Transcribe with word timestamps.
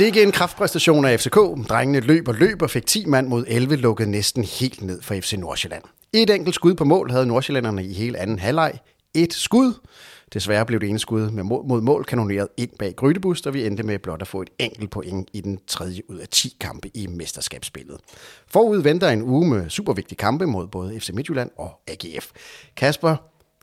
Sikke 0.00 0.22
en 0.22 0.32
kraftpræstation 0.32 1.04
af 1.04 1.20
FCK. 1.20 1.34
Drengene 1.68 2.00
løb 2.00 2.28
og 2.28 2.34
løb 2.34 2.62
og 2.62 2.70
fik 2.70 2.86
10 2.86 3.04
mand 3.06 3.28
mod 3.28 3.44
11, 3.48 3.76
lukket 3.76 4.08
næsten 4.08 4.44
helt 4.44 4.82
ned 4.82 5.02
for 5.02 5.14
FC 5.14 5.32
Nordsjælland. 5.32 5.82
Et 6.12 6.30
enkelt 6.30 6.54
skud 6.54 6.74
på 6.74 6.84
mål 6.84 7.10
havde 7.10 7.26
Nordsjællanderne 7.26 7.84
i 7.84 7.92
hele 7.92 8.18
anden 8.18 8.38
halvleg. 8.38 8.72
Et 9.14 9.34
skud. 9.34 9.74
Desværre 10.32 10.66
blev 10.66 10.80
det 10.80 10.88
ene 10.88 10.98
skud 10.98 11.30
med 11.30 11.42
mod, 11.42 11.64
mod 11.64 11.80
mål 11.80 12.04
kanoneret 12.04 12.48
ind 12.56 12.70
bag 12.78 12.96
Grydebus, 12.96 13.40
og 13.40 13.54
vi 13.54 13.66
endte 13.66 13.82
med 13.82 13.98
blot 13.98 14.22
at 14.22 14.28
få 14.28 14.42
et 14.42 14.50
enkelt 14.58 14.90
point 14.90 15.28
i 15.32 15.40
den 15.40 15.58
tredje 15.66 16.10
ud 16.10 16.16
af 16.16 16.28
10 16.28 16.56
kampe 16.60 16.90
i 16.94 17.06
mesterskabsspillet. 17.06 17.96
Forud 18.46 18.82
venter 18.82 19.08
en 19.08 19.22
uge 19.22 19.48
med 19.48 19.70
supervigtige 19.70 20.16
kampe 20.16 20.46
mod 20.46 20.66
både 20.66 21.00
FC 21.00 21.10
Midtjylland 21.14 21.50
og 21.56 21.80
AGF. 21.88 22.30
Kasper, 22.76 23.16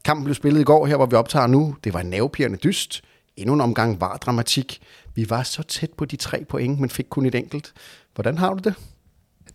kampen 0.05 0.23
blev 0.23 0.35
spillet 0.35 0.61
i 0.61 0.63
går 0.63 0.85
her, 0.85 0.95
hvor 0.95 1.05
vi 1.05 1.15
optager 1.15 1.47
nu. 1.47 1.75
Det 1.83 1.93
var 1.93 1.99
en 1.99 2.09
nervepirrende 2.09 2.57
dyst. 2.57 3.03
Endnu 3.37 3.53
en 3.53 3.61
omgang 3.61 4.01
var 4.01 4.17
dramatik. 4.17 4.81
Vi 5.15 5.29
var 5.29 5.43
så 5.43 5.63
tæt 5.63 5.89
på 5.97 6.05
de 6.05 6.15
tre 6.15 6.45
point, 6.49 6.79
men 6.79 6.89
fik 6.89 7.05
kun 7.09 7.25
et 7.25 7.35
enkelt. 7.35 7.73
Hvordan 8.15 8.37
har 8.37 8.53
du 8.53 8.59
det? 8.63 8.75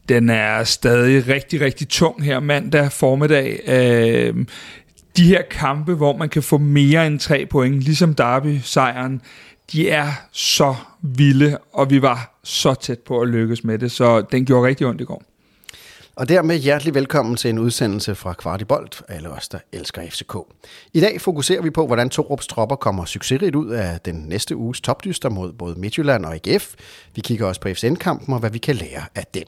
Den 0.09 0.31
er 0.31 0.65
stadig 0.65 1.29
rigtig, 1.29 1.61
rigtig 1.61 1.89
tung 1.89 2.25
her 2.25 2.41
mandag 2.41 2.93
formiddag. 2.93 3.61
Øh, 3.67 4.47
de 5.17 5.25
her 5.25 5.43
kampe, 5.51 5.95
hvor 5.95 6.17
man 6.17 6.29
kan 6.29 6.43
få 6.43 6.59
mere 6.59 7.07
end 7.07 7.19
tre 7.19 7.47
point, 7.47 7.81
ligesom 7.81 8.15
Derby-sejren, 8.15 9.23
de 9.73 9.91
er 9.91 10.13
så 10.33 10.75
vilde, 11.03 11.59
og 11.73 11.91
vi 11.91 12.03
var 12.03 12.39
så 12.45 12.75
tæt 12.75 12.99
på 12.99 13.21
at 13.21 13.29
lykkes 13.29 13.65
med 13.65 13.79
det, 13.79 13.93
så 13.93 14.21
den 14.21 14.47
gjorde 14.47 14.67
rigtig 14.67 14.87
ondt 14.87 15.01
i 15.01 15.05
går. 15.05 15.23
Og 16.17 16.29
dermed 16.29 16.59
hjertelig 16.59 16.95
velkommen 16.95 17.37
til 17.37 17.51
en 17.51 17.59
udsendelse 17.59 18.15
fra 18.15 18.33
Kvartibolt, 18.33 19.03
alle 19.09 19.31
os, 19.31 19.49
der 19.49 19.59
elsker 19.73 20.03
FCK. 20.11 20.37
I 20.93 21.01
dag 21.01 21.21
fokuserer 21.21 21.63
vi 21.63 21.71
på, 21.71 21.87
hvordan 21.87 22.11
Torups 22.11 22.47
tropper 22.47 22.77
kommer 22.77 23.05
succesrigt 23.05 23.55
ud 23.55 23.71
af 23.71 24.01
den 24.01 24.25
næste 24.29 24.57
uges 24.57 24.81
topdyster 24.81 25.29
mod 25.29 25.53
både 25.53 25.81
Midtjylland 25.81 26.25
og 26.25 26.35
AGF. 26.35 26.75
Vi 27.15 27.21
kigger 27.21 27.47
også 27.47 27.61
på 27.61 27.69
FCN-kampen 27.69 28.35
og 28.35 28.41
hvad 28.41 28.51
vi 28.51 28.59
kan 28.59 28.75
lære 28.75 29.03
af 29.15 29.27
den. 29.35 29.45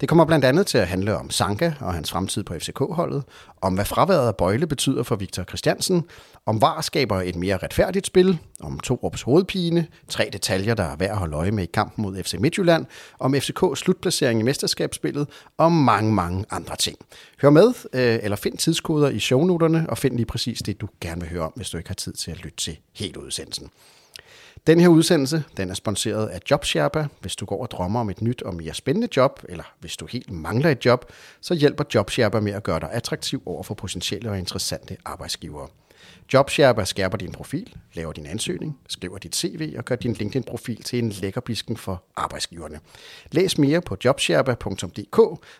Det 0.00 0.08
kommer 0.08 0.24
blandt 0.24 0.44
andet 0.44 0.66
til 0.66 0.78
at 0.78 0.86
handle 0.86 1.16
om 1.16 1.30
Sanka 1.30 1.72
og 1.80 1.94
hans 1.94 2.10
fremtid 2.10 2.42
på 2.42 2.54
FCK-holdet, 2.54 3.22
om 3.60 3.74
hvad 3.74 3.84
fraværet 3.84 4.28
af 4.28 4.36
Bøjle 4.36 4.66
betyder 4.66 5.02
for 5.02 5.16
Victor 5.16 5.44
Christiansen, 5.44 6.04
om 6.46 6.62
VAR 6.62 6.80
skaber 6.80 7.22
et 7.22 7.36
mere 7.36 7.56
retfærdigt 7.56 8.06
spil, 8.06 8.38
om 8.60 8.80
Torups 8.80 9.22
hovedpine, 9.22 9.86
tre 10.08 10.28
detaljer, 10.32 10.74
der 10.74 10.82
er 10.84 10.96
værd 10.96 11.10
at 11.10 11.16
holde 11.16 11.36
øje 11.36 11.50
med 11.50 11.62
i 11.64 11.70
kampen 11.74 12.02
mod 12.02 12.22
FC 12.22 12.34
Midtjylland, 12.38 12.86
om 13.18 13.34
FCK's 13.34 13.74
slutplacering 13.74 14.40
i 14.40 14.42
mesterskabsspillet 14.42 15.28
og 15.56 15.72
mange, 15.72 16.12
mange 16.12 16.44
andre 16.50 16.76
ting. 16.76 16.96
Hør 17.42 17.50
med, 17.50 17.68
øh, 17.92 18.18
eller 18.22 18.36
find 18.36 18.58
tidskoder 18.58 19.08
i 19.10 19.18
shownoterne, 19.18 19.86
og 19.88 19.98
find 19.98 20.16
lige 20.16 20.26
præcis 20.26 20.58
det, 20.58 20.80
du 20.80 20.88
gerne 21.00 21.20
vil 21.20 21.30
høre 21.30 21.42
om, 21.42 21.52
hvis 21.56 21.70
du 21.70 21.76
ikke 21.76 21.90
har 21.90 21.94
tid 21.94 22.12
til 22.12 22.30
at 22.30 22.38
lytte 22.38 22.56
til 22.56 22.78
helt 22.92 23.16
udsendelsen. 23.16 23.70
Den 24.66 24.80
her 24.80 24.88
udsendelse 24.88 25.44
den 25.56 25.70
er 25.70 25.74
sponsoreret 25.74 26.26
af 26.26 26.40
JobSherpa. 26.50 27.06
Hvis 27.20 27.36
du 27.36 27.44
går 27.44 27.62
og 27.62 27.70
drømmer 27.70 28.00
om 28.00 28.10
et 28.10 28.22
nyt 28.22 28.42
og 28.42 28.54
mere 28.54 28.74
spændende 28.74 29.08
job, 29.16 29.40
eller 29.48 29.64
hvis 29.80 29.96
du 29.96 30.06
helt 30.06 30.30
mangler 30.30 30.70
et 30.70 30.84
job, 30.84 31.12
så 31.40 31.54
hjælper 31.54 31.84
JobSherpa 31.94 32.40
med 32.40 32.52
at 32.52 32.62
gøre 32.62 32.80
dig 32.80 32.88
attraktiv 32.92 33.42
over 33.46 33.62
for 33.62 33.74
potentielle 33.74 34.30
og 34.30 34.38
interessante 34.38 34.96
arbejdsgivere. 35.04 35.68
JobSherpa 36.32 36.84
skærper 36.84 37.18
din 37.18 37.32
profil, 37.32 37.74
laver 37.94 38.12
din 38.12 38.26
ansøgning, 38.26 38.78
skriver 38.88 39.18
dit 39.18 39.36
CV 39.36 39.74
og 39.78 39.84
gør 39.84 39.96
din 39.96 40.12
LinkedIn-profil 40.12 40.82
til 40.82 40.98
en 40.98 41.10
lækkerbisken 41.10 41.76
for 41.76 42.04
arbejdsgiverne. 42.16 42.80
Læs 43.32 43.58
mere 43.58 43.80
på 43.80 43.96
jobsherpa.dk, 44.04 45.16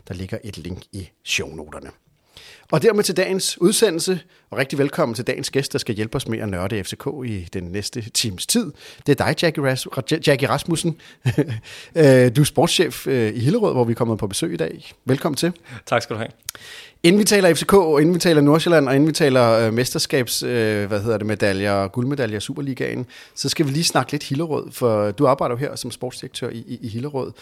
der 0.08 0.14
ligger 0.14 0.38
et 0.44 0.58
link 0.58 0.82
i 0.92 1.08
shownoterne. 1.24 1.90
Og 2.70 2.83
dermed 2.83 3.05
til 3.05 3.17
dagens 3.17 3.61
udsendelse, 3.61 4.20
og 4.50 4.59
rigtig 4.59 4.78
velkommen 4.78 5.14
til 5.14 5.27
dagens 5.27 5.51
gæst, 5.51 5.73
der 5.73 5.79
skal 5.79 5.95
hjælpe 5.95 6.17
os 6.17 6.29
med 6.29 6.39
at 6.39 6.48
nørde 6.48 6.85
FCK 6.85 7.07
i 7.24 7.48
den 7.52 7.64
næste 7.64 8.11
times 8.11 8.46
tid. 8.46 8.73
Det 9.07 9.20
er 9.20 9.24
dig, 9.24 9.42
Jackie, 9.42 9.73
Ras- 9.73 10.18
Jackie 10.27 10.48
Rasmussen. 10.48 10.96
Øh, 11.96 12.36
du 12.36 12.40
er 12.40 12.45
sportschef 12.45 13.07
øh, 13.07 13.35
i 13.35 13.40
Hillerød, 13.40 13.73
hvor 13.73 13.85
vi 13.85 13.90
er 13.90 13.95
kommet 13.95 14.18
på 14.18 14.27
besøg 14.27 14.52
i 14.52 14.57
dag. 14.57 14.92
Velkommen 15.05 15.36
til. 15.36 15.52
Tak 15.86 16.02
skal 16.02 16.14
du 16.14 16.18
have. 16.18 16.30
Inden 17.02 17.18
vi 17.18 17.24
taler 17.24 17.55
FCK, 17.55 17.73
og 17.74 18.01
inden 18.01 18.14
vi 18.14 18.20
taler 18.20 18.40
Nordsjælland, 18.40 18.89
og 18.89 18.95
inden 18.95 19.08
vi 19.08 19.13
taler 19.13 19.51
øh, 19.51 19.73
mesterskabs, 19.73 20.42
øh, 20.42 20.86
hvad 20.86 21.02
hedder 21.02 21.19
det, 21.19 21.27
medaljer, 21.27 21.89
guldmedaljer, 21.89 22.40
Superligaen, 22.40 23.07
så 23.35 23.48
skal 23.48 23.67
vi 23.67 23.70
lige 23.70 23.85
snakke 23.85 24.13
lidt 24.13 24.23
Hillerød, 24.23 24.73
for 24.73 25.11
du 25.11 25.27
arbejder 25.27 25.55
jo 25.55 25.58
her 25.58 25.77
som 25.77 25.90
sportsdirektør 25.90 26.48
i, 26.48 26.64
i, 26.67 26.79
i 26.83 26.89
Hillerød. 26.89 27.33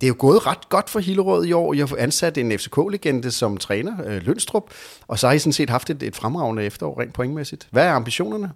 Det 0.00 0.06
er 0.06 0.08
jo 0.08 0.16
gået 0.18 0.46
ret 0.46 0.68
godt 0.68 0.90
for 0.90 1.00
Hillerød 1.00 1.46
i 1.46 1.52
år. 1.52 1.74
Jeg 1.74 1.86
har 1.86 1.96
ansat 1.98 2.38
en 2.38 2.52
FCK-legende 2.52 3.30
som 3.30 3.56
træner, 3.56 3.92
øh, 4.06 4.26
Lønstrup, 4.26 4.64
og 5.08 5.18
så 5.18 5.26
har 5.26 5.34
I 5.34 5.38
sådan 5.38 5.52
set 5.52 5.70
haft 5.70 5.90
et, 5.90 6.02
et 6.02 6.16
fremragende 6.16 6.64
efterår 6.64 7.00
rent 7.00 7.14
pointmæssigt. 7.14 7.66
Hvad 7.70 7.86
er 7.86 7.92
ambitionerne? 7.92 8.50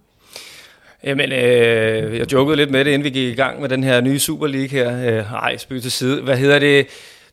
Jamen, 1.03 1.31
øh, 1.31 2.17
jeg 2.17 2.31
jokede 2.31 2.57
lidt 2.57 2.71
med 2.71 2.85
det, 2.85 2.91
inden 2.91 3.03
vi 3.03 3.09
gik 3.09 3.33
i 3.33 3.35
gang 3.35 3.61
med 3.61 3.69
den 3.69 3.83
her 3.83 4.01
nye 4.01 4.19
Super 4.19 4.47
League 4.47 4.69
her. 4.69 5.17
Øh, 5.17 5.33
ej, 5.33 5.57
spøg 5.57 5.81
til 5.81 5.91
side. 5.91 6.21
Hvad 6.21 6.37
hedder 6.37 6.59
det? 6.59 6.87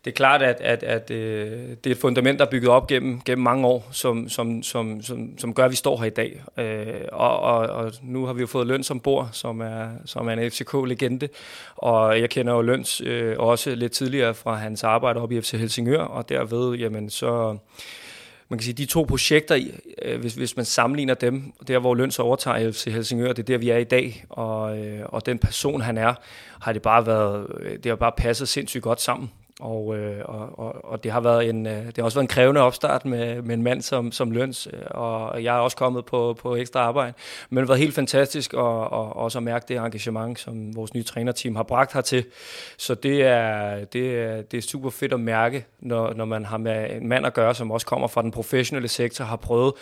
Det 0.05 0.11
er 0.11 0.15
klart, 0.15 0.43
at, 0.43 0.61
at, 0.61 0.83
at 0.83 1.11
øh, 1.11 1.51
det 1.85 1.87
er 1.87 1.91
et 1.91 1.99
fundament, 1.99 2.39
der 2.39 2.47
er 2.47 2.51
bygget 2.51 2.71
op 2.71 2.87
gennem, 2.87 3.21
gennem 3.21 3.43
mange 3.43 3.67
år, 3.67 3.89
som, 3.93 4.29
som, 4.29 4.63
som, 4.63 5.03
som, 5.03 5.39
som 5.39 5.55
gør, 5.55 5.65
at 5.65 5.71
vi 5.71 5.77
står 5.77 5.99
her 5.99 6.07
i 6.07 6.11
dag. 6.11 6.43
Øh, 6.59 6.87
og, 7.13 7.41
og, 7.41 7.59
og 7.59 7.93
nu 8.03 8.27
har 8.27 8.33
vi 8.33 8.41
jo 8.41 8.47
fået 8.47 8.67
Løn 8.67 8.83
som 8.83 9.01
bor, 9.01 9.29
som 9.33 9.61
er, 9.61 9.89
som 10.05 10.29
er 10.29 10.33
en 10.33 10.51
FCK-legende. 10.51 11.29
Og 11.77 12.21
jeg 12.21 12.31
kender 12.31 12.53
jo 12.53 12.63
Løns 12.63 13.01
øh, 13.01 13.39
også 13.39 13.75
lidt 13.75 13.93
tidligere 13.93 14.35
fra 14.35 14.55
hans 14.55 14.85
arbejde 14.85 15.21
op 15.21 15.33
i 15.33 15.41
FC 15.41 15.51
Helsingør, 15.51 16.03
og 16.03 16.29
derved, 16.29 16.75
jamen, 16.75 17.11
så 17.11 17.57
man 18.49 18.59
kan 18.59 18.65
sige, 18.65 18.75
de 18.75 18.87
to 18.87 19.03
projekter, 19.03 19.59
øh, 20.03 20.21
hvis, 20.21 20.35
hvis 20.35 20.57
man 20.57 20.65
sammenligner 20.65 21.15
dem, 21.15 21.53
der 21.69 21.79
hvor 21.79 21.95
Løns 21.95 22.19
overtager 22.19 22.73
FC 22.73 22.85
Helsingør, 22.85 23.33
det 23.33 23.39
er 23.39 23.43
der, 23.43 23.59
vi 23.59 23.71
er 23.71 23.77
i 23.77 23.85
dag, 23.85 24.25
og, 24.29 24.79
øh, 24.79 25.01
og 25.05 25.27
den 25.27 25.39
person, 25.39 25.81
han 25.81 25.99
er, 25.99 26.15
har 26.61 26.73
det 26.73 26.83
bare 26.83 27.07
været, 27.07 27.47
øh, 27.61 27.77
det 27.77 27.87
har 27.87 27.97
bare 27.97 28.13
passet 28.17 28.49
sindssygt 28.49 28.83
godt 28.83 29.01
sammen. 29.01 29.31
Og, 29.61 29.97
øh, 29.97 30.21
og, 30.25 30.59
og, 30.59 30.85
og 30.85 31.05
det 31.05 31.13
har 31.13 31.21
været 31.21 31.49
en 31.49 31.67
øh, 31.67 31.87
det 31.87 31.97
har 31.97 32.05
også 32.05 32.19
været 32.19 32.25
en 32.25 32.29
krævende 32.29 32.61
opstart 32.61 33.05
med, 33.05 33.43
med 33.43 33.55
en 33.55 33.63
mand 33.63 33.83
som, 33.83 34.13
som 34.13 34.31
Løns, 34.31 34.69
øh, 34.73 34.81
og 34.91 35.45
jeg 35.45 35.57
er 35.57 35.61
også 35.61 35.77
kommet 35.77 36.05
på, 36.05 36.37
på 36.41 36.57
ekstra 36.57 36.81
arbejde. 36.81 37.13
Men 37.51 37.57
det 37.57 37.63
har 37.63 37.67
været 37.67 37.81
helt 37.81 37.95
fantastisk 37.95 38.55
og, 38.55 38.93
og 38.93 39.17
også 39.17 39.39
at 39.39 39.43
mærke 39.43 39.65
det 39.69 39.77
engagement, 39.77 40.41
som 40.41 40.77
vores 40.77 40.95
nye 40.95 41.03
trænerteam 41.03 41.57
har 41.57 41.63
bragt 41.63 41.93
hertil. 41.93 42.25
Så 42.79 42.95
det 42.95 43.23
er, 43.23 43.85
det 43.85 44.19
er, 44.19 44.43
det 44.43 44.59
er 44.59 44.63
super 44.63 44.91
fedt 44.91 45.13
at 45.13 45.21
mærke, 45.21 45.67
når, 45.81 46.15
når 46.15 46.25
man 46.25 46.45
har 46.45 46.59
med 46.59 46.91
en 46.91 47.09
mand 47.09 47.27
at 47.27 47.35
gøre, 47.35 47.55
som 47.55 47.71
også 47.71 47.87
kommer 47.87 48.09
fra 48.09 48.23
den 48.23 48.31
professionelle 48.31 48.89
sektor, 48.89 49.25
har 49.25 49.37
prøvet 49.37 49.73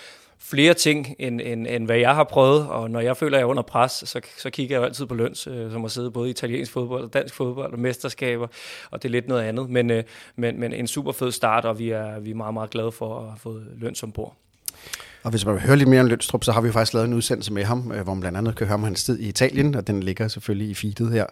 flere 0.41 0.75
ting, 0.75 1.15
end, 1.19 1.41
end, 1.41 1.67
end 1.67 1.87
hvad 1.87 1.97
jeg 1.97 2.15
har 2.15 2.25
prøvet, 2.25 2.69
og 2.69 2.91
når 2.91 3.01
jeg 3.01 3.17
føler, 3.17 3.37
at 3.37 3.41
jeg 3.41 3.45
er 3.45 3.51
under 3.51 3.63
pres, 3.63 3.93
så, 3.93 4.21
så 4.39 4.51
kigger 4.51 4.77
jeg 4.77 4.81
jo 4.81 4.85
altid 4.85 5.07
på 5.07 5.15
løns, 5.15 5.47
øh, 5.47 5.73
som 5.73 5.81
har 5.81 5.89
siddet 5.89 6.13
både 6.13 6.29
i 6.29 6.31
italiensk 6.31 6.73
fodbold 6.73 7.05
og 7.05 7.15
dansk 7.15 7.35
fodbold 7.35 7.73
og 7.73 7.79
mesterskaber, 7.79 8.47
og 8.91 9.03
det 9.03 9.09
er 9.09 9.13
lidt 9.13 9.29
noget 9.29 9.43
andet, 9.43 9.71
men, 9.71 9.91
øh, 9.91 10.05
men, 10.37 10.61
men 10.61 10.73
en 10.73 10.87
super 10.87 11.13
fed 11.13 11.33
start, 11.33 11.65
og 11.65 11.79
vi 11.79 11.91
er, 11.91 12.21
vi 12.21 12.31
er 12.31 12.35
meget, 12.35 12.55
meget 12.55 12.71
glade 12.71 12.93
for 12.93 13.19
at 13.21 13.29
have 13.29 13.39
fået 13.39 13.67
løns 13.77 14.03
ombord. 14.03 14.37
Og 15.29 15.33
hvis 15.33 15.47
man 15.47 15.55
vil 15.55 15.63
høre 15.63 15.77
lidt 15.77 15.89
mere 15.89 16.01
om 16.01 16.07
Lønstrup, 16.07 16.45
så 16.45 16.53
har 16.53 16.61
vi 16.61 16.67
jo 16.67 16.73
faktisk 16.73 16.95
lavet 16.95 17.09
en 17.09 17.15
udsendelse 17.15 17.53
med 17.53 17.65
ham, 17.65 17.93
øh, 17.93 18.03
hvor 18.03 18.15
man 18.15 18.21
blandt 18.21 18.39
andet 18.39 18.57
kan 18.57 18.67
høre 18.67 18.75
om 18.75 18.85
hans 18.85 19.05
tid 19.05 19.19
i 19.19 19.29
Italien, 19.29 19.75
og 19.75 19.87
den 19.87 20.03
ligger 20.03 20.29
selvfølgelig 20.29 20.69
i 20.71 20.75
feedet 20.75 21.13
her. 21.13 21.27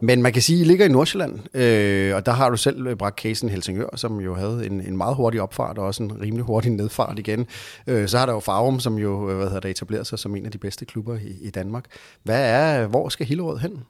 Men 0.00 0.22
man 0.22 0.32
kan 0.32 0.42
sige, 0.42 0.60
at 0.60 0.66
I 0.66 0.68
ligger 0.68 0.84
i 0.84 0.88
Nordsjælland, 0.88 1.56
øh, 1.56 2.14
og 2.14 2.26
der 2.26 2.32
har 2.32 2.50
du 2.50 2.56
selv 2.56 2.86
øh, 2.86 2.96
bragt 2.96 3.20
casen 3.20 3.48
Helsingør, 3.48 3.96
som 3.96 4.20
jo 4.20 4.34
havde 4.34 4.66
en, 4.66 4.80
en 4.80 4.96
meget 4.96 5.16
hurtig 5.16 5.42
opfart, 5.42 5.78
og 5.78 5.86
også 5.86 6.02
en 6.02 6.20
rimelig 6.20 6.44
hurtig 6.44 6.70
nedfart 6.70 7.18
igen. 7.18 7.46
Øh, 7.86 8.08
så 8.08 8.18
har 8.18 8.26
der 8.26 8.32
jo 8.32 8.40
Farum, 8.40 8.80
som 8.80 8.98
jo 8.98 9.30
øh, 9.30 9.36
hvad 9.36 9.46
hedder 9.46 9.60
det, 9.60 9.70
etableret 9.70 10.06
sig 10.06 10.18
som 10.18 10.36
en 10.36 10.46
af 10.46 10.52
de 10.52 10.58
bedste 10.58 10.84
klubber 10.84 11.16
i, 11.16 11.36
i 11.40 11.50
Danmark. 11.50 11.84
Hvad 12.22 12.50
er, 12.50 12.86
hvor 12.86 13.08
skal 13.08 13.26
Hillerød 13.26 13.58
hen? 13.58 13.84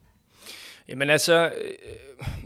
Jamen 0.89 1.11
altså, 1.11 1.51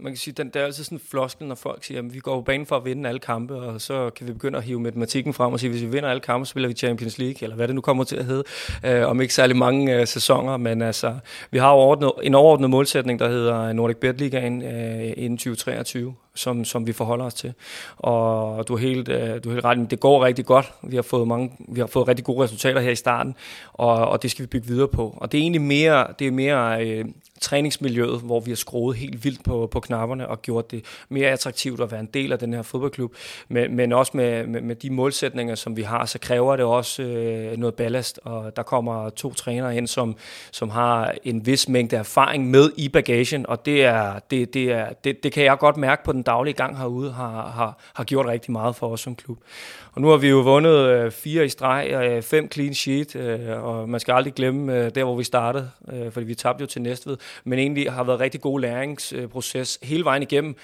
man 0.00 0.12
kan 0.12 0.16
sige, 0.16 0.34
den, 0.34 0.50
der 0.54 0.60
er 0.60 0.64
altid 0.64 0.84
sådan 0.84 0.96
en 0.98 1.02
floskel, 1.10 1.46
når 1.46 1.54
folk 1.54 1.84
siger, 1.84 1.98
at 1.98 2.14
vi 2.14 2.18
går 2.18 2.36
på 2.36 2.40
banen 2.40 2.66
for 2.66 2.76
at 2.76 2.84
vinde 2.84 3.08
alle 3.08 3.18
kampe, 3.18 3.54
og 3.54 3.80
så 3.80 4.10
kan 4.10 4.26
vi 4.26 4.32
begynde 4.32 4.58
at 4.58 4.64
hive 4.64 4.80
matematikken 4.80 5.34
frem 5.34 5.52
og 5.52 5.60
sige, 5.60 5.70
hvis 5.70 5.82
vi 5.82 5.86
vinder 5.86 6.08
alle 6.08 6.20
kampe, 6.20 6.46
så 6.46 6.50
spiller 6.50 6.68
vi 6.68 6.74
Champions 6.74 7.18
League, 7.18 7.36
eller 7.42 7.56
hvad 7.56 7.68
det 7.68 7.74
nu 7.74 7.80
kommer 7.80 8.04
til 8.04 8.16
at 8.16 8.24
hedde, 8.24 8.44
øh, 8.84 9.08
om 9.08 9.20
ikke 9.20 9.34
særlig 9.34 9.56
mange 9.56 9.94
øh, 9.96 10.06
sæsoner, 10.06 10.56
men 10.56 10.82
altså, 10.82 11.14
vi 11.50 11.58
har 11.58 11.68
overordnet, 11.68 12.12
en 12.22 12.34
overordnet 12.34 12.70
målsætning, 12.70 13.18
der 13.18 13.28
hedder 13.28 13.72
Nordic 13.72 13.96
Bet 13.96 14.18
Ligaen 14.20 14.62
øh, 14.62 15.12
inden 15.16 15.38
2023, 15.38 16.14
som, 16.34 16.64
som 16.64 16.86
vi 16.86 16.92
forholder 16.92 17.24
os 17.24 17.34
til. 17.34 17.52
Og 17.96 18.68
du 18.68 18.74
er 18.74 18.78
helt, 18.78 19.08
øh, 19.08 19.44
du 19.44 19.48
er 19.48 19.52
helt 19.52 19.64
ret, 19.64 19.90
det 19.90 20.00
går 20.00 20.24
rigtig 20.24 20.46
godt. 20.46 20.72
Vi 20.82 20.96
har 20.96 21.02
fået 21.02 21.28
mange, 21.28 21.52
vi 21.68 21.80
har 21.80 21.86
fået 21.86 22.08
rigtig 22.08 22.24
gode 22.24 22.44
resultater 22.44 22.80
her 22.80 22.90
i 22.90 22.96
starten, 22.96 23.34
og, 23.72 23.94
og 23.94 24.22
det 24.22 24.30
skal 24.30 24.42
vi 24.42 24.46
bygge 24.46 24.66
videre 24.66 24.88
på. 24.88 25.14
Og 25.16 25.32
det 25.32 25.38
er 25.38 25.42
egentlig 25.42 25.62
mere, 25.62 26.06
det 26.18 26.26
er 26.26 26.30
mere 26.30 26.86
øh, 26.86 27.04
træningsmiljøet, 27.40 28.20
hvor 28.20 28.40
vi 28.40 28.50
har 28.50 28.56
skruet 28.56 28.96
helt 28.96 29.24
vildt 29.24 29.44
på, 29.44 29.59
på 29.66 29.80
knapperne 29.80 30.28
og 30.28 30.42
gjort 30.42 30.70
det 30.70 30.84
mere 31.08 31.28
attraktivt 31.28 31.80
at 31.80 31.90
være 31.92 32.00
en 32.00 32.08
del 32.14 32.32
af 32.32 32.38
den 32.38 32.54
her 32.54 32.62
fodboldklub. 32.62 33.14
Men, 33.48 33.76
men 33.76 33.92
også 33.92 34.12
med, 34.14 34.46
med, 34.46 34.60
med 34.60 34.76
de 34.76 34.90
målsætninger, 34.90 35.54
som 35.54 35.76
vi 35.76 35.82
har, 35.82 36.06
så 36.06 36.18
kræver 36.18 36.56
det 36.56 36.64
også 36.64 37.02
øh, 37.02 37.56
noget 37.56 37.74
ballast, 37.74 38.20
og 38.24 38.56
der 38.56 38.62
kommer 38.62 39.10
to 39.10 39.34
trænere 39.34 39.76
ind, 39.76 39.86
som, 39.86 40.16
som 40.50 40.70
har 40.70 41.14
en 41.24 41.46
vis 41.46 41.68
mængde 41.68 41.96
erfaring 41.96 42.50
med 42.50 42.70
i 42.76 42.88
bagagen, 42.88 43.46
og 43.46 43.66
det, 43.66 43.84
er, 43.84 44.18
det, 44.30 44.54
det, 44.54 44.72
er, 44.72 44.92
det, 45.04 45.22
det 45.22 45.32
kan 45.32 45.44
jeg 45.44 45.58
godt 45.58 45.76
mærke 45.76 46.04
på 46.04 46.12
den 46.12 46.22
daglige 46.22 46.54
gang 46.54 46.78
herude, 46.78 47.12
har, 47.12 47.48
har, 47.48 47.78
har 47.94 48.04
gjort 48.04 48.26
rigtig 48.26 48.52
meget 48.52 48.76
for 48.76 48.88
os 48.88 49.00
som 49.00 49.14
klub. 49.14 49.38
Og 49.92 50.00
nu 50.00 50.08
har 50.08 50.16
vi 50.16 50.28
jo 50.28 50.40
vundet 50.40 50.88
øh, 50.88 51.10
fire 51.10 51.44
i 51.44 51.48
streg, 51.48 51.90
og 51.96 52.06
øh, 52.06 52.22
fem 52.22 52.52
clean 52.52 52.74
sheet, 52.74 53.16
øh, 53.16 53.64
og 53.64 53.88
man 53.88 54.00
skal 54.00 54.12
aldrig 54.12 54.34
glemme 54.34 54.84
øh, 54.84 54.94
der, 54.94 55.04
hvor 55.04 55.16
vi 55.16 55.24
startede, 55.24 55.70
øh, 55.92 56.12
fordi 56.12 56.26
vi 56.26 56.34
tabte 56.34 56.62
jo 56.62 56.66
til 56.66 56.82
Næstved, 56.82 57.16
men 57.44 57.58
egentlig 57.58 57.92
har 57.92 58.04
været 58.04 58.20
rigtig 58.20 58.40
god 58.40 58.60
læringsproces 58.60 59.78
hele 59.82 60.04
vejen 60.04 60.22
igennem, 60.22 60.56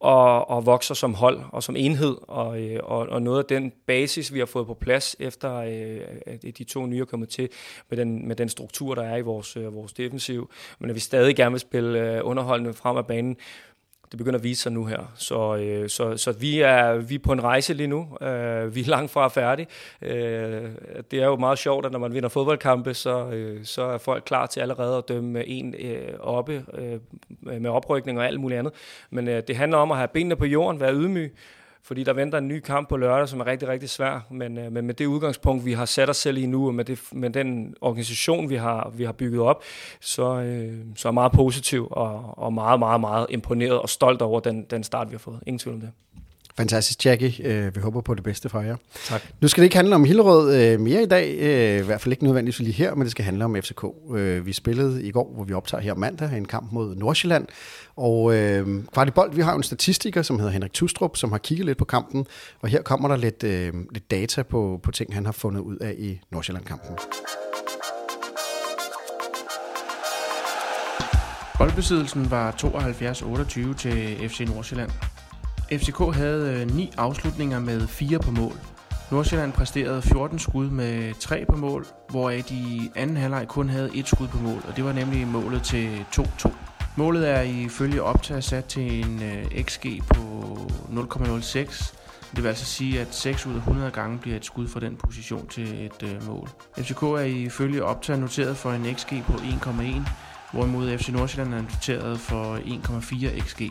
og, 0.00 0.50
og 0.50 0.66
vokser 0.66 0.94
som 0.94 1.14
hold 1.14 1.40
og 1.52 1.62
som 1.62 1.76
enhed, 1.76 2.16
og, 2.28 2.60
øh, 2.60 2.80
og, 2.82 3.08
og 3.08 3.22
noget 3.22 3.38
af 3.38 3.44
den 3.44 3.72
basis, 3.86 4.34
vi 4.34 4.38
har 4.38 4.46
fået 4.46 4.66
på 4.66 4.74
plads, 4.74 5.16
efter 5.18 5.56
øh, 5.56 6.00
at 6.26 6.58
de 6.58 6.64
to 6.64 6.86
nye 6.86 7.00
er 7.00 7.04
kommet 7.04 7.28
til, 7.28 7.48
med 7.90 7.98
den, 7.98 8.28
med 8.28 8.36
den 8.36 8.48
struktur, 8.48 8.94
der 8.94 9.02
er 9.02 9.16
i 9.16 9.20
vores, 9.20 9.56
øh, 9.56 9.74
vores 9.74 9.92
defensiv, 9.92 10.50
men 10.78 10.90
at 10.90 10.94
vi 10.94 11.00
stadig 11.00 11.36
gerne 11.36 11.50
vil 11.50 11.60
spille 11.60 12.16
øh, 12.16 12.20
underholdende 12.24 12.74
frem 12.74 12.96
af 12.96 13.06
banen, 13.06 13.36
det 14.14 14.18
begynder 14.18 14.38
at 14.38 14.44
vise 14.44 14.62
sig 14.62 14.72
nu 14.72 14.84
her. 14.84 15.12
Så, 15.14 15.56
øh, 15.56 15.88
så, 15.88 16.16
så 16.16 16.32
vi, 16.32 16.60
er, 16.60 16.94
vi 16.94 17.14
er 17.14 17.18
på 17.18 17.32
en 17.32 17.42
rejse 17.42 17.74
lige 17.74 17.86
nu. 17.86 18.08
Øh, 18.20 18.74
vi 18.74 18.80
er 18.80 18.84
langt 18.86 19.10
fra 19.10 19.28
færdige. 19.28 19.66
Øh, 20.02 20.70
det 21.10 21.22
er 21.22 21.26
jo 21.26 21.36
meget 21.36 21.58
sjovt, 21.58 21.86
at 21.86 21.92
når 21.92 21.98
man 21.98 22.14
vinder 22.14 22.28
fodboldkampe, 22.28 22.94
så, 22.94 23.26
øh, 23.26 23.64
så 23.64 23.82
er 23.82 23.98
folk 23.98 24.24
klar 24.24 24.46
til 24.46 24.60
allerede 24.60 24.98
at 24.98 25.08
dømme 25.08 25.46
en 25.46 25.74
øh, 25.78 26.18
oppe 26.20 26.64
øh, 26.74 27.00
med 27.60 27.70
oprykning 27.70 28.18
og 28.18 28.26
alt 28.26 28.40
muligt 28.40 28.58
andet. 28.58 28.72
Men 29.10 29.28
øh, 29.28 29.42
det 29.48 29.56
handler 29.56 29.78
om 29.78 29.90
at 29.90 29.96
have 29.96 30.08
benene 30.08 30.36
på 30.36 30.44
jorden, 30.44 30.80
være 30.80 30.94
ydmyg, 30.94 31.34
fordi 31.86 32.04
der 32.04 32.12
venter 32.12 32.38
en 32.38 32.48
ny 32.48 32.60
kamp 32.60 32.88
på 32.88 32.96
lørdag, 32.96 33.28
som 33.28 33.40
er 33.40 33.46
rigtig, 33.46 33.68
rigtig 33.68 33.90
svær. 33.90 34.26
Men, 34.30 34.58
øh, 34.58 34.72
men 34.72 34.86
med 34.86 34.94
det 34.94 35.06
udgangspunkt, 35.06 35.64
vi 35.64 35.72
har 35.72 35.84
sat 35.84 36.10
os 36.10 36.16
selv 36.16 36.36
i 36.36 36.46
nu, 36.46 36.66
og 36.66 36.74
med, 36.74 36.84
det, 36.84 37.00
med 37.12 37.30
den 37.30 37.74
organisation, 37.80 38.50
vi 38.50 38.54
har, 38.54 38.92
vi 38.94 39.04
har 39.04 39.12
bygget 39.12 39.40
op, 39.40 39.62
så, 40.00 40.22
øh, 40.22 40.78
så 40.96 41.08
er 41.08 41.10
jeg 41.10 41.14
meget 41.14 41.32
positiv 41.32 41.88
og, 41.90 42.38
og 42.38 42.52
meget, 42.52 42.78
meget, 42.78 43.00
meget 43.00 43.26
imponeret 43.30 43.80
og 43.80 43.88
stolt 43.88 44.22
over 44.22 44.40
den, 44.40 44.64
den 44.64 44.84
start, 44.84 45.08
vi 45.08 45.14
har 45.14 45.18
fået. 45.18 45.40
Ingen 45.46 45.58
tvivl 45.58 45.74
om 45.74 45.80
det. 45.80 45.90
Fantastisk, 46.56 47.06
Jackie. 47.06 47.46
Øh, 47.46 47.76
vi 47.76 47.80
håber 47.80 48.00
på 48.00 48.14
det 48.14 48.24
bedste 48.24 48.48
for 48.48 48.60
jer. 48.60 48.76
Tak. 49.04 49.22
Nu 49.40 49.48
skal 49.48 49.60
det 49.60 49.64
ikke 49.64 49.76
handle 49.76 49.94
om 49.94 50.04
Hillerød 50.04 50.56
øh, 50.56 50.80
mere 50.80 51.02
i 51.02 51.06
dag. 51.06 51.36
Øh, 51.38 51.80
I 51.80 51.82
hvert 51.82 52.00
fald 52.00 52.12
ikke 52.12 52.24
nødvendigvis 52.24 52.58
lige 52.58 52.72
her, 52.72 52.94
men 52.94 53.02
det 53.02 53.10
skal 53.10 53.24
handle 53.24 53.44
om 53.44 53.56
FCK. 53.62 53.84
Vi 54.44 54.52
spillede 54.52 55.02
i 55.02 55.10
går, 55.10 55.32
hvor 55.34 55.44
vi 55.44 55.52
optager 55.52 55.80
her 55.80 55.94
mandag, 55.94 56.36
en 56.36 56.44
kamp 56.44 56.72
mod 56.72 56.94
Nordsjælland. 56.94 57.46
Og 57.96 58.34
øh, 58.34 58.84
Kvartibold, 58.92 59.34
vi 59.34 59.40
har 59.42 59.50
jo 59.52 59.56
en 59.56 59.62
statistiker, 59.62 60.22
som 60.22 60.38
hedder 60.38 60.52
Henrik 60.52 60.72
Tustrup, 60.72 61.16
som 61.16 61.32
har 61.32 61.38
kigget 61.38 61.66
lidt 61.66 61.78
på 61.78 61.84
kampen. 61.84 62.26
Og 62.60 62.68
her 62.68 62.82
kommer 62.82 63.08
der 63.08 63.16
lidt, 63.16 63.44
øh, 63.44 63.72
lidt 63.92 64.10
data 64.10 64.42
på, 64.42 64.80
på 64.82 64.90
ting, 64.90 65.14
han 65.14 65.24
har 65.24 65.32
fundet 65.32 65.60
ud 65.60 65.76
af 65.76 65.94
i 65.98 66.20
Nordsjælland-kampen. 66.30 66.96
Boldbesiddelsen 71.58 72.30
var 72.30 72.50
72-28 72.50 73.74
til 73.74 74.28
FC 74.28 74.40
Nordsjælland. 74.40 74.90
FCK 75.72 76.14
havde 76.14 76.60
øh, 76.60 76.76
ni 76.76 76.92
afslutninger 76.96 77.58
med 77.58 77.86
fire 77.86 78.18
på 78.18 78.30
mål. 78.30 78.52
Nordsjælland 79.10 79.52
præsterede 79.52 80.02
14 80.02 80.38
skud 80.38 80.70
med 80.70 81.14
3 81.20 81.44
på 81.50 81.56
mål, 81.56 81.86
hvoraf 82.08 82.44
de 82.48 82.90
anden 82.96 83.16
halvleg 83.16 83.48
kun 83.48 83.68
havde 83.68 83.90
et 83.94 84.08
skud 84.08 84.28
på 84.28 84.38
mål, 84.38 84.62
og 84.68 84.76
det 84.76 84.84
var 84.84 84.92
nemlig 84.92 85.26
målet 85.26 85.62
til 85.62 86.04
2-2. 86.16 86.50
Målet 86.96 87.30
er 87.30 87.40
ifølge 87.40 88.02
optag 88.02 88.44
sat 88.44 88.64
til 88.64 89.04
en 89.04 89.22
øh, 89.22 89.62
XG 89.64 89.86
på 90.14 90.56
0,06. 90.90 91.94
Det 92.34 92.42
vil 92.42 92.48
altså 92.48 92.64
sige, 92.64 93.00
at 93.00 93.14
6 93.14 93.46
ud 93.46 93.52
af 93.52 93.56
100 93.56 93.90
gange 93.90 94.18
bliver 94.18 94.36
et 94.36 94.44
skud 94.44 94.68
fra 94.68 94.80
den 94.80 94.96
position 94.96 95.46
til 95.46 95.84
et 95.84 96.02
øh, 96.02 96.26
mål. 96.26 96.48
FCK 96.78 97.02
er 97.02 97.18
ifølge 97.18 97.84
optag 97.84 98.18
noteret 98.18 98.56
for 98.56 98.72
en 98.72 98.94
XG 98.94 99.22
på 99.26 99.32
1,1, 99.32 100.10
hvorimod 100.52 100.98
FC 100.98 101.08
Nordsjælland 101.08 101.54
er 101.54 101.62
noteret 101.62 102.20
for 102.20 102.56
1,4 102.56 103.40
XG. 103.40 103.62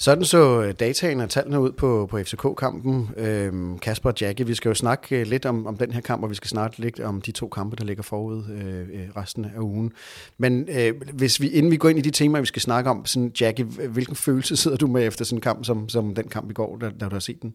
Sådan 0.00 0.24
så 0.24 0.62
øh, 0.62 0.74
dataen 0.80 1.20
og 1.20 1.30
tallene 1.30 1.60
ud 1.60 1.72
på, 1.72 2.06
på 2.10 2.18
FCK-kampen. 2.18 3.10
Øhm, 3.16 3.78
Kasper 3.78 4.10
og 4.10 4.20
Jackie, 4.20 4.46
vi 4.46 4.54
skal 4.54 4.68
jo 4.68 4.74
snakke 4.74 5.20
øh, 5.20 5.26
lidt 5.26 5.46
om, 5.46 5.66
om 5.66 5.76
den 5.76 5.92
her 5.92 6.00
kamp, 6.00 6.22
og 6.22 6.30
vi 6.30 6.34
skal 6.34 6.48
snakke 6.48 6.78
lidt 6.78 7.00
om 7.00 7.20
de 7.20 7.32
to 7.32 7.48
kampe, 7.48 7.76
der 7.76 7.84
ligger 7.84 8.02
forud 8.02 8.44
øh, 8.50 8.80
øh, 8.80 9.08
resten 9.16 9.44
af 9.44 9.60
ugen. 9.60 9.92
Men 10.38 10.68
øh, 10.72 10.94
hvis 11.12 11.40
vi, 11.40 11.48
inden 11.48 11.72
vi 11.72 11.76
går 11.76 11.88
ind 11.88 11.98
i 11.98 12.02
de 12.02 12.10
temaer, 12.10 12.40
vi 12.40 12.46
skal 12.46 12.62
snakke 12.62 12.90
om, 12.90 13.06
sådan, 13.06 13.32
Jackie, 13.40 13.64
hvilken 13.64 14.16
følelse 14.16 14.56
sidder 14.62 14.76
du 14.76 14.86
med 14.86 15.06
efter 15.06 15.24
sådan 15.24 15.36
en 15.36 15.40
kamp, 15.40 15.64
som, 15.64 15.88
som 15.88 16.14
den 16.14 16.28
kamp 16.28 16.50
i 16.50 16.54
går, 16.54 16.78
da, 16.80 16.90
da 17.00 17.04
du 17.08 17.14
har 17.14 17.20
set 17.20 17.42
den? 17.42 17.54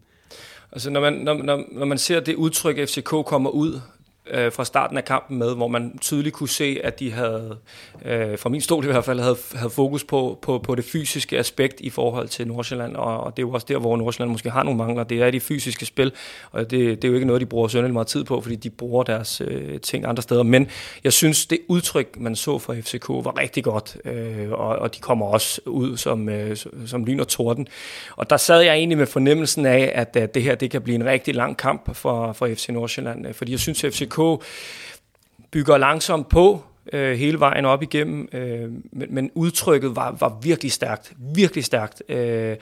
Altså, 0.72 0.90
når 0.90 1.02
man, 1.02 1.14
når, 1.14 1.34
når, 1.34 1.64
når 1.72 1.86
man 1.86 1.98
ser 1.98 2.20
det 2.20 2.36
udtryk, 2.36 2.90
FCK 2.90 3.10
kommer 3.26 3.50
ud 3.50 3.80
øh, 4.28 4.52
fra 4.52 4.66
starten 4.66 4.98
af 4.98 5.06
kampen 5.06 5.38
med, 5.38 5.56
hvor 5.56 5.68
man 5.68 5.98
tydeligt 6.02 6.36
kunne 6.36 6.50
se, 6.50 6.80
at 6.84 7.00
de 7.00 7.12
havde, 7.12 7.58
øh, 8.06 8.38
fra 8.38 8.50
min 8.50 8.62
stol 8.62 8.84
i 8.84 8.88
hvert 8.88 9.06
fald, 9.06 9.20
havde, 9.20 9.38
havde 9.56 9.70
fokus 9.70 10.04
på, 10.04 10.40
på, 10.42 10.60
på 10.60 10.76
det 10.76 10.86
fysiske 10.86 11.38
aspekt 11.40 11.80
i 11.80 11.90
forhold 11.90 12.28
til 12.28 12.48
Nordsjælland, 12.48 12.96
og, 12.96 13.20
og 13.20 13.38
det 13.38 13.44
er 13.44 13.48
jo 13.48 13.54
også 13.54 13.66
der, 13.70 13.78
hvor 13.78 13.98
Nordsjælland 13.98 14.32
måske 14.32 14.50
har 14.50 14.64
nogle 14.64 14.78
mangler, 14.78 15.04
det 15.04 15.22
er 15.22 15.32
de 15.32 15.40
fysiske 15.40 15.86
spil, 15.86 16.12
og 16.52 16.72
det, 16.72 17.02
det 17.02 17.04
er 17.04 17.10
jo 17.10 17.14
ikke 17.14 17.28
noget, 17.28 17.42
de 17.42 17.46
bruger 17.46 17.68
sønderlig 17.68 17.94
meget 17.94 18.08
tid 18.08 18.24
på, 18.24 18.42
fordi 18.42 18.56
de 18.56 18.70
bruger 18.70 19.04
deres 19.04 19.42
øh, 19.46 19.80
ting 19.80 20.06
andre 20.06 20.24
steder, 20.24 20.44
men 20.44 20.68
jeg 21.04 21.14
synes, 21.14 21.46
det 21.46 21.60
udtryk, 21.68 22.20
man 22.20 22.36
så 22.36 22.60
fra 22.60 22.76
FCK, 22.80 23.10
var 23.10 23.40
rigtig 23.40 23.64
godt, 23.64 23.98
øh, 24.06 24.52
og, 24.52 24.68
og 24.68 24.96
de 24.96 25.00
kommer 25.00 25.26
også 25.26 25.62
ud 25.66 25.98
som, 25.98 26.30
øh, 26.30 26.58
som 26.86 27.06
lyn 27.06 27.20
og 27.20 27.28
torden, 27.28 27.68
og 28.16 28.30
der 28.30 28.38
sad 28.38 28.62
jeg 28.62 28.76
egentlig 28.76 28.98
med 28.98 29.08
fornemmelsen 29.08 29.66
af, 29.66 29.92
at, 29.96 30.16
at 30.16 30.36
det 30.36 30.44
her, 30.44 30.56
det 30.56 30.72
kan 30.72 30.82
blive 30.82 30.96
en 30.96 31.06
rigtig 31.06 31.36
lang 31.36 31.58
kamp 31.58 31.96
for, 31.96 32.34
for 32.34 32.48
FC 32.48 32.70
Nordsjælland, 32.70 33.28
øh, 33.28 33.34
fordi 33.34 33.52
jeg 33.52 33.60
synes, 33.60 33.84
at 33.84 33.94
FCK 33.94 34.13
FCK 34.14 34.46
bygger 35.52 35.78
langsomt 35.78 36.30
på 36.30 36.62
øh, 36.94 37.18
hele 37.18 37.40
vejen 37.40 37.66
op 37.66 37.84
igennem, 37.84 38.28
øh, 38.34 38.72
men, 38.92 39.08
men 39.10 39.32
udtrykket 39.36 39.96
var, 39.96 40.16
var 40.20 40.40
virkelig 40.42 40.72
stærkt, 40.72 41.14
virkelig 41.36 41.66
stærkt. 41.66 42.04
Øh, 42.10 42.56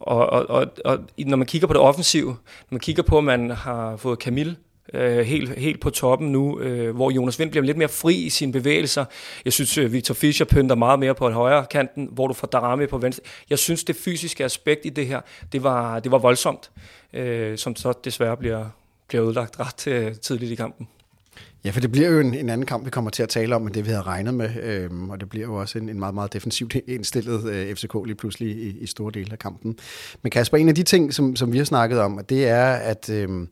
og, 0.00 0.26
og, 0.30 0.50
og, 0.50 0.66
og 0.84 0.98
når 1.18 1.36
man 1.36 1.46
kigger 1.46 1.66
på 1.66 1.72
det 1.72 1.80
offensive, 1.80 2.28
når 2.28 2.70
man 2.70 2.80
kigger 2.80 3.02
på, 3.02 3.18
at 3.18 3.24
man 3.24 3.50
har 3.50 3.96
fået 3.96 4.18
Camille 4.18 4.56
øh, 4.94 5.18
helt, 5.18 5.58
helt 5.58 5.80
på 5.80 5.90
toppen 5.90 6.32
nu, 6.32 6.60
øh, 6.60 6.94
hvor 6.94 7.10
Jonas 7.10 7.38
Vind 7.38 7.50
bliver 7.50 7.64
lidt 7.64 7.76
mere 7.76 7.88
fri 7.88 8.14
i 8.14 8.30
sine 8.30 8.52
bevægelser. 8.52 9.04
Jeg 9.44 9.52
synes, 9.52 9.78
øh, 9.78 9.92
Victor 9.92 10.14
Fischer 10.14 10.46
pynter 10.46 10.74
meget 10.74 10.98
mere 10.98 11.14
på 11.14 11.26
en 11.26 11.32
højre 11.32 11.66
kanten, 11.70 12.08
hvor 12.12 12.26
du 12.26 12.34
får 12.34 12.46
Darami 12.46 12.86
på 12.86 12.98
venstre. 12.98 13.22
Jeg 13.50 13.58
synes, 13.58 13.84
det 13.84 13.96
fysiske 13.96 14.44
aspekt 14.44 14.80
i 14.84 14.88
det 14.88 15.06
her, 15.06 15.20
det 15.52 15.62
var, 15.62 16.00
det 16.00 16.12
var 16.12 16.18
voldsomt, 16.18 16.70
øh, 17.12 17.58
som 17.58 17.76
så 17.76 17.92
desværre 18.04 18.36
bliver, 18.36 18.66
bliver 19.08 19.24
udlagt 19.24 19.60
ret 19.60 19.86
øh, 19.86 20.14
tidligt 20.14 20.52
i 20.52 20.54
kampen. 20.54 20.88
Ja, 21.64 21.70
for 21.70 21.80
det 21.80 21.92
bliver 21.92 22.08
jo 22.08 22.20
en, 22.20 22.34
en 22.34 22.48
anden 22.48 22.66
kamp, 22.66 22.84
vi 22.84 22.90
kommer 22.90 23.10
til 23.10 23.22
at 23.22 23.28
tale 23.28 23.56
om, 23.56 23.66
end 23.66 23.74
det 23.74 23.84
vi 23.84 23.90
havde 23.90 24.02
regnet 24.02 24.34
med, 24.34 24.50
øhm, 24.62 25.10
og 25.10 25.20
det 25.20 25.28
bliver 25.28 25.46
jo 25.46 25.54
også 25.54 25.78
en, 25.78 25.88
en 25.88 25.98
meget, 25.98 26.14
meget 26.14 26.32
defensivt 26.32 26.76
indstillet 26.86 27.50
øh, 27.50 27.74
FCK 27.74 27.94
lige 28.06 28.14
pludselig 28.14 28.48
i, 28.48 28.78
i 28.80 28.86
store 28.86 29.12
dele 29.14 29.32
af 29.32 29.38
kampen. 29.38 29.78
Men 30.22 30.30
Kasper, 30.30 30.56
en 30.56 30.68
af 30.68 30.74
de 30.74 30.82
ting, 30.82 31.14
som, 31.14 31.36
som 31.36 31.52
vi 31.52 31.58
har 31.58 31.64
snakket 31.64 32.00
om, 32.00 32.20
det 32.28 32.48
er, 32.48 32.66
at 32.72 33.10
øhm, 33.10 33.48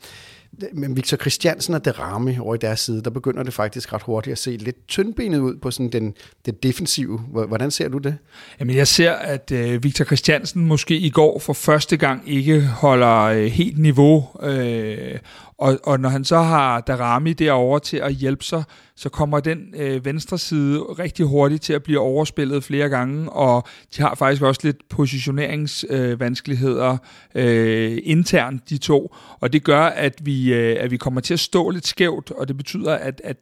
men 0.73 0.97
Victor 0.97 1.17
Christiansen 1.17 1.75
og 1.75 1.85
Derami 1.85 2.39
over 2.39 2.55
i 2.55 2.59
deres 2.59 2.81
side, 2.81 3.03
der 3.03 3.11
begynder 3.11 3.43
det 3.43 3.55
faktisk 3.55 3.93
ret 3.93 4.03
hurtigt 4.03 4.33
at 4.33 4.39
se 4.39 4.51
lidt 4.51 4.89
tyndbenet 4.89 5.39
ud 5.39 5.57
på 5.57 5.71
sådan 5.71 5.89
den, 5.89 6.15
det 6.47 6.63
defensive. 6.63 7.19
Hvordan 7.19 7.71
ser 7.71 7.89
du 7.89 7.99
det? 7.99 8.17
Jamen 8.61 8.77
jeg 8.77 8.89
ser, 8.89 9.13
at 9.13 9.53
øh, 9.53 9.85
Victor 9.85 10.05
Christiansen 10.05 10.67
måske 10.67 10.97
i 10.97 11.11
går 11.11 11.39
for 11.39 11.53
første 11.53 11.97
gang 11.97 12.23
ikke 12.27 12.63
holder 12.63 13.23
øh, 13.23 13.45
helt 13.45 13.79
niveau, 13.79 14.29
øh, 14.43 15.19
og, 15.63 15.79
og 15.85 16.01
når 16.01 16.09
han 16.09 16.25
så 16.25 16.39
har 16.39 16.81
Darami 16.81 17.33
derovre 17.33 17.81
til 17.81 17.97
at 17.97 18.15
hjælpe 18.15 18.45
sig, 18.45 18.65
så 18.97 19.09
kommer 19.09 19.41
den 19.41 19.75
øh, 19.77 20.05
venstre 20.05 20.39
side 20.39 20.79
rigtig 20.79 21.27
hurtigt 21.27 21.63
til 21.63 21.73
at 21.73 21.83
blive 21.83 22.01
overspillet 22.01 22.65
flere 22.65 22.89
gange, 22.89 23.31
og 23.31 23.67
de 23.97 24.03
har 24.03 24.15
faktisk 24.15 24.43
også 24.43 24.61
lidt 24.65 24.89
positioneringsvanskeligheder 24.89 26.97
øh, 27.35 27.93
øh, 27.93 27.99
internt, 28.03 28.71
de 28.71 28.79
to. 28.79 29.15
Og 29.41 29.53
det 29.53 29.65
gør, 29.65 29.85
at 29.85 30.15
vi, 30.23 30.55
øh, 30.55 30.77
at 30.81 30.91
vi 30.91 30.97
kommer 30.97 31.21
til 31.21 31.35
at 31.35 31.41
stå 31.41 31.71
lidt 31.71 31.87
skævt, 31.87 32.31
og 32.31 32.49
det 32.49 32.57
betyder, 32.57 32.95
at, 32.95 33.21
at 33.25 33.37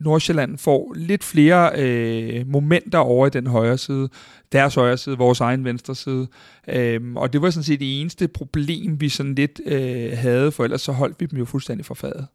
Nordsjælland 0.00 0.58
får 0.58 0.92
lidt 0.96 1.24
flere 1.24 1.70
øh, 1.76 2.48
momenter 2.48 2.98
over 2.98 3.26
i 3.26 3.30
den 3.30 3.46
højre 3.46 3.78
side, 3.78 4.08
deres 4.52 4.74
højre 4.74 4.96
side, 4.96 5.18
vores 5.18 5.40
egen 5.40 5.64
venstre 5.64 5.94
side. 5.94 6.26
Øhm, 6.68 7.16
og 7.16 7.32
det 7.32 7.42
var 7.42 7.50
sådan 7.50 7.64
set 7.64 7.80
det 7.80 8.00
eneste 8.00 8.28
problem, 8.28 9.00
vi 9.00 9.08
sådan 9.08 9.34
lidt 9.34 9.60
øh, 9.66 10.18
havde, 10.18 10.52
for 10.52 10.64
ellers 10.64 10.82
så 10.82 10.92
holdt 10.92 11.20
vi 11.20 11.26
dem 11.26 11.38
jo 11.38 11.44
fuldstændig 11.44 11.86
for 11.86 11.94
fadet. 11.94 12.26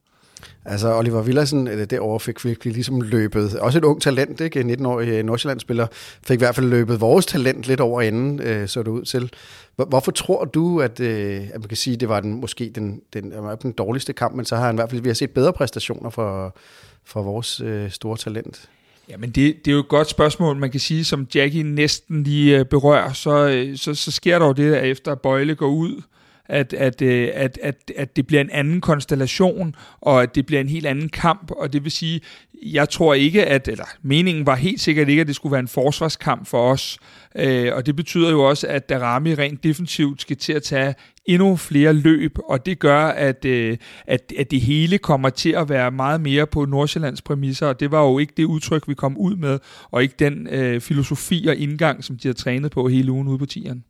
Altså 0.65 0.98
Oliver 0.98 1.22
Villersen 1.22 1.67
øh, 1.67 1.86
derovre 1.86 2.19
fik 2.19 2.45
virkelig 2.45 2.74
ligesom 2.74 3.01
løbet, 3.01 3.60
også 3.60 3.77
et 3.77 3.84
ung 3.84 4.01
talent, 4.01 4.41
ikke? 4.41 4.62
19-årig 4.62 5.07
øh, 5.07 5.25
Nordsjælland-spiller, 5.25 5.88
fik 6.27 6.36
i 6.36 6.38
hvert 6.38 6.55
fald 6.55 6.69
løbet 6.69 7.01
vores 7.01 7.25
talent 7.25 7.63
lidt 7.63 7.79
over 7.79 8.01
enden, 8.01 8.41
øh, 8.41 8.67
så 8.67 8.79
det 8.84 8.88
ud 8.88 9.03
til. 9.03 9.31
Hvorfor 9.75 10.12
tror 10.12 10.45
du, 10.45 10.81
at, 10.81 11.00
øh, 11.00 11.41
at 11.53 11.60
man 11.60 11.67
kan 11.67 11.77
sige, 11.77 11.93
at 11.93 12.00
det 12.00 12.10
var 12.10 12.19
den, 12.19 12.34
måske 12.41 12.72
den, 12.75 13.01
den, 13.13 13.34
den 13.62 13.72
dårligste 13.72 14.13
kamp, 14.13 14.36
men 14.36 14.45
så 14.45 14.55
har 14.55 14.65
han 14.65 14.75
i 14.75 14.77
hvert 14.77 14.89
fald, 14.89 15.01
vi 15.01 15.10
har 15.10 15.13
set 15.13 15.31
bedre 15.31 15.53
præstationer 15.53 16.10
for, 16.10 16.57
for 17.05 17.24
vores 17.24 17.62
øh, 17.62 17.91
store 17.91 18.17
talent? 18.17 18.69
Jamen 19.09 19.29
det, 19.29 19.65
det 19.65 19.71
er 19.71 19.75
jo 19.75 19.79
et 19.79 19.88
godt 19.88 20.09
spørgsmål, 20.09 20.57
man 20.57 20.71
kan 20.71 20.79
sige, 20.79 21.05
som 21.05 21.27
Jackie 21.35 21.63
næsten 21.63 22.24
lige 22.24 22.59
øh, 22.59 22.65
berører, 22.65 23.13
så, 23.13 23.47
øh, 23.47 23.77
så, 23.77 23.93
så 23.93 24.12
sker 24.12 24.39
der 24.39 24.45
jo 24.45 24.51
det, 24.51 24.74
at 24.74 24.85
efter 24.85 25.15
Bøjle 25.15 25.55
går 25.55 25.67
ud, 25.67 26.01
at, 26.45 26.74
at, 26.74 27.01
øh, 27.01 27.29
at, 27.33 27.59
at, 27.63 27.91
at 27.97 28.15
det 28.15 28.27
bliver 28.27 28.41
en 28.41 28.50
anden 28.50 28.81
konstellation, 28.81 29.75
og 30.01 30.24
at 30.24 30.35
det 30.35 30.45
bliver 30.45 30.62
en 30.62 30.69
helt 30.69 30.85
anden 30.85 31.09
kamp, 31.09 31.51
og 31.51 31.74
det 31.74 31.83
vil 31.83 31.91
sige, 31.91 32.21
jeg 32.63 32.89
tror 32.89 33.13
ikke, 33.13 33.45
at, 33.45 33.67
eller 33.67 33.85
meningen 34.01 34.45
var 34.45 34.55
helt 34.55 34.81
sikkert 34.81 35.09
ikke, 35.09 35.21
at 35.21 35.27
det 35.27 35.35
skulle 35.35 35.51
være 35.51 35.59
en 35.59 35.67
forsvarskamp 35.67 36.47
for 36.47 36.71
os, 36.71 37.00
øh, 37.35 37.74
og 37.74 37.85
det 37.85 37.95
betyder 37.95 38.31
jo 38.31 38.43
også, 38.43 38.67
at 38.67 38.89
Darami 38.89 39.33
rent 39.33 39.63
defensivt 39.63 40.21
skal 40.21 40.38
til 40.38 40.53
at 40.53 40.63
tage 40.63 40.95
endnu 41.25 41.55
flere 41.55 41.94
løb, 41.94 42.38
og 42.50 42.65
det 42.65 42.79
gør, 42.79 43.01
at, 43.05 43.46
øh, 43.46 43.77
at, 44.08 44.34
at 44.39 44.51
det 44.51 44.62
hele 44.62 44.98
kommer 44.98 45.29
til 45.29 45.50
at 45.50 45.70
være 45.70 45.91
meget 45.91 46.22
mere 46.22 46.48
på 46.48 46.65
Nordsjællands 46.65 47.22
præmisser, 47.22 47.67
og 47.67 47.79
det 47.79 47.91
var 47.91 48.03
jo 48.03 48.20
ikke 48.20 48.34
det 48.38 48.46
udtryk, 48.46 48.88
vi 48.88 48.94
kom 48.94 49.17
ud 49.17 49.36
med, 49.36 49.60
og 49.91 50.03
ikke 50.03 50.15
den 50.20 50.48
øh, 50.48 50.82
filosofi 50.82 51.46
og 51.48 51.55
indgang, 51.55 52.03
som 52.03 52.17
de 52.17 52.27
har 52.27 52.34
trænet 52.34 52.72
på 52.72 52.88
hele 52.88 53.12
ugen 53.12 53.27
ude 53.27 53.38
på 53.38 53.46
tieren. 53.46 53.84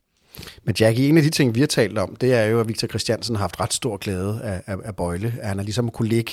Men 0.64 0.76
Jackie, 0.80 1.10
en 1.10 1.18
af 1.18 1.24
de 1.24 1.30
ting, 1.30 1.56
vi 1.56 1.60
har 1.60 1.68
talt 1.68 1.98
om, 1.98 2.16
det 2.16 2.34
er 2.34 2.46
jo, 2.46 2.60
at 2.60 2.68
Victor 2.68 2.88
Christiansen 2.88 3.36
har 3.36 3.44
haft 3.44 3.60
ret 3.60 3.74
stor 3.74 3.98
glæde 3.98 4.40
af, 4.44 4.62
af, 4.66 4.78
af 4.86 4.96
Bøjle. 4.96 5.34
At 5.42 5.48
han 5.48 5.58
har 5.58 5.64
ligesom 5.64 5.92
kunne 5.92 6.08
ligge 6.08 6.32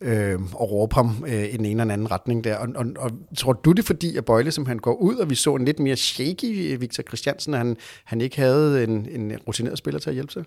øh, 0.00 0.38
og 0.54 0.70
råbe 0.70 0.94
ham 0.94 1.24
øh, 1.28 1.44
i 1.44 1.56
den 1.56 1.66
ene 1.66 1.82
eller 1.82 1.92
anden 1.92 2.10
retning 2.10 2.44
der. 2.44 2.56
Og, 2.56 2.68
og, 2.74 2.86
og 2.96 3.10
tror 3.36 3.52
du 3.52 3.72
det 3.72 3.84
fordi, 3.84 4.16
at 4.16 4.24
Bøjle 4.24 4.52
han 4.66 4.78
går 4.78 4.94
ud, 4.94 5.16
og 5.16 5.30
vi 5.30 5.34
så 5.34 5.54
en 5.54 5.64
lidt 5.64 5.78
mere 5.78 5.96
shaky 5.96 6.72
øh, 6.72 6.80
Victor 6.80 7.02
Christiansen, 7.02 7.54
at 7.54 7.58
han, 7.58 7.76
han 8.04 8.20
ikke 8.20 8.36
havde 8.36 8.84
en, 8.84 9.08
en 9.10 9.32
rutineret 9.46 9.78
spiller 9.78 10.00
til 10.00 10.10
at 10.10 10.14
hjælpe 10.14 10.32
sig? 10.32 10.44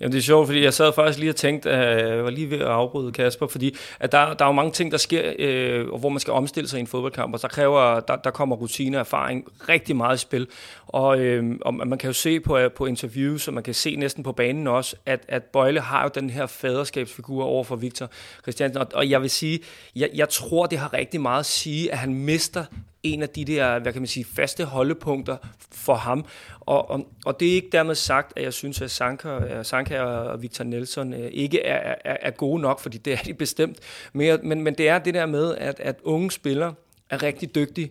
Jamen 0.00 0.12
det 0.12 0.18
er 0.18 0.22
sjovt, 0.22 0.46
fordi 0.46 0.62
jeg 0.64 0.74
sad 0.74 0.92
faktisk 0.94 1.18
lige 1.18 1.30
og 1.30 1.36
tænkte, 1.36 1.70
at 1.70 2.16
jeg 2.16 2.24
var 2.24 2.30
lige 2.30 2.50
ved 2.50 2.58
at 2.58 2.66
afbryde 2.66 3.12
Kasper, 3.12 3.46
fordi 3.46 3.76
at 4.00 4.12
der, 4.12 4.34
der 4.34 4.44
er 4.44 4.48
jo 4.48 4.52
mange 4.52 4.72
ting, 4.72 4.92
der 4.92 4.98
sker, 4.98 5.32
øh, 5.38 5.88
hvor 5.98 6.08
man 6.08 6.20
skal 6.20 6.32
omstille 6.32 6.68
sig 6.68 6.78
i 6.78 6.80
en 6.80 6.86
fodboldkamp, 6.86 7.34
og 7.34 7.42
der, 7.42 7.48
kræver, 7.48 8.00
der, 8.00 8.16
der 8.16 8.30
kommer 8.30 8.56
rutine 8.56 8.96
og 8.96 9.00
erfaring 9.00 9.44
rigtig 9.68 9.96
meget 9.96 10.16
i 10.16 10.18
spil. 10.18 10.46
Og, 10.86 11.20
øh, 11.20 11.44
og 11.60 11.74
man 11.74 11.98
kan 11.98 12.08
jo 12.08 12.12
se 12.12 12.35
på, 12.40 12.58
øh, 12.58 12.72
på 12.72 12.86
interviews, 12.86 13.42
som 13.42 13.54
man 13.54 13.62
kan 13.62 13.74
se 13.74 13.96
næsten 13.96 14.22
på 14.22 14.32
banen 14.32 14.66
også, 14.66 14.96
at, 15.06 15.24
at 15.28 15.42
Bøjle 15.42 15.80
har 15.80 16.02
jo 16.02 16.10
den 16.14 16.30
her 16.30 16.46
faderskabsfigur 16.46 17.44
over 17.44 17.64
for 17.64 17.76
Victor 17.76 18.10
Christiansen, 18.42 18.80
og, 18.80 18.86
og 18.94 19.10
jeg 19.10 19.22
vil 19.22 19.30
sige, 19.30 19.60
jeg, 19.96 20.10
jeg 20.14 20.28
tror, 20.28 20.66
det 20.66 20.78
har 20.78 20.92
rigtig 20.92 21.20
meget 21.20 21.40
at 21.40 21.46
sige, 21.46 21.92
at 21.92 21.98
han 21.98 22.14
mister 22.14 22.64
en 23.02 23.22
af 23.22 23.28
de 23.28 23.44
der, 23.44 23.78
hvad 23.78 23.92
kan 23.92 24.02
man 24.02 24.06
sige, 24.06 24.24
faste 24.24 24.64
holdepunkter 24.64 25.36
for 25.72 25.94
ham. 25.94 26.24
Og, 26.60 26.90
og, 26.90 27.06
og 27.24 27.40
det 27.40 27.48
er 27.48 27.52
ikke 27.52 27.68
dermed 27.72 27.94
sagt, 27.94 28.32
at 28.36 28.42
jeg 28.42 28.52
synes, 28.52 28.80
at 28.80 28.90
Sanka, 28.90 29.28
øh, 29.28 29.64
Sanka 29.64 30.00
og 30.00 30.42
Victor 30.42 30.64
Nelson 30.64 31.14
øh, 31.14 31.30
ikke 31.32 31.62
er, 31.62 31.94
er, 32.04 32.16
er 32.22 32.30
gode 32.30 32.62
nok, 32.62 32.80
fordi 32.80 32.98
det 32.98 33.12
er 33.12 33.16
de 33.16 33.34
bestemt. 33.34 33.78
Men, 34.12 34.38
men, 34.42 34.62
men 34.62 34.74
det 34.74 34.88
er 34.88 34.98
det 34.98 35.14
der 35.14 35.26
med, 35.26 35.54
at, 35.56 35.80
at 35.80 35.96
unge 36.02 36.30
spillere 36.30 36.74
er 37.10 37.22
rigtig 37.22 37.54
dygtige, 37.54 37.90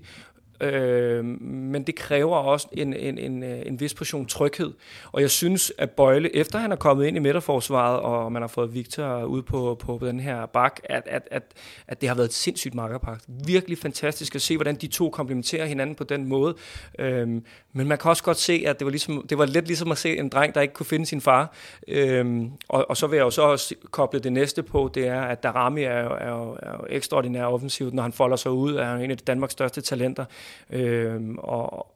Øh, 0.62 1.26
men 1.42 1.84
det 1.84 1.96
kræver 1.96 2.38
også 2.38 2.68
en, 2.72 2.94
en, 2.94 3.18
en, 3.18 3.44
øh, 3.44 3.62
en 3.66 3.80
vis 3.80 3.94
portion 3.94 4.26
tryghed. 4.26 4.74
Og 5.12 5.22
jeg 5.22 5.30
synes, 5.30 5.74
at 5.78 5.90
Bøjle, 5.90 6.36
efter 6.36 6.60
han 6.60 6.72
er 6.72 6.76
kommet 6.76 7.06
ind 7.06 7.18
i 7.18 7.20
midterforsvaret, 7.20 8.00
og 8.00 8.32
man 8.32 8.42
har 8.42 8.48
fået 8.48 8.74
Victor 8.74 9.24
ud 9.24 9.42
på, 9.42 9.78
på 9.80 10.00
den 10.02 10.20
her 10.20 10.46
bak, 10.46 10.80
at, 10.84 11.04
at, 11.06 11.28
at, 11.32 11.44
at 11.88 12.02
det 12.02 12.10
har 12.10 12.16
været 12.16 12.28
et 12.28 12.34
sindssygt 12.34 12.76
makkerpagt. 12.76 13.26
Virkelig 13.46 13.78
fantastisk 13.78 14.36
at 14.36 14.42
se, 14.42 14.58
hvordan 14.58 14.76
de 14.76 14.88
to 14.88 15.10
komplementerer 15.10 15.66
hinanden 15.66 15.96
på 15.96 16.04
den 16.04 16.26
måde. 16.26 16.56
Øh, 17.00 17.28
men 17.74 17.88
man 17.88 17.98
kan 17.98 18.10
også 18.10 18.24
godt 18.24 18.38
se, 18.38 18.64
at 18.68 18.80
det 18.80 18.86
var, 18.86 18.92
ligesom, 18.92 19.26
det 19.30 19.38
var 19.38 19.46
lidt 19.46 19.68
ligesom 19.68 19.92
at 19.92 19.98
se 19.98 20.18
en 20.18 20.30
dreng, 20.30 20.56
der 20.56 20.62
ikke 20.62 20.74
kunne 20.74 20.86
finde 20.86 21.06
sin 21.06 21.22
far. 21.22 21.54
Øh, 21.88 22.42
og, 22.70 22.90
og 22.90 22.98
så 22.98 23.08
vil 23.08 23.18
jeg 23.18 23.24
jo 23.24 23.30
så 23.30 23.42
også 23.42 23.76
koble 23.92 24.20
det 24.20 24.34
næste 24.34 24.64
på, 24.64 24.92
det 24.94 25.08
er, 25.08 25.22
at 25.22 25.44
Darami 25.44 25.84
er 25.84 26.04
jo, 26.04 26.10
er 26.20 26.30
jo, 26.30 26.58
er 26.64 26.72
jo 26.72 26.86
ekstraordinær 26.90 27.46
offensivt, 27.46 27.94
når 27.94 28.04
han 28.04 28.14
folder 28.14 28.36
sig 28.38 28.52
ud, 28.52 28.76
er 28.76 28.96
en 28.96 29.12
af 29.12 29.18
Danmarks 29.18 29.52
største 29.52 29.82
talenter. 29.82 30.26
Øh, 30.70 31.22
og, 31.38 31.96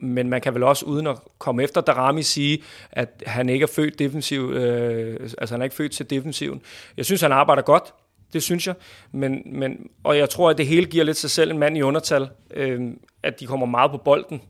men 0.00 0.28
man 0.28 0.40
kan 0.40 0.54
vel 0.54 0.62
også 0.62 0.86
uden 0.86 1.06
at 1.06 1.18
komme 1.38 1.62
efter 1.62 1.80
Darami 1.80 2.22
sige, 2.22 2.62
at 2.92 3.22
han 3.26 3.48
ikke 3.48 3.62
er 3.62 3.66
født 3.66 3.98
defensiv, 3.98 4.50
øh, 4.50 5.20
altså 5.38 5.54
han 5.54 5.62
er 5.62 5.64
ikke 5.64 5.76
født 5.76 5.92
til 5.92 6.10
defensiven. 6.10 6.62
Jeg 6.96 7.04
synes, 7.04 7.20
han 7.20 7.32
arbejder 7.32 7.62
godt, 7.62 7.94
det 8.32 8.42
synes 8.42 8.66
jeg, 8.66 8.74
men, 9.12 9.42
men, 9.46 9.90
og 10.04 10.18
jeg 10.18 10.30
tror, 10.30 10.50
at 10.50 10.58
det 10.58 10.66
hele 10.66 10.86
giver 10.86 11.04
lidt 11.04 11.16
sig 11.16 11.30
selv 11.30 11.50
en 11.50 11.58
mand 11.58 11.76
i 11.76 11.82
undertal, 11.82 12.28
øh, 12.50 12.92
at 13.22 13.40
de 13.40 13.46
kommer 13.46 13.66
meget 13.66 13.90
på 13.90 13.96
bolden, 13.96 14.42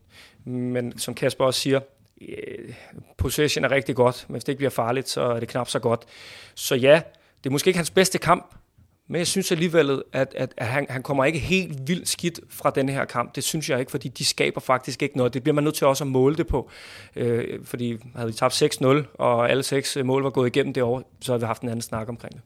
men 0.45 0.99
som 0.99 1.15
Kasper 1.15 1.45
også 1.45 1.61
siger, 1.61 1.81
øh, 2.21 2.75
possession 3.17 3.65
er 3.65 3.71
rigtig 3.71 3.97
godt, 3.97 4.25
men 4.29 4.35
hvis 4.35 4.45
det 4.45 4.53
ikke 4.53 4.59
bliver 4.59 4.71
farligt, 4.71 5.09
så 5.09 5.23
er 5.23 5.41
det 5.41 5.49
knap 5.49 5.69
så 5.69 5.79
godt. 5.79 6.05
Så 6.55 6.75
ja, 6.75 7.03
det 7.45 7.51
er 7.51 7.53
måske 7.53 7.69
ikke 7.69 7.79
hans 7.79 7.91
bedste 7.91 8.19
kamp, 8.19 8.55
men 9.09 9.19
jeg 9.19 9.27
synes 9.27 9.53
alligevel, 9.53 10.03
at, 10.13 10.35
at, 10.37 10.55
at 10.57 10.67
han, 10.67 10.87
han 10.91 11.03
kommer 11.03 11.25
ikke 11.25 11.39
helt 11.39 11.89
vildt 11.89 12.09
skidt 12.09 12.41
fra 12.51 12.71
den 12.71 12.89
her 12.89 13.05
kamp. 13.05 13.35
Det 13.37 13.45
synes 13.45 13.71
jeg 13.71 13.81
ikke, 13.81 13.91
fordi 13.91 14.09
de 14.09 14.25
skaber 14.25 14.61
faktisk 14.61 15.03
ikke 15.03 15.17
noget. 15.17 15.35
Det 15.35 15.43
bliver 15.43 15.55
man 15.55 15.65
nødt 15.65 15.75
til 15.75 15.87
også 15.87 16.05
at 16.05 16.09
måle 16.09 16.37
det 16.37 16.47
på. 16.47 16.71
Øh, 17.17 17.45
fordi 17.65 17.97
havde 18.15 18.29
vi 18.29 18.33
tabt 18.33 18.63
6-0, 18.63 18.87
og 19.15 19.51
alle 19.51 19.63
seks 19.63 19.97
øh, 19.97 20.07
mål 20.07 20.23
var 20.23 20.31
gået 20.31 20.47
igennem 20.47 20.73
det 20.73 20.83
år, 20.83 21.13
så 21.21 21.33
havde 21.33 21.41
vi 21.41 21.47
haft 21.47 21.63
en 21.63 21.69
anden 21.69 21.83
snak 21.83 22.09
omkring 22.09 22.35
det. 22.35 22.43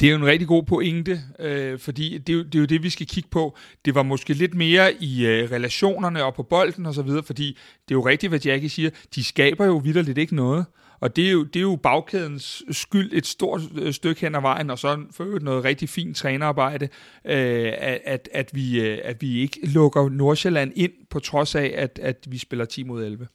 Det 0.00 0.06
er 0.06 0.10
jo 0.10 0.16
en 0.16 0.26
rigtig 0.26 0.48
god 0.48 0.62
pointe, 0.62 1.20
øh, 1.38 1.78
fordi 1.78 2.18
det 2.18 2.32
er, 2.32 2.36
jo, 2.36 2.42
det 2.42 2.54
er 2.54 2.58
jo 2.58 2.64
det, 2.64 2.82
vi 2.82 2.90
skal 2.90 3.06
kigge 3.06 3.28
på. 3.30 3.56
Det 3.84 3.94
var 3.94 4.02
måske 4.02 4.32
lidt 4.34 4.54
mere 4.54 4.94
i 4.94 5.26
øh, 5.26 5.50
relationerne 5.50 6.24
og 6.24 6.34
på 6.34 6.42
bolden 6.42 6.86
og 6.86 6.94
så 6.94 7.02
videre, 7.02 7.22
fordi 7.22 7.58
det 7.88 7.94
er 7.94 7.98
jo 7.98 8.06
rigtigt, 8.06 8.30
hvad 8.30 8.40
Jackie 8.40 8.68
siger. 8.68 8.90
De 9.14 9.24
skaber 9.24 9.66
jo 9.66 9.76
vidderligt 9.76 10.18
ikke 10.18 10.36
noget. 10.36 10.66
Og 11.02 11.16
det 11.16 11.26
er, 11.26 11.30
jo, 11.30 11.42
det 11.42 11.56
er 11.56 11.62
jo 11.62 11.76
bagkædens 11.76 12.62
skyld 12.70 13.10
et 13.12 13.26
stort 13.26 13.60
øh, 13.74 13.92
stykke 13.92 14.20
hen 14.20 14.34
ad 14.34 14.40
vejen, 14.40 14.70
og 14.70 14.78
så 14.78 15.04
for 15.10 15.38
noget 15.40 15.64
rigtig 15.64 15.88
fint 15.88 16.16
trænerarbejde, 16.16 16.88
øh, 17.24 17.72
at, 18.04 18.28
at, 18.32 18.50
vi, 18.54 18.80
øh, 18.80 18.98
at 19.04 19.22
vi 19.22 19.40
ikke 19.40 19.66
lukker 19.66 20.08
Nordsjælland 20.08 20.72
ind, 20.76 20.92
på 21.10 21.20
trods 21.20 21.54
af, 21.54 21.74
at, 21.76 21.98
at 22.02 22.26
vi 22.28 22.38
spiller 22.38 22.64
10 22.64 22.82
mod 22.82 23.04
11. 23.04 23.28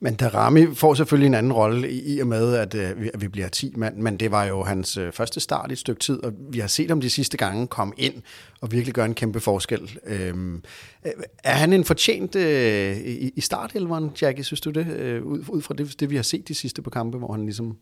Men 0.00 0.14
Darami 0.14 0.74
får 0.74 0.94
selvfølgelig 0.94 1.26
en 1.26 1.34
anden 1.34 1.52
rolle 1.52 1.92
i 1.92 2.18
og 2.18 2.26
med, 2.26 2.54
at, 2.54 2.74
øh, 2.74 3.08
at 3.14 3.20
vi 3.20 3.28
bliver 3.28 3.48
10 3.48 3.72
mand, 3.76 3.96
men 3.96 4.16
det 4.16 4.30
var 4.30 4.44
jo 4.44 4.62
hans 4.62 4.96
øh, 4.96 5.12
første 5.12 5.40
start 5.40 5.70
i 5.70 5.72
et 5.72 5.78
stykke 5.78 6.00
tid, 6.00 6.24
og 6.24 6.32
vi 6.50 6.58
har 6.58 6.66
set 6.66 6.88
ham 6.88 7.00
de 7.00 7.10
sidste 7.10 7.36
gange 7.36 7.66
komme 7.66 7.94
ind 7.96 8.14
og 8.60 8.72
virkelig 8.72 8.94
gøre 8.94 9.06
en 9.06 9.14
kæmpe 9.14 9.40
forskel. 9.40 9.98
Øhm, 10.06 10.62
er 11.44 11.54
han 11.54 11.72
en 11.72 11.84
fortjent 11.84 12.36
øh, 12.36 12.96
i, 12.96 13.32
i 13.36 13.40
startelveren, 13.40 14.10
Jackie, 14.22 14.44
synes 14.44 14.60
du 14.60 14.70
det, 14.70 14.86
øh, 14.86 15.24
ud, 15.24 15.44
ud 15.48 15.62
fra 15.62 15.74
det, 15.74 16.00
det, 16.00 16.10
vi 16.10 16.16
har 16.16 16.22
set 16.22 16.48
de 16.48 16.54
sidste 16.54 16.82
på 16.82 16.90
kampe, 16.90 17.18
hvor 17.18 17.32
han 17.32 17.44
ligesom 17.44 17.76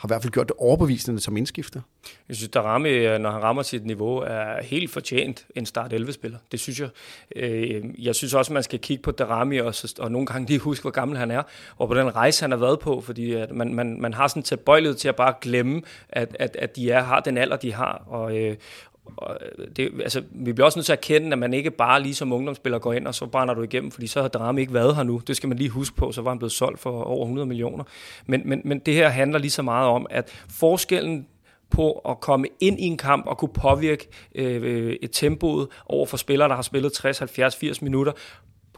har 0.00 0.08
i 0.08 0.10
hvert 0.10 0.22
fald 0.22 0.32
gjort 0.32 0.48
det 0.48 0.56
overbevisende 0.58 1.20
som 1.20 1.36
indskifter. 1.36 1.80
Jeg 2.28 2.36
synes, 2.36 2.50
der 2.50 2.62
øh, 2.86 3.18
når 3.18 3.30
han 3.30 3.42
rammer 3.42 3.62
sit 3.62 3.86
niveau, 3.86 4.18
er 4.18 4.62
helt 4.62 4.90
fortjent 4.90 5.46
en 5.54 5.66
start 5.66 5.92
11-spiller. 5.92 6.38
Det 6.52 6.60
synes 6.60 6.80
jeg. 6.80 6.88
Øh, 7.36 8.04
jeg 8.04 8.14
synes 8.14 8.34
også, 8.34 8.52
man 8.52 8.62
skal 8.62 8.78
kigge 8.78 9.02
på 9.02 9.10
Darami 9.10 9.58
og, 9.58 9.74
og 9.98 10.12
nogle 10.12 10.26
gange 10.26 10.48
lige 10.48 10.58
huske, 10.58 10.82
hvor 10.82 10.90
gammel 10.90 11.18
han 11.18 11.30
er, 11.30 11.42
og 11.76 11.88
på 11.88 11.94
den 11.94 12.16
rejse, 12.16 12.42
han 12.42 12.50
har 12.50 12.58
været 12.58 12.78
på, 12.80 13.00
fordi 13.00 13.32
at 13.32 13.50
man, 13.50 13.74
man, 13.74 14.00
man 14.00 14.14
har 14.14 14.28
sådan 14.28 14.42
tilbøjelighed 14.42 14.96
til 14.96 15.08
at 15.08 15.16
bare 15.16 15.34
glemme, 15.40 15.82
at, 16.08 16.36
at, 16.38 16.56
at 16.56 16.76
de 16.76 16.90
er, 16.90 17.02
har 17.02 17.20
den 17.20 17.38
alder, 17.38 17.56
de 17.56 17.72
har, 17.72 18.02
og, 18.06 18.38
øh, 18.38 18.56
og 19.16 19.36
øh, 19.58 19.68
det, 19.76 19.90
altså, 20.02 20.22
vi 20.30 20.52
bliver 20.52 20.66
også 20.66 20.78
nødt 20.78 20.86
til 20.86 20.92
at 20.92 20.98
erkende, 20.98 21.32
at 21.32 21.38
man 21.38 21.54
ikke 21.54 21.70
bare 21.70 22.02
lige 22.02 22.14
som 22.14 22.32
ungdomsspiller 22.32 22.78
går 22.78 22.92
ind, 22.92 23.06
og 23.06 23.14
så 23.14 23.26
brænder 23.26 23.54
du 23.54 23.62
igennem, 23.62 23.90
fordi 23.90 24.06
så 24.06 24.22
har 24.22 24.28
Drame 24.28 24.60
ikke 24.60 24.74
været 24.74 24.96
her 24.96 25.02
nu. 25.02 25.22
Det 25.26 25.36
skal 25.36 25.48
man 25.48 25.58
lige 25.58 25.70
huske 25.70 25.96
på, 25.96 26.12
så 26.12 26.22
var 26.22 26.30
han 26.30 26.38
blevet 26.38 26.52
solgt 26.52 26.80
for 26.80 27.02
over 27.02 27.24
100 27.24 27.46
millioner. 27.46 27.84
Men, 28.26 28.42
men, 28.44 28.62
men 28.64 28.78
det 28.78 28.94
her 28.94 29.08
handler 29.08 29.38
lige 29.38 29.50
så 29.50 29.62
meget 29.62 29.88
om, 29.88 30.06
at 30.10 30.44
forskellen 30.50 31.26
på 31.70 31.92
at 31.92 32.20
komme 32.20 32.46
ind 32.60 32.80
i 32.80 32.84
en 32.84 32.96
kamp 32.96 33.26
og 33.26 33.38
kunne 33.38 33.52
påvirke 33.54 34.08
øh, 34.34 34.96
et 35.02 35.10
tempoet 35.12 35.68
over 35.86 36.06
for 36.06 36.16
spillere, 36.16 36.48
der 36.48 36.54
har 36.54 36.62
spillet 36.62 36.92
60, 36.92 37.18
70, 37.18 37.56
80 37.56 37.82
minutter, 37.82 38.12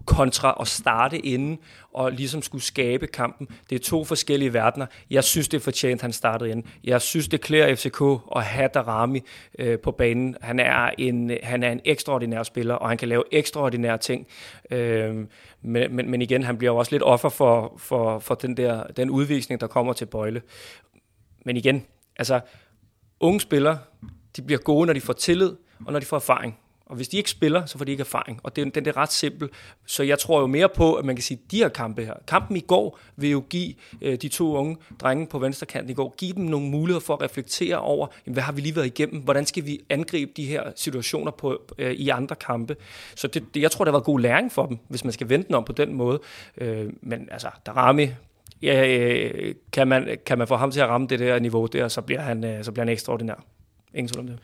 kontra 0.06 0.56
at 0.60 0.68
starte 0.68 1.18
inden 1.18 1.58
og 1.92 2.12
ligesom 2.12 2.42
skulle 2.42 2.64
skabe 2.64 3.06
kampen. 3.06 3.48
Det 3.70 3.76
er 3.76 3.80
to 3.80 4.04
forskellige 4.04 4.52
verdener. 4.52 4.86
Jeg 5.10 5.24
synes, 5.24 5.48
det 5.48 5.56
er 5.56 5.62
fortjent, 5.62 6.02
han 6.02 6.12
startede 6.12 6.50
inden. 6.50 6.66
Jeg 6.84 7.02
synes, 7.02 7.28
det 7.28 7.40
klæder 7.40 7.74
FCK 7.74 8.00
at 8.36 8.44
have 8.44 8.68
Darami 8.74 9.20
øh, 9.58 9.78
på 9.78 9.90
banen. 9.90 10.36
Han 10.40 10.60
er, 10.60 10.90
en, 10.98 11.30
han 11.42 11.62
er 11.62 11.72
en 11.72 11.80
ekstraordinær 11.84 12.42
spiller, 12.42 12.74
og 12.74 12.88
han 12.88 12.98
kan 12.98 13.08
lave 13.08 13.24
ekstraordinære 13.32 13.98
ting. 13.98 14.26
Øh, 14.70 15.14
men, 15.62 15.96
men, 15.96 16.10
men 16.10 16.22
igen, 16.22 16.42
han 16.42 16.58
bliver 16.58 16.72
også 16.72 16.92
lidt 16.92 17.02
offer 17.02 17.28
for, 17.28 17.74
for, 17.78 18.18
for 18.18 18.34
den, 18.34 18.56
der, 18.56 18.82
den 18.86 19.10
udvisning, 19.10 19.60
der 19.60 19.66
kommer 19.66 19.92
til 19.92 20.06
Bøjle. 20.06 20.42
Men 21.44 21.56
igen, 21.56 21.86
altså, 22.16 22.40
unge 23.20 23.40
spillere, 23.40 23.78
de 24.36 24.42
bliver 24.42 24.58
gode, 24.58 24.86
når 24.86 24.92
de 24.92 25.00
får 25.00 25.12
tillid, 25.12 25.56
og 25.86 25.92
når 25.92 26.00
de 26.00 26.06
får 26.06 26.16
erfaring. 26.16 26.58
Og 26.92 26.96
hvis 26.96 27.08
de 27.08 27.16
ikke 27.16 27.30
spiller, 27.30 27.66
så 27.66 27.78
får 27.78 27.84
de 27.84 27.90
ikke 27.90 28.00
erfaring. 28.00 28.40
Og 28.42 28.56
det, 28.56 28.74
den, 28.74 28.84
det 28.84 28.86
er 28.86 28.96
ret 28.96 29.12
simpelt. 29.12 29.52
Så 29.86 30.02
jeg 30.02 30.18
tror 30.18 30.40
jo 30.40 30.46
mere 30.46 30.68
på, 30.68 30.94
at 30.94 31.04
man 31.04 31.16
kan 31.16 31.22
sige, 31.22 31.40
at 31.44 31.50
de 31.50 31.56
her 31.56 31.68
kampe 31.68 32.04
her, 32.04 32.14
kampen 32.26 32.56
i 32.56 32.60
går 32.60 32.98
vil 33.16 33.30
jo 33.30 33.44
give 33.50 33.74
øh, 34.02 34.16
de 34.22 34.28
to 34.28 34.56
unge 34.56 34.76
drenge 35.00 35.26
på 35.26 35.38
venstrekanten 35.38 35.90
i 35.90 35.94
går, 35.94 36.14
give 36.18 36.32
dem 36.32 36.44
nogle 36.44 36.68
muligheder 36.68 37.00
for 37.00 37.14
at 37.14 37.22
reflektere 37.22 37.78
over, 37.78 38.06
jamen, 38.26 38.32
hvad 38.32 38.42
har 38.42 38.52
vi 38.52 38.60
lige 38.60 38.76
været 38.76 38.86
igennem? 38.86 39.22
Hvordan 39.22 39.46
skal 39.46 39.66
vi 39.66 39.80
angribe 39.90 40.32
de 40.36 40.46
her 40.46 40.62
situationer 40.76 41.30
på, 41.30 41.62
øh, 41.78 41.92
i 41.92 42.08
andre 42.08 42.36
kampe? 42.36 42.76
Så 43.14 43.28
det, 43.28 43.44
det, 43.54 43.62
jeg 43.62 43.70
tror, 43.70 43.84
der 43.84 43.92
var 43.92 44.00
god 44.00 44.20
læring 44.20 44.52
for 44.52 44.66
dem, 44.66 44.78
hvis 44.88 45.04
man 45.04 45.12
skal 45.12 45.28
vente 45.28 45.46
den 45.48 45.54
om 45.54 45.64
på 45.64 45.72
den 45.72 45.94
måde. 45.94 46.20
Øh, 46.58 46.92
men 47.00 47.28
altså, 47.30 47.48
Darami, 47.66 48.08
ja, 48.62 48.86
øh, 48.88 49.54
kan, 49.72 49.88
man, 49.88 50.18
kan 50.26 50.38
man 50.38 50.46
få 50.46 50.56
ham 50.56 50.70
til 50.70 50.80
at 50.80 50.88
ramme 50.88 51.06
det 51.06 51.18
der 51.18 51.38
niveau 51.38 51.66
der, 51.66 51.88
så 51.88 52.00
bliver 52.00 52.20
han, 52.20 52.44
øh, 52.44 52.64
så 52.64 52.72
bliver 52.72 52.84
han 52.84 52.92
ekstraordinær. 52.92 53.44
Ingen 53.94 54.08
tvivl 54.08 54.20
om 54.20 54.26
det. 54.26 54.38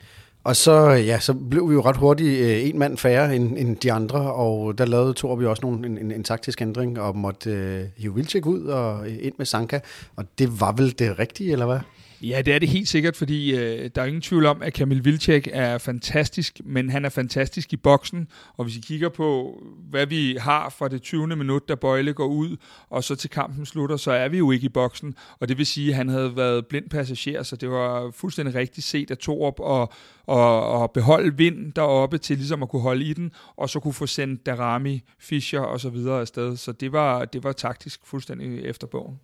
Og 0.49 0.57
så, 0.57 0.91
ja, 0.91 1.21
så 1.21 1.35
blev 1.35 1.69
vi 1.69 1.75
jo 1.75 1.81
ret 1.81 1.97
hurtigt 1.97 2.41
øh, 2.41 2.69
en 2.69 2.79
mand 2.79 2.99
færre 2.99 3.37
end, 3.37 3.59
end 3.59 3.77
de 3.77 3.93
andre, 3.93 4.33
og 4.33 4.79
der 4.79 4.85
lavede 4.85 5.13
to 5.13 5.35
vi 5.35 5.47
også 5.47 5.63
nogle, 5.63 5.87
en, 5.87 5.99
en, 5.99 6.13
en 6.13 6.25
taktisk 6.25 6.63
ændring, 6.63 7.01
og 7.01 7.17
måtte 7.17 7.51
øh, 7.51 7.85
hive 7.97 8.15
Vilcek 8.15 8.47
ud 8.47 8.65
og 8.65 9.09
øh, 9.09 9.17
ind 9.21 9.35
med 9.39 9.47
Sanka, 9.47 9.81
og 10.17 10.25
det 10.39 10.61
var 10.61 10.73
vel 10.73 10.99
det 10.99 11.19
rigtige, 11.19 11.53
eller 11.53 11.67
hvad? 11.67 11.79
Ja, 12.23 12.43
det 12.43 12.55
er 12.55 12.59
det 12.59 12.69
helt 12.69 12.89
sikkert, 12.89 13.17
fordi 13.17 13.57
øh, 13.57 13.91
der 13.95 14.03
er 14.03 14.07
ingen 14.07 14.21
tvivl 14.21 14.47
om, 14.47 14.63
at 14.63 14.73
Kamil 14.73 15.05
Vilcek 15.05 15.49
er 15.53 15.79
fantastisk, 15.79 16.61
men 16.65 16.91
han 16.91 17.05
er 17.05 17.09
fantastisk 17.09 17.73
i 17.73 17.77
boksen, 17.77 18.29
og 18.57 18.65
hvis 18.65 18.77
I 18.77 18.81
kigger 18.81 19.09
på, 19.09 19.63
hvad 19.91 20.07
vi 20.07 20.37
har 20.41 20.69
fra 20.79 20.89
det 20.89 21.03
20. 21.03 21.27
minut, 21.27 21.69
da 21.69 21.75
Bøjle 21.75 22.13
går 22.13 22.27
ud, 22.27 22.57
og 22.91 23.05
så 23.05 23.15
til 23.15 23.31
kampen 23.31 23.67
slutter, 23.67 23.97
så 23.97 24.11
er 24.11 24.29
vi 24.29 24.39
jo 24.39 24.51
ikke 24.51 24.65
i 24.65 24.69
boksen, 24.69 25.15
og 25.41 25.49
det 25.49 25.59
vil 25.59 25.67
sige, 25.67 25.89
at 25.89 25.97
han 25.97 26.09
havde 26.09 26.37
været 26.37 26.67
blind 26.67 26.91
passager, 26.91 27.43
så 27.43 27.57
det 27.57 27.71
var 27.71 28.11
fuldstændig 28.11 28.55
rigtigt 28.55 28.87
set 28.87 29.11
af 29.11 29.19
Torup 29.19 29.61
og, 29.61 29.93
og, 30.27 30.67
og 30.67 30.91
beholde 30.91 31.37
vind 31.37 31.73
deroppe 31.73 32.19
til 32.19 32.37
ligesom 32.37 32.63
at 32.63 32.69
kunne 32.69 32.83
holde 32.83 33.05
i 33.05 33.13
den, 33.13 33.33
og 33.57 33.71
så 33.71 33.81
kunne 33.81 33.95
få 33.95 34.07
sendt 34.07 34.47
Darami, 34.47 35.03
Fischer 35.19 35.61
og 35.61 35.81
så 35.81 35.91
videre 35.91 36.21
afsted, 36.21 36.57
så 36.57 36.73
det 36.73 36.93
var, 36.93 37.25
det 37.25 37.45
var 37.45 37.53
taktisk 37.53 38.01
fuldstændig 38.05 38.65
efter 38.65 38.87
bogen. 38.87 39.19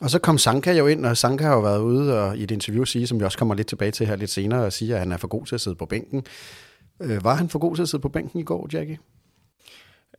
Og 0.00 0.10
så 0.10 0.18
kom 0.18 0.38
Sanka 0.38 0.72
jo 0.72 0.86
ind, 0.86 1.06
og 1.06 1.16
Sanka 1.16 1.44
har 1.44 1.54
jo 1.54 1.60
været 1.60 1.80
ude 1.80 2.20
og 2.20 2.36
i 2.36 2.42
et 2.42 2.50
interview 2.50 2.84
sige, 2.84 3.06
som 3.06 3.20
vi 3.20 3.24
også 3.24 3.38
kommer 3.38 3.54
lidt 3.54 3.66
tilbage 3.66 3.90
til 3.90 4.06
her 4.06 4.16
lidt 4.16 4.30
senere, 4.30 4.64
og 4.64 4.72
sige, 4.72 4.94
at 4.94 4.98
han 4.98 5.12
er 5.12 5.16
for 5.16 5.28
god 5.28 5.46
til 5.46 5.54
at 5.54 5.60
sidde 5.60 5.76
på 5.76 5.86
bænken. 5.86 6.24
Øh, 7.02 7.24
var 7.24 7.34
han 7.34 7.48
for 7.48 7.58
god 7.58 7.76
til 7.76 7.82
at 7.82 7.88
sidde 7.88 8.02
på 8.02 8.08
bænken 8.08 8.40
i 8.40 8.42
går, 8.42 8.68
Jackie? 8.72 8.98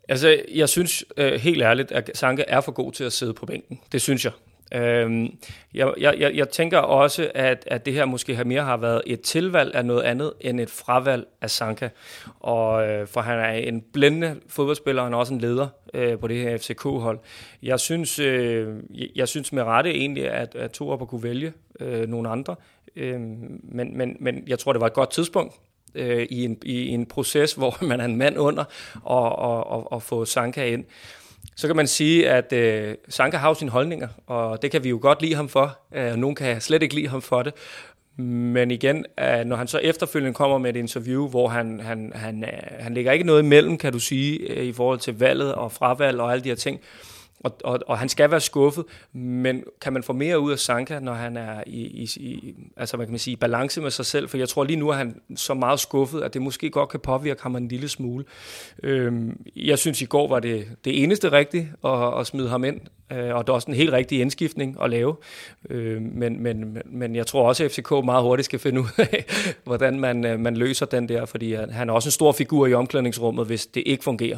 Altså, 0.10 0.42
jeg 0.54 0.70
synes 0.70 1.06
øh, 1.18 1.34
helt 1.34 1.62
ærligt, 1.62 1.92
at 1.92 2.12
Sanka 2.14 2.44
er 2.48 2.62
for 2.62 2.72
god 2.72 2.92
til 2.92 3.04
at 3.04 3.14
sidde 3.14 3.34
på 3.34 3.46
bænken. 3.46 3.80
Det 3.92 4.02
synes 4.02 4.26
jeg. 4.26 4.34
Øhm, 4.74 5.38
jeg, 5.74 5.94
jeg, 5.98 6.32
jeg 6.36 6.50
tænker 6.50 6.78
også, 6.78 7.32
at, 7.36 7.64
at 7.68 7.86
det 7.86 7.94
her 7.94 8.06
måske 8.06 8.36
har 8.36 8.44
mere 8.44 8.62
har 8.62 8.78
været 8.78 9.02
et 9.06 9.22
tilvalg 9.22 9.76
af 9.76 9.86
noget 9.86 10.04
andet 10.04 10.34
end 10.42 10.60
et 10.60 10.70
fravalg 10.70 11.28
af 11.42 11.50
Sanka. 11.50 11.90
Og, 12.40 12.88
øh, 12.88 13.08
for 13.08 13.22
han 13.22 13.40
er 13.40 13.52
en 13.52 13.82
blændende 13.94 14.36
fodboldspiller, 14.48 15.02
og 15.02 15.06
han 15.06 15.14
er 15.14 15.18
også 15.18 15.34
en 15.34 15.42
leder 15.42 15.68
øh, 15.94 16.20
på 16.20 16.28
det 16.28 16.38
her 16.38 16.58
FCK-hold. 16.58 17.20
Jeg 17.64 17.80
synes, 17.80 18.20
øh, 18.20 18.68
jeg 19.16 19.28
synes 19.28 19.54
med 19.54 19.64
rette 19.64 19.90
egentlig, 19.90 20.30
at, 20.30 20.56
at 20.56 20.72
Torup 20.72 21.08
kunne 21.08 21.24
vælge 21.24 21.54
øh, 21.80 22.10
nogle 22.10 22.30
andre. 22.30 22.56
Øh, 22.96 23.20
men, 23.64 23.98
men, 23.98 24.18
men 24.20 24.44
jeg 24.48 24.60
tror, 24.60 24.74
det 24.74 24.82
var 24.82 24.88
et 24.88 24.94
godt 24.94 25.12
tidspunkt 25.12 25.54
øh, 25.96 26.28
i, 26.30 26.46
en, 26.46 26.58
i 26.66 26.88
en 26.88 27.06
proces, 27.06 27.54
hvor 27.60 27.86
man 27.86 28.00
er 28.00 28.06
en 28.06 28.16
mand 28.16 28.38
under, 28.38 28.64
og, 29.04 29.36
og, 29.36 29.68
og, 29.68 29.92
og 29.92 30.02
få 30.02 30.26
Sanka 30.26 30.66
ind. 30.66 30.86
Så 31.56 31.68
kan 31.68 31.76
man 31.76 31.88
sige, 31.88 32.30
at 32.30 32.54
øh, 32.54 32.96
Sanka 33.10 33.38
har 33.38 33.54
sine 33.54 33.72
holdninger, 33.72 34.08
og 34.28 34.62
det 34.62 34.72
kan 34.72 34.84
vi 34.84 34.90
jo 34.90 35.00
godt 35.02 35.22
lide 35.22 35.36
ham 35.36 35.50
for. 35.50 35.80
Øh, 35.96 36.16
nogen 36.16 36.36
kan 36.36 36.62
slet 36.62 36.84
ikke 36.84 36.96
lide 36.96 37.08
ham 37.08 37.22
for 37.22 37.44
det. 37.44 37.54
Men 38.24 38.72
igen, 38.72 39.06
øh, 39.20 39.46
når 39.46 39.56
han 39.56 39.68
så 39.68 39.78
efterfølgende 39.78 40.34
kommer 40.34 40.58
med 40.58 40.70
et 40.70 40.80
interview, 40.80 41.28
hvor 41.28 41.48
han, 41.48 41.80
han, 41.80 42.12
han, 42.16 42.44
øh, 42.44 42.80
han 42.80 42.94
lægger 42.94 43.12
ikke 43.12 43.26
noget 43.26 43.44
imellem, 43.44 43.78
kan 43.78 43.94
du 43.94 44.00
sige, 44.00 44.38
øh, 44.40 44.64
i 44.64 44.74
forhold 44.74 45.00
til 45.00 45.20
valget 45.20 45.54
og 45.56 45.72
fravalg 45.72 46.20
og 46.20 46.32
alle 46.32 46.44
de 46.44 46.50
her 46.50 46.56
ting, 46.56 46.80
og, 47.40 47.58
og, 47.64 47.80
og 47.88 47.98
han 47.98 48.10
skal 48.10 48.32
være 48.32 48.42
skuffet, 48.42 48.86
men 49.14 49.64
kan 49.82 49.94
man 49.94 50.04
få 50.04 50.14
mere 50.14 50.40
ud 50.40 50.52
af 50.52 50.60
Sanka, 50.60 51.00
når 51.00 51.14
han 51.14 51.38
er 51.38 51.64
i, 51.68 51.82
i, 51.82 52.04
i 52.16 52.56
altså 52.78 52.98
man 52.98 53.08
kan 53.08 53.20
sige, 53.20 53.34
i 53.34 53.36
balance 53.36 53.82
med 53.82 53.92
sig 53.92 54.06
selv? 54.06 54.30
For 54.30 54.38
jeg 54.38 54.50
tror 54.50 54.64
lige 54.64 54.78
nu, 54.78 54.92
at 54.92 54.98
han 54.98 55.22
så 55.36 55.54
meget 55.54 55.80
skuffet, 55.80 56.22
at 56.22 56.34
det 56.34 56.42
måske 56.42 56.70
godt 56.70 56.90
kan 56.90 57.00
påvirke 57.00 57.44
ham 57.44 57.56
en 57.56 57.68
lille 57.68 57.90
smule. 57.90 58.26
Øhm, 58.84 59.46
jeg 59.56 59.80
synes, 59.80 60.02
i 60.02 60.06
går 60.06 60.28
var 60.28 60.40
det 60.40 60.68
det 60.86 61.04
eneste 61.04 61.32
rigtige 61.32 61.72
at, 61.86 62.20
at 62.20 62.28
smide 62.28 62.50
ham 62.50 62.64
ind, 62.64 62.82
øh, 63.12 63.36
og 63.36 63.48
det 63.48 63.50
er 63.50 63.54
også 63.54 63.68
en 63.72 63.78
helt 63.78 63.92
rigtig 63.92 64.22
indskiftning 64.22 64.78
at 64.84 64.90
lave. 64.90 65.16
Øh, 65.70 66.02
men, 66.02 66.44
men, 66.44 66.78
men 66.86 67.16
jeg 67.16 67.28
tror 67.28 67.48
også, 67.48 67.64
at 67.64 67.72
FCK 67.72 67.92
meget 67.92 68.24
hurtigt 68.24 68.46
skal 68.46 68.60
finde 68.60 68.82
ud 68.82 68.90
af, 68.98 69.26
hvordan 69.64 70.00
man, 70.00 70.26
øh, 70.26 70.40
man 70.40 70.58
løser 70.58 70.86
den 70.86 71.10
der, 71.10 71.26
fordi 71.26 71.54
han 71.54 71.90
er 71.90 71.94
også 71.94 72.08
en 72.08 72.12
stor 72.12 72.32
figur 72.32 72.68
i 72.68 72.74
omklædningsrummet, 72.74 73.46
hvis 73.46 73.66
det 73.66 73.84
ikke 73.86 74.04
fungerer. 74.04 74.38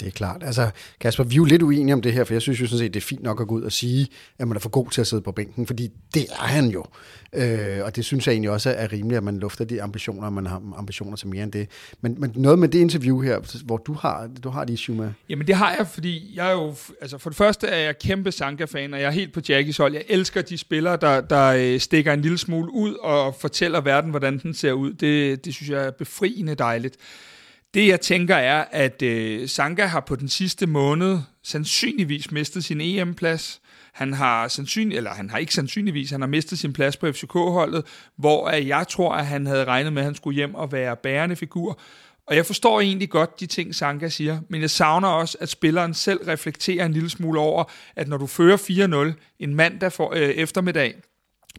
Det 0.00 0.08
er 0.08 0.12
klart. 0.12 0.42
Altså, 0.44 0.70
Kasper, 1.00 1.24
vi 1.24 1.34
er 1.34 1.36
jo 1.36 1.44
lidt 1.44 1.62
uenige 1.62 1.94
om 1.94 2.02
det 2.02 2.12
her, 2.12 2.24
for 2.24 2.34
jeg 2.34 2.42
synes 2.42 2.60
jo 2.60 2.66
sådan 2.66 2.78
set, 2.78 2.94
det 2.94 3.00
er 3.00 3.04
fint 3.04 3.22
nok 3.22 3.40
at 3.40 3.48
gå 3.48 3.54
ud 3.54 3.62
og 3.62 3.72
sige, 3.72 4.08
at 4.38 4.48
man 4.48 4.56
er 4.56 4.60
for 4.60 4.68
god 4.68 4.90
til 4.90 5.00
at 5.00 5.06
sidde 5.06 5.22
på 5.22 5.32
bænken, 5.32 5.66
fordi 5.66 5.90
det 6.14 6.26
er 6.30 6.46
han 6.46 6.68
jo. 6.68 6.84
Øh, 7.32 7.84
og 7.84 7.96
det 7.96 8.04
synes 8.04 8.26
jeg 8.26 8.32
egentlig 8.32 8.50
også 8.50 8.70
er 8.70 8.92
rimeligt, 8.92 9.16
at 9.16 9.24
man 9.24 9.38
lufter 9.38 9.64
de 9.64 9.82
ambitioner, 9.82 10.26
og 10.26 10.32
man 10.32 10.46
har 10.46 10.62
ambitioner 10.76 11.16
til 11.16 11.28
mere 11.28 11.42
end 11.42 11.52
det. 11.52 11.68
Men, 12.00 12.16
men 12.18 12.32
noget 12.34 12.58
med 12.58 12.68
det 12.68 12.78
interview 12.78 13.20
her, 13.20 13.62
hvor 13.64 13.76
du 13.76 13.92
har, 13.92 14.30
du 14.44 14.48
har 14.50 14.64
det 14.64 14.72
issue 14.72 14.96
med. 14.96 15.12
Jamen 15.28 15.46
det 15.46 15.54
har 15.54 15.74
jeg, 15.78 15.86
fordi 15.86 16.32
jeg 16.34 16.48
er 16.48 16.52
jo, 16.52 16.74
altså 17.00 17.18
for 17.18 17.30
det 17.30 17.36
første 17.36 17.66
er 17.66 17.78
jeg 17.78 17.98
kæmpe 17.98 18.32
Sanka-fan, 18.32 18.94
og 18.94 19.00
jeg 19.00 19.06
er 19.06 19.10
helt 19.10 19.32
på 19.32 19.40
Jackies 19.48 19.76
hold. 19.76 19.94
Jeg 19.94 20.04
elsker 20.08 20.42
de 20.42 20.58
spillere, 20.58 20.96
der, 20.96 21.20
der 21.20 21.46
øh, 21.46 21.80
stikker 21.80 22.12
en 22.12 22.22
lille 22.22 22.38
smule 22.38 22.72
ud 22.72 22.94
og 22.94 23.34
fortæller 23.40 23.80
verden, 23.80 24.10
hvordan 24.10 24.38
den 24.38 24.54
ser 24.54 24.72
ud. 24.72 24.92
Det, 24.92 25.44
det 25.44 25.54
synes 25.54 25.70
jeg 25.70 25.86
er 25.86 25.90
befriende 25.90 26.54
dejligt. 26.54 26.96
Det 27.74 27.86
jeg 27.86 28.00
tænker 28.00 28.36
er, 28.36 28.64
at 28.70 29.02
øh, 29.02 29.48
Sanka 29.48 29.84
har 29.84 30.00
på 30.00 30.16
den 30.16 30.28
sidste 30.28 30.66
måned 30.66 31.18
sandsynligvis 31.42 32.30
mistet 32.30 32.64
sin 32.64 32.80
EM-plads. 32.80 33.60
Han 33.92 34.12
har 34.12 34.48
sandsynlig, 34.48 34.96
eller 34.96 35.10
han 35.10 35.30
har 35.30 35.38
ikke 35.38 35.54
sandsynligvis, 35.54 36.10
han 36.10 36.20
har 36.20 36.28
mistet 36.28 36.58
sin 36.58 36.72
plads 36.72 36.96
på 36.96 37.12
FCK-holdet, 37.12 37.84
hvor 38.16 38.50
jeg 38.50 38.88
tror, 38.88 39.14
at 39.14 39.26
han 39.26 39.46
havde 39.46 39.64
regnet 39.64 39.92
med, 39.92 40.02
at 40.02 40.06
han 40.06 40.14
skulle 40.14 40.34
hjem 40.34 40.54
og 40.54 40.72
være 40.72 40.96
bærende 40.96 41.36
figur. 41.36 41.80
Og 42.26 42.36
jeg 42.36 42.46
forstår 42.46 42.80
egentlig 42.80 43.10
godt 43.10 43.40
de 43.40 43.46
ting, 43.46 43.74
Sanka 43.74 44.08
siger, 44.08 44.40
men 44.48 44.60
jeg 44.60 44.70
savner 44.70 45.08
også, 45.08 45.38
at 45.40 45.48
spilleren 45.48 45.94
selv 45.94 46.20
reflekterer 46.28 46.86
en 46.86 46.92
lille 46.92 47.10
smule 47.10 47.40
over, 47.40 47.64
at 47.96 48.08
når 48.08 48.16
du 48.16 48.26
fører 48.26 48.56
4-0 49.12 49.36
en 49.38 49.54
mandag 49.54 49.92
for, 49.92 50.12
øh, 50.14 50.20
eftermiddag 50.20 50.94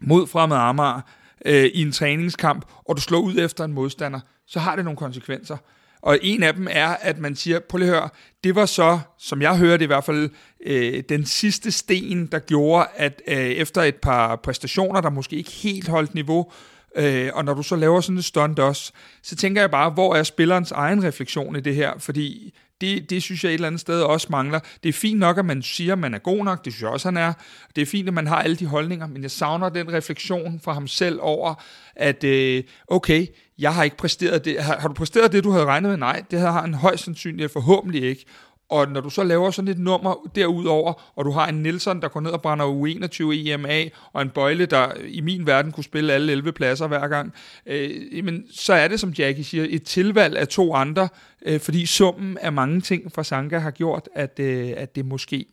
mod 0.02 0.26
fremad 0.26 0.56
Amager 0.56 1.00
øh, 1.44 1.64
i 1.64 1.82
en 1.82 1.92
træningskamp, 1.92 2.64
og 2.84 2.96
du 2.96 3.00
slår 3.00 3.20
ud 3.20 3.36
efter 3.36 3.64
en 3.64 3.72
modstander, 3.72 4.20
så 4.46 4.60
har 4.60 4.76
det 4.76 4.84
nogle 4.84 4.96
konsekvenser. 4.96 5.56
Og 6.04 6.18
en 6.22 6.42
af 6.42 6.54
dem 6.54 6.68
er, 6.70 6.88
at 6.88 7.18
man 7.18 7.36
siger, 7.36 7.58
prøv 7.68 7.78
lige 7.78 7.90
at 7.90 7.94
høre, 7.94 8.08
det 8.44 8.54
var 8.54 8.66
så, 8.66 8.98
som 9.18 9.42
jeg 9.42 9.58
hørte 9.58 9.84
i 9.84 9.86
hvert 9.86 10.04
fald, 10.04 10.30
øh, 10.66 11.02
den 11.08 11.26
sidste 11.26 11.70
sten, 11.70 12.26
der 12.26 12.38
gjorde, 12.38 12.86
at 12.96 13.22
øh, 13.28 13.36
efter 13.36 13.82
et 13.82 13.94
par 13.94 14.36
præstationer, 14.36 15.00
der 15.00 15.10
måske 15.10 15.36
ikke 15.36 15.50
helt 15.50 15.88
holdt 15.88 16.14
niveau, 16.14 16.52
øh, 16.96 17.30
og 17.34 17.44
når 17.44 17.54
du 17.54 17.62
så 17.62 17.76
laver 17.76 18.00
sådan 18.00 18.18
et 18.18 18.24
stunt 18.24 18.58
også, 18.58 18.92
så 19.22 19.36
tænker 19.36 19.62
jeg 19.62 19.70
bare, 19.70 19.90
hvor 19.90 20.14
er 20.14 20.22
spillerens 20.22 20.72
egen 20.72 21.04
refleksion 21.04 21.56
i 21.56 21.60
det 21.60 21.74
her? 21.74 21.92
Fordi 21.98 22.54
det, 22.80 23.10
det 23.10 23.22
synes 23.22 23.44
jeg 23.44 23.50
et 23.50 23.54
eller 23.54 23.66
andet 23.66 23.80
sted 23.80 24.02
også 24.02 24.26
mangler. 24.30 24.60
Det 24.82 24.88
er 24.88 24.92
fint 24.92 25.18
nok, 25.18 25.38
at 25.38 25.44
man 25.44 25.62
siger, 25.62 25.92
at 25.92 25.98
man 25.98 26.14
er 26.14 26.18
god 26.18 26.44
nok, 26.44 26.64
det 26.64 26.72
synes 26.72 26.82
jeg 26.82 26.90
også, 26.90 27.08
han 27.08 27.16
er. 27.16 27.32
Det 27.76 27.82
er 27.82 27.86
fint, 27.86 28.08
at 28.08 28.14
man 28.14 28.26
har 28.26 28.42
alle 28.42 28.56
de 28.56 28.66
holdninger, 28.66 29.06
men 29.06 29.22
jeg 29.22 29.30
savner 29.30 29.68
den 29.68 29.92
refleksion 29.92 30.60
fra 30.64 30.72
ham 30.72 30.88
selv 30.88 31.18
over, 31.22 31.54
at 31.96 32.24
øh, 32.24 32.64
okay, 32.88 33.26
jeg 33.58 33.74
har 33.74 33.84
ikke 33.84 33.96
præsteret 33.96 34.44
det. 34.44 34.62
Har, 34.62 34.78
har 34.78 34.88
du 34.88 34.94
præsteret 34.94 35.32
det, 35.32 35.44
du 35.44 35.50
havde 35.50 35.64
regnet 35.64 35.90
med? 35.90 35.96
Nej, 35.96 36.22
det 36.30 36.40
har 36.40 36.60
han 36.60 36.74
højst 36.74 37.04
sandsynligt 37.04 37.52
forhåbentlig 37.52 38.02
ikke. 38.02 38.24
Og 38.68 38.88
når 38.88 39.00
du 39.00 39.10
så 39.10 39.24
laver 39.24 39.50
sådan 39.50 39.68
et 39.68 39.78
nummer 39.78 40.30
derudover, 40.34 41.12
og 41.16 41.24
du 41.24 41.30
har 41.30 41.48
en 41.48 41.54
Nielsen, 41.54 42.02
der 42.02 42.08
går 42.08 42.20
ned 42.20 42.30
og 42.30 42.42
brænder 42.42 42.66
U21 42.66 43.32
EMA, 43.32 43.84
og 44.12 44.22
en 44.22 44.30
Bøjle, 44.30 44.66
der 44.66 44.92
i 45.06 45.20
min 45.20 45.46
verden 45.46 45.72
kunne 45.72 45.84
spille 45.84 46.12
alle 46.12 46.32
11 46.32 46.52
pladser 46.52 46.86
hver 46.86 47.08
gang, 47.08 47.32
øh, 47.66 48.24
men 48.24 48.44
så 48.50 48.72
er 48.72 48.88
det, 48.88 49.00
som 49.00 49.10
Jackie 49.10 49.44
siger, 49.44 49.66
et 49.68 49.82
tilvalg 49.82 50.36
af 50.36 50.48
to 50.48 50.74
andre, 50.74 51.08
øh, 51.46 51.60
fordi 51.60 51.86
summen 51.86 52.38
af 52.38 52.52
mange 52.52 52.80
ting 52.80 53.12
fra 53.12 53.24
Sanka 53.24 53.58
har 53.58 53.70
gjort, 53.70 54.08
at, 54.14 54.40
øh, 54.40 54.72
at 54.76 54.96
det 54.96 55.04
måske, 55.04 55.46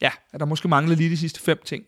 ja, 0.00 0.10
at 0.32 0.40
der 0.40 0.46
måske 0.46 0.68
mangler 0.68 0.96
lige 0.96 1.10
de 1.10 1.16
sidste 1.16 1.40
fem 1.40 1.58
ting. 1.64 1.84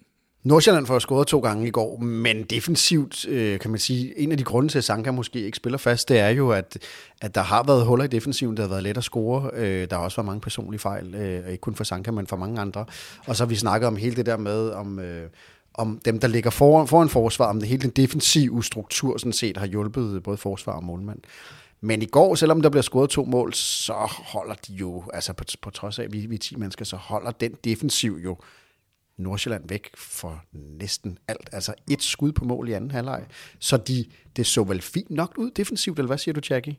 Nordsjælland 0.48 0.86
får 0.86 0.98
scoret 0.98 1.26
to 1.26 1.40
gange 1.40 1.66
i 1.66 1.70
går, 1.70 1.96
men 1.96 2.42
defensivt, 2.42 3.28
øh, 3.28 3.60
kan 3.60 3.70
man 3.70 3.80
sige, 3.80 4.18
en 4.18 4.32
af 4.32 4.38
de 4.38 4.44
grunde 4.44 4.68
til, 4.68 4.78
at 4.78 4.84
Sanka 4.84 5.10
måske 5.10 5.40
ikke 5.40 5.56
spiller 5.56 5.78
fast, 5.78 6.08
det 6.08 6.18
er 6.18 6.28
jo, 6.28 6.50
at, 6.50 6.78
at 7.20 7.34
der 7.34 7.40
har 7.40 7.62
været 7.62 7.86
huller 7.86 8.04
i 8.04 8.08
defensiven, 8.08 8.56
der 8.56 8.62
har 8.62 8.68
været 8.68 8.82
let 8.82 8.96
at 8.96 9.04
score. 9.04 9.50
Øh, 9.54 9.90
der 9.90 9.96
har 9.96 10.04
også 10.04 10.16
været 10.16 10.26
mange 10.26 10.40
personlige 10.40 10.80
fejl, 10.80 11.14
øh, 11.14 11.48
ikke 11.50 11.60
kun 11.60 11.74
for 11.74 11.84
Sanka, 11.84 12.10
men 12.10 12.26
for 12.26 12.36
mange 12.36 12.60
andre. 12.60 12.84
Og 13.26 13.36
så 13.36 13.44
har 13.44 13.48
vi 13.48 13.56
snakket 13.56 13.86
om 13.86 13.96
hele 13.96 14.16
det 14.16 14.26
der 14.26 14.36
med, 14.36 14.70
om, 14.70 14.98
øh, 14.98 15.28
om 15.74 16.00
dem, 16.04 16.18
der 16.18 16.28
ligger 16.28 16.50
foran, 16.50 16.88
foran 16.88 17.08
forsvar, 17.08 17.46
om 17.46 17.58
det 17.60 17.68
hele 17.68 17.82
den 17.82 17.90
defensive 17.90 18.64
struktur 18.64 19.18
sådan 19.18 19.32
set 19.32 19.56
har 19.56 19.66
hjulpet 19.66 20.22
både 20.22 20.36
forsvar 20.36 20.72
og 20.72 20.84
målmand. 20.84 21.18
Men 21.80 22.02
i 22.02 22.06
går, 22.06 22.34
selvom 22.34 22.62
der 22.62 22.70
bliver 22.70 22.82
scoret 22.82 23.10
to 23.10 23.24
mål, 23.24 23.54
så 23.54 24.12
holder 24.32 24.54
de 24.68 24.72
jo, 24.72 25.02
altså 25.14 25.32
på, 25.32 25.44
på 25.62 25.70
trods 25.70 25.98
af, 25.98 26.04
at 26.04 26.12
vi, 26.12 26.26
vi 26.26 26.34
er 26.34 26.38
10 26.38 26.56
mennesker, 26.56 26.84
så 26.84 26.96
holder 26.96 27.30
den 27.30 27.52
defensiv 27.64 28.20
jo 28.24 28.36
Nordsjælland 29.18 29.68
væk 29.68 29.90
for 29.94 30.44
næsten 30.52 31.18
alt. 31.28 31.48
Altså 31.52 31.74
et 31.90 32.02
skud 32.02 32.32
på 32.32 32.44
mål 32.44 32.68
i 32.68 32.72
anden 32.72 32.90
halvleg. 32.90 33.26
Så 33.58 33.76
de, 33.76 34.04
det 34.36 34.46
så 34.46 34.62
vel 34.62 34.80
fint 34.82 35.10
nok 35.10 35.34
ud 35.38 35.50
defensivt, 35.50 35.98
eller 35.98 36.06
hvad 36.06 36.18
siger 36.18 36.32
du, 36.32 36.40
Jackie? 36.50 36.76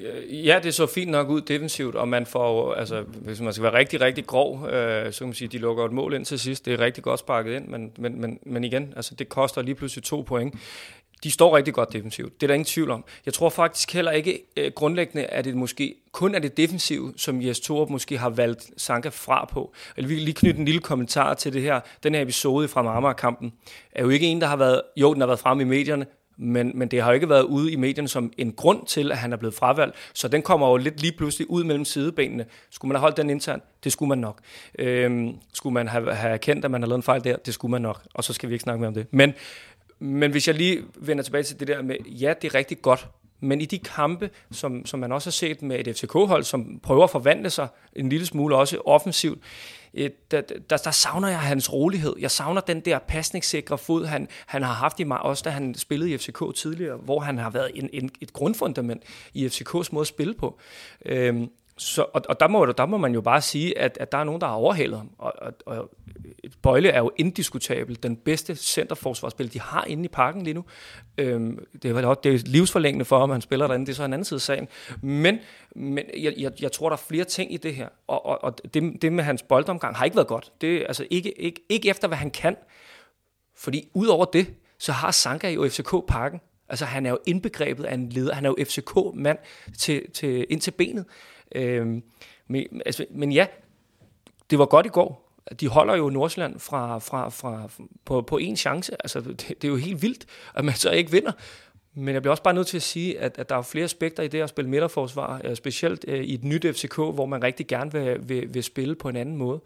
Øh, 0.00 0.46
ja, 0.46 0.60
det 0.62 0.74
så 0.74 0.86
fint 0.86 1.10
nok 1.10 1.28
ud 1.28 1.40
defensivt, 1.40 1.94
og 1.94 2.08
man 2.08 2.26
får, 2.26 2.74
altså, 2.74 3.02
hvis 3.02 3.40
man 3.40 3.52
skal 3.52 3.62
være 3.62 3.74
rigtig, 3.74 4.00
rigtig 4.00 4.26
grov, 4.26 4.66
øh, 4.68 5.12
så 5.12 5.18
kan 5.18 5.26
man 5.26 5.34
sige, 5.34 5.46
at 5.46 5.52
de 5.52 5.58
lukker 5.58 5.84
et 5.84 5.92
mål 5.92 6.14
ind 6.14 6.24
til 6.24 6.38
sidst. 6.38 6.64
Det 6.64 6.72
er 6.72 6.80
rigtig 6.80 7.04
godt 7.04 7.20
sparket 7.20 7.56
ind, 7.56 7.68
men, 7.68 7.92
men, 7.98 8.20
men, 8.20 8.38
men 8.46 8.64
igen, 8.64 8.92
altså, 8.96 9.14
det 9.14 9.28
koster 9.28 9.62
lige 9.62 9.74
pludselig 9.74 10.04
to 10.04 10.20
point 10.20 10.54
de 11.24 11.30
står 11.30 11.56
rigtig 11.56 11.74
godt 11.74 11.92
defensivt. 11.92 12.40
Det 12.40 12.42
er 12.42 12.46
der 12.46 12.54
ingen 12.54 12.64
tvivl 12.64 12.90
om. 12.90 13.04
Jeg 13.26 13.34
tror 13.34 13.48
faktisk 13.48 13.92
heller 13.92 14.10
ikke 14.10 14.42
øh, 14.56 14.72
grundlæggende, 14.74 15.26
at 15.26 15.44
det 15.44 15.56
måske 15.56 15.94
kun 16.12 16.34
er 16.34 16.38
det 16.38 16.56
defensive, 16.56 17.12
som 17.16 17.42
Jes 17.42 17.60
Torup 17.60 17.90
måske 17.90 18.18
har 18.18 18.30
valgt 18.30 18.70
Sanka 18.76 19.08
fra 19.08 19.48
på. 19.52 19.72
Eller 19.96 20.08
vi 20.08 20.14
kan 20.14 20.24
lige 20.24 20.34
knytte 20.34 20.58
en 20.58 20.64
lille 20.64 20.80
kommentar 20.80 21.34
til 21.34 21.52
det 21.52 21.62
her. 21.62 21.80
Den 22.02 22.14
her 22.14 22.22
episode 22.22 22.68
fra 22.68 22.82
Marmara-kampen 22.82 23.52
er 23.92 24.02
jo 24.02 24.08
ikke 24.08 24.26
en, 24.26 24.40
der 24.40 24.46
har 24.46 24.56
været, 24.56 24.82
jo, 24.96 25.12
den 25.12 25.20
har 25.20 25.26
været 25.26 25.40
fremme 25.40 25.62
i 25.62 25.66
medierne, 25.66 26.06
men, 26.36 26.72
men 26.74 26.88
det 26.88 27.02
har 27.02 27.10
jo 27.10 27.14
ikke 27.14 27.28
været 27.28 27.42
ude 27.42 27.72
i 27.72 27.76
medierne 27.76 28.08
som 28.08 28.32
en 28.38 28.52
grund 28.52 28.86
til, 28.86 29.12
at 29.12 29.18
han 29.18 29.32
er 29.32 29.36
blevet 29.36 29.54
fravalgt, 29.54 29.96
så 30.12 30.28
den 30.28 30.42
kommer 30.42 30.68
jo 30.70 30.76
lidt 30.76 31.00
lige 31.00 31.12
pludselig 31.16 31.50
ud 31.50 31.64
mellem 31.64 31.84
sidebenene. 31.84 32.46
Skulle 32.70 32.88
man 32.88 32.96
have 32.96 33.00
holdt 33.00 33.16
den 33.16 33.30
intern? 33.30 33.62
Det 33.84 33.92
skulle 33.92 34.08
man 34.08 34.18
nok. 34.18 34.38
Øhm, 34.78 35.34
skulle 35.52 35.74
man 35.74 35.88
have, 35.88 36.14
have 36.14 36.32
erkendt, 36.32 36.64
at 36.64 36.70
man 36.70 36.82
har 36.82 36.88
lavet 36.88 36.98
en 36.98 37.02
fejl 37.02 37.24
der? 37.24 37.36
Det 37.36 37.54
skulle 37.54 37.70
man 37.70 37.82
nok, 37.82 38.02
og 38.14 38.24
så 38.24 38.32
skal 38.32 38.48
vi 38.48 38.54
ikke 38.54 38.62
snakke 38.62 38.80
mere 38.80 38.88
om 38.88 38.94
det. 38.94 39.06
Men, 39.10 39.34
men 40.02 40.30
hvis 40.30 40.46
jeg 40.46 40.54
lige 40.54 40.82
vender 40.96 41.24
tilbage 41.24 41.42
til 41.42 41.60
det 41.60 41.68
der 41.68 41.82
med, 41.82 41.96
ja, 42.06 42.34
det 42.42 42.48
er 42.48 42.54
rigtig 42.54 42.82
godt, 42.82 43.08
men 43.40 43.60
i 43.60 43.64
de 43.64 43.78
kampe, 43.78 44.30
som, 44.50 44.86
som 44.86 45.00
man 45.00 45.12
også 45.12 45.26
har 45.26 45.32
set 45.32 45.62
med 45.62 45.86
et 45.86 45.96
FCK-hold, 45.96 46.44
som 46.44 46.80
prøver 46.82 47.04
at 47.04 47.10
forvandle 47.10 47.50
sig 47.50 47.68
en 47.96 48.08
lille 48.08 48.26
smule 48.26 48.56
også 48.56 48.78
offensivt, 48.84 49.38
øh, 49.94 50.10
der, 50.30 50.40
der, 50.40 50.76
der 50.76 50.90
savner 50.90 51.28
jeg 51.28 51.40
hans 51.40 51.72
rolighed. 51.72 52.14
Jeg 52.18 52.30
savner 52.30 52.60
den 52.60 52.80
der 52.80 52.98
pasningssikre 52.98 53.78
fod, 53.78 54.06
han, 54.06 54.28
han 54.46 54.62
har 54.62 54.72
haft 54.72 55.00
i 55.00 55.04
mig, 55.04 55.20
også 55.20 55.42
da 55.44 55.50
han 55.50 55.74
spillede 55.74 56.10
i 56.10 56.18
FCK 56.18 56.54
tidligere, 56.54 56.96
hvor 56.96 57.20
han 57.20 57.38
har 57.38 57.50
været 57.50 57.70
en, 57.74 57.90
en, 57.92 58.10
et 58.20 58.32
grundfundament 58.32 59.02
i 59.34 59.46
FCK's 59.46 59.88
måde 59.92 60.02
at 60.02 60.06
spille 60.06 60.34
på. 60.34 60.58
Øhm, 61.06 61.48
så, 61.76 62.02
og, 62.12 62.22
og 62.28 62.40
der, 62.40 62.48
må, 62.48 62.66
der 62.66 62.86
må 62.86 62.96
man 62.96 63.14
jo 63.14 63.20
bare 63.20 63.40
sige, 63.40 63.78
at, 63.78 63.98
at 64.00 64.12
der 64.12 64.18
er 64.18 64.24
nogen, 64.24 64.40
der 64.40 64.46
har 64.46 64.54
overhældet 64.54 64.98
ham. 64.98 65.10
Og, 65.18 65.32
og, 65.38 65.52
og 65.66 65.90
Bøjle 66.62 66.88
er 66.88 66.98
jo 66.98 67.10
indiskutabel 67.16 68.02
den 68.02 68.16
bedste 68.16 68.56
centerforsvarsspiller, 68.56 69.52
de 69.52 69.60
har 69.60 69.84
inde 69.84 70.04
i 70.04 70.08
parken 70.08 70.42
lige 70.42 70.54
nu. 70.54 70.64
Øhm, 71.18 71.66
det, 71.82 71.90
er, 71.90 72.14
det 72.14 72.34
er 72.34 72.38
livsforlængende 72.38 73.04
for, 73.04 73.18
ham, 73.18 73.30
han 73.30 73.40
spiller 73.40 73.66
derinde. 73.66 73.86
Det 73.86 73.92
er 73.92 73.96
så 73.96 74.04
en 74.04 74.12
anden 74.12 74.24
side 74.24 74.38
af 74.38 74.40
sagen. 74.40 74.68
Men, 75.02 75.38
men 75.76 76.04
jeg, 76.16 76.34
jeg, 76.38 76.52
jeg 76.62 76.72
tror, 76.72 76.88
der 76.88 76.96
er 76.96 77.02
flere 77.08 77.24
ting 77.24 77.54
i 77.54 77.56
det 77.56 77.74
her. 77.74 77.88
Og, 78.06 78.26
og, 78.26 78.44
og 78.44 78.74
det, 78.74 79.02
det 79.02 79.12
med 79.12 79.24
hans 79.24 79.42
boldomgang 79.42 79.96
har 79.96 80.04
ikke 80.04 80.16
været 80.16 80.28
godt. 80.28 80.52
Det 80.60 80.84
altså 80.88 81.06
ikke, 81.10 81.40
ikke, 81.40 81.60
ikke 81.68 81.88
efter, 81.88 82.08
hvad 82.08 82.18
han 82.18 82.30
kan. 82.30 82.56
Fordi 83.56 83.88
udover 83.94 84.24
det, 84.24 84.46
så 84.78 84.92
har 84.92 85.10
Sanka 85.10 85.50
jo 85.50 85.68
FCK-parken. 85.68 86.40
Altså 86.68 86.84
han 86.84 87.06
er 87.06 87.10
jo 87.10 87.18
indbegrebet 87.26 87.84
af 87.84 87.94
en 87.94 88.08
leder. 88.08 88.34
Han 88.34 88.44
er 88.44 88.48
jo 88.48 88.64
FCK-mand 88.64 89.38
til, 89.78 90.10
til, 90.10 90.46
ind 90.50 90.60
til 90.60 90.70
benet. 90.70 91.04
Øhm, 91.54 92.02
men, 92.48 92.82
altså, 92.86 93.06
men 93.10 93.32
ja, 93.32 93.46
det 94.50 94.58
var 94.58 94.66
godt 94.66 94.86
i 94.86 94.88
går. 94.88 95.32
De 95.60 95.68
holder 95.68 95.96
jo 95.96 96.10
Nordsjælland 96.10 96.58
fra, 96.60 96.98
fra, 96.98 97.28
fra, 97.28 97.68
på, 98.04 98.22
på 98.22 98.38
en 98.38 98.56
chance. 98.56 98.92
Altså, 99.00 99.20
det, 99.20 99.38
det 99.48 99.64
er 99.64 99.68
jo 99.68 99.76
helt 99.76 100.02
vildt, 100.02 100.26
at 100.54 100.64
man 100.64 100.74
så 100.74 100.90
ikke 100.90 101.10
vinder. 101.10 101.32
Men 101.94 102.14
jeg 102.14 102.22
bliver 102.22 102.30
også 102.30 102.42
bare 102.42 102.54
nødt 102.54 102.66
til 102.66 102.76
at 102.76 102.82
sige, 102.82 103.20
at, 103.20 103.38
at 103.38 103.48
der 103.48 103.56
er 103.56 103.62
flere 103.62 103.84
aspekter 103.84 104.22
i 104.22 104.28
det 104.28 104.40
at 104.40 104.48
spille 104.48 104.70
midterforsvar, 104.70 105.40
øh, 105.44 105.56
specielt 105.56 106.04
øh, 106.08 106.24
i 106.24 106.34
et 106.34 106.44
nyt 106.44 106.66
FCK, 106.72 106.94
hvor 106.94 107.26
man 107.26 107.42
rigtig 107.42 107.66
gerne 107.66 107.92
vil, 107.92 108.28
vil, 108.28 108.54
vil 108.54 108.62
spille 108.62 108.94
på 108.94 109.08
en 109.08 109.16
anden 109.16 109.36
måde. 109.36 109.60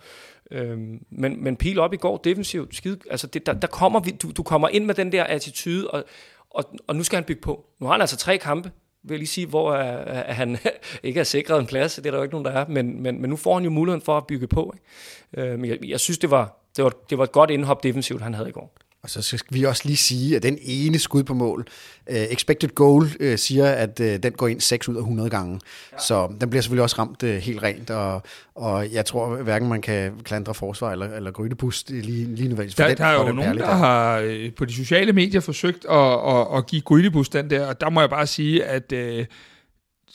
Øhm, 0.51 1.05
men, 1.11 1.45
men 1.45 1.57
pil 1.57 1.79
op 1.79 1.95
i 1.95 1.97
går 1.97 2.17
defensivt, 2.17 2.77
skide, 2.77 2.99
altså 3.11 3.27
det, 3.27 3.47
der, 3.47 3.53
der 3.53 3.67
kommer 3.67 4.01
vi, 4.01 4.11
du, 4.11 4.31
du 4.37 4.43
kommer 4.43 4.69
ind 4.69 4.85
med 4.85 4.95
den 4.95 5.13
der 5.13 5.25
attitude, 5.25 5.91
og, 5.91 6.05
og, 6.51 6.65
og 6.87 6.97
nu 6.97 7.03
skal 7.03 7.17
han 7.17 7.25
bygge 7.25 7.41
på. 7.41 7.67
Nu 7.79 7.87
har 7.87 7.93
han 7.93 8.01
altså 8.01 8.17
tre 8.17 8.39
kampe, 8.39 8.71
vil 9.09 9.15
jeg 9.15 9.19
lige 9.19 9.29
sige, 9.29 9.47
hvor 9.47 9.73
uh, 9.73 10.17
han 10.17 10.59
ikke 11.03 11.21
er 11.21 11.25
sikret 11.25 11.61
en 11.61 11.67
plads. 11.67 11.95
Det 11.95 12.07
er 12.07 12.11
der 12.11 12.19
jo 12.19 12.23
ikke 12.23 12.35
nogen, 12.35 12.45
der 12.45 12.51
er. 12.51 12.67
Men, 12.69 13.03
men, 13.03 13.21
men 13.21 13.31
nu 13.31 13.37
får 13.37 13.55
han 13.55 13.65
jo 13.65 13.71
muligheden 13.71 14.03
for 14.03 14.17
at 14.17 14.27
bygge 14.27 14.47
på. 14.47 14.75
Ikke? 14.75 15.51
Øh, 15.51 15.59
men 15.59 15.71
jeg, 15.71 15.79
jeg 15.85 16.01
synes, 16.01 16.19
det 16.19 16.31
var, 16.31 16.59
det, 16.77 16.85
var, 16.85 16.93
det 17.11 17.19
var 17.19 17.25
et 17.25 17.33
godt 17.33 17.51
indhop 17.51 17.83
defensivt, 17.83 18.23
han 18.23 18.35
havde 18.35 18.49
i 18.49 18.53
går. 18.53 18.75
Og 19.17 19.25
så 19.25 19.39
skal 19.39 19.57
vi 19.57 19.65
også 19.65 19.83
lige 19.85 19.97
sige, 19.97 20.37
at 20.37 20.43
den 20.43 20.59
ene 20.63 20.99
skud 20.99 21.23
på 21.23 21.35
mål, 21.35 21.67
uh, 22.11 22.17
expected 22.17 22.69
goal, 22.69 23.03
uh, 23.03 23.37
siger, 23.37 23.67
at 23.67 24.01
uh, 24.01 24.07
den 24.07 24.33
går 24.33 24.49
ind 24.49 24.61
6 24.61 24.89
ud 24.89 24.95
af 24.95 25.01
100 25.01 25.31
gange. 25.31 25.61
Ja. 25.93 25.99
Så 25.99 26.29
den 26.41 26.51
bliver 26.51 26.63
selvfølgelig 26.63 26.83
også 26.83 26.97
ramt 26.99 27.23
uh, 27.23 27.29
helt 27.29 27.63
rent, 27.63 27.91
og, 27.91 28.23
og 28.55 28.93
jeg 28.93 29.07
tror 29.07 29.43
hverken 29.43 29.69
man 29.69 29.83
kan 29.83 30.13
klandre 30.25 30.55
forsvar 30.55 30.93
eller, 30.93 31.07
eller 31.07 31.31
grydebust 31.31 31.91
lige, 31.91 32.05
lige 32.05 32.49
nødvendigvis. 32.49 32.75
Der, 32.75 32.89
den, 32.89 32.97
der 32.97 33.05
er 33.05 33.27
jo 33.27 33.33
nogen, 33.33 33.59
der, 33.59 33.67
der 33.67 33.75
har 33.75 34.21
på 34.57 34.65
de 34.65 34.75
sociale 34.75 35.13
medier 35.13 35.41
forsøgt 35.41 35.85
at, 35.91 36.13
at, 36.29 36.47
at 36.57 36.67
give 36.67 36.83
grydebust 36.83 37.33
den 37.33 37.51
der, 37.51 37.67
og 37.67 37.81
der 37.81 37.91
må 37.91 38.01
jeg 38.01 38.11
bare 38.11 38.27
sige, 38.27 38.65
at... 38.65 38.93
Uh, 38.93 39.25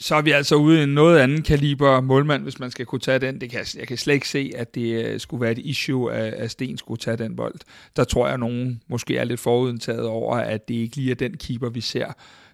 så 0.02 0.16
er 0.16 0.22
vi 0.22 0.32
altså 0.32 0.56
ude 0.56 0.80
i 0.80 0.84
en 0.84 0.90
noget 0.90 1.20
anden 1.20 1.42
kaliber 1.42 2.02
målmand, 2.02 2.44
hvis 2.44 2.60
man 2.60 2.72
skal 2.72 2.86
kunne 2.86 3.00
tage 3.00 3.20
den. 3.20 3.42
Det 3.42 3.50
kan, 3.50 3.66
jeg 3.78 3.88
kan 3.88 3.98
slet 3.98 4.14
ikke 4.14 4.30
se, 4.30 4.52
at 4.56 4.76
det 4.76 5.06
øh, 5.06 5.20
skulle 5.20 5.42
være 5.42 5.52
et 5.52 5.58
issue, 5.58 6.14
at, 6.14 6.34
at 6.34 6.52
Sten 6.52 6.78
skulle 6.78 6.98
tage 6.98 7.18
den 7.18 7.36
bold. 7.36 7.56
Der 7.96 8.04
tror 8.04 8.26
jeg, 8.26 8.34
at 8.34 8.40
nogen 8.40 8.82
måske 8.88 9.18
er 9.18 9.24
lidt 9.24 9.40
forudentaget 9.40 10.06
over, 10.06 10.36
at 10.36 10.68
det 10.68 10.74
ikke 10.74 10.96
lige 10.96 11.12
er 11.12 11.16
den 11.16 11.38
keeper, 11.38 11.70
vi 11.70 11.82
ser 11.82 12.14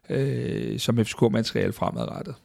øh, 0.10 0.80
som 0.80 1.06
FCK-materiale 1.06 1.74
fremadrettet. 1.74 2.36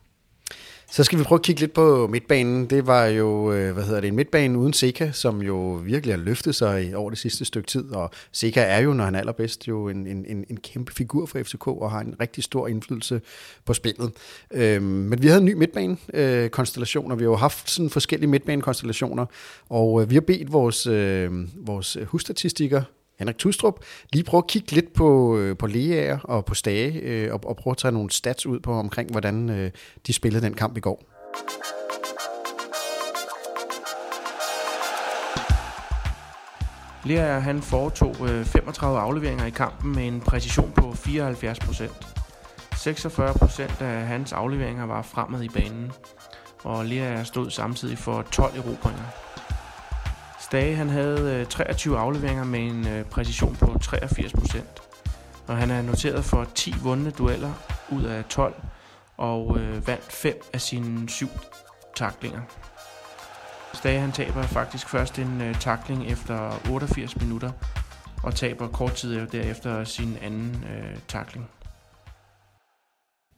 Så 0.92 1.04
skal 1.04 1.18
vi 1.18 1.24
prøve 1.24 1.36
at 1.36 1.42
kigge 1.42 1.60
lidt 1.60 1.72
på 1.72 2.06
midtbanen. 2.06 2.66
Det 2.66 2.86
var 2.86 3.06
jo, 3.06 3.52
øh, 3.52 3.72
hvad 3.72 3.84
hedder 3.84 4.00
det, 4.00 4.08
en 4.08 4.16
midtbane 4.16 4.58
uden 4.58 4.72
Seca, 4.72 5.12
som 5.12 5.42
jo 5.42 5.80
virkelig 5.84 6.14
har 6.14 6.22
løftet 6.22 6.54
sig 6.54 6.96
over 6.96 7.10
det 7.10 7.18
sidste 7.18 7.44
stykke 7.44 7.66
tid. 7.66 7.90
Og 7.90 8.10
Seca 8.32 8.60
er 8.60 8.78
jo, 8.78 8.92
når 8.92 9.04
han 9.04 9.14
er 9.14 9.18
allerbedst, 9.18 9.68
jo 9.68 9.88
en, 9.88 10.06
en, 10.06 10.44
en 10.50 10.56
kæmpe 10.56 10.92
figur 10.92 11.26
for 11.26 11.38
FCK 11.42 11.66
og 11.66 11.90
har 11.90 12.00
en 12.00 12.14
rigtig 12.20 12.44
stor 12.44 12.68
indflydelse 12.68 13.20
på 13.64 13.74
spillet. 13.74 14.12
Øhm, 14.50 14.84
men 14.84 15.22
vi 15.22 15.26
havde 15.26 15.40
en 15.40 15.44
ny 15.44 15.54
midtbanekonstellation, 15.54 17.04
øh, 17.04 17.10
og 17.12 17.18
vi 17.18 17.24
har 17.24 17.30
jo 17.30 17.36
haft 17.36 17.70
sådan 17.70 17.90
forskellige 17.90 18.30
midtbanekonstellationer. 18.30 19.26
Og 19.68 20.02
øh, 20.02 20.10
vi 20.10 20.14
har 20.14 20.20
bedt 20.20 20.52
vores, 20.52 20.86
øh, 20.86 21.30
vores 21.66 21.98
husstatistikker 22.06 22.82
Henrik 23.22 23.38
Tustrup, 23.38 23.74
lige 24.12 24.24
prøve 24.24 24.38
at 24.38 24.46
kigge 24.46 24.72
lidt 24.72 24.92
på, 24.92 25.38
øh, 25.38 25.56
på 25.56 25.66
Leaer 25.66 26.18
og 26.18 26.44
på 26.44 26.54
Stage, 26.54 27.00
øh, 27.00 27.34
og, 27.34 27.40
og 27.44 27.56
prøve 27.56 27.72
at 27.72 27.78
tage 27.78 27.92
nogle 27.92 28.10
stats 28.10 28.46
ud 28.46 28.60
på 28.60 28.72
omkring, 28.72 29.10
hvordan 29.10 29.50
øh, 29.50 29.70
de 30.06 30.12
spillede 30.12 30.44
den 30.46 30.54
kamp 30.54 30.76
i 30.76 30.80
går. 30.80 31.02
Leaer 37.04 37.38
han 37.38 37.62
foretog 37.62 38.16
øh, 38.28 38.44
35 38.44 38.98
afleveringer 38.98 39.46
i 39.46 39.50
kampen 39.50 39.94
med 39.94 40.06
en 40.06 40.20
præcision 40.20 40.72
på 40.72 40.92
74 40.92 41.58
procent. 41.58 42.06
46 42.76 43.34
procent 43.34 43.80
af 43.80 44.06
hans 44.06 44.32
afleveringer 44.32 44.86
var 44.86 45.02
fremad 45.02 45.42
i 45.42 45.48
banen, 45.48 45.92
og 46.64 46.84
Leaer 46.84 47.24
stod 47.24 47.50
samtidig 47.50 47.98
for 47.98 48.22
12 48.22 48.56
erobringer. 48.56 49.31
Stage 50.52 50.74
han 50.74 50.88
havde 50.88 51.40
øh, 51.40 51.46
23 51.46 51.98
afleveringer 51.98 52.44
med 52.44 52.60
en 52.60 52.86
øh, 52.88 53.04
præcision 53.04 53.56
på 53.56 53.66
83% 53.66 54.58
Og 55.46 55.56
han 55.56 55.70
er 55.70 55.82
noteret 55.82 56.24
for 56.24 56.44
10 56.54 56.74
vundne 56.82 57.10
dueller 57.10 57.52
ud 57.90 58.04
af 58.04 58.24
12 58.24 58.54
og 59.16 59.58
øh, 59.58 59.86
vandt 59.86 60.12
5 60.12 60.42
af 60.52 60.60
sine 60.60 61.08
7 61.08 61.28
taklinger. 61.96 62.40
Stage 63.74 64.00
han 64.00 64.12
taber 64.12 64.42
faktisk 64.42 64.88
først 64.88 65.18
en 65.18 65.40
øh, 65.40 65.54
takling 65.54 66.06
efter 66.06 66.68
88 66.70 67.20
minutter 67.20 67.50
og 68.22 68.34
taber 68.34 68.68
kort 68.68 68.92
tid 68.92 69.26
derefter 69.26 69.84
sin 69.84 70.16
anden 70.22 70.64
øh, 70.70 70.96
takling. 71.08 71.48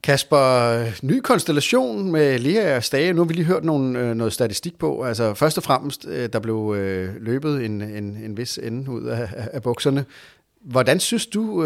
Kasper, 0.05 0.37
øh, 0.37 0.97
ny 1.03 1.19
konstellation 1.19 2.11
med 2.11 2.39
Lea 2.39 2.77
og 2.77 2.83
Stage. 2.83 3.13
Nu 3.13 3.21
har 3.21 3.27
vi 3.27 3.33
lige 3.33 3.45
hørt 3.45 3.63
nogle, 3.63 3.99
øh, 3.99 4.15
noget 4.15 4.33
statistik 4.33 4.77
på. 4.77 5.03
Altså 5.03 5.33
først 5.33 5.57
og 5.57 5.63
fremmest, 5.63 6.05
øh, 6.07 6.29
der 6.33 6.39
blev 6.39 6.75
løbet 7.19 7.65
en, 7.65 7.81
en, 7.81 8.17
en 8.17 8.37
vis 8.37 8.59
ende 8.63 8.91
ud 8.91 9.03
af, 9.03 9.29
af 9.53 9.61
bukserne. 9.63 10.05
Hvordan 10.61 10.99
synes 10.99 11.27
du, 11.27 11.63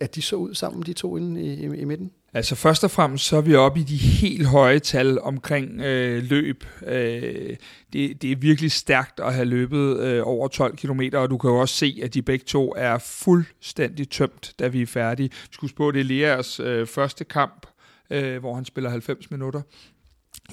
at 0.00 0.14
de 0.14 0.22
så 0.22 0.36
ud 0.36 0.54
sammen, 0.54 0.82
de 0.82 0.92
to 0.92 1.16
inde 1.16 1.42
i, 1.42 1.52
i, 1.52 1.80
i 1.80 1.84
midten? 1.84 2.10
Altså 2.34 2.54
først 2.54 2.84
og 2.84 2.90
fremmest 2.90 3.24
så 3.24 3.36
er 3.36 3.40
vi 3.40 3.54
oppe 3.54 3.80
i 3.80 3.82
de 3.82 3.96
helt 3.96 4.46
høje 4.46 4.78
tal 4.78 5.20
omkring 5.20 5.80
øh, 5.80 6.22
løb. 6.22 6.64
Øh, 6.86 7.56
det, 7.92 8.22
det 8.22 8.32
er 8.32 8.36
virkelig 8.36 8.72
stærkt 8.72 9.20
at 9.20 9.34
have 9.34 9.44
løbet 9.44 9.98
øh, 9.98 10.22
over 10.24 10.48
12 10.48 10.76
km, 10.76 11.00
og 11.12 11.30
du 11.30 11.38
kan 11.38 11.50
jo 11.50 11.60
også 11.60 11.74
se, 11.74 12.00
at 12.02 12.14
de 12.14 12.22
begge 12.22 12.44
to 12.44 12.74
er 12.76 12.98
fuldstændig 12.98 14.08
tømt, 14.08 14.52
da 14.58 14.68
vi 14.68 14.82
er 14.82 14.86
færdige. 14.86 15.28
Vi 15.32 15.48
skulle 15.52 15.70
spå, 15.70 15.90
det 15.90 16.00
er 16.00 16.04
Leas 16.04 16.60
øh, 16.60 16.86
første 16.86 17.24
kamp, 17.24 17.66
øh, 18.12 18.40
hvor 18.40 18.54
han 18.54 18.64
spiller 18.64 18.90
90 18.90 19.30
minutter. 19.30 19.62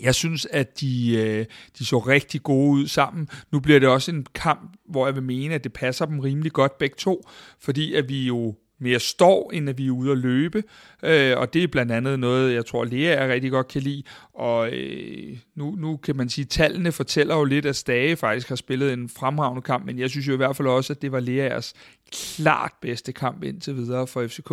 Jeg 0.01 0.15
synes, 0.15 0.45
at 0.45 0.79
de, 0.79 1.17
øh, 1.17 1.45
de 1.79 1.85
så 1.85 1.97
rigtig 1.97 2.43
gode 2.43 2.71
ud 2.71 2.87
sammen. 2.87 3.27
Nu 3.51 3.59
bliver 3.59 3.79
det 3.79 3.89
også 3.89 4.11
en 4.11 4.25
kamp, 4.35 4.77
hvor 4.89 5.07
jeg 5.07 5.15
vil 5.15 5.23
mene, 5.23 5.55
at 5.55 5.63
det 5.63 5.73
passer 5.73 6.05
dem 6.05 6.19
rimelig 6.19 6.51
godt 6.51 6.77
begge 6.77 6.95
to, 6.97 7.27
fordi 7.59 7.93
at 7.93 8.09
vi 8.09 8.27
jo 8.27 8.55
mere 8.79 8.99
står, 8.99 9.51
end 9.51 9.69
at 9.69 9.77
vi 9.77 9.87
er 9.87 9.91
ude 9.91 10.11
at 10.11 10.17
løbe. 10.17 10.63
Øh, 11.03 11.37
og 11.37 11.53
det 11.53 11.63
er 11.63 11.67
blandt 11.67 11.91
andet 11.91 12.19
noget, 12.19 12.53
jeg 12.53 12.65
tror, 12.65 12.85
Lea 12.85 13.13
er 13.13 13.27
rigtig 13.27 13.51
godt 13.51 13.67
kan 13.67 13.81
lide. 13.81 14.03
Og 14.33 14.73
øh, 14.73 15.37
nu, 15.55 15.75
nu 15.75 15.97
kan 15.97 16.15
man 16.15 16.29
sige, 16.29 16.45
at 16.45 16.49
tallene 16.49 16.91
fortæller 16.91 17.35
jo 17.35 17.43
lidt, 17.43 17.65
at 17.65 17.75
Stage 17.75 18.15
faktisk 18.15 18.49
har 18.49 18.55
spillet 18.55 18.93
en 18.93 19.09
fremragende 19.09 19.61
kamp, 19.61 19.85
men 19.85 19.99
jeg 19.99 20.09
synes 20.09 20.27
jo 20.27 20.33
i 20.33 20.37
hvert 20.37 20.55
fald 20.55 20.67
også, 20.67 20.93
at 20.93 21.01
det 21.01 21.11
var 21.11 21.19
Leas 21.19 21.73
klart 22.11 22.73
bedste 22.81 23.11
kamp 23.11 23.43
indtil 23.43 23.75
videre 23.75 24.07
for 24.07 24.27
FCK. 24.27 24.51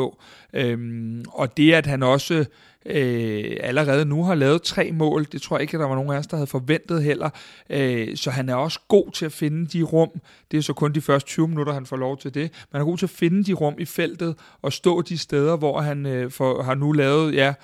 Øhm, 0.52 1.24
og 1.28 1.56
det, 1.56 1.72
at 1.72 1.86
han 1.86 2.02
også 2.02 2.44
øh, 2.86 3.56
allerede 3.60 4.04
nu 4.04 4.24
har 4.24 4.34
lavet 4.34 4.62
tre 4.62 4.92
mål. 4.92 5.26
Det 5.32 5.42
tror 5.42 5.56
jeg 5.56 5.62
ikke, 5.62 5.76
at 5.76 5.80
der 5.80 5.86
var 5.86 5.94
nogen 5.94 6.10
af 6.10 6.18
os, 6.18 6.26
der 6.26 6.36
havde 6.36 6.46
forventet 6.46 7.02
heller. 7.02 7.30
Øh, 7.70 8.16
så 8.16 8.30
han 8.30 8.48
er 8.48 8.54
også 8.54 8.80
god 8.88 9.10
til 9.12 9.26
at 9.26 9.32
finde 9.32 9.66
de 9.66 9.82
rum. 9.82 10.10
Det 10.50 10.56
er 10.56 10.62
så 10.62 10.72
kun 10.72 10.92
de 10.92 11.00
første 11.00 11.28
20 11.28 11.48
minutter, 11.48 11.72
han 11.72 11.86
får 11.86 11.96
lov 11.96 12.18
til 12.18 12.34
det. 12.34 12.42
Men 12.42 12.68
han 12.72 12.80
er 12.80 12.84
god 12.84 12.98
til 12.98 13.06
at 13.06 13.10
finde 13.10 13.44
de 13.44 13.52
rum 13.52 13.74
i 13.78 13.84
feltet 13.84 14.34
og 14.62 14.72
stå 14.72 15.02
de 15.02 15.18
steder, 15.18 15.56
hvor 15.56 15.80
han 15.80 16.06
øh, 16.06 16.30
for, 16.30 16.62
har 16.62 16.74
nu 16.74 16.92
lavet, 16.92 17.34
ja, 17.34 17.54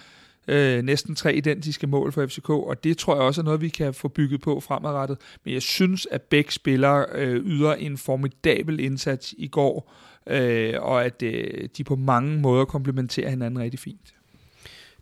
øh, 0.49 0.83
næsten 0.83 1.15
tre 1.15 1.35
identiske 1.35 1.87
mål 1.87 2.13
for 2.13 2.27
FCK, 2.27 2.51
og 2.51 2.85
det 2.85 2.99
tror 2.99 3.15
jeg 3.15 3.23
også 3.23 3.41
er 3.41 3.45
noget, 3.45 3.61
vi 3.61 3.69
kan 3.69 3.95
få 3.95 4.09
bygget 4.09 4.41
på 4.41 4.61
fremadrettet. 4.61 5.19
Men 5.45 5.55
jeg 5.55 5.63
synes, 5.63 6.07
at 6.11 6.23
begge 6.23 6.53
spillere 6.53 7.07
øh, 7.15 7.47
yder 7.47 7.75
en 7.75 7.99
formidabel 7.99 8.81
indsats 8.81 9.35
i 9.39 9.49
går, 9.49 9.93
øh, 10.27 10.75
og 10.79 11.05
at 11.05 11.23
øh, 11.23 11.69
de 11.77 11.85
på 11.85 11.97
mange 11.97 12.39
måder 12.39 12.65
komplementerer 12.65 13.31
hinanden 13.31 13.61
rigtig 13.61 13.81
fint. 13.81 14.15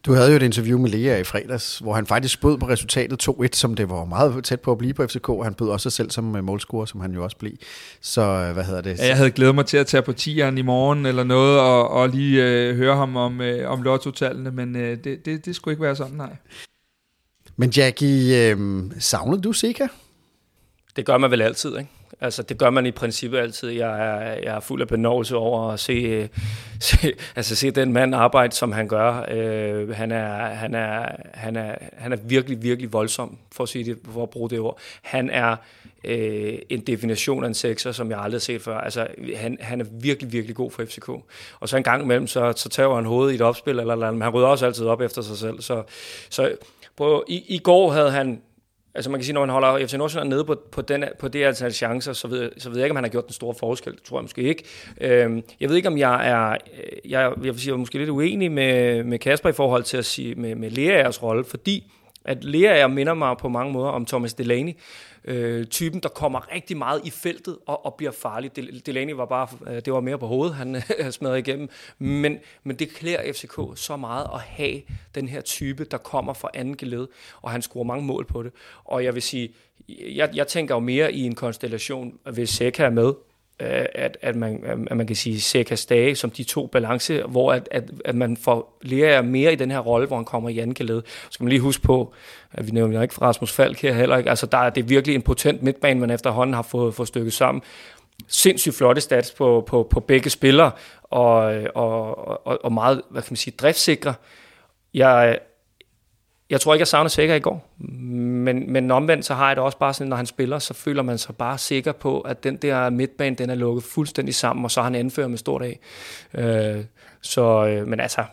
Du 0.07 0.13
havde 0.13 0.31
jo 0.31 0.37
et 0.37 0.43
interview 0.43 0.79
med 0.79 0.91
Lea 0.91 1.19
i 1.19 1.25
fredags, 1.25 1.79
hvor 1.79 1.95
han 1.95 2.07
faktisk 2.07 2.41
bød 2.41 2.59
på 2.59 2.69
resultatet 2.69 3.29
2-1, 3.29 3.47
som 3.53 3.75
det 3.75 3.91
var 3.91 4.05
meget 4.05 4.45
tæt 4.45 4.61
på 4.61 4.73
at 4.73 4.79
blive 4.79 4.95
på 4.95 5.07
FCK. 5.07 5.29
Han 5.43 5.55
bød 5.55 5.69
også 5.69 5.83
sig 5.83 5.93
selv 5.93 6.11
som 6.11 6.37
øh, 6.37 6.45
målscorer, 6.45 6.85
som 6.85 7.01
han 7.01 7.13
jo 7.13 7.25
også 7.25 7.37
blev. 7.37 7.53
Så 8.01 8.21
øh, 8.21 8.53
hvad 8.53 8.65
hedder 8.65 8.81
det? 8.81 8.99
Ja, 8.99 9.07
jeg 9.07 9.17
havde 9.17 9.31
glædet 9.31 9.55
mig 9.55 9.67
til 9.67 9.77
at 9.77 9.87
tage 9.87 10.03
på 10.03 10.13
tieren 10.13 10.59
i 10.59 10.63
morgen 10.63 11.07
eller 11.07 11.25
noget, 11.25 11.61
og, 11.61 11.91
og 11.91 12.09
lige 12.09 12.45
øh, 12.45 12.77
høre 12.77 12.97
ham 12.97 13.17
om, 13.17 13.41
øh, 13.41 13.71
om 13.71 13.83
lotto-tallene, 13.83 14.51
men 14.51 14.77
øh, 14.77 15.05
det, 15.05 15.25
det, 15.25 15.45
det 15.45 15.57
skulle 15.57 15.73
ikke 15.73 15.83
være 15.83 15.97
sådan, 15.97 16.17
nej. 16.17 16.37
Men 17.57 17.71
Jackie, 17.71 18.51
øh, 18.51 18.83
savnede 18.99 19.43
du 19.43 19.53
Sika? 19.53 19.87
Det 20.97 21.07
gør 21.07 21.19
man 21.19 21.31
vel 21.31 21.43
altid, 21.43 21.79
ikke? 21.79 21.91
Altså, 22.21 22.43
det 22.43 22.59
gør 22.59 22.71
man 22.71 22.87
i 22.87 22.91
princippet 22.91 23.39
altid. 23.39 23.69
Jeg 23.69 23.91
er, 23.91 24.21
jeg 24.21 24.57
er 24.57 24.61
fuld 24.61 24.81
af 24.81 24.89
benovelse 24.89 25.37
over 25.37 25.73
at 25.73 25.81
se, 25.81 26.29
se, 26.81 27.13
altså, 27.37 27.57
se 27.57 27.71
den 27.71 27.93
mand 27.93 28.15
arbejde, 28.15 28.55
som 28.55 28.73
han 28.73 28.89
gør. 28.89 29.25
Øh, 29.31 29.91
han, 29.91 30.13
er, 30.13 30.47
han, 30.47 30.75
er, 30.75 31.17
han, 31.35 31.57
er, 31.57 31.75
han 31.97 32.13
er 32.13 32.17
virkelig, 32.17 32.63
virkelig 32.63 32.93
voldsom, 32.93 33.39
for 33.53 33.63
at, 33.63 33.69
sige 33.69 33.85
det, 33.85 33.99
for 34.13 34.23
at 34.23 34.31
bruge 34.31 34.51
det 34.51 34.61
ord. 34.61 34.79
Han 35.03 35.31
er 35.31 35.57
øh, 36.05 36.59
en 36.69 36.81
definition 36.81 37.45
af 37.45 37.49
en 37.49 37.55
sekser, 37.55 37.93
som 37.93 38.11
jeg 38.11 38.19
aldrig 38.19 38.35
har 38.35 38.41
set 38.41 38.63
før. 38.63 38.79
Altså, 38.79 39.07
han, 39.37 39.59
han 39.61 39.81
er 39.81 39.85
virkelig, 40.01 40.33
virkelig 40.33 40.57
god 40.57 40.71
for 40.71 40.85
FCK. 40.85 41.09
Og 41.61 41.69
så 41.69 41.77
en 41.77 41.83
gang 41.83 42.03
imellem, 42.03 42.27
så, 42.27 42.53
så 42.57 42.69
tager 42.69 42.95
han 42.95 43.05
hovedet 43.05 43.33
i 43.33 43.35
et 43.35 43.41
opspil, 43.41 43.79
eller, 43.79 43.93
eller 43.93 44.11
men 44.11 44.23
han 44.23 44.31
rydder 44.31 44.49
også 44.49 44.67
altid 44.67 44.87
op 44.87 45.01
efter 45.01 45.23
sig 45.23 45.37
selv. 45.37 45.61
Så, 45.61 45.83
så 46.31 46.53
på, 46.97 47.25
i, 47.29 47.45
i 47.49 47.59
går 47.59 47.93
havde 47.93 48.11
han 48.11 48.41
Altså 48.95 49.11
man 49.11 49.21
kan 49.21 49.25
sige, 49.25 49.35
når 49.35 49.41
man 49.41 49.51
holder 49.51 49.87
FC 49.87 49.95
Nordsjælland 49.95 50.29
nede 50.29 50.45
på, 50.45 50.57
på, 50.73 50.83
den, 50.83 51.05
på 51.19 51.29
det 51.29 51.45
antal 51.45 51.73
chancer, 51.73 52.13
så 52.13 52.29
ved, 52.29 52.51
så 52.59 52.71
ved 52.71 52.77
jeg 52.79 52.85
ikke, 52.85 52.93
om 52.93 52.97
han 52.97 53.05
har 53.05 53.11
gjort 53.11 53.27
den 53.27 53.33
store 53.33 53.55
forskel. 53.55 53.93
Det 53.93 54.03
tror 54.03 54.19
jeg 54.19 54.23
måske 54.23 54.43
ikke. 54.43 54.65
Øhm, 55.01 55.43
jeg 55.61 55.69
ved 55.69 55.77
ikke, 55.77 55.89
om 55.89 55.99
jeg 55.99 56.29
er, 56.29 56.57
jeg, 57.05 57.33
jeg 57.37 57.45
vil 57.45 57.61
sige, 57.61 57.69
jeg 57.69 57.75
er 57.75 57.79
måske 57.79 57.99
lidt 57.99 58.11
uenig 58.11 58.53
med, 58.53 59.05
med 59.05 59.19
Kasper 59.19 59.49
i 59.49 59.53
forhold 59.53 59.83
til 59.83 59.97
at 59.97 60.05
sige 60.05 60.35
med, 60.35 60.55
med 60.55 60.71
Leaers 60.71 61.23
rolle, 61.23 61.45
fordi 61.45 61.93
at 62.31 62.45
Lea 62.45 62.87
minder 62.87 63.15
mig 63.15 63.37
på 63.37 63.49
mange 63.49 63.73
måder 63.73 63.89
om 63.89 64.07
Thomas 64.07 64.35
Delaney, 64.35 64.73
øh, 65.25 65.67
typen, 65.67 66.01
der 66.01 66.09
kommer 66.09 66.55
rigtig 66.55 66.77
meget 66.77 67.01
i 67.05 67.11
feltet 67.11 67.59
og, 67.67 67.87
og 67.87 67.95
bliver 67.95 68.13
farlig. 68.13 68.57
Delaney 68.87 69.13
var 69.13 69.25
bare, 69.25 69.49
øh, 69.67 69.75
det 69.85 69.93
var 69.93 70.01
mere 70.01 70.19
på 70.19 70.27
hovedet, 70.27 70.55
han 70.55 70.83
smadrede 71.13 71.39
igennem. 71.39 71.69
Men, 71.99 72.39
men 72.65 72.77
det 72.77 72.89
klæder 72.91 73.33
FCK 73.33 73.61
så 73.75 73.97
meget 73.97 74.27
at 74.35 74.41
have 74.41 74.81
den 75.15 75.29
her 75.29 75.41
type, 75.41 75.85
der 75.85 75.99
kommer 75.99 76.33
fra 76.33 76.51
anden 76.55 76.77
geled, 76.77 77.09
og 77.43 77.51
han 77.51 77.63
scorer 77.63 77.85
mange 77.85 78.05
mål 78.05 78.25
på 78.27 78.43
det. 78.43 78.53
Og 78.85 79.05
jeg 79.05 79.15
vil 79.15 79.23
sige, 79.23 79.53
jeg, 79.89 80.31
jeg 80.35 80.47
tænker 80.47 80.75
jo 80.75 80.81
mere 80.81 81.13
i 81.13 81.23
en 81.23 81.35
konstellation, 81.35 82.19
hvis 82.33 82.51
Seca 82.51 82.83
er 82.83 82.91
med, 82.91 83.13
Øh, 83.61 83.85
at, 83.95 84.19
at, 84.23 84.37
man, 84.37 84.65
at 84.91 84.97
man 84.97 85.07
kan 85.07 85.17
sige 85.17 85.41
cirka 85.41 85.75
Stage 85.75 86.15
som 86.15 86.31
de 86.31 86.45
to 86.45 86.67
balance, 86.67 87.23
hvor 87.23 87.53
at, 87.53 87.69
at, 87.71 87.91
at 88.05 88.15
man 88.15 88.37
får 88.37 88.79
lærer 88.83 89.23
mere 89.23 89.53
i 89.53 89.57
den 89.57 89.71
her 89.71 89.79
rolle, 89.79 90.07
hvor 90.07 90.17
han 90.17 90.25
kommer 90.25 90.49
i 90.49 90.59
anden. 90.59 90.89
Så 90.89 91.03
skal 91.31 91.45
man 91.45 91.49
lige 91.49 91.61
huske 91.61 91.83
på, 91.83 92.13
at 92.53 92.67
vi 92.67 92.71
nævner 92.71 93.03
ikke 93.03 93.15
Rasmus 93.23 93.53
Falk 93.53 93.83
her 93.83 93.93
heller 93.93 94.17
ikke. 94.17 94.31
Altså 94.31 94.47
der 94.47 94.59
er 94.59 94.71
det 94.71 94.89
virkelig 94.89 95.15
en 95.15 95.23
potent 95.23 95.63
midtbane, 95.63 96.01
man 96.01 96.11
efterhånden 96.11 96.55
har 96.55 96.63
fået, 96.63 96.95
fået 96.95 97.09
stykket 97.09 97.33
sammen. 97.33 97.63
Sindssygt 98.29 98.75
flotte 98.75 99.01
stats 99.01 99.33
på, 99.33 99.65
på, 99.67 99.87
på 99.91 100.01
begge 100.01 100.31
spillere, 100.31 100.71
og, 101.03 101.33
og, 101.75 102.47
og, 102.47 102.65
og 102.65 102.73
meget, 102.73 103.03
hvad 103.11 103.23
kan 103.23 103.33
man 103.33 103.37
sige, 103.37 103.55
driftsikre. 103.59 104.15
Jeg, 104.95 105.39
jeg 106.51 106.61
tror 106.61 106.75
ikke, 106.75 106.81
jeg 106.81 106.89
savner 106.89 107.09
sikker 107.09 107.35
i 107.35 107.41
går. 107.41 107.69
Men, 107.79 108.73
men 108.73 108.91
omvendt, 108.91 109.25
så 109.25 109.35
har 109.35 109.47
jeg 109.47 109.57
det 109.57 109.65
også 109.65 109.79
bare 109.79 109.95
sådan, 109.95 110.09
når 110.09 110.17
han 110.17 110.27
spiller, 110.27 110.59
så 110.59 110.75
føler 110.75 111.03
man 111.03 111.19
sig 111.19 111.37
bare 111.37 111.59
sikker 111.59 111.93
på, 111.93 112.21
at 112.21 112.45
den 112.45 112.57
der 112.57 112.91
midtbane, 112.91 113.37
den 113.37 113.51
er 113.51 113.55
lukket 113.55 113.85
fuldstændig 113.85 114.35
sammen, 114.35 114.65
og 114.65 114.71
så 114.71 114.81
har 114.81 114.85
han 114.85 114.95
anfører 114.95 115.29
med 115.29 115.39
stort 115.39 115.63
af. 115.63 115.79
Øh, 116.35 116.85
så, 117.21 117.67
øh, 117.67 117.89
men 117.89 118.01
altså, 118.01 118.25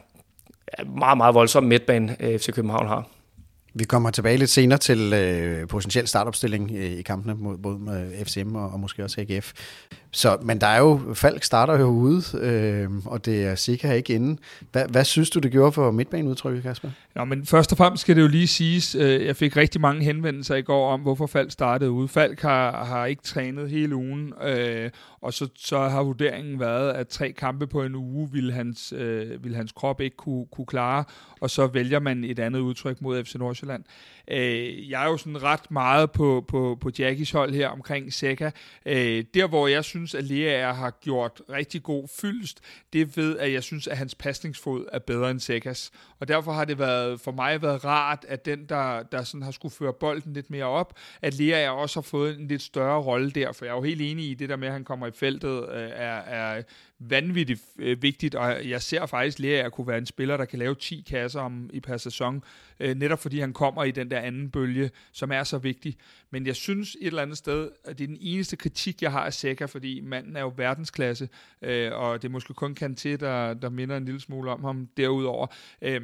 meget, 0.85 1.17
meget 1.17 1.35
voldsom 1.35 1.63
midtbane, 1.63 2.15
øh, 2.19 2.39
FC 2.39 2.53
København 2.53 2.87
har. 2.87 3.07
Vi 3.79 3.83
kommer 3.83 4.11
tilbage 4.11 4.37
lidt 4.37 4.49
senere 4.49 4.79
til 4.79 5.13
øh, 5.13 5.67
potentiel 5.67 6.07
startopstilling 6.07 6.71
øh, 6.75 6.91
i 6.91 7.01
kampene 7.01 7.35
mod 7.35 7.57
både 7.57 7.79
med 7.79 8.25
FCM 8.25 8.55
og, 8.55 8.69
og 8.69 8.79
måske 8.79 9.03
også 9.03 9.21
AGF. 9.21 9.53
Så, 10.11 10.37
men 10.41 10.61
der 10.61 10.67
er 10.67 10.79
jo, 10.79 11.01
Falk 11.13 11.43
starter 11.43 11.79
jo 11.79 11.85
ude, 11.85 12.23
øh, 12.41 12.89
og 13.05 13.25
det 13.25 13.45
er 13.45 13.55
sikkert 13.55 13.95
ikke 13.95 14.13
inde. 14.13 14.37
Hva, 14.71 14.85
hvad 14.85 15.03
synes 15.03 15.29
du, 15.29 15.39
det 15.39 15.51
gjorde 15.51 15.71
for 15.71 15.91
midtbaneudtrykket, 15.91 16.63
Kasper? 16.63 16.89
Ja, 17.15 17.23
men 17.23 17.45
først 17.45 17.71
og 17.71 17.77
fremmest 17.77 18.01
skal 18.01 18.15
det 18.15 18.21
jo 18.21 18.27
lige 18.27 18.47
siges, 18.47 18.95
øh, 18.95 19.25
jeg 19.25 19.35
fik 19.35 19.57
rigtig 19.57 19.81
mange 19.81 20.03
henvendelser 20.03 20.55
i 20.55 20.61
går 20.61 20.91
om, 20.91 21.01
hvorfor 21.01 21.27
Falk 21.27 21.51
startede 21.51 21.91
ude. 21.91 22.07
Falk 22.07 22.41
har, 22.41 22.85
har 22.85 23.05
ikke 23.05 23.23
trænet 23.23 23.69
hele 23.69 23.95
ugen, 23.95 24.33
øh, 24.43 24.89
og 25.21 25.33
så, 25.33 25.47
så 25.55 25.79
har 25.79 26.03
vurderingen 26.03 26.59
været, 26.59 26.93
at 26.93 27.07
tre 27.07 27.31
kampe 27.31 27.67
på 27.67 27.83
en 27.83 27.95
uge 27.95 28.29
ville 28.31 28.53
hans, 28.53 28.93
øh, 28.97 29.43
ville 29.43 29.57
hans 29.57 29.71
krop 29.71 30.01
ikke 30.01 30.17
kunne, 30.17 30.45
kunne 30.51 30.65
klare, 30.65 31.03
og 31.41 31.49
så 31.49 31.67
vælger 31.67 31.99
man 31.99 32.23
et 32.23 32.39
andet 32.39 32.59
udtryk 32.59 33.01
mod 33.01 33.23
FC 33.23 33.35
Nordsjælland. 33.35 33.66
Excellent. 33.67 33.87
Øh, 34.31 34.89
jeg 34.89 35.03
er 35.03 35.09
jo 35.09 35.17
sådan 35.17 35.43
ret 35.43 35.71
meget 35.71 36.11
på, 36.11 36.45
på, 36.47 36.77
på 36.81 36.91
Jackies 36.99 37.31
hold 37.31 37.53
her 37.53 37.67
omkring 37.67 38.13
Seca. 38.13 38.51
Øh, 38.85 39.23
der, 39.33 39.47
hvor 39.47 39.67
jeg 39.67 39.83
synes, 39.83 40.15
at 40.15 40.23
Lea 40.23 40.73
har 40.73 40.91
gjort 41.01 41.41
rigtig 41.49 41.83
god 41.83 42.07
fyldst, 42.21 42.61
det 42.93 43.17
ved, 43.17 43.37
at 43.37 43.53
jeg 43.53 43.63
synes, 43.63 43.87
at 43.87 43.97
hans 43.97 44.15
pasningsfod 44.15 44.85
er 44.93 44.99
bedre 44.99 45.31
end 45.31 45.39
Sekas. 45.39 45.91
Og 46.19 46.27
derfor 46.27 46.51
har 46.51 46.65
det 46.65 46.79
været, 46.79 47.21
for 47.21 47.31
mig 47.31 47.61
været 47.61 47.85
rart, 47.85 48.25
at 48.27 48.45
den, 48.45 48.65
der, 48.65 49.03
der 49.03 49.23
sådan 49.23 49.41
har 49.41 49.51
skulle 49.51 49.75
føre 49.75 49.93
bolden 49.93 50.33
lidt 50.33 50.49
mere 50.49 50.65
op, 50.65 50.93
at 51.21 51.33
Lea 51.39 51.69
også 51.69 51.99
har 51.99 52.01
fået 52.03 52.39
en 52.39 52.47
lidt 52.47 52.61
større 52.61 53.01
rolle 53.01 53.31
der, 53.31 53.51
for 53.51 53.65
jeg 53.65 53.71
er 53.71 53.75
jo 53.75 53.81
helt 53.81 54.01
enig 54.01 54.29
i 54.29 54.33
det 54.33 54.49
der 54.49 54.55
med, 54.55 54.67
at 54.67 54.73
han 54.73 54.83
kommer 54.83 55.07
i 55.07 55.11
feltet, 55.11 55.69
øh, 55.69 55.89
er, 55.93 56.17
er 56.17 56.63
vanvittigt 56.99 57.61
øh, 57.79 58.01
vigtigt, 58.01 58.35
og 58.35 58.69
jeg 58.69 58.81
ser 58.81 59.05
faktisk 59.05 59.39
Lea 59.39 59.69
kunne 59.69 59.87
være 59.87 59.97
en 59.97 60.05
spiller, 60.05 60.37
der 60.37 60.45
kan 60.45 60.59
lave 60.59 60.75
10 60.75 61.05
kasser 61.09 61.41
om, 61.41 61.69
i 61.73 61.79
per 61.79 61.97
sæson, 61.97 62.43
øh, 62.79 62.95
netop 62.95 63.19
fordi 63.19 63.39
han 63.39 63.53
kommer 63.53 63.83
i 63.83 63.91
den 63.91 64.11
der 64.11 64.16
anden 64.19 64.51
bølge, 64.51 64.91
som 65.11 65.31
er 65.31 65.43
så 65.43 65.57
vigtig. 65.57 65.97
Men 66.31 66.47
jeg 66.47 66.55
synes 66.55 66.97
et 67.01 67.07
eller 67.07 67.21
andet 67.21 67.37
sted, 67.37 67.71
at 67.83 67.97
det 67.97 68.03
er 68.03 68.07
den 68.07 68.17
eneste 68.21 68.55
kritik, 68.55 69.01
jeg 69.01 69.11
har 69.11 69.25
af 69.25 69.33
Seca, 69.33 69.65
fordi 69.65 70.01
manden 70.01 70.35
er 70.35 70.41
jo 70.41 70.53
verdensklasse, 70.57 71.29
øh, 71.61 71.91
og 71.93 72.21
det 72.21 72.27
er 72.27 72.31
måske 72.31 72.53
kun 72.53 72.75
kan 72.75 72.93
der, 72.93 73.53
der 73.53 73.69
minder 73.69 73.97
en 73.97 74.05
lille 74.05 74.19
smule 74.19 74.51
om 74.51 74.63
ham 74.63 74.87
derudover. 74.97 75.47
Øh, 75.81 76.01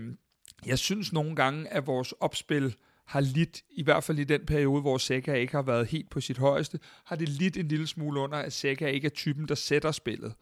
jeg 0.65 0.80
synes 0.80 1.13
nogle 1.13 1.36
gange, 1.36 1.67
at 1.67 1.88
vores 1.88 2.12
opspil 2.12 2.76
har 3.06 3.19
lidt, 3.19 3.62
i 3.71 3.84
hvert 3.84 4.04
fald 4.04 4.19
i 4.19 4.23
den 4.23 4.45
periode, 4.45 4.82
hvor 4.82 4.97
Seca 4.97 5.34
ikke 5.34 5.54
har 5.54 5.62
været 5.62 5.88
helt 5.88 6.10
på 6.10 6.21
sit 6.21 6.38
højeste, 6.38 6.80
har 7.06 7.15
det 7.15 7.30
lidt 7.30 7.58
en 7.58 7.67
lille 7.67 7.88
smule 7.88 8.19
under, 8.19 8.38
at 8.38 8.54
Seca 8.54 8.88
ikke 8.88 9.06
er 9.06 9.10
typen, 9.10 9.47
der 9.47 9.56
sætter 9.56 9.91
spillet. 9.91 10.34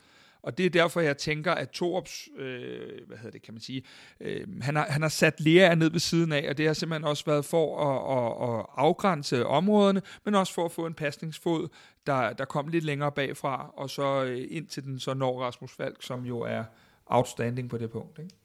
Og 0.44 0.58
det 0.58 0.66
er 0.66 0.70
derfor, 0.70 1.02
jeg 1.02 1.18
tænker, 1.18 1.52
at 1.52 1.70
Torps, 1.70 2.30
øh, 2.38 3.08
hvad 3.08 3.18
hedder 3.18 3.32
det, 3.32 3.42
kan 3.42 3.54
man 3.54 3.62
sige, 3.62 3.84
øh, 4.20 4.48
han, 4.62 4.76
har, 4.76 4.86
han 4.90 5.02
har 5.02 5.10
sat 5.10 5.42
Lea 5.42 5.76
ned 5.76 5.92
ved 5.92 6.00
siden 6.00 6.32
af, 6.32 6.50
og 6.50 6.58
det 6.58 6.68
har 6.68 6.74
simpelthen 6.74 7.04
også 7.04 7.26
været 7.26 7.46
for 7.46 7.80
at, 7.80 8.18
at, 8.18 8.60
at 8.60 8.66
afgrænse 8.78 9.46
områderne, 9.46 10.02
men 10.26 10.36
også 10.36 10.54
for 10.54 10.66
at 10.66 10.72
få 10.72 10.86
en 10.86 10.94
pasningsfod, 10.94 11.68
der, 12.08 12.34
der 12.34 12.46
kom 12.46 12.68
lidt 12.68 12.84
længere 12.84 13.12
bagfra, 13.12 13.74
og 13.78 13.90
så 13.90 14.24
øh, 14.24 14.48
ind 14.50 14.68
til 14.68 14.84
den 14.84 15.00
så 15.00 15.14
når 15.14 15.42
Rasmus 15.42 15.72
Falk, 15.72 16.04
som 16.04 16.26
jo 16.26 16.40
er 16.40 16.64
outstanding 17.06 17.70
på 17.70 17.78
det 17.78 17.92
punkt. 17.92 18.20
Ikke? 18.20 18.36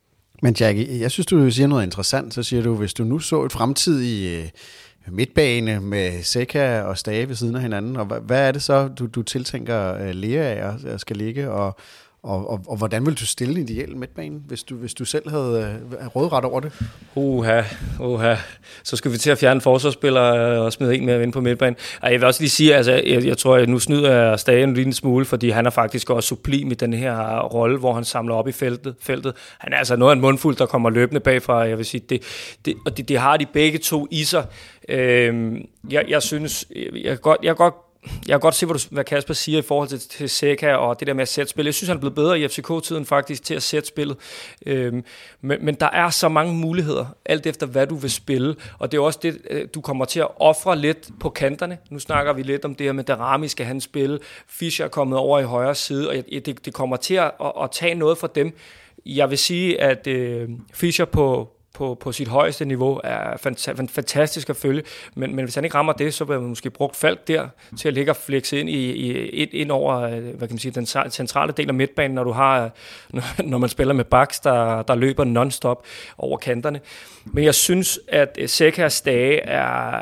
Men 0.43 0.55
Jackie, 0.61 1.01
jeg 1.01 1.11
synes, 1.11 1.27
du 1.27 1.51
siger 1.51 1.67
noget 1.67 1.85
interessant. 1.85 2.35
Så 2.35 2.43
siger 2.43 2.63
du, 2.63 2.75
hvis 2.75 2.95
du 2.95 3.05
nu 3.05 3.19
så 3.19 3.45
et 3.45 3.53
fremtidigt 3.53 4.43
øh, 4.43 4.49
midtbane 5.09 5.81
med 5.81 6.23
Seca 6.23 6.81
og 6.81 6.99
Stage 6.99 7.29
ved 7.29 7.35
siden 7.35 7.55
af 7.55 7.63
hinanden, 7.63 7.97
og 7.97 8.07
hvad, 8.07 8.21
hvad 8.21 8.49
er 8.49 8.53
det 8.53 8.63
så, 8.63 8.89
du, 8.89 9.07
du 9.07 9.23
tiltænker 9.23 10.09
uh, 10.09 10.11
Lea 10.11 10.75
af 10.93 11.01
skal 11.01 11.17
ligge, 11.17 11.51
og, 11.51 11.77
og, 12.27 12.51
og, 12.51 12.61
og 12.69 12.77
hvordan 12.77 13.07
vil 13.07 13.15
du 13.15 13.27
stille 13.27 13.55
en 13.55 13.69
ideel 13.69 13.97
midtbane, 13.97 14.41
hvis 14.47 14.63
du, 14.63 14.77
hvis 14.77 14.95
du 14.95 15.05
selv 15.05 15.31
havde 15.31 15.79
øh, 15.93 16.07
uh, 16.07 16.17
rådret 16.17 16.45
over 16.45 16.61
det? 16.61 16.73
Uha, 17.15 17.63
uha. 18.01 18.35
Så 18.83 18.97
skal 18.97 19.13
vi 19.13 19.19
til 19.19 19.31
at 19.31 19.39
fjerne 19.39 19.61
forsvarsspillere 19.61 20.61
og 20.61 20.73
smide 20.73 20.97
en 20.97 21.07
mere 21.07 21.23
ind 21.23 21.33
på 21.33 21.41
midtbanen. 21.41 21.77
Ej, 22.03 22.11
jeg 22.11 22.21
vil 22.21 22.27
også 22.27 22.43
lige 22.43 22.51
sige, 22.51 22.75
altså, 22.75 22.93
jeg, 22.93 23.27
jeg 23.27 23.39
tror, 23.39 23.57
at 23.57 23.69
nu 23.69 23.79
snyder 23.79 24.13
jeg 24.13 24.41
Stage 24.41 24.65
en 24.65 24.75
lille 24.75 24.93
smule, 24.93 25.25
fordi 25.25 25.51
han 25.51 25.67
er 25.67 25.71
faktisk 25.71 26.11
også 26.11 26.29
sublim 26.29 26.71
i 26.71 26.75
den 26.75 26.93
her 26.93 27.41
rolle, 27.41 27.79
hvor 27.79 27.93
han 27.93 28.05
samler 28.05 28.35
op 28.35 28.49
i 28.49 28.53
feltet. 28.53 28.95
feltet. 29.01 29.35
Han 29.59 29.73
er 29.73 29.77
altså 29.77 29.97
noget 29.97 30.11
af 30.11 30.15
en 30.15 30.21
mundfuld, 30.21 30.57
der 30.57 30.67
kommer 30.67 30.91
løbende 30.91 31.21
bagfra. 31.21 31.59
Jeg 31.59 31.79
vil 31.79 31.85
sige, 31.85 32.03
det, 32.09 32.23
det, 32.65 32.75
og 32.87 32.97
det, 32.97 33.09
det 33.09 33.19
har 33.19 33.37
de 33.37 33.47
begge 33.53 33.79
to 33.79 34.07
i 34.11 34.25
sig. 34.25 34.47
Øhm, 34.89 35.67
jeg, 35.91 36.05
jeg 36.09 36.23
synes, 36.23 36.65
jeg 36.77 37.03
kan 37.05 37.19
godt, 37.19 37.39
jeg 37.43 37.49
kan 37.49 37.57
godt 37.57 37.86
jeg 38.29 38.33
kan 38.33 38.41
godt 38.41 38.55
se, 38.55 38.67
hvad, 38.67 38.79
du, 38.79 38.81
hvad 38.91 39.05
Kasper 39.05 39.35
siger 39.35 39.59
i 39.59 39.63
forhold 39.63 39.89
til, 39.89 39.99
til 40.01 40.29
Seca 40.29 40.75
og 40.75 41.01
det 41.01 41.09
der 41.09 41.15
med 41.15 41.23
at 41.23 41.29
sætte 41.29 41.51
spillet. 41.51 41.67
Jeg 41.67 41.75
synes, 41.75 41.89
han 41.89 41.97
er 41.97 42.01
blevet 42.01 42.15
bedre 42.15 42.41
i 42.41 42.49
FCK-tiden 42.49 43.07
faktisk 43.07 43.43
til 43.43 43.55
at 43.55 43.63
sætte 43.63 43.89
spillet. 43.89 44.17
Øhm, 44.67 45.05
men, 45.41 45.65
men 45.65 45.75
der 45.75 45.91
er 45.93 46.11
så 46.11 46.29
mange 46.29 46.55
muligheder, 46.55 47.07
alt 47.25 47.47
efter 47.47 47.67
hvad 47.67 47.87
du 47.87 47.95
vil 47.95 48.11
spille. 48.11 48.57
Og 48.79 48.93
det 48.93 48.99
er 48.99 49.03
også 49.03 49.19
det, 49.23 49.39
øh, 49.51 49.69
du 49.75 49.81
kommer 49.81 50.05
til 50.05 50.21
at 50.21 50.29
ofre 50.37 50.79
lidt 50.79 51.09
på 51.21 51.31
kanterne. 51.31 51.79
Nu 51.91 51.99
snakker 51.99 52.33
vi 52.33 52.43
lidt 52.43 52.65
om 52.65 52.75
det 52.75 52.85
her 52.85 52.93
med 52.93 53.05
Darami, 53.05 53.49
skal 53.49 53.67
han 53.67 53.81
spille. 53.81 54.19
Fischer 54.49 54.85
er 54.85 54.89
kommet 54.89 55.19
over 55.19 55.39
i 55.41 55.45
højre 55.45 55.75
side, 55.75 56.09
og 56.09 56.15
det, 56.15 56.65
det 56.65 56.75
kommer 56.75 56.97
til 56.97 57.15
at, 57.15 57.31
at, 57.41 57.53
at 57.63 57.71
tage 57.71 57.95
noget 57.95 58.19
fra 58.19 58.29
dem. 58.35 58.57
Jeg 59.07 59.31
vil 59.31 59.39
sige, 59.39 59.81
at 59.81 60.07
øh, 60.07 60.49
Fischer 60.75 61.05
på, 61.05 61.56
på, 61.77 61.95
på 62.01 62.13
sit 62.13 62.29
højeste 62.29 62.65
niveau, 62.65 63.01
er 63.05 63.37
fanta- 63.47 63.87
fantastisk 63.87 64.51
at 64.51 64.57
følge, 64.57 64.83
men, 65.15 65.37
men 65.37 65.45
hvis 65.45 65.55
han 65.55 65.65
ikke 65.65 65.77
rammer 65.77 65.93
det, 65.93 66.15
så 66.15 66.25
vil 66.25 66.41
man 66.41 66.49
måske 66.49 66.71
brugt 66.71 66.97
Falk 66.97 67.29
der 67.29 67.49
til 67.79 67.89
at 67.89 67.95
ligge 67.95 68.13
og 68.13 68.17
flexe 68.17 68.61
ind, 68.61 68.69
i, 68.69 68.93
i, 68.93 69.29
ind, 69.29 69.51
ind 69.53 69.71
over 69.71 70.01
øh, 70.01 70.11
hvad 70.11 70.49
kan 70.49 70.55
man 70.55 70.59
sige, 70.59 70.73
den 70.73 70.87
centrale 71.11 71.53
del 71.53 71.69
af 71.69 71.75
midtbanen, 71.75 72.15
når 72.15 72.25
du 72.25 72.31
har, 72.31 72.71
når 73.45 73.59
man 73.59 73.69
spiller 73.69 73.95
med 73.95 74.05
backs, 74.05 74.41
der, 74.41 74.83
der 74.83 74.95
løber 74.95 75.25
non-stop 75.25 75.85
over 76.19 76.39
kanterne. 76.39 76.81
Men 77.25 77.45
jeg 77.45 77.55
synes, 77.55 78.01
at 78.09 78.39
øh, 78.41 78.49
Sekas 78.49 79.01
dage 79.01 79.41
er, 79.41 80.01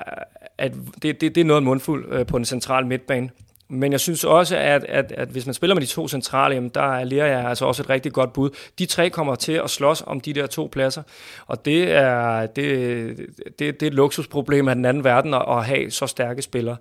at 0.58 0.72
det, 1.02 1.20
det, 1.20 1.34
det 1.34 1.38
er 1.38 1.44
noget 1.44 1.62
mundfuld 1.62 2.12
øh, 2.12 2.26
på 2.26 2.38
den 2.38 2.44
centrale 2.44 2.86
midtbane. 2.86 3.30
Men 3.74 3.92
jeg 3.92 4.00
synes 4.00 4.24
også, 4.24 4.56
at, 4.56 4.84
at, 4.84 5.12
at 5.12 5.28
hvis 5.28 5.46
man 5.46 5.54
spiller 5.54 5.74
med 5.74 5.82
de 5.82 5.86
to 5.86 6.08
centrale, 6.08 6.54
jamen, 6.54 6.70
der 6.74 6.96
er 6.96 7.04
Lea 7.04 7.48
altså 7.48 7.64
også 7.64 7.82
et 7.82 7.90
rigtig 7.90 8.12
godt 8.12 8.32
bud. 8.32 8.50
De 8.78 8.86
tre 8.86 9.10
kommer 9.10 9.34
til 9.34 9.52
at 9.52 9.70
slås 9.70 10.02
om 10.06 10.20
de 10.20 10.32
der 10.32 10.46
to 10.46 10.68
pladser, 10.72 11.02
og 11.46 11.64
det 11.64 11.92
er, 11.92 12.46
det, 12.46 13.16
det, 13.58 13.58
det 13.58 13.82
er 13.82 13.86
et 13.86 13.94
luksusproblem 13.94 14.68
af 14.68 14.74
den 14.74 14.84
anden 14.84 15.04
verden 15.04 15.34
at, 15.34 15.44
at 15.48 15.64
have 15.64 15.90
så 15.90 16.06
stærke 16.06 16.42
spillere. 16.42 16.76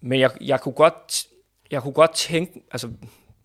Men 0.00 0.20
jeg, 0.20 0.30
jeg, 0.40 0.60
kunne 0.60 0.72
godt, 0.72 1.26
jeg 1.70 1.82
kunne 1.82 1.92
godt 1.92 2.14
tænke, 2.14 2.62
altså 2.72 2.88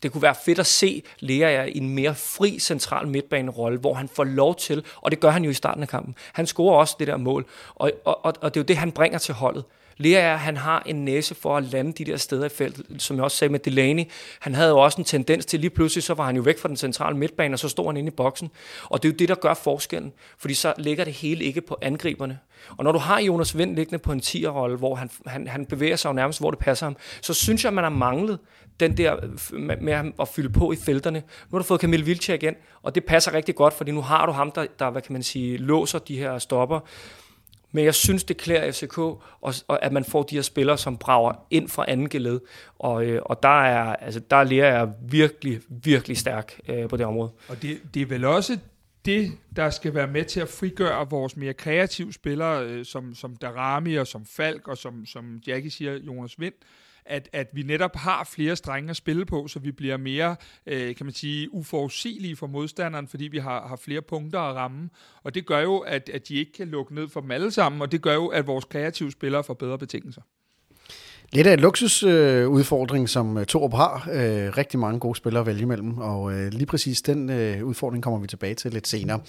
det 0.03 0.11
kunne 0.11 0.21
være 0.21 0.35
fedt 0.45 0.59
at 0.59 0.65
se 0.65 1.03
Lea 1.19 1.65
i 1.65 1.77
en 1.77 1.89
mere 1.89 2.15
fri 2.15 2.59
central 2.59 3.07
midtbanerolle, 3.07 3.79
hvor 3.79 3.93
han 3.93 4.09
får 4.09 4.23
lov 4.23 4.55
til, 4.55 4.85
og 4.95 5.11
det 5.11 5.19
gør 5.19 5.29
han 5.29 5.43
jo 5.43 5.49
i 5.49 5.53
starten 5.53 5.83
af 5.83 5.89
kampen. 5.89 6.15
Han 6.33 6.47
scorer 6.47 6.77
også 6.77 6.95
det 6.99 7.07
der 7.07 7.17
mål, 7.17 7.45
og, 7.75 7.91
og, 8.05 8.25
og, 8.25 8.33
og 8.41 8.53
det 8.53 8.59
er 8.59 8.63
jo 8.63 8.65
det, 8.65 8.77
han 8.77 8.91
bringer 8.91 9.17
til 9.17 9.33
holdet. 9.33 9.63
Lea 10.01 10.19
er, 10.19 10.35
han 10.35 10.57
har 10.57 10.83
en 10.85 11.05
næse 11.05 11.35
for 11.35 11.57
at 11.57 11.63
lande 11.63 11.93
de 11.93 12.05
der 12.05 12.17
steder 12.17 12.45
i 12.45 12.49
feltet, 12.49 13.01
som 13.01 13.15
jeg 13.15 13.23
også 13.23 13.37
sagde 13.37 13.51
med 13.51 13.59
Delaney. 13.59 14.03
Han 14.39 14.55
havde 14.55 14.69
jo 14.69 14.77
også 14.77 15.01
en 15.01 15.05
tendens 15.05 15.45
til, 15.45 15.59
lige 15.59 15.69
pludselig 15.69 16.03
så 16.03 16.13
var 16.13 16.25
han 16.25 16.35
jo 16.35 16.41
væk 16.41 16.59
fra 16.59 16.67
den 16.67 16.77
centrale 16.77 17.17
midtbane, 17.17 17.55
og 17.55 17.59
så 17.59 17.69
stod 17.69 17.85
han 17.85 17.97
inde 17.97 18.07
i 18.07 18.15
boksen. 18.15 18.51
Og 18.83 19.03
det 19.03 19.09
er 19.09 19.13
jo 19.13 19.17
det, 19.17 19.29
der 19.29 19.35
gør 19.35 19.53
forskellen, 19.53 20.13
fordi 20.37 20.53
så 20.53 20.73
ligger 20.77 21.03
det 21.03 21.13
hele 21.13 21.43
ikke 21.43 21.61
på 21.61 21.77
angriberne. 21.81 22.39
Og 22.77 22.83
når 22.83 22.91
du 22.91 22.99
har 22.99 23.21
Jonas 23.21 23.57
Vind 23.57 23.75
liggende 23.75 23.99
på 23.99 24.11
en 24.11 24.19
10'er-rolle, 24.19 24.77
hvor 24.77 24.95
han, 24.95 25.09
han, 25.25 25.47
han 25.47 25.65
bevæger 25.65 25.95
sig 25.95 26.09
jo 26.09 26.13
nærmest, 26.13 26.39
hvor 26.39 26.51
det 26.51 26.59
passer 26.59 26.85
ham, 26.85 26.97
så 27.21 27.33
synes 27.33 27.63
jeg, 27.63 27.73
man 27.73 27.83
har 27.83 27.91
manglet 27.91 28.39
den 28.79 28.97
der 28.97 29.15
øh, 29.53 29.81
med 29.81 30.11
at 30.21 30.27
fylde 30.27 30.49
på 30.49 30.71
i 30.71 30.75
felterne. 30.75 31.19
Nu 31.19 31.51
har 31.51 31.57
du 31.57 31.63
fået 31.63 31.81
Camille 31.81 32.05
Vilcek 32.05 32.43
igen, 32.43 32.55
og 32.81 32.95
det 32.95 33.05
passer 33.05 33.33
rigtig 33.33 33.55
godt, 33.55 33.73
fordi 33.73 33.91
nu 33.91 34.01
har 34.01 34.25
du 34.25 34.31
ham, 34.31 34.51
der, 34.51 34.65
der 34.79 34.89
hvad 34.89 35.01
kan 35.01 35.13
man 35.13 35.23
sige, 35.23 35.57
låser 35.57 35.99
de 35.99 36.17
her 36.17 36.37
stopper. 36.37 36.79
Men 37.71 37.85
jeg 37.85 37.95
synes, 37.95 38.23
det 38.23 38.37
klæder 38.37 38.71
FCK, 38.71 38.97
og, 38.97 39.53
og 39.67 39.85
at 39.85 39.91
man 39.91 40.05
får 40.05 40.23
de 40.23 40.35
her 40.35 40.41
spillere, 40.41 40.77
som 40.77 40.97
brager 40.97 41.33
ind 41.51 41.69
fra 41.69 41.85
anden 41.87 42.09
geled. 42.09 42.39
Og, 42.79 43.05
øh, 43.05 43.21
og 43.25 43.43
der, 43.43 43.63
er, 43.63 43.95
altså, 43.95 44.19
der 44.19 44.43
lærer 44.43 44.77
jeg 44.77 44.89
virkelig, 45.01 45.61
virkelig 45.69 46.17
stærk 46.17 46.59
øh, 46.69 46.89
på 46.89 46.97
det 46.97 47.05
område. 47.05 47.31
Og 47.47 47.61
det, 47.61 47.79
det 47.93 48.01
er 48.01 48.05
vel 48.05 48.25
også 48.25 48.57
det, 49.05 49.31
der 49.55 49.69
skal 49.69 49.95
være 49.95 50.07
med 50.07 50.25
til 50.25 50.39
at 50.39 50.49
frigøre 50.49 51.09
vores 51.09 51.37
mere 51.37 51.53
kreative 51.53 52.13
spillere, 52.13 52.65
øh, 52.65 52.85
som, 52.85 53.15
som 53.15 53.35
Darami 53.35 53.95
og 53.95 54.07
som 54.07 54.25
Falk 54.25 54.67
og 54.67 54.77
som, 54.77 55.05
som 55.05 55.41
Jackie 55.47 55.71
siger, 55.71 55.93
Jonas 55.93 56.39
Vind, 56.39 56.53
at, 57.09 57.29
at 57.33 57.49
vi 57.53 57.63
netop 57.63 57.95
har 57.95 58.23
flere 58.23 58.55
strenge 58.55 58.89
at 58.89 58.95
spille 58.95 59.25
på, 59.25 59.47
så 59.47 59.59
vi 59.59 59.71
bliver 59.71 59.97
mere, 59.97 60.35
øh, 60.65 60.95
kan 60.95 61.05
man 61.05 61.13
sige, 61.13 61.53
uforudsigelige 61.53 62.35
for 62.35 62.47
modstanderen, 62.47 63.07
fordi 63.07 63.27
vi 63.27 63.37
har, 63.37 63.67
har 63.67 63.75
flere 63.75 64.01
punkter 64.01 64.39
at 64.39 64.55
ramme. 64.55 64.89
Og 65.23 65.35
det 65.35 65.45
gør 65.45 65.59
jo, 65.59 65.77
at, 65.77 66.09
at 66.13 66.27
de 66.27 66.35
ikke 66.35 66.53
kan 66.53 66.67
lukke 66.67 66.95
ned 66.95 67.09
for 67.09 67.21
dem 67.21 67.31
alle 67.31 67.51
sammen, 67.51 67.81
og 67.81 67.91
det 67.91 68.01
gør 68.01 68.13
jo, 68.13 68.27
at 68.27 68.47
vores 68.47 68.65
kreative 68.65 69.11
spillere 69.11 69.43
får 69.43 69.53
bedre 69.53 69.77
betingelser. 69.77 70.21
Lidt 71.33 71.47
af 71.47 71.53
en 71.53 71.59
luksusudfordring, 71.59 73.03
øh, 73.03 73.07
som 73.07 73.37
øh, 73.37 73.45
Torup 73.45 73.73
har. 73.73 74.09
Øh, 74.11 74.57
rigtig 74.57 74.79
mange 74.79 74.99
gode 74.99 75.15
spillere 75.15 75.41
at 75.41 75.47
vælge 75.47 75.61
imellem, 75.61 75.97
og 75.97 76.33
øh, 76.33 76.51
lige 76.53 76.65
præcis 76.65 77.01
den 77.01 77.29
øh, 77.29 77.65
udfordring 77.65 78.03
kommer 78.03 78.19
vi 78.19 78.27
tilbage 78.27 78.55
til 78.55 78.71
lidt 78.71 78.87
senere. 78.87 79.19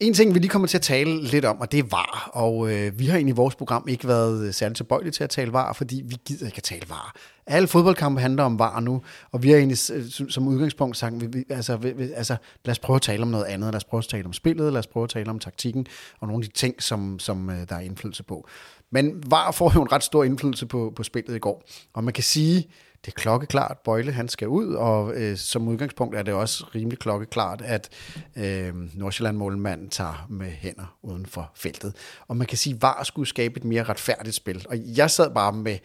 En 0.00 0.14
ting, 0.14 0.34
vi 0.34 0.38
lige 0.38 0.48
kommer 0.48 0.68
til 0.68 0.78
at 0.78 0.82
tale 0.82 1.22
lidt 1.22 1.44
om, 1.44 1.60
og 1.60 1.72
det 1.72 1.78
er 1.78 1.82
var. 1.90 2.30
Og 2.32 2.72
øh, 2.72 2.98
vi 2.98 3.06
har 3.06 3.16
egentlig 3.16 3.32
i 3.32 3.36
vores 3.36 3.54
program 3.54 3.84
ikke 3.88 4.08
været 4.08 4.46
øh, 4.46 4.54
særlig 4.54 4.76
tilbøjelige 4.76 5.12
til 5.12 5.24
at 5.24 5.30
tale 5.30 5.52
var, 5.52 5.72
fordi 5.72 6.02
vi 6.04 6.16
gider 6.24 6.46
ikke 6.46 6.56
at 6.56 6.62
tale 6.62 6.82
var. 6.88 7.16
Alle 7.46 7.68
fodboldkampe 7.68 8.20
handler 8.20 8.42
om 8.42 8.58
var 8.58 8.80
nu, 8.80 9.02
og 9.32 9.42
vi 9.42 9.50
har 9.50 9.56
egentlig 9.56 9.78
øh, 9.92 10.30
som 10.30 10.48
udgangspunkt 10.48 10.96
sagt, 10.96 11.20
vi, 11.20 11.26
vi, 11.26 11.44
altså, 11.50 11.76
vi, 11.76 12.12
altså, 12.12 12.36
lad 12.64 12.72
os 12.72 12.78
prøve 12.78 12.94
at 12.94 13.02
tale 13.02 13.22
om 13.22 13.28
noget 13.28 13.44
andet. 13.44 13.66
Lad 13.66 13.76
os 13.76 13.84
prøve 13.84 13.98
at 13.98 14.08
tale 14.08 14.26
om 14.26 14.32
spillet, 14.32 14.72
lad 14.72 14.78
os 14.78 14.86
prøve 14.86 15.04
at 15.04 15.10
tale 15.10 15.30
om 15.30 15.38
taktikken, 15.38 15.86
og 16.20 16.28
nogle 16.28 16.44
af 16.44 16.48
de 16.48 16.54
ting, 16.54 16.82
som, 16.82 17.18
som 17.18 17.50
øh, 17.50 17.68
der 17.68 17.74
er 17.74 17.80
indflydelse 17.80 18.22
på. 18.22 18.48
Men 18.90 19.22
var 19.26 19.50
får 19.50 19.72
jo 19.74 19.82
en 19.82 19.92
ret 19.92 20.02
stor 20.02 20.24
indflydelse 20.24 20.66
på, 20.66 20.92
på 20.96 21.02
spillet 21.02 21.36
i 21.36 21.38
går. 21.38 21.62
Og 21.94 22.04
man 22.04 22.14
kan 22.14 22.24
sige, 22.24 22.68
det 23.04 23.12
er 23.12 23.20
klokkeklart, 23.20 23.78
Bøjle 23.84 24.12
han 24.12 24.28
skal 24.28 24.48
ud, 24.48 24.74
og 24.74 25.14
øh, 25.14 25.36
som 25.36 25.68
udgangspunkt 25.68 26.16
er 26.16 26.22
det 26.22 26.34
også 26.34 26.64
rimelig 26.74 26.98
klokkeklart, 26.98 27.62
at 27.62 27.88
øh, 28.36 28.74
Nordsjælland-målmanden 28.94 29.88
tager 29.88 30.26
med 30.28 30.50
hænder 30.50 30.96
uden 31.02 31.26
for 31.26 31.52
feltet. 31.56 31.96
Og 32.28 32.36
man 32.36 32.46
kan 32.46 32.58
sige, 32.58 32.74
at 32.74 32.82
VAR 32.82 33.04
skulle 33.04 33.28
skabe 33.28 33.56
et 33.56 33.64
mere 33.64 33.82
retfærdigt 33.82 34.34
spil. 34.34 34.66
Og 34.68 34.76
jeg 34.96 35.10
sad 35.10 35.34
bare 35.34 35.52
med, 35.52 35.78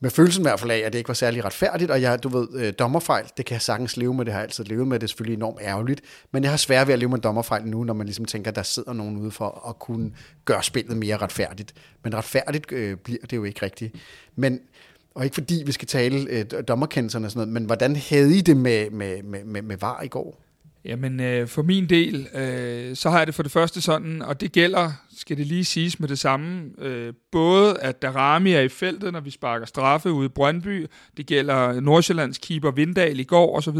med 0.00 0.10
følelsen 0.10 0.42
i 0.42 0.44
hvert 0.44 0.60
fald 0.60 0.70
af, 0.70 0.78
at 0.78 0.92
det 0.92 0.98
ikke 0.98 1.08
var 1.08 1.14
særlig 1.14 1.44
retfærdigt, 1.44 1.90
og 1.90 2.02
jeg, 2.02 2.22
du 2.22 2.28
ved, 2.28 2.48
øh, 2.54 2.72
dommerfejl, 2.78 3.24
det 3.36 3.46
kan 3.46 3.54
jeg 3.54 3.62
sagtens 3.62 3.96
leve 3.96 4.14
med, 4.14 4.24
det 4.24 4.32
har 4.32 4.40
jeg 4.40 4.44
altid 4.44 4.64
levet 4.64 4.88
med, 4.88 4.98
det 4.98 5.06
er 5.06 5.08
selvfølgelig 5.08 5.36
enormt 5.36 5.58
ærgerligt, 5.60 6.00
men 6.32 6.42
jeg 6.42 6.52
har 6.52 6.56
svært 6.56 6.86
ved 6.86 6.94
at 6.94 6.98
leve 6.98 7.10
med 7.10 7.18
dommerfejl 7.18 7.66
nu, 7.66 7.84
når 7.84 7.94
man 7.94 8.06
ligesom 8.06 8.24
tænker, 8.24 8.50
at 8.50 8.56
der 8.56 8.62
sidder 8.62 8.92
nogen 8.92 9.16
ude 9.16 9.30
for 9.30 9.68
at 9.68 9.78
kunne 9.78 10.12
gøre 10.44 10.62
spillet 10.62 10.96
mere 10.96 11.16
retfærdigt. 11.16 11.74
Men 12.04 12.14
retfærdigt 12.14 12.72
øh, 12.72 12.96
bliver 12.96 13.26
det 13.30 13.36
jo 13.36 13.44
ikke 13.44 13.62
rigtigt. 13.62 13.94
Men 14.36 14.60
og 15.16 15.24
ikke 15.24 15.34
fordi 15.34 15.62
vi 15.66 15.72
skal 15.72 15.88
tale 15.88 16.30
øh, 16.30 16.44
dommerkendelserne 16.68 17.26
og 17.26 17.30
sådan 17.30 17.40
noget, 17.40 17.52
men 17.52 17.64
hvordan 17.64 17.96
havde 17.96 18.38
I 18.38 18.40
det 18.40 18.56
med, 18.56 18.90
med, 18.90 19.22
med, 19.22 19.44
med, 19.44 19.62
med 19.62 19.76
VAR 19.76 20.02
i 20.02 20.08
går? 20.08 20.42
Jamen, 20.84 21.20
øh, 21.20 21.48
for 21.48 21.62
min 21.62 21.88
del, 21.88 22.28
øh, 22.34 22.96
så 22.96 23.10
har 23.10 23.18
jeg 23.18 23.26
det 23.26 23.34
for 23.34 23.42
det 23.42 23.52
første 23.52 23.80
sådan, 23.80 24.22
og 24.22 24.40
det 24.40 24.52
gælder, 24.52 24.92
skal 25.16 25.36
det 25.36 25.46
lige 25.46 25.64
siges 25.64 26.00
med 26.00 26.08
det 26.08 26.18
samme, 26.18 26.70
øh, 26.78 27.12
både 27.32 27.78
at 27.78 28.02
Darami 28.02 28.52
er 28.52 28.60
i 28.60 28.68
feltet, 28.68 29.12
når 29.12 29.20
vi 29.20 29.30
sparker 29.30 29.66
straffe 29.66 30.12
ude 30.12 30.26
i 30.26 30.28
Brøndby, 30.28 30.86
det 31.16 31.26
gælder 31.26 31.80
Nordsjællands 31.80 32.38
keeper 32.38 32.70
Vindal 32.70 33.20
i 33.20 33.24
går 33.24 33.56
osv. 33.56 33.78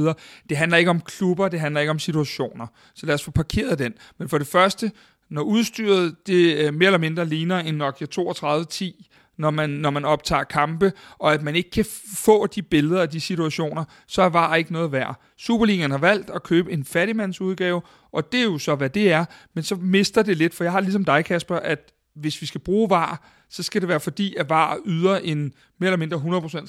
Det 0.49 0.57
handler 0.57 0.79
ikke 0.79 0.91
om 0.91 1.01
klubber, 1.01 1.49
det 1.49 1.61
handler 1.61 1.81
ikke 1.81 1.91
om 1.91 1.99
situationer. 1.99 2.67
Så 2.95 3.07
lad 3.07 3.15
os 3.15 3.23
få 3.23 3.31
parkeret 3.31 3.79
den. 3.79 3.95
Men 4.19 4.29
for 4.29 4.39
det 4.39 4.47
første, 4.47 4.91
når 5.31 5.43
udstyret 5.43 6.15
det 6.27 6.57
øh, 6.57 6.75
mere 6.75 6.87
eller 6.87 6.99
mindre 6.99 7.27
ligner 7.27 7.59
en 7.59 7.75
Nokia 7.75 8.07
3210, 8.07 9.09
når 9.39 9.51
man, 9.51 9.71
når 9.71 9.91
man 9.91 10.05
optager 10.05 10.45
kampe, 10.45 10.93
og 11.19 11.35
at 11.35 11.43
man 11.43 11.57
ikke 11.57 11.71
kan 11.71 11.85
få 12.15 12.47
de 12.47 12.63
billeder 12.63 13.01
og 13.01 13.13
de 13.13 13.21
situationer, 13.21 13.85
så 14.07 14.23
er 14.23 14.29
VAR 14.29 14.55
ikke 14.55 14.73
noget 14.73 14.93
værd. 14.93 15.21
Superligaen 15.39 15.91
har 15.91 15.99
valgt 15.99 16.31
at 16.31 16.43
købe 16.43 16.73
en 16.73 16.85
fattigmandsudgave, 16.85 17.83
og 18.13 18.33
det 18.33 18.41
er 18.41 18.45
jo 18.45 18.59
så, 18.59 18.75
hvad 18.75 18.91
det 18.91 19.13
er, 19.13 19.25
men 19.55 19.65
så 19.65 19.75
mister 19.75 20.23
det 20.23 20.37
lidt, 20.37 20.55
for 20.55 20.65
jeg 20.65 20.73
har 20.73 20.81
ligesom 20.81 21.05
dig, 21.05 21.25
Kasper, 21.25 21.57
at 21.57 21.93
hvis 22.15 22.41
vi 22.41 22.47
skal 22.47 22.61
bruge 22.61 22.91
VAR, 22.91 23.29
så 23.51 23.63
skal 23.63 23.81
det 23.81 23.89
være 23.89 24.01
fordi, 24.01 24.35
at 24.37 24.51
VAR 24.51 24.79
yder 24.87 25.19
en 25.19 25.53
mere 25.79 25.89
eller 25.93 25.97
mindre 25.97 26.17
100% 26.17 26.23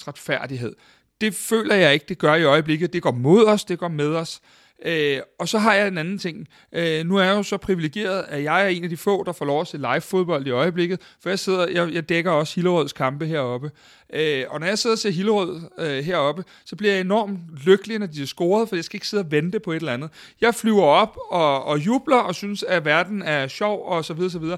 retfærdighed. 0.07 0.75
Det 1.21 1.35
føler 1.35 1.75
jeg 1.75 1.93
ikke, 1.93 2.05
det 2.09 2.17
gør 2.17 2.35
i 2.35 2.43
øjeblikket. 2.43 2.93
Det 2.93 3.01
går 3.01 3.11
mod 3.11 3.45
os, 3.45 3.65
det 3.65 3.79
går 3.79 3.87
med 3.87 4.15
os. 4.15 4.41
Øh, 4.85 5.19
og 5.39 5.47
så 5.47 5.59
har 5.59 5.73
jeg 5.73 5.87
en 5.87 5.97
anden 5.97 6.17
ting. 6.17 6.47
Øh, 6.71 7.05
nu 7.05 7.17
er 7.17 7.23
jeg 7.23 7.35
jo 7.35 7.43
så 7.43 7.57
privilegeret, 7.57 8.25
at 8.27 8.43
jeg 8.43 8.63
er 8.65 8.67
en 8.67 8.83
af 8.83 8.89
de 8.89 8.97
få, 8.97 9.23
der 9.23 9.31
får 9.31 9.45
lov 9.45 9.61
at 9.61 9.67
se 9.67 9.77
live 9.77 10.01
fodbold 10.01 10.47
i 10.47 10.49
øjeblikket, 10.49 11.01
for 11.21 11.29
jeg 11.29 11.39
sidder, 11.39 11.67
jeg, 11.67 11.93
jeg 11.93 12.09
dækker 12.09 12.31
også 12.31 12.55
Hillerøds 12.55 12.93
kampe 12.93 13.25
heroppe. 13.25 13.71
Øh, 14.13 14.43
og 14.49 14.59
når 14.59 14.67
jeg 14.67 14.77
sidder 14.77 14.93
og 14.93 14.99
ser 14.99 15.09
Hillerød 15.09 15.61
øh, 15.79 16.03
heroppe, 16.03 16.43
så 16.65 16.75
bliver 16.75 16.93
jeg 16.93 17.01
enormt 17.01 17.39
lykkelig, 17.65 17.99
når 17.99 18.07
de 18.07 18.21
er 18.21 18.25
scoret, 18.25 18.69
for 18.69 18.75
jeg 18.75 18.83
skal 18.83 18.97
ikke 18.97 19.07
sidde 19.07 19.21
og 19.21 19.31
vente 19.31 19.59
på 19.59 19.71
et 19.71 19.75
eller 19.75 19.93
andet. 19.93 20.09
Jeg 20.41 20.55
flyver 20.55 20.83
op 20.83 21.17
og, 21.29 21.65
og 21.65 21.79
jubler 21.85 22.17
og 22.17 22.35
synes, 22.35 22.63
at 22.63 22.85
verden 22.85 23.21
er 23.21 23.47
sjov 23.47 23.85
og 23.85 24.05
så 24.05 24.13
videre, 24.13 24.31
så 24.31 24.39
videre. 24.39 24.57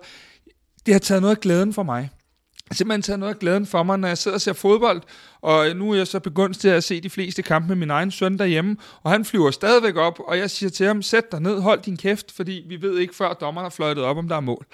Det 0.85 0.93
har 0.93 0.99
taget 0.99 1.21
noget 1.21 1.35
af 1.35 1.41
glæden 1.41 1.73
for 1.73 1.83
mig 1.83 2.09
simpelthen 2.71 3.01
taget 3.01 3.19
noget 3.19 3.33
af 3.33 3.39
glæden 3.39 3.65
for 3.65 3.83
mig, 3.83 3.99
når 3.99 4.07
jeg 4.07 4.17
sidder 4.17 4.35
og 4.37 4.41
ser 4.41 4.53
fodbold, 4.53 5.01
og 5.41 5.75
nu 5.75 5.91
er 5.91 5.95
jeg 5.95 6.07
så 6.07 6.19
begyndt 6.19 6.59
til 6.59 6.67
at 6.67 6.83
se 6.83 7.01
de 7.01 7.09
fleste 7.09 7.41
kampe 7.41 7.67
med 7.67 7.75
min 7.75 7.89
egen 7.89 8.11
søn 8.11 8.37
derhjemme, 8.37 8.77
og 9.03 9.11
han 9.11 9.25
flyver 9.25 9.51
stadigvæk 9.51 9.95
op, 9.95 10.19
og 10.27 10.37
jeg 10.37 10.49
siger 10.49 10.69
til 10.69 10.85
ham, 10.85 11.01
sæt 11.01 11.31
dig 11.31 11.39
ned, 11.39 11.61
hold 11.61 11.81
din 11.81 11.97
kæft, 11.97 12.31
fordi 12.35 12.65
vi 12.67 12.81
ved 12.81 12.97
ikke 12.97 13.15
før 13.15 13.33
dommeren 13.33 13.65
har 13.65 13.69
fløjtet 13.69 14.03
op, 14.03 14.17
om 14.17 14.27
der 14.27 14.35
er 14.35 14.39
mål. 14.39 14.65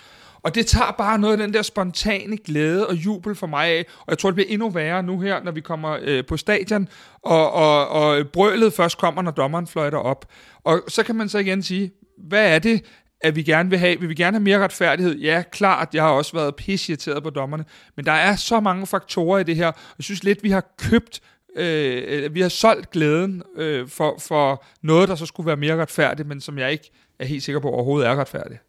Og 0.46 0.56
det 0.56 0.68
tager 0.68 0.92
bare 0.92 1.20
noget 1.20 1.34
af 1.34 1.38
den 1.38 1.54
der 1.54 1.62
spontane 1.62 2.38
glæde 2.38 2.88
og 2.88 2.96
jubel 2.96 3.36
for 3.36 3.48
mig 3.48 3.68
af, 3.68 3.86
og 4.00 4.06
jeg 4.08 4.18
tror, 4.18 4.30
det 4.30 4.36
bliver 4.36 4.50
endnu 4.50 4.70
værre 4.70 5.04
nu 5.04 5.20
her, 5.20 5.44
når 5.44 5.52
vi 5.52 5.62
kommer 5.62 5.98
øh, 6.02 6.26
på 6.26 6.38
stadion, 6.38 6.88
og, 7.24 7.52
og, 7.52 7.90
og 7.90 8.28
brølet 8.28 8.74
først 8.74 8.98
kommer, 8.98 9.22
når 9.22 9.32
dommeren 9.32 9.68
fløjter 9.68 9.98
op. 9.98 10.26
Og 10.64 10.82
så 10.88 11.04
kan 11.04 11.16
man 11.16 11.30
så 11.30 11.38
igen 11.38 11.64
sige, 11.64 11.92
hvad 12.18 12.56
er 12.56 12.60
det, 12.60 12.84
at 13.26 13.36
vi 13.36 13.44
gerne 13.44 13.70
vil 13.70 13.80
have, 13.80 14.00
vil 14.00 14.10
vi 14.10 14.16
gerne 14.16 14.38
have 14.38 14.44
mere 14.44 14.60
retfærdighed? 14.60 15.16
Ja, 15.16 15.44
klart, 15.52 15.90
jeg 15.94 16.04
har 16.04 16.10
også 16.10 16.34
været 16.34 16.56
pissirriteret 16.56 17.24
på 17.24 17.30
dommerne, 17.30 17.66
men 17.96 18.06
der 18.06 18.12
er 18.12 18.36
så 18.36 18.60
mange 18.60 18.88
faktorer 18.88 19.40
i 19.40 19.44
det 19.44 19.56
her, 19.56 19.72
jeg 19.98 20.04
synes 20.04 20.24
lidt, 20.24 20.44
vi 20.44 20.50
har 20.50 20.76
købt 20.78 21.22
øh, 21.56 22.36
vi 22.36 22.42
har 22.42 22.50
solgt 22.50 22.92
glæden 22.92 23.44
øh, 23.58 23.88
for, 23.88 24.16
for 24.20 24.64
noget, 24.82 25.10
der 25.10 25.16
så 25.16 25.26
skulle 25.26 25.48
være 25.48 25.56
mere 25.56 25.82
retfærdigt, 25.82 26.28
men 26.28 26.42
som 26.42 26.58
jeg 26.58 26.72
ikke 26.72 26.92
er 27.20 27.26
helt 27.26 27.44
sikker 27.44 27.60
på 27.60 27.70
overhovedet 27.70 28.10
er 28.10 28.16
retfærdigt. 28.16 28.60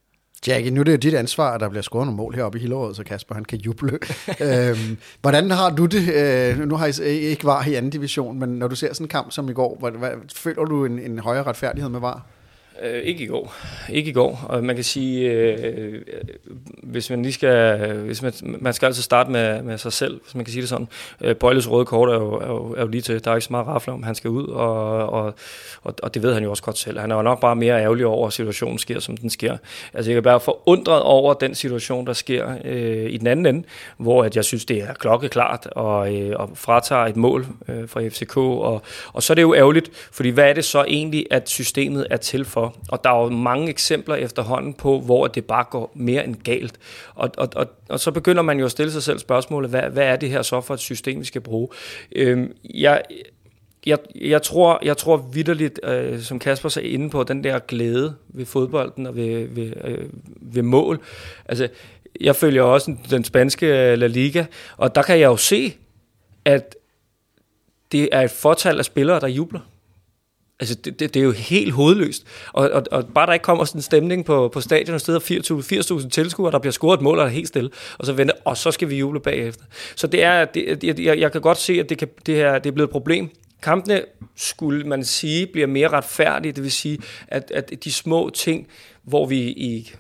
Jackie, 0.47 0.71
nu 0.71 0.81
er 0.81 0.85
det 0.85 0.93
jo 0.93 0.97
dit 0.97 1.15
ansvar, 1.15 1.55
at 1.55 1.61
der 1.61 1.69
bliver 1.69 1.83
scoret 1.83 2.07
nogle 2.07 2.17
mål 2.17 2.35
heroppe 2.35 2.59
i 2.59 2.61
Hillerød, 2.61 2.95
så 2.95 3.05
Kasper 3.05 3.35
han 3.35 3.45
kan 3.45 3.59
juble. 3.59 3.93
øhm, 4.41 4.99
hvordan 5.21 5.51
har 5.51 5.71
du 5.71 5.87
det? 5.87 6.15
Øh, 6.15 6.59
nu 6.59 6.77
har 6.77 7.03
I 7.03 7.07
ikke 7.07 7.45
var 7.45 7.67
i 7.67 7.75
anden 7.75 7.91
division, 7.91 8.39
men 8.39 8.49
når 8.49 8.69
du 8.69 8.77
ser 8.77 8.93
sådan 8.93 9.05
en 9.05 9.09
kamp 9.09 9.33
som 9.33 9.49
i 9.49 9.53
går, 9.53 9.77
hvad, 9.81 9.91
hvad, 9.91 10.11
føler 10.35 10.65
du 10.65 10.85
en, 10.85 10.99
en 10.99 11.19
højere 11.19 11.43
retfærdighed 11.43 11.91
med 11.91 12.01
var? 12.01 12.27
Øh, 12.83 13.03
ikke 13.03 13.25
i 13.25 13.27
går. 13.27 13.55
Ikke 13.93 14.11
i 14.11 14.13
går. 14.13 14.47
Og 14.49 14.65
man 14.65 14.75
kan 14.75 14.85
sige, 14.85 15.31
øh, 15.31 16.03
hvis 16.83 17.11
man 17.11 17.23
lige 17.23 17.33
skal, 17.33 17.93
hvis 17.93 18.23
man, 18.23 18.33
man 18.43 18.73
skal 18.73 18.87
altså 18.87 19.03
starte 19.03 19.31
med, 19.31 19.63
med 19.63 19.79
sig 19.79 19.93
selv, 19.93 20.21
hvis 20.23 20.35
man 20.35 20.45
kan 20.45 20.53
sige 20.53 20.61
det 20.61 20.69
sådan. 20.69 20.89
Øh, 21.21 21.37
Bøjles 21.37 21.71
røde 21.71 21.85
kort 21.85 22.09
er 22.09 22.15
jo, 22.15 22.35
er, 22.35 22.47
jo, 22.47 22.75
er 22.77 22.81
jo 22.81 22.89
lige 22.89 23.01
til. 23.01 23.25
Der 23.25 23.31
er 23.31 23.35
ikke 23.35 23.45
så 23.45 23.53
meget 23.53 23.67
rafle 23.67 23.93
om, 23.93 24.03
han 24.03 24.15
skal 24.15 24.31
ud, 24.31 24.47
og, 24.47 25.09
og, 25.09 25.35
og, 25.83 25.95
og, 26.03 26.15
det 26.15 26.23
ved 26.23 26.35
han 26.35 26.43
jo 26.43 26.51
også 26.51 26.63
godt 26.63 26.79
selv. 26.79 26.99
Han 26.99 27.11
er 27.11 27.17
jo 27.17 27.23
nok 27.23 27.41
bare 27.41 27.57
mere 27.57 27.83
ærgerlig 27.83 28.07
over, 28.07 28.27
at 28.27 28.33
situationen 28.33 28.79
sker, 28.79 29.01
som 29.01 29.17
den 29.17 29.31
sker. 29.31 29.57
Altså 29.95 30.11
jeg 30.11 30.17
kan 30.17 30.25
være 30.25 30.41
forundret 30.41 31.03
over 31.03 31.35
den 31.35 31.55
situation, 31.55 32.07
der 32.07 32.13
sker 32.13 32.55
øh, 32.65 33.11
i 33.11 33.17
den 33.17 33.27
anden 33.27 33.47
ende, 33.47 33.67
hvor 33.97 34.25
at 34.25 34.37
jeg 34.37 34.45
synes, 34.45 34.65
det 34.65 34.83
er 34.83 34.95
klokkeklart 34.95 35.67
og, 35.67 36.15
øh, 36.15 36.33
og 36.37 36.51
fratager 36.55 37.07
et 37.07 37.17
mål 37.17 37.47
øh, 37.69 37.89
fra 37.89 38.09
FCK. 38.09 38.37
Og, 38.37 38.83
og 39.13 39.23
så 39.23 39.33
er 39.33 39.35
det 39.35 39.43
jo 39.43 39.55
ærgerligt, 39.55 39.91
fordi 40.13 40.29
hvad 40.29 40.49
er 40.49 40.53
det 40.53 40.65
så 40.65 40.85
egentlig, 40.89 41.27
at 41.31 41.49
systemet 41.49 42.07
er 42.11 42.17
til 42.17 42.45
for? 42.45 42.66
Og 42.89 43.05
der 43.05 43.11
er 43.11 43.23
jo 43.23 43.29
mange 43.29 43.69
eksempler 43.69 44.15
efterhånden 44.15 44.75
på, 44.75 45.01
hvor 45.01 45.27
det 45.27 45.45
bare 45.45 45.65
går 45.71 45.93
mere 45.95 46.25
end 46.25 46.37
galt. 46.37 46.79
Og, 47.15 47.31
og, 47.37 47.49
og, 47.57 47.67
og 47.89 48.01
så 48.01 48.11
begynder 48.11 48.43
man 48.43 48.59
jo 48.59 48.65
at 48.65 48.71
stille 48.71 48.93
sig 48.93 49.03
selv 49.03 49.19
spørgsmålet, 49.19 49.71
hvad, 49.71 49.83
hvad 49.83 50.05
er 50.05 50.17
det 50.17 50.31
her 50.31 50.43
så 50.43 50.61
for 50.61 50.75
et 50.75 50.81
system, 50.81 51.21
vi 51.21 51.25
skal 51.25 51.41
bruge? 51.41 51.69
Øhm, 52.13 52.53
jeg, 52.75 53.03
jeg, 53.87 53.99
jeg 54.15 54.43
tror, 54.43 54.81
jeg 54.83 54.97
tror 54.97 55.17
vidderligt, 55.17 55.81
øh, 55.85 56.21
som 56.21 56.39
Kasper 56.39 56.69
sagde 56.69 56.89
inde 56.89 57.11
på, 57.11 57.25
den 57.25 57.45
der 57.45 57.59
glæde 57.59 58.15
ved 58.29 58.47
fodbolden 58.47 59.07
og 59.07 59.17
ved, 59.17 59.49
ved, 59.49 59.73
øh, 59.85 60.09
ved 60.41 60.63
mål. 60.63 61.01
Altså, 61.45 61.69
jeg 62.21 62.37
følger 62.37 62.63
også 62.63 62.97
den 63.11 63.25
spanske 63.25 63.67
øh, 63.67 63.99
La 63.99 64.07
Liga, 64.07 64.45
og 64.77 64.95
der 64.95 65.03
kan 65.03 65.19
jeg 65.19 65.27
jo 65.27 65.37
se, 65.37 65.75
at 66.45 66.77
det 67.93 68.09
er 68.13 68.21
et 68.21 68.31
fortal 68.31 68.79
af 68.79 68.85
spillere, 68.85 69.21
der 69.21 69.29
jubler. 69.29 69.61
Altså, 70.61 70.75
det, 70.75 71.01
det, 71.01 71.15
det 71.15 71.21
er 71.21 71.25
jo 71.25 71.33
helt 71.33 71.73
hovedløst. 71.73 72.25
Og, 72.53 72.71
og, 72.71 72.83
og 72.91 73.09
bare 73.15 73.27
der 73.27 73.33
ikke 73.33 73.43
kommer 73.43 73.65
sådan 73.65 73.79
en 73.79 73.83
stemning 73.83 74.25
på, 74.25 74.49
på 74.49 74.61
stadion, 74.61 74.95
og 74.95 75.01
steder 75.01 76.01
80.000 76.01 76.09
tilskuere, 76.09 76.53
der 76.53 76.59
bliver 76.59 76.73
scoret 76.73 76.99
et 76.99 77.03
mål, 77.03 77.19
og 77.19 77.25
er 77.25 77.29
helt 77.29 77.49
stille, 77.49 77.71
og 77.99 78.07
så 78.07 78.13
venter, 78.13 78.35
og 78.45 78.57
så 78.57 78.71
skal 78.71 78.89
vi 78.89 78.97
juble 78.97 79.21
bagefter. 79.21 79.65
Så 79.97 80.07
det 80.07 80.23
er, 80.23 80.45
det, 80.45 80.99
jeg, 80.99 81.19
jeg 81.19 81.33
kan 81.33 81.41
godt 81.41 81.59
se, 81.59 81.81
at 81.81 81.89
det, 81.89 81.99
kan, 81.99 82.09
det, 82.27 82.37
her, 82.37 82.59
det 82.59 82.71
er 82.71 82.75
blevet 82.75 82.89
et 82.89 82.93
problem. 82.93 83.31
Kampene, 83.63 84.03
skulle 84.37 84.85
man 84.85 85.05
sige, 85.05 85.47
bliver 85.47 85.67
mere 85.67 85.89
retfærdige, 85.89 86.53
det 86.53 86.63
vil 86.63 86.73
sige, 86.73 86.99
at, 87.29 87.51
at 87.55 87.85
de 87.85 87.93
små 87.93 88.31
ting, 88.31 88.67
hvor 89.03 89.27
vi 89.27 89.39
i 89.39 89.93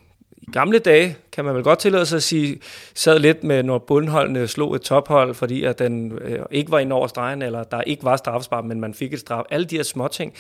i 0.48 0.50
gamle 0.52 0.78
dage, 0.78 1.16
kan 1.32 1.44
man 1.44 1.54
vel 1.54 1.62
godt 1.62 1.78
tillade 1.78 2.06
sig 2.06 2.16
at 2.16 2.22
sige, 2.22 2.60
sad 2.94 3.18
lidt 3.18 3.44
med, 3.44 3.62
når 3.62 3.78
bundholdene 3.78 4.48
slog 4.48 4.74
et 4.74 4.82
tophold, 4.82 5.34
fordi 5.34 5.64
at 5.64 5.78
den 5.78 6.12
øh, 6.12 6.38
ikke 6.50 6.70
var 6.70 6.78
ind 6.78 6.92
over 6.92 7.06
stregen, 7.06 7.42
eller 7.42 7.64
der 7.64 7.82
ikke 7.82 8.04
var 8.04 8.16
straffespark, 8.16 8.64
men 8.64 8.80
man 8.80 8.94
fik 8.94 9.12
et 9.12 9.20
straf. 9.20 9.42
Alle 9.50 9.66
de 9.66 9.76
her 9.76 9.82
små 9.82 10.08
ting, 10.08 10.32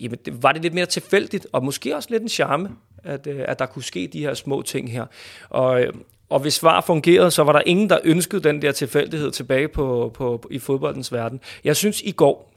jamen, 0.00 0.18
det, 0.24 0.42
var 0.42 0.52
det 0.52 0.62
lidt 0.62 0.74
mere 0.74 0.86
tilfældigt, 0.86 1.46
og 1.52 1.64
måske 1.64 1.96
også 1.96 2.08
lidt 2.10 2.22
en 2.22 2.28
charme, 2.28 2.70
at, 3.04 3.26
øh, 3.26 3.40
at 3.44 3.58
der 3.58 3.66
kunne 3.66 3.84
ske 3.84 4.10
de 4.12 4.20
her 4.20 4.34
små 4.34 4.62
ting 4.62 4.92
her. 4.92 5.06
Og, 5.50 5.82
øh, 5.82 5.92
og 6.28 6.40
hvis 6.40 6.54
svar 6.54 6.80
fungerede, 6.80 7.30
så 7.30 7.42
var 7.42 7.52
der 7.52 7.62
ingen, 7.66 7.90
der 7.90 7.98
ønskede 8.04 8.42
den 8.42 8.62
der 8.62 8.72
tilfældighed 8.72 9.30
tilbage 9.30 9.68
på, 9.68 10.10
på, 10.14 10.36
på, 10.36 10.48
i 10.50 10.58
fodboldens 10.58 11.12
verden. 11.12 11.40
Jeg 11.64 11.76
synes 11.76 12.00
i 12.00 12.10
går, 12.10 12.52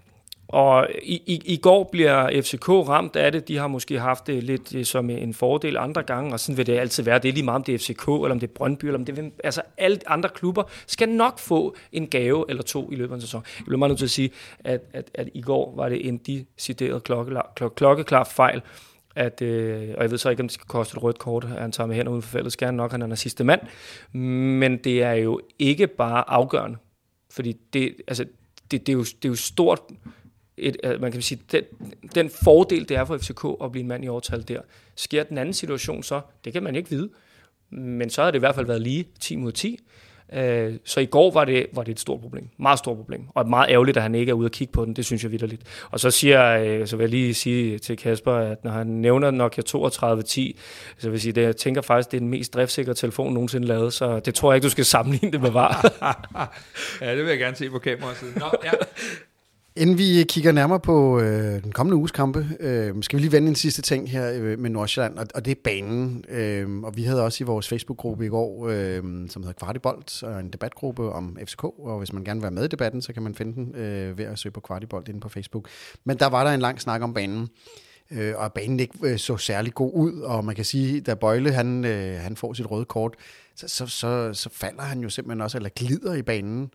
og 0.51 0.87
i, 1.03 1.15
i, 1.15 1.41
i 1.45 1.57
går 1.57 1.89
bliver 1.91 2.41
FCK 2.41 2.69
ramt 2.69 3.15
af 3.15 3.31
det. 3.31 3.47
De 3.47 3.57
har 3.57 3.67
måske 3.67 3.99
haft 3.99 4.27
det 4.27 4.43
lidt 4.43 4.75
øh, 4.75 4.85
som 4.85 5.09
en 5.09 5.33
fordel 5.33 5.77
andre 5.77 6.03
gange, 6.03 6.33
og 6.33 6.39
sådan 6.39 6.57
vil 6.57 6.67
det 6.67 6.77
altid 6.77 7.03
være. 7.03 7.19
Det 7.19 7.29
er 7.29 7.33
lige 7.33 7.45
meget 7.45 7.55
om 7.55 7.63
det 7.63 7.75
er 7.75 7.79
FCK, 7.79 8.07
eller 8.07 8.31
om 8.31 8.39
det 8.39 8.49
er 8.49 8.53
Brøndby, 8.53 8.85
eller 8.85 8.99
om 8.99 9.05
det 9.05 9.19
er... 9.19 9.29
Altså, 9.43 9.61
alle 9.77 9.99
andre 10.07 10.29
klubber 10.29 10.63
skal 10.87 11.09
nok 11.09 11.39
få 11.39 11.75
en 11.91 12.07
gave 12.07 12.45
eller 12.49 12.63
to 12.63 12.91
i 12.91 12.95
løbet 12.95 13.11
af 13.11 13.15
en 13.15 13.21
sæson. 13.21 13.43
Jeg 13.57 13.65
bliver 13.65 13.77
meget 13.77 13.89
nødt 13.89 13.99
til 13.99 14.05
at 14.05 14.11
sige, 14.11 14.31
at, 14.59 14.81
at, 14.93 15.11
at 15.13 15.29
i 15.33 15.41
går 15.41 15.75
var 15.75 15.89
det 15.89 16.07
en 16.07 16.17
decideret 16.17 17.03
klokkeklar, 17.03 17.51
klok, 17.55 17.73
klokkeklar 17.75 18.23
fejl, 18.23 18.61
at, 19.15 19.41
øh, 19.41 19.89
og 19.97 20.03
jeg 20.03 20.11
ved 20.11 20.17
så 20.17 20.29
ikke, 20.29 20.41
om 20.41 20.47
det 20.47 20.53
skal 20.53 20.67
koste 20.67 20.97
et 20.97 21.03
rødt 21.03 21.19
kort, 21.19 21.43
at 21.43 21.49
han 21.49 21.71
tager 21.71 21.87
med 21.87 21.95
hen 21.95 22.07
uden 22.07 22.21
for 22.21 22.29
feltet, 22.29 22.53
skal 22.53 22.65
han 22.65 22.75
nok, 22.75 22.91
han 22.91 23.01
er 23.01 23.07
den 23.07 23.15
sidste 23.15 23.43
mand, 23.43 23.61
men 24.59 24.77
det 24.77 25.03
er 25.03 25.13
jo 25.13 25.41
ikke 25.59 25.87
bare 25.87 26.29
afgørende, 26.29 26.77
fordi 27.31 27.57
det, 27.73 27.95
altså, 28.07 28.25
det, 28.71 28.87
det, 28.87 28.89
er, 28.89 28.97
jo, 28.97 29.03
det 29.03 29.25
er 29.25 29.29
jo 29.29 29.35
stort 29.35 29.81
et, 30.57 30.77
øh, 30.83 31.01
man 31.01 31.11
kan 31.11 31.21
sige, 31.21 31.41
den, 31.51 31.63
den 32.15 32.29
fordel, 32.43 32.89
det 32.89 32.97
er 32.97 33.05
for 33.05 33.17
FCK 33.17 33.45
at 33.63 33.71
blive 33.71 33.81
en 33.81 33.87
mand 33.87 34.05
i 34.05 34.07
overtal 34.07 34.47
der. 34.47 34.61
Sker 34.95 35.23
den 35.23 35.37
anden 35.37 35.53
situation 35.53 36.03
så? 36.03 36.21
Det 36.45 36.53
kan 36.53 36.63
man 36.63 36.75
ikke 36.75 36.89
vide. 36.89 37.09
Men 37.69 38.09
så 38.09 38.23
har 38.23 38.31
det 38.31 38.37
i 38.37 38.39
hvert 38.39 38.55
fald 38.55 38.65
været 38.65 38.81
lige 38.81 39.07
10 39.19 39.35
mod 39.35 39.51
10. 39.51 39.79
Øh, 40.33 40.73
så 40.85 40.99
i 40.99 41.05
går 41.05 41.31
var 41.31 41.45
det, 41.45 41.65
var 41.73 41.83
det 41.83 41.91
et 41.91 41.99
stort 41.99 42.21
problem. 42.21 42.49
Meget 42.59 42.79
stort 42.79 42.97
problem. 42.97 43.21
Og 43.29 43.49
meget 43.49 43.69
ærgerligt, 43.69 43.97
at 43.97 44.03
han 44.03 44.15
ikke 44.15 44.29
er 44.29 44.33
ude 44.33 44.47
og 44.47 44.51
kigge 44.51 44.71
på 44.71 44.85
den. 44.85 44.95
Det 44.95 45.05
synes 45.05 45.23
jeg 45.23 45.31
vidderligt. 45.31 45.61
Og 45.91 45.99
så, 45.99 46.11
siger, 46.11 46.57
øh, 46.57 46.87
så 46.87 46.97
vil 46.97 47.03
jeg 47.03 47.09
lige 47.09 47.33
sige 47.33 47.79
til 47.79 47.97
Kasper, 47.97 48.33
at 48.33 48.63
når 48.63 48.71
han 48.71 48.87
nævner 48.87 49.31
Nokia 49.31 49.63
3210, 49.63 50.59
så 50.97 51.07
vil 51.07 51.13
jeg 51.13 51.21
sige, 51.21 51.41
at 51.41 51.45
jeg 51.45 51.57
tænker 51.57 51.81
faktisk, 51.81 52.11
det 52.11 52.17
er 52.17 52.21
den 52.21 52.29
mest 52.29 52.53
driftsikre 52.53 52.93
telefon 52.93 53.33
nogensinde 53.33 53.67
lavet. 53.67 53.93
Så 53.93 54.19
det 54.19 54.35
tror 54.35 54.51
jeg 54.51 54.55
ikke, 54.55 54.65
du 54.65 54.69
skal 54.69 54.85
sammenligne 54.85 55.31
det 55.31 55.41
med 55.41 55.51
var. 55.51 55.91
ja, 57.01 57.15
det 57.15 57.23
vil 57.23 57.29
jeg 57.29 57.39
gerne 57.39 57.55
se 57.55 57.69
på 57.69 57.79
kameraet. 57.79 58.35
Nå, 58.35 58.45
ja. 58.63 58.71
Inden 59.75 59.97
vi 59.97 60.25
kigger 60.29 60.51
nærmere 60.51 60.79
på 60.79 61.19
øh, 61.19 61.63
den 61.63 61.71
kommende 61.71 61.97
uges 61.97 62.11
kampe, 62.11 62.47
øh, 62.59 63.03
skal 63.03 63.17
vi 63.17 63.21
lige 63.21 63.31
vende 63.31 63.47
en 63.47 63.55
sidste 63.55 63.81
ting 63.81 64.11
her 64.11 64.31
øh, 64.33 64.59
med 64.59 64.69
Nordsjælland, 64.69 65.17
og, 65.17 65.27
og 65.35 65.45
det 65.45 65.51
er 65.51 65.61
banen. 65.63 66.25
Øh, 66.29 66.83
og 66.83 66.97
vi 66.97 67.03
havde 67.03 67.23
også 67.23 67.43
i 67.43 67.45
vores 67.45 67.67
Facebook-gruppe 67.67 68.25
i 68.25 68.29
går, 68.29 68.67
øh, 68.69 69.03
som 69.29 69.43
hedder 69.43 69.53
Kvartibolt, 69.53 70.23
og 70.23 70.39
en 70.39 70.49
debatgruppe 70.49 71.11
om 71.11 71.37
FCK, 71.45 71.63
og 71.63 71.97
hvis 71.97 72.13
man 72.13 72.23
gerne 72.23 72.39
vil 72.39 72.43
være 72.43 72.51
med 72.51 72.65
i 72.65 72.67
debatten, 72.67 73.01
så 73.01 73.13
kan 73.13 73.23
man 73.23 73.35
finde 73.35 73.53
den 73.53 73.75
øh, 73.75 74.17
ved 74.17 74.25
at 74.25 74.39
søge 74.39 74.53
på 74.53 74.59
Kvartibolt 74.59 75.07
inde 75.07 75.19
på 75.19 75.29
Facebook. 75.29 75.67
Men 76.03 76.17
der 76.17 76.27
var 76.27 76.43
der 76.43 76.51
en 76.51 76.61
lang 76.61 76.81
snak 76.81 77.01
om 77.01 77.13
banen, 77.13 77.49
øh, 78.11 78.33
og 78.37 78.53
banen 78.53 78.79
ikke 78.79 78.93
øh, 79.03 79.17
så 79.17 79.37
særlig 79.37 79.73
god 79.73 79.91
ud, 79.93 80.21
og 80.21 80.45
man 80.45 80.55
kan 80.55 80.65
sige, 80.65 81.01
da 81.01 81.13
Bøjle 81.13 81.51
han, 81.51 81.85
øh, 81.85 82.19
han 82.19 82.35
får 82.35 82.53
sit 82.53 82.71
røde 82.71 82.85
kort, 82.85 83.15
så, 83.55 83.67
så, 83.67 83.87
så, 83.87 84.33
så 84.33 84.49
falder 84.53 84.83
han 84.83 84.99
jo 84.99 85.09
simpelthen 85.09 85.41
også, 85.41 85.57
eller 85.57 85.69
glider 85.75 86.13
i 86.13 86.21
banen, 86.21 86.71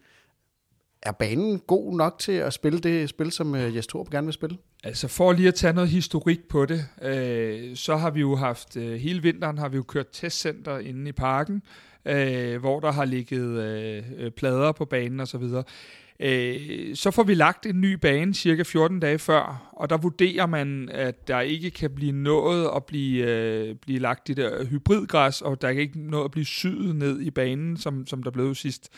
er 1.06 1.12
banen 1.12 1.58
god 1.58 1.96
nok 1.96 2.18
til 2.18 2.32
at 2.32 2.52
spille 2.52 2.78
det 2.78 3.08
spil, 3.08 3.32
som 3.32 3.54
øh, 3.54 3.76
Jes 3.76 3.86
Torp 3.86 4.10
gerne 4.10 4.26
vil 4.26 4.34
spille? 4.34 4.58
Altså 4.84 5.08
for 5.08 5.32
lige 5.32 5.48
at 5.48 5.54
tage 5.54 5.72
noget 5.72 5.90
historik 5.90 6.48
på 6.48 6.66
det, 6.66 6.84
øh, 7.02 7.76
så 7.76 7.96
har 7.96 8.10
vi 8.10 8.20
jo 8.20 8.36
haft, 8.36 8.76
øh, 8.76 8.94
hele 8.94 9.22
vinteren 9.22 9.58
har 9.58 9.68
vi 9.68 9.76
jo 9.76 9.82
kørt 9.82 10.06
testcenter 10.12 10.78
inde 10.78 11.08
i 11.08 11.12
parken, 11.12 11.62
øh, 12.04 12.60
hvor 12.60 12.80
der 12.80 12.92
har 12.92 13.04
ligget 13.04 13.62
øh, 13.62 14.02
øh 14.18 14.30
plader 14.30 14.72
på 14.72 14.84
banen 14.84 15.20
osv. 15.20 15.44
Så, 16.20 16.24
øh, 16.26 16.96
så 16.96 17.10
får 17.10 17.22
vi 17.22 17.34
lagt 17.34 17.66
en 17.66 17.80
ny 17.80 17.92
bane 17.92 18.34
cirka 18.34 18.62
14 18.62 19.00
dage 19.00 19.18
før, 19.18 19.70
og 19.72 19.90
der 19.90 19.96
vurderer 19.96 20.46
man, 20.46 20.88
at 20.92 21.28
der 21.28 21.40
ikke 21.40 21.70
kan 21.70 21.90
blive 21.90 22.12
nået 22.12 22.70
at 22.76 22.84
blive, 22.84 23.26
øh, 23.26 23.74
blive 23.74 23.98
lagt 23.98 24.28
det 24.28 24.36
der 24.36 24.64
hybridgræs, 24.64 25.42
og 25.42 25.62
der 25.62 25.72
kan 25.72 25.82
ikke 25.82 26.00
nå 26.00 26.24
at 26.24 26.30
blive 26.30 26.44
syet 26.44 26.96
ned 26.96 27.20
i 27.20 27.30
banen, 27.30 27.76
som, 27.76 28.06
som 28.06 28.22
der 28.22 28.30
blev 28.30 28.54
sidst. 28.54 28.88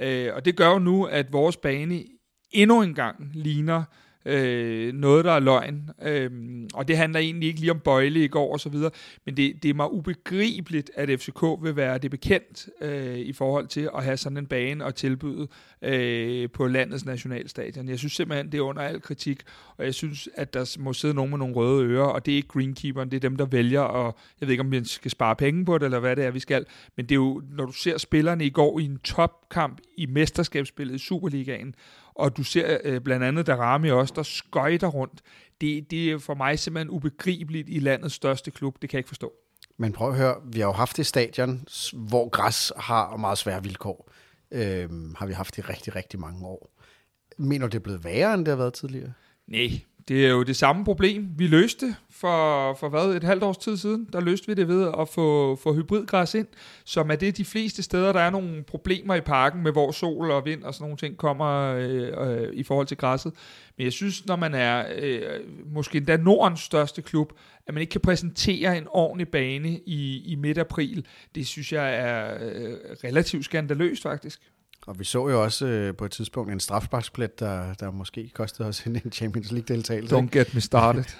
Øh, 0.00 0.28
og 0.34 0.44
det 0.44 0.56
gør 0.56 0.70
jo 0.70 0.78
nu, 0.78 1.04
at 1.04 1.32
vores 1.32 1.56
bane 1.56 2.04
endnu 2.50 2.82
en 2.82 2.94
gang 2.94 3.30
ligner 3.34 3.82
øh, 4.26 4.92
noget, 4.94 5.24
der 5.24 5.32
er 5.32 5.40
løgn. 5.40 5.90
Øh, 6.02 6.30
og 6.74 6.88
det 6.88 6.96
handler 6.96 7.20
egentlig 7.20 7.48
ikke 7.48 7.60
lige 7.60 7.70
om 7.70 7.80
Bøjle 7.80 8.24
i 8.24 8.28
går 8.28 8.52
og 8.52 8.60
så 8.60 8.68
videre, 8.68 8.90
men 9.24 9.36
det, 9.36 9.62
det 9.62 9.68
er 9.68 9.74
mig 9.74 9.92
ubegribeligt, 9.92 10.90
at 10.94 11.20
FCK 11.20 11.42
vil 11.62 11.76
være 11.76 11.98
det 11.98 12.10
bekendt 12.10 12.68
øh, 12.82 13.18
i 13.18 13.32
forhold 13.32 13.66
til 13.66 13.88
at 13.96 14.04
have 14.04 14.16
sådan 14.16 14.38
en 14.38 14.46
bane 14.46 14.84
og 14.84 14.94
tilbyde 14.94 15.48
øh, 15.82 16.50
på 16.50 16.66
landets 16.66 17.04
nationalstadion. 17.04 17.88
Jeg 17.88 17.98
synes 17.98 18.12
simpelthen, 18.12 18.52
det 18.52 18.58
er 18.58 18.62
under 18.62 18.82
al 18.82 19.00
kritik, 19.00 19.40
og 19.76 19.84
jeg 19.84 19.94
synes, 19.94 20.28
at 20.34 20.54
der 20.54 20.76
må 20.78 20.92
sidde 20.92 21.14
nogen 21.14 21.30
med 21.30 21.38
nogle 21.38 21.54
røde 21.54 21.84
ører, 21.84 22.06
og 22.06 22.26
det 22.26 22.32
er 22.32 22.36
ikke 22.36 22.48
greenkeeperen, 22.48 23.10
det 23.10 23.16
er 23.16 23.20
dem, 23.20 23.36
der 23.36 23.46
vælger, 23.46 23.80
og 23.80 24.16
jeg 24.40 24.46
ved 24.46 24.52
ikke, 24.52 24.60
om 24.60 24.72
vi 24.72 24.84
skal 24.84 25.10
spare 25.10 25.36
penge 25.36 25.64
på 25.64 25.78
det, 25.78 25.84
eller 25.84 25.98
hvad 25.98 26.16
det 26.16 26.24
er, 26.24 26.30
vi 26.30 26.40
skal, 26.40 26.66
men 26.96 27.06
det 27.06 27.12
er 27.12 27.16
jo, 27.16 27.42
når 27.50 27.64
du 27.64 27.72
ser 27.72 27.98
spillerne 27.98 28.44
i 28.44 28.50
går 28.50 28.78
i 28.78 28.84
en 28.84 28.98
topkamp 28.98 29.80
i 29.96 30.06
mesterskabsspillet 30.06 30.94
i 30.94 30.98
Superligaen, 30.98 31.74
og 32.18 32.36
du 32.36 32.42
ser 32.42 32.78
øh, 32.84 33.00
blandt 33.00 33.24
andet 33.24 33.46
Darami 33.46 33.90
også, 33.90 34.12
der 34.16 34.22
skøjter 34.22 34.88
rundt. 34.88 35.22
Det, 35.60 35.90
det 35.90 36.12
er 36.12 36.18
for 36.18 36.34
mig 36.34 36.58
simpelthen 36.58 36.90
ubegribeligt 36.90 37.68
i 37.68 37.78
landets 37.78 38.14
største 38.14 38.50
klub. 38.50 38.82
Det 38.82 38.90
kan 38.90 38.96
jeg 38.96 39.00
ikke 39.00 39.08
forstå. 39.08 39.32
Men 39.76 39.92
prøv 39.92 40.08
at 40.08 40.16
høre, 40.16 40.34
vi 40.44 40.60
har 40.60 40.66
jo 40.66 40.72
haft 40.72 40.96
det 40.96 41.06
stadion, 41.06 41.66
hvor 41.92 42.28
græs 42.28 42.72
har 42.76 43.16
meget 43.16 43.38
svære 43.38 43.62
vilkår. 43.62 44.10
Øhm, 44.50 45.14
har 45.18 45.26
vi 45.26 45.32
haft 45.32 45.58
i 45.58 45.60
rigtig, 45.60 45.96
rigtig 45.96 46.20
mange 46.20 46.46
år. 46.46 46.70
Mener 47.38 47.66
du, 47.66 47.70
det 47.70 47.78
er 47.78 47.82
blevet 47.82 48.04
værre, 48.04 48.34
end 48.34 48.44
det 48.44 48.52
har 48.52 48.56
været 48.56 48.74
tidligere? 48.74 49.12
Nej, 49.46 49.80
det 50.08 50.26
er 50.26 50.30
jo 50.30 50.42
det 50.42 50.56
samme 50.56 50.84
problem. 50.84 51.28
Vi 51.36 51.46
løste 51.46 51.96
for, 52.10 52.74
for 52.74 52.88
hvad, 52.88 53.14
et 53.14 53.24
halvt 53.24 53.42
års 53.42 53.56
tid 53.56 53.76
siden, 53.76 54.08
der 54.12 54.20
løste 54.20 54.46
vi 54.46 54.54
det 54.54 54.68
ved 54.68 54.92
at 55.00 55.08
få, 55.08 55.56
få 55.56 55.74
hybridgræs 55.74 56.34
ind, 56.34 56.46
som 56.84 57.10
er 57.10 57.16
det 57.16 57.36
de 57.36 57.44
fleste 57.44 57.82
steder, 57.82 58.12
der 58.12 58.20
er 58.20 58.30
nogle 58.30 58.62
problemer 58.62 59.14
i 59.14 59.20
parken 59.20 59.62
med, 59.62 59.72
hvor 59.72 59.92
sol 59.92 60.30
og 60.30 60.44
vind 60.44 60.62
og 60.62 60.74
sådan 60.74 60.84
nogle 60.84 60.96
ting 60.96 61.16
kommer 61.16 61.74
øh, 61.74 62.12
øh, 62.18 62.52
i 62.52 62.62
forhold 62.62 62.86
til 62.86 62.96
græsset. 62.96 63.32
Men 63.76 63.84
jeg 63.84 63.92
synes, 63.92 64.26
når 64.26 64.36
man 64.36 64.54
er 64.54 64.84
øh, 64.98 65.22
måske 65.66 65.98
endda 65.98 66.16
Nordens 66.16 66.60
største 66.60 67.02
klub, 67.02 67.32
at 67.66 67.74
man 67.74 67.80
ikke 67.80 67.90
kan 67.90 68.00
præsentere 68.00 68.78
en 68.78 68.86
ordentlig 68.90 69.28
bane 69.28 69.68
i, 69.86 70.22
i 70.26 70.34
midt 70.34 70.58
april, 70.58 71.06
det 71.34 71.46
synes 71.46 71.72
jeg 71.72 71.94
er 71.94 72.34
øh, 72.34 72.74
relativt 73.04 73.44
skandaløst 73.44 74.02
faktisk. 74.02 74.40
Og 74.86 74.98
vi 74.98 75.04
så 75.04 75.28
jo 75.28 75.42
også 75.42 75.66
øh, 75.66 75.96
på 75.96 76.04
et 76.04 76.10
tidspunkt 76.10 76.52
en 76.52 76.60
strafsparksplet, 76.60 77.40
der, 77.40 77.74
der 77.74 77.90
måske 77.90 78.30
kostede 78.34 78.68
os 78.68 78.80
en 78.80 79.12
Champions 79.12 79.52
League-deltagelse. 79.52 80.16
Don't 80.16 80.38
get 80.38 80.54
me 80.54 80.60
started. 80.60 81.04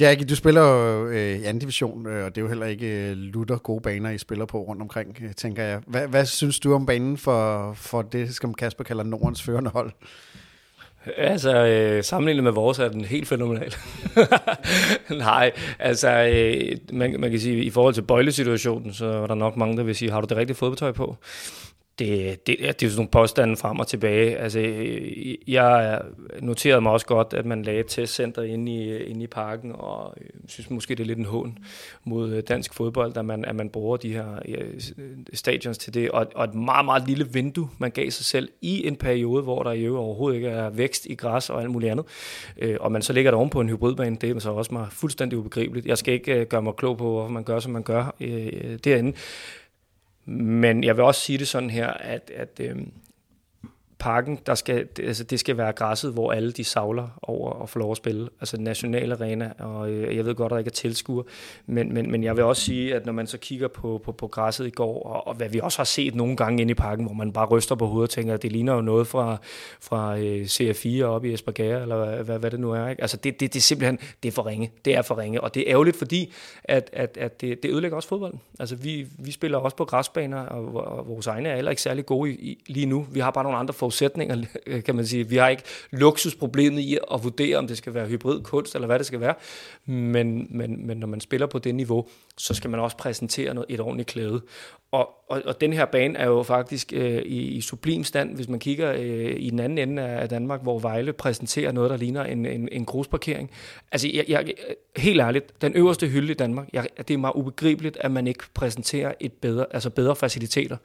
Jackie, 0.00 0.26
du 0.26 0.36
spiller 0.36 0.60
jo 0.60 1.06
øh, 1.06 1.38
i 1.38 1.44
anden 1.44 1.58
division, 1.58 2.06
øh, 2.06 2.24
og 2.24 2.34
det 2.34 2.40
er 2.40 2.42
jo 2.42 2.48
heller 2.48 2.66
ikke 2.66 3.10
øh, 3.10 3.16
lutter 3.16 3.56
gode 3.56 3.80
baner, 3.80 4.10
I 4.10 4.18
spiller 4.18 4.46
på 4.46 4.62
rundt 4.62 4.82
omkring, 4.82 5.18
øh, 5.22 5.34
tænker 5.34 5.62
jeg. 5.62 5.80
Hvad, 5.86 6.08
hvad 6.08 6.26
synes 6.26 6.60
du 6.60 6.74
om 6.74 6.86
banen 6.86 7.16
for, 7.16 7.72
for 7.72 8.02
det, 8.02 8.34
som 8.34 8.54
Kasper 8.54 8.84
kalder 8.84 9.04
Nordens 9.04 9.42
førende 9.42 9.70
hold? 9.70 9.92
Altså, 11.16 11.66
øh, 11.66 12.04
sammenlignet 12.04 12.44
med 12.44 12.52
vores 12.52 12.78
er 12.78 12.88
den 12.88 13.04
helt 13.04 13.28
fænomenal. 13.28 13.74
Nej, 15.10 15.52
altså, 15.78 16.10
øh, 16.10 16.76
man, 16.92 17.20
man 17.20 17.30
kan 17.30 17.40
sige, 17.40 17.64
i 17.64 17.70
forhold 17.70 17.94
til 17.94 18.02
bøjlesituationen, 18.02 18.92
så 18.92 19.06
var 19.06 19.26
der 19.26 19.34
nok 19.34 19.56
mange, 19.56 19.76
der 19.76 19.82
vil 19.82 19.94
sige, 19.94 20.10
har 20.10 20.20
du 20.20 20.26
det 20.28 20.36
rigtige 20.36 20.56
fodbetøj 20.56 20.92
på? 20.92 21.16
Det, 21.98 22.46
det, 22.46 22.56
det 22.58 22.68
er 22.68 22.72
jo 22.82 22.88
sådan 22.88 22.96
nogle 22.96 23.10
påstande 23.10 23.56
frem 23.56 23.78
og 23.78 23.86
tilbage. 23.86 24.36
Altså, 24.36 24.60
jeg 25.46 26.02
noterede 26.40 26.80
mig 26.80 26.92
også 26.92 27.06
godt, 27.06 27.34
at 27.34 27.46
man 27.46 27.62
lagde 27.62 27.80
et 27.80 27.86
testcenter 27.88 28.42
inde 28.42 28.72
i, 28.72 28.96
inde 28.96 29.22
i 29.22 29.26
parken, 29.26 29.72
og 29.74 30.14
jeg 30.16 30.30
synes 30.46 30.70
måske, 30.70 30.94
det 30.94 31.02
er 31.02 31.06
lidt 31.06 31.18
en 31.18 31.24
hån 31.24 31.58
mod 32.04 32.32
øh, 32.32 32.42
dansk 32.48 32.74
fodbold, 32.74 33.16
at 33.16 33.24
man, 33.24 33.44
at 33.44 33.56
man 33.56 33.68
bruger 33.68 33.96
de 33.96 34.12
her 34.12 34.26
ja, 34.48 34.56
øh, 34.56 34.80
stadions 35.34 35.78
til 35.78 35.94
det. 35.94 36.10
Og, 36.10 36.26
og 36.34 36.44
et 36.44 36.54
meget, 36.54 36.84
meget 36.84 37.06
lille 37.06 37.28
vindue, 37.32 37.68
man 37.78 37.90
gav 37.90 38.10
sig 38.10 38.24
selv 38.24 38.48
i 38.60 38.86
en 38.86 38.96
periode, 38.96 39.42
hvor 39.42 39.62
der 39.62 39.72
jo 39.72 39.98
overhovedet 39.98 40.36
ikke 40.36 40.48
er 40.48 40.70
vækst 40.70 41.06
i 41.06 41.14
græs 41.14 41.50
og 41.50 41.60
alt 41.60 41.70
muligt 41.70 41.90
andet. 41.90 42.06
Og 42.80 42.92
man 42.92 43.02
så 43.02 43.12
ligger 43.12 43.30
der 43.30 43.38
oven 43.38 43.50
på 43.50 43.60
en 43.60 43.68
hybridbane, 43.68 44.16
det 44.16 44.36
er 44.36 44.38
så 44.38 44.50
også 44.50 44.74
mig 44.74 44.86
fuldstændig 44.90 45.38
ubegribeligt. 45.38 45.86
Jeg 45.86 45.98
skal 45.98 46.14
ikke 46.14 46.44
gøre 46.44 46.62
mig 46.62 46.74
klog 46.76 46.98
på, 46.98 47.10
hvorfor 47.10 47.30
man 47.32 47.44
gør, 47.44 47.58
som 47.58 47.72
man 47.72 47.82
gør 47.82 48.14
derinde. 48.84 49.12
Men 50.26 50.84
jeg 50.84 50.96
vil 50.96 51.04
også 51.04 51.20
sige 51.20 51.38
det 51.38 51.48
sådan 51.48 51.70
her, 51.70 51.88
at, 51.88 52.30
at 52.34 52.60
øh, 52.60 52.76
parken, 54.04 54.38
der 54.46 54.54
skal, 54.54 54.88
det, 54.96 55.04
altså 55.04 55.24
det 55.24 55.40
skal 55.40 55.56
være 55.56 55.72
græsset, 55.72 56.12
hvor 56.12 56.32
alle 56.32 56.52
de 56.52 56.64
savler 56.64 57.08
over 57.22 57.50
og 57.50 57.68
får 57.68 57.80
lov 57.80 57.90
at 57.90 57.96
spille. 57.96 58.28
Altså 58.40 58.60
national 58.60 59.12
arena, 59.12 59.52
og 59.58 59.90
øh, 59.90 60.16
jeg 60.16 60.26
ved 60.26 60.34
godt, 60.34 60.46
at 60.46 60.50
der 60.50 60.58
ikke 60.58 60.68
er 60.68 60.72
tilskuer, 60.72 61.22
men, 61.66 61.94
men, 61.94 62.10
men 62.10 62.24
jeg 62.24 62.36
vil 62.36 62.44
også 62.44 62.62
sige, 62.62 62.94
at 62.94 63.06
når 63.06 63.12
man 63.12 63.26
så 63.26 63.38
kigger 63.38 63.68
på, 63.68 64.00
på, 64.04 64.12
på 64.12 64.26
græsset 64.26 64.66
i 64.66 64.70
går, 64.70 65.02
og, 65.02 65.26
og 65.26 65.34
hvad 65.34 65.48
vi 65.48 65.60
også 65.60 65.78
har 65.78 65.84
set 65.84 66.14
nogle 66.14 66.36
gange 66.36 66.60
inde 66.60 66.70
i 66.70 66.74
parken, 66.74 67.04
hvor 67.04 67.14
man 67.14 67.32
bare 67.32 67.46
ryster 67.46 67.74
på 67.74 67.86
hovedet 67.86 68.08
og 68.08 68.10
tænker, 68.10 68.34
at 68.34 68.42
det 68.42 68.52
ligner 68.52 68.74
jo 68.74 68.80
noget 68.80 69.06
fra, 69.06 69.36
fra 69.80 70.18
øh, 70.18 70.42
CF4 70.42 71.02
oppe 71.04 71.30
i 71.30 71.34
Esbjerg, 71.34 71.82
eller 71.82 72.22
hvad, 72.22 72.38
hvad 72.38 72.50
det 72.50 72.60
nu 72.60 72.72
er. 72.72 72.88
Ikke? 72.88 73.02
Altså 73.02 73.16
det, 73.16 73.40
det, 73.40 73.52
det 73.52 73.58
er 73.58 73.62
simpelthen, 73.62 73.98
det 74.22 74.28
er 74.28 74.32
for 74.32 74.46
ringe. 74.46 74.70
Det 74.84 74.96
er 74.96 75.02
for 75.02 75.18
ringe, 75.18 75.40
og 75.40 75.54
det 75.54 75.60
er 75.60 75.72
ærgerligt, 75.72 75.96
fordi 75.96 76.32
at, 76.64 76.90
at, 76.92 77.16
at 77.16 77.40
det, 77.40 77.62
det 77.62 77.70
ødelægger 77.70 77.96
også 77.96 78.08
fodbolden. 78.08 78.40
Altså 78.60 78.76
vi, 78.76 79.06
vi 79.18 79.30
spiller 79.30 79.58
også 79.58 79.76
på 79.76 79.84
græsbaner, 79.84 80.40
og, 80.40 80.74
og 80.74 81.08
vores 81.08 81.26
egne 81.26 81.48
er 81.48 81.54
heller 81.54 81.70
ikke 81.70 81.82
særlig 81.82 82.06
gode 82.06 82.30
i, 82.30 82.34
i, 82.34 82.64
lige 82.66 82.86
nu. 82.86 83.06
Vi 83.10 83.20
har 83.20 83.30
bare 83.30 83.44
nogle 83.44 83.58
andre 83.58 83.74
forudsætninger, 83.94 84.44
kan 84.86 84.94
man 84.94 85.06
sige. 85.06 85.28
Vi 85.28 85.36
har 85.36 85.48
ikke 85.48 85.62
luksusproblemet 85.90 86.80
i 86.80 86.98
at 87.12 87.24
vurdere, 87.24 87.56
om 87.56 87.66
det 87.66 87.76
skal 87.76 87.94
være 87.94 88.06
hybrid 88.06 88.42
kunst, 88.42 88.74
eller 88.74 88.86
hvad 88.86 88.98
det 88.98 89.06
skal 89.06 89.20
være. 89.20 89.34
Men, 89.86 90.46
men, 90.50 90.86
men 90.86 90.96
når 90.96 91.06
man 91.06 91.20
spiller 91.20 91.46
på 91.46 91.58
det 91.58 91.74
niveau, 91.74 92.06
så 92.36 92.54
skal 92.54 92.70
man 92.70 92.80
også 92.80 92.96
præsentere 92.96 93.54
noget, 93.54 93.66
et 93.68 93.80
ordentligt 93.80 94.08
klæde. 94.08 94.42
Og, 94.92 95.08
og, 95.28 95.42
og 95.44 95.60
den 95.60 95.72
her 95.72 95.84
bane 95.84 96.18
er 96.18 96.26
jo 96.26 96.42
faktisk 96.42 96.92
øh, 96.92 97.22
i, 97.22 97.40
i 97.40 97.60
sublim 97.60 98.04
stand, 98.04 98.36
hvis 98.36 98.48
man 98.48 98.60
kigger 98.60 98.92
øh, 98.92 99.34
i 99.38 99.50
den 99.50 99.60
anden 99.60 99.78
ende 99.78 100.02
af 100.02 100.28
Danmark, 100.28 100.62
hvor 100.62 100.78
Vejle 100.78 101.12
præsenterer 101.12 101.72
noget, 101.72 101.90
der 101.90 101.96
ligner 101.96 102.24
en, 102.24 102.46
en, 102.46 102.68
en 102.72 102.84
grusparkering. 102.84 103.50
Altså, 103.92 104.08
jeg, 104.14 104.24
jeg, 104.28 104.54
helt 104.96 105.20
ærligt, 105.20 105.62
den 105.62 105.74
øverste 105.74 106.06
hylde 106.08 106.30
i 106.30 106.34
Danmark, 106.34 106.68
jeg, 106.72 106.88
det 106.98 107.14
er 107.14 107.18
meget 107.18 107.34
ubegribeligt, 107.34 107.96
at 108.00 108.10
man 108.10 108.26
ikke 108.26 108.44
præsenterer 108.54 109.12
et 109.20 109.32
bedre, 109.32 109.66
altså 109.70 109.90
bedre 109.90 110.16
faciliteter 110.16 110.76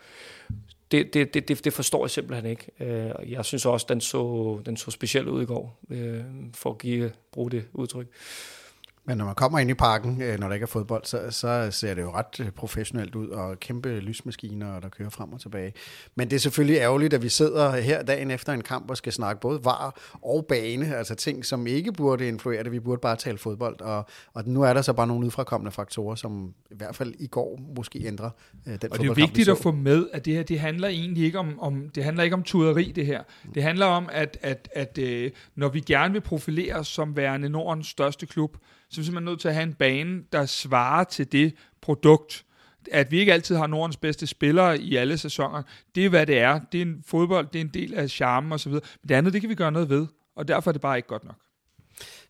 det, 0.91 1.13
det, 1.13 1.33
det, 1.33 1.65
det 1.65 1.73
forstår 1.73 2.05
jeg 2.05 2.09
simpelthen 2.09 2.45
ikke. 2.45 2.67
Øh, 2.79 3.31
jeg 3.31 3.45
synes 3.45 3.65
også, 3.65 3.85
den 3.89 4.01
så, 4.01 4.61
den 4.65 4.77
så 4.77 4.91
speciel 4.91 5.27
ud 5.27 5.41
i 5.41 5.45
går, 5.45 5.79
øh, 5.89 6.23
for 6.53 6.69
at 6.69 6.77
give, 6.77 7.11
bruge 7.31 7.51
det 7.51 7.65
udtryk. 7.73 8.07
Men 9.05 9.17
når 9.17 9.25
man 9.25 9.35
kommer 9.35 9.59
ind 9.59 9.69
i 9.69 9.73
parken, 9.73 10.21
øh, 10.21 10.39
når 10.39 10.47
der 10.47 10.53
ikke 10.53 10.63
er 10.63 10.67
fodbold, 10.67 11.05
så, 11.05 11.21
så 11.29 11.67
ser 11.71 11.93
det 11.93 12.01
jo 12.01 12.11
ret 12.11 12.39
øh, 12.39 12.51
professionelt 12.51 13.15
ud, 13.15 13.27
og 13.27 13.59
kæmpe 13.59 13.99
lysmaskiner, 13.99 14.79
der 14.79 14.89
kører 14.89 15.09
frem 15.09 15.33
og 15.33 15.41
tilbage. 15.41 15.73
Men 16.15 16.29
det 16.29 16.35
er 16.35 16.39
selvfølgelig 16.39 16.77
ærgerligt, 16.77 17.13
at 17.13 17.23
vi 17.23 17.29
sidder 17.29 17.71
her 17.71 18.03
dagen 18.03 18.31
efter 18.31 18.53
en 18.53 18.61
kamp 18.61 18.89
og 18.89 18.97
skal 18.97 19.13
snakke 19.13 19.41
både 19.41 19.59
var 19.63 19.99
og 20.21 20.45
bane, 20.45 20.95
altså 20.95 21.15
ting, 21.15 21.45
som 21.45 21.67
ikke 21.67 21.91
burde 21.91 22.27
influere 22.27 22.63
det. 22.63 22.71
Vi 22.71 22.79
burde 22.79 22.99
bare 23.01 23.15
tale 23.15 23.37
fodbold, 23.37 23.81
og, 23.81 24.05
og 24.33 24.43
nu 24.45 24.61
er 24.61 24.73
der 24.73 24.81
så 24.81 24.93
bare 24.93 25.07
nogle 25.07 25.25
udfrakommende 25.25 25.71
faktorer, 25.71 26.15
som 26.15 26.53
i 26.71 26.75
hvert 26.75 26.95
fald 26.95 27.13
i 27.19 27.27
går 27.27 27.59
måske 27.75 28.05
ændrer 28.05 28.29
øh, 28.67 28.73
den 28.81 28.91
Og 28.91 28.99
det 28.99 29.09
er 29.09 29.13
vigtigt 29.13 29.49
at 29.49 29.57
få 29.57 29.71
med, 29.71 30.07
at 30.13 30.25
det 30.25 30.33
her, 30.33 30.43
det 30.43 30.59
handler 30.59 30.87
egentlig 30.87 31.23
ikke 31.23 31.39
om, 31.39 31.59
om 31.59 31.89
det 31.95 32.03
handler 32.03 32.23
ikke 32.23 32.33
om 32.33 32.43
tuderi, 32.43 32.91
det 32.95 33.05
her. 33.05 33.23
Det 33.55 33.63
handler 33.63 33.85
om, 33.85 34.09
at, 34.11 34.37
at, 34.41 34.69
at, 34.75 34.97
at 34.97 35.31
når 35.55 35.69
vi 35.69 35.79
gerne 35.79 36.13
vil 36.13 36.21
profilere 36.21 36.75
os 36.75 36.87
som 36.87 37.17
værende 37.17 37.49
Nordens 37.49 37.87
største 37.87 38.25
klub, 38.25 38.57
så 38.89 38.99
er 38.99 39.01
vi 39.01 39.05
simpelthen 39.05 39.25
nødt 39.25 39.39
til 39.39 39.47
at 39.47 39.53
have 39.53 39.63
en 39.63 39.73
bane, 39.73 40.23
der 40.31 40.45
svarer 40.45 41.03
til 41.03 41.31
det 41.31 41.55
produkt. 41.81 42.45
At 42.91 43.11
vi 43.11 43.19
ikke 43.19 43.33
altid 43.33 43.55
har 43.55 43.67
Nordens 43.67 43.97
bedste 43.97 44.27
spillere 44.27 44.79
i 44.79 44.95
alle 44.95 45.17
sæsoner, 45.17 45.63
det 45.95 46.05
er 46.05 46.09
hvad 46.09 46.25
det 46.25 46.39
er. 46.39 46.59
Det 46.71 46.77
er 46.77 46.85
en 46.85 47.03
fodbold, 47.07 47.47
det 47.47 47.61
er 47.61 47.63
en 47.65 47.71
del 47.73 47.93
af 47.93 48.09
charmen 48.09 48.51
osv. 48.51 48.71
Men 48.71 48.81
det 49.09 49.15
andet, 49.15 49.33
det 49.33 49.41
kan 49.41 49.49
vi 49.49 49.55
gøre 49.55 49.71
noget 49.71 49.89
ved, 49.89 50.07
og 50.35 50.47
derfor 50.47 50.71
er 50.71 50.71
det 50.71 50.81
bare 50.81 50.97
ikke 50.97 51.07
godt 51.07 51.23
nok. 51.23 51.35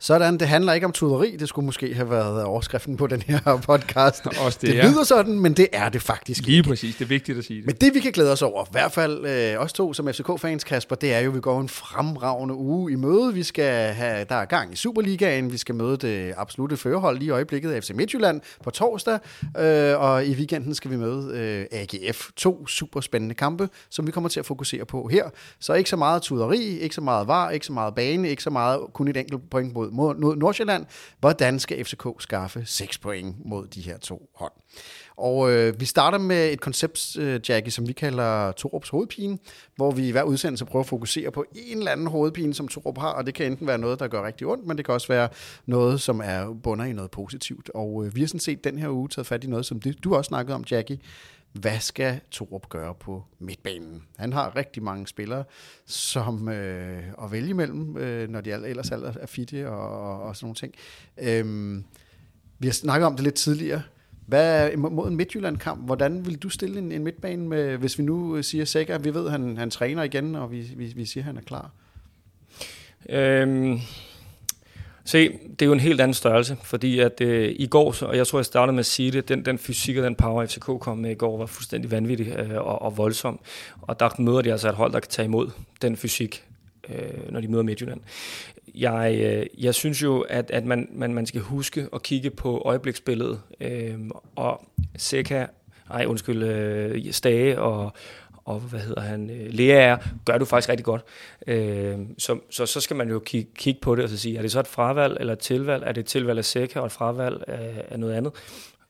Sådan, 0.01 0.37
det 0.37 0.47
handler 0.47 0.73
ikke 0.73 0.85
om 0.85 0.91
tuderi, 0.91 1.35
det 1.35 1.49
skulle 1.49 1.65
måske 1.65 1.93
have 1.93 2.09
været 2.09 2.43
overskriften 2.43 2.97
på 2.97 3.07
den 3.07 3.21
her 3.21 3.61
podcast. 3.65 4.27
Også 4.45 4.59
det, 4.61 4.75
det 4.75 4.85
lyder 4.85 5.03
sådan, 5.03 5.39
men 5.39 5.53
det 5.53 5.67
er 5.73 5.89
det 5.89 6.01
faktisk 6.01 6.43
Lige 6.45 6.57
ikke. 6.57 6.69
præcis, 6.69 6.95
det 6.95 7.05
er 7.05 7.07
vigtigt 7.07 7.37
at 7.37 7.43
sige 7.43 7.57
det. 7.57 7.65
Men 7.65 7.75
det 7.75 7.93
vi 7.93 7.99
kan 7.99 8.11
glæde 8.11 8.31
os 8.31 8.41
over, 8.41 8.63
i 8.65 8.67
hvert 8.71 8.91
fald 8.91 9.25
øh, 9.25 9.61
os 9.61 9.73
to 9.73 9.93
som 9.93 10.07
FCK-fans, 10.07 10.63
Kasper, 10.63 10.95
det 10.95 11.13
er 11.13 11.19
jo, 11.19 11.29
at 11.29 11.35
vi 11.35 11.39
går 11.39 11.61
en 11.61 11.69
fremragende 11.69 12.55
uge 12.55 12.91
i 12.91 12.95
møde. 12.95 13.33
Vi 13.33 13.43
skal 13.43 13.93
have, 13.93 14.25
der 14.29 14.35
er 14.35 14.45
gang 14.45 14.73
i 14.73 14.75
Superligaen, 14.75 15.51
vi 15.51 15.57
skal 15.57 15.75
møde 15.75 15.97
det 15.97 16.33
absolute 16.37 16.77
førerhold 16.77 17.17
lige 17.17 17.27
i 17.27 17.31
øjeblikket, 17.31 17.83
FC 17.83 17.91
Midtjylland 17.95 18.41
på 18.63 18.69
torsdag, 18.69 19.19
øh, 19.57 19.99
og 19.99 20.25
i 20.25 20.33
weekenden 20.33 20.75
skal 20.75 20.91
vi 20.91 20.95
møde 20.95 21.37
øh, 21.37 21.79
AGF. 21.79 22.29
To 22.35 22.67
super 22.67 23.01
spændende 23.01 23.35
kampe, 23.35 23.69
som 23.89 24.07
vi 24.07 24.11
kommer 24.11 24.29
til 24.29 24.39
at 24.39 24.45
fokusere 24.45 24.85
på 24.85 25.07
her. 25.11 25.29
Så 25.59 25.73
ikke 25.73 25.89
så 25.89 25.95
meget 25.95 26.21
tuderi, 26.21 26.79
ikke 26.79 26.95
så 26.95 27.01
meget 27.01 27.27
var, 27.27 27.49
ikke 27.49 27.65
så 27.65 27.73
meget 27.73 27.95
bane, 27.95 28.29
ikke 28.29 28.43
så 28.43 28.49
meget 28.49 28.79
kun 28.93 29.07
et 29.07 29.17
enkelt 29.17 29.49
point 29.49 29.73
mod 29.73 29.88
mod, 29.91 30.15
mod 30.15 30.35
Nordsjælland. 30.35 30.85
Hvordan 31.19 31.59
skal 31.59 31.85
FCK 31.85 32.05
skaffe 32.19 32.63
6 32.65 32.97
point 32.97 33.35
mod 33.45 33.67
de 33.67 33.81
her 33.81 33.97
to 33.97 34.29
hold? 34.35 34.51
Og 35.17 35.51
øh, 35.51 35.79
vi 35.79 35.85
starter 35.85 36.17
med 36.17 36.51
et 36.53 36.61
koncept, 36.61 37.17
øh, 37.17 37.39
Jackie, 37.49 37.71
som 37.71 37.87
vi 37.87 37.93
kalder 37.93 38.51
Torups 38.51 38.89
hovedpine, 38.89 39.37
hvor 39.75 39.91
vi 39.91 40.07
i 40.07 40.11
hver 40.11 40.23
udsendelse 40.23 40.65
prøver 40.65 40.83
at 40.83 40.89
fokusere 40.89 41.31
på 41.31 41.45
en 41.55 41.77
eller 41.77 41.91
anden 41.91 42.07
hovedpine, 42.07 42.53
som 42.53 42.67
Torup 42.67 42.97
har, 42.97 43.09
og 43.09 43.25
det 43.25 43.33
kan 43.33 43.45
enten 43.45 43.67
være 43.67 43.77
noget, 43.77 43.99
der 43.99 44.07
gør 44.07 44.25
rigtig 44.25 44.47
ondt, 44.47 44.67
men 44.67 44.77
det 44.77 44.85
kan 44.85 44.93
også 44.93 45.07
være 45.07 45.29
noget, 45.65 46.01
som 46.01 46.21
er 46.23 46.53
bunder 46.63 46.85
i 46.85 46.93
noget 46.93 47.11
positivt. 47.11 47.69
Og 47.73 48.05
øh, 48.05 48.15
vi 48.15 48.19
har 48.21 48.27
sådan 48.27 48.39
set 48.39 48.63
den 48.63 48.77
her 48.77 48.89
uge 48.89 49.09
taget 49.09 49.27
fat 49.27 49.43
i 49.43 49.47
noget, 49.47 49.65
som 49.65 49.79
det, 49.79 50.03
du 50.03 50.15
også 50.15 50.27
snakkede 50.27 50.55
om, 50.55 50.63
Jackie, 50.71 50.99
hvad 51.53 51.79
skal 51.79 52.19
Torup 52.31 52.69
gøre 52.69 52.95
på 52.95 53.23
midtbanen? 53.39 54.03
Han 54.17 54.33
har 54.33 54.55
rigtig 54.55 54.83
mange 54.83 55.07
spillere 55.07 55.43
som 55.85 56.49
øh, 56.49 57.03
at 57.23 57.31
vælge 57.31 57.49
imellem, 57.49 57.97
øh, 57.97 58.29
når 58.29 58.41
de 58.41 58.51
ellers 58.51 58.91
er 58.91 59.25
fitte 59.25 59.69
og, 59.69 60.01
og, 60.01 60.21
og 60.21 60.35
sådan 60.35 60.45
nogle 60.45 60.55
ting. 60.55 60.73
Øhm, 61.17 61.83
vi 62.59 62.67
har 62.67 62.73
snakket 62.73 63.05
om 63.05 63.15
det 63.15 63.23
lidt 63.23 63.35
tidligere. 63.35 63.81
Hvad 64.25 64.77
mod 64.77 65.07
en 65.07 65.15
Midtjylland-kamp, 65.15 65.85
hvordan 65.85 66.25
vil 66.25 66.37
du 66.37 66.49
stille 66.49 66.79
en, 66.79 66.91
en 66.91 67.03
midtbane, 67.03 67.47
med, 67.47 67.77
hvis 67.77 67.97
vi 67.97 68.03
nu 68.03 68.37
øh, 68.37 68.43
siger 68.43 68.65
sikkert, 68.65 69.03
vi 69.03 69.13
ved, 69.13 69.25
at 69.25 69.31
han, 69.31 69.57
han 69.57 69.69
træner 69.69 70.03
igen, 70.03 70.35
og 70.35 70.51
vi, 70.51 70.61
vi, 70.61 70.85
vi 70.95 71.05
siger, 71.05 71.21
at 71.21 71.25
han 71.25 71.37
er 71.37 71.41
klar? 71.41 71.71
Øhm, 73.09 73.79
Se, 75.09 75.29
det 75.31 75.61
er 75.61 75.65
jo 75.65 75.73
en 75.73 75.79
helt 75.79 76.01
anden 76.01 76.13
størrelse, 76.13 76.57
fordi 76.63 76.99
at 76.99 77.21
øh, 77.21 77.55
i 77.59 77.67
går, 77.67 77.91
så, 77.91 78.05
og 78.05 78.17
jeg 78.17 78.27
tror, 78.27 78.39
jeg 78.39 78.45
startede 78.45 78.73
med 78.73 78.79
at 78.79 78.85
sige 78.85 79.11
det, 79.11 79.29
den, 79.29 79.45
den 79.45 79.57
fysik 79.57 79.97
og 79.97 80.03
den 80.03 80.15
power, 80.15 80.45
FCK 80.45 80.65
kom 80.79 80.97
med 80.97 81.11
i 81.11 81.13
går, 81.13 81.37
var 81.37 81.45
fuldstændig 81.45 81.91
vanvittig 81.91 82.27
øh, 82.27 82.55
og, 82.55 82.81
og 82.81 82.97
voldsom. 82.97 83.39
Og 83.81 83.99
der 83.99 84.09
møder 84.21 84.41
de 84.41 84.51
altså 84.51 84.69
et 84.69 84.75
hold, 84.75 84.91
der 84.91 84.99
kan 84.99 85.09
tage 85.09 85.25
imod 85.25 85.49
den 85.81 85.97
fysik, 85.97 86.43
øh, 86.89 87.31
når 87.31 87.41
de 87.41 87.47
møder 87.47 87.63
Midtjylland. 87.63 88.01
Jeg, 88.75 89.19
øh, 89.23 89.63
jeg 89.63 89.75
synes 89.75 90.03
jo, 90.03 90.19
at, 90.19 90.51
at 90.51 90.65
man, 90.65 90.87
man, 90.91 91.13
man 91.13 91.25
skal 91.25 91.41
huske 91.41 91.87
at 91.93 92.03
kigge 92.03 92.29
på 92.29 92.61
øjebliksbilledet, 92.65 93.41
øh, 93.61 93.95
og 94.35 94.65
Seca, 94.97 95.47
ej 95.89 96.05
undskyld, 96.05 96.43
øh, 96.43 97.11
Stage 97.11 97.61
og, 97.61 97.93
og 98.45 98.59
hvad 98.59 98.79
hedder 98.79 99.01
han, 99.01 99.29
øh, 99.29 99.53
Lea 99.53 99.75
er, 99.75 99.97
gør 100.25 100.37
du 100.37 100.45
faktisk 100.45 100.69
rigtig 100.69 100.85
godt. 100.85 101.01
Øh, 101.47 101.97
så, 102.17 102.39
så, 102.49 102.65
så 102.65 102.81
skal 102.81 102.95
man 102.95 103.09
jo 103.09 103.19
kigge, 103.19 103.51
kigge 103.55 103.79
på 103.81 103.95
det 103.95 104.03
og 104.03 104.09
så 104.09 104.17
sige, 104.17 104.37
er 104.37 104.41
det 104.41 104.51
så 104.51 104.59
et 104.59 104.67
fravalg 104.67 105.17
eller 105.19 105.33
et 105.33 105.39
tilvalg? 105.39 105.83
Er 105.85 105.91
det 105.91 106.01
et 106.01 106.07
tilvalg 106.07 106.37
af 106.37 106.45
Seca 106.45 106.79
og 106.79 106.85
et 106.85 106.91
fravalg 106.91 107.43
af, 107.47 107.85
af 107.89 107.99
noget 107.99 108.13
andet? 108.13 108.33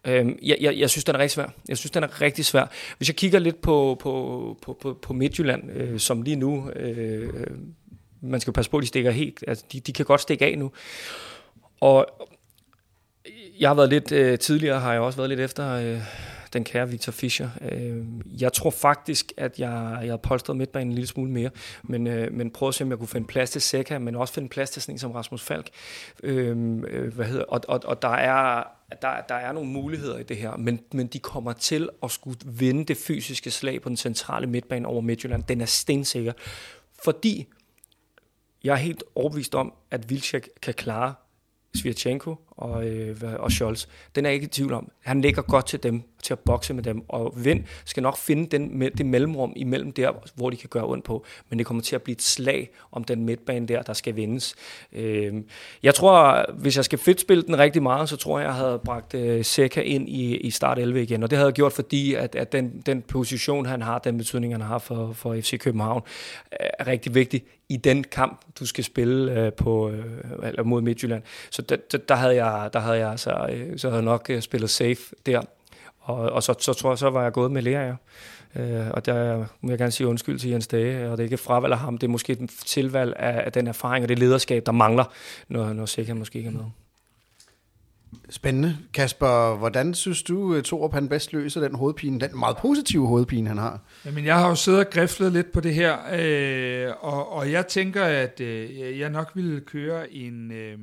Øh, 0.07 0.27
jeg, 0.41 0.57
jeg, 0.61 0.77
jeg 0.77 0.89
synes, 0.89 1.03
den 1.03 1.15
er 1.15 1.19
rigtig 1.19 1.33
svær. 1.33 1.47
Jeg 1.69 1.77
synes, 1.77 1.91
den 1.91 2.03
er 2.03 2.21
rigtig 2.21 2.45
svær. 2.45 2.65
Hvis 2.97 3.09
jeg 3.09 3.15
kigger 3.15 3.39
lidt 3.39 3.61
på, 3.61 3.97
på, 3.99 4.57
på, 4.61 4.77
på, 4.81 4.99
på 5.01 5.13
Midtjylland, 5.13 5.71
øh, 5.71 5.99
som 5.99 6.21
lige 6.21 6.35
nu, 6.35 6.69
øh, 6.69 7.47
man 8.21 8.39
skal 8.39 8.53
passe 8.53 8.71
på, 8.71 8.77
at 8.77 8.81
de 8.81 8.87
stikker 8.87 9.11
helt, 9.11 9.43
altså 9.47 9.65
de, 9.71 9.79
de 9.79 9.93
kan 9.93 10.05
godt 10.05 10.21
stikke 10.21 10.45
af 10.45 10.57
nu. 10.57 10.71
Og 11.79 12.07
jeg 13.59 13.69
har 13.69 13.73
været 13.73 13.89
lidt, 13.89 14.11
øh, 14.11 14.39
tidligere 14.39 14.79
har 14.79 14.91
jeg 14.91 15.01
også 15.01 15.17
været 15.17 15.29
lidt 15.29 15.39
efter... 15.39 15.73
Øh, 15.73 16.01
den 16.53 16.63
kære 16.63 16.89
Victor 16.89 17.11
Fischer. 17.11 17.49
Øh, 17.61 18.03
jeg 18.41 18.53
tror 18.53 18.69
faktisk, 18.69 19.31
at 19.37 19.59
jeg, 19.59 19.99
jeg 20.03 20.11
har 20.11 20.17
polstret 20.17 20.57
midtbanen 20.57 20.87
en 20.87 20.93
lille 20.93 21.07
smule 21.07 21.31
mere, 21.31 21.49
men, 21.83 22.07
øh, 22.07 22.33
men 22.33 22.51
prøv 22.51 22.69
at 22.69 22.75
se, 22.75 22.83
om 22.83 22.89
jeg 22.89 22.97
kunne 22.97 23.07
finde 23.07 23.27
plads 23.27 23.51
til 23.51 23.61
Seca, 23.61 23.99
men 23.99 24.15
også 24.15 24.33
finde 24.33 24.49
plads 24.49 24.69
til 24.69 24.81
sådan 24.81 24.95
en 24.95 24.99
som 24.99 25.11
Rasmus 25.11 25.41
Falk. 25.41 25.69
Øhm, 26.23 26.83
øh, 26.83 27.13
hvad 27.13 27.25
hedder, 27.25 27.43
og, 27.43 27.61
og, 27.67 27.79
og 27.85 28.01
der 28.01 28.09
er 28.09 28.63
der, 29.01 29.21
der 29.29 29.35
er 29.35 29.51
nogle 29.51 29.69
muligheder 29.69 30.17
i 30.17 30.23
det 30.23 30.37
her, 30.37 30.57
men, 30.57 30.79
men 30.93 31.07
de 31.07 31.19
kommer 31.19 31.53
til 31.53 31.89
at 32.03 32.11
skulle 32.11 32.39
vinde 32.45 32.85
det 32.85 32.97
fysiske 32.97 33.51
slag 33.51 33.81
på 33.81 33.89
den 33.89 33.97
centrale 33.97 34.47
midtbane 34.47 34.87
over 34.87 35.01
Midtjylland. 35.01 35.43
Den 35.43 35.61
er 35.61 35.65
stensikker. 35.65 36.33
Fordi 37.03 37.47
jeg 38.63 38.71
er 38.71 38.77
helt 38.77 39.03
overbevist 39.15 39.55
om, 39.55 39.73
at 39.91 40.09
Vilcek 40.09 40.49
kan 40.61 40.73
klare 40.73 41.13
Svirchenko 41.75 42.35
og, 42.59 42.87
øh, 42.87 43.15
og 43.39 43.51
Scholz. 43.51 43.85
Den 44.15 44.25
er 44.25 44.29
jeg 44.29 44.33
ikke 44.33 44.45
i 44.45 44.49
tvivl 44.49 44.73
om. 44.73 44.91
Han 45.03 45.21
ligger 45.21 45.41
godt 45.41 45.65
til 45.65 45.83
dem, 45.83 46.03
til 46.23 46.33
at 46.33 46.39
bokse 46.39 46.73
med 46.73 46.83
dem, 46.83 47.09
og 47.09 47.33
Vind 47.37 47.63
skal 47.85 48.03
nok 48.03 48.17
finde 48.17 48.57
den, 48.57 48.81
det 48.81 49.05
mellemrum 49.05 49.53
imellem 49.55 49.91
der, 49.91 50.11
hvor 50.35 50.49
de 50.49 50.57
kan 50.57 50.69
gøre 50.69 50.87
ondt 50.87 51.05
på, 51.05 51.25
men 51.49 51.59
det 51.59 51.65
kommer 51.65 51.83
til 51.83 51.95
at 51.95 52.01
blive 52.01 52.15
et 52.15 52.21
slag 52.21 52.69
om 52.91 53.03
den 53.03 53.25
midtbane 53.25 53.67
der, 53.67 53.81
der 53.81 53.93
skal 53.93 54.15
vindes. 54.15 54.55
Øh, 54.93 55.33
jeg 55.83 55.95
tror, 55.95 56.45
hvis 56.53 56.75
jeg 56.75 56.85
skal 56.85 57.17
spille 57.17 57.43
den 57.43 57.59
rigtig 57.59 57.83
meget, 57.83 58.09
så 58.09 58.17
tror 58.17 58.39
jeg, 58.39 58.45
jeg 58.45 58.55
havde 58.55 58.79
bragt 58.85 59.13
øh, 59.13 59.45
Seca 59.45 59.81
ind 59.81 60.09
i, 60.09 60.37
i 60.37 60.51
start 60.51 60.79
11 60.79 61.03
igen, 61.03 61.23
og 61.23 61.29
det 61.29 61.37
havde 61.37 61.47
jeg 61.47 61.53
gjort, 61.53 61.73
fordi 61.73 62.13
at, 62.13 62.35
at 62.35 62.51
den, 62.51 62.83
den 62.85 63.01
position, 63.01 63.65
han 63.65 63.81
har, 63.81 63.99
den 63.99 64.17
betydning, 64.17 64.53
han 64.53 64.61
har 64.61 64.77
for, 64.77 65.13
for 65.13 65.35
FC 65.35 65.59
København, 65.59 66.01
er 66.51 66.87
rigtig 66.87 67.15
vigtig 67.15 67.43
i 67.69 67.77
den 67.77 68.03
kamp, 68.03 68.41
du 68.59 68.65
skal 68.65 68.83
spille 68.83 69.41
øh, 69.41 69.53
på, 69.53 69.89
øh, 69.89 70.05
eller 70.43 70.63
mod 70.63 70.81
Midtjylland. 70.81 71.23
Så 71.49 71.61
der, 71.61 71.77
der, 71.91 71.97
der 71.97 72.15
havde 72.15 72.35
jeg, 72.35 72.48
der 72.73 72.79
havde 72.79 72.97
jeg 72.97 73.11
altså, 73.11 73.47
øh, 73.51 73.79
så 73.79 73.87
havde 73.87 74.01
jeg 74.01 74.05
nok 74.05 74.29
øh, 74.29 74.41
spillet 74.41 74.69
safe 74.69 75.01
der. 75.25 75.41
Og, 75.99 76.17
og 76.17 76.43
så, 76.43 76.55
så 76.59 76.73
tror 76.73 76.91
jeg, 76.91 76.97
så 76.97 77.09
var 77.09 77.23
jeg 77.23 77.31
gået 77.31 77.51
med 77.51 77.63
ja. 77.63 77.93
Øh, 78.55 78.87
og 78.91 79.05
der 79.05 79.45
må 79.61 79.69
jeg 79.69 79.77
gerne 79.77 79.91
sige 79.91 80.07
undskyld 80.07 80.39
til 80.39 80.49
Jens 80.49 80.67
Dage, 80.67 81.09
og 81.09 81.17
det 81.17 81.23
er 81.23 81.25
ikke 81.25 81.37
fravalg 81.37 81.73
af 81.73 81.79
ham, 81.79 81.97
det 81.97 82.07
er 82.07 82.11
måske 82.11 82.33
et 82.33 82.49
tilvalg 82.65 83.13
af, 83.19 83.41
af 83.45 83.51
den 83.51 83.67
erfaring 83.67 84.03
og 84.03 84.09
det 84.09 84.19
lederskab, 84.19 84.65
der 84.65 84.71
mangler, 84.71 85.03
når, 85.47 85.73
når 85.73 85.85
Sikker 85.85 86.13
måske 86.13 86.37
ikke 86.37 86.47
er 86.47 86.53
med. 86.53 86.65
Spændende. 88.29 88.77
Kasper, 88.93 89.57
hvordan 89.57 89.93
synes 89.93 90.23
du, 90.23 90.55
at 90.55 90.63
Torup 90.63 90.93
han 90.93 91.09
bedst 91.09 91.33
løser 91.33 91.61
den 91.61 91.75
hovedpine, 91.75 92.19
den 92.19 92.39
meget 92.39 92.57
positive 92.57 93.07
hovedpine, 93.07 93.47
han 93.47 93.57
har? 93.57 93.79
Jamen, 94.05 94.25
jeg 94.25 94.39
har 94.39 94.49
jo 94.49 94.55
siddet 94.55 94.79
og 94.79 94.89
griflet 94.89 95.31
lidt 95.31 95.51
på 95.51 95.59
det 95.59 95.73
her, 95.73 95.97
øh, 96.13 96.93
og, 96.99 97.31
og 97.31 97.51
jeg 97.51 97.67
tænker, 97.67 98.03
at 98.03 98.39
øh, 98.39 98.99
jeg 98.99 99.09
nok 99.09 99.31
ville 99.35 99.61
køre 99.61 100.13
en... 100.13 100.51
Øh, 100.51 100.77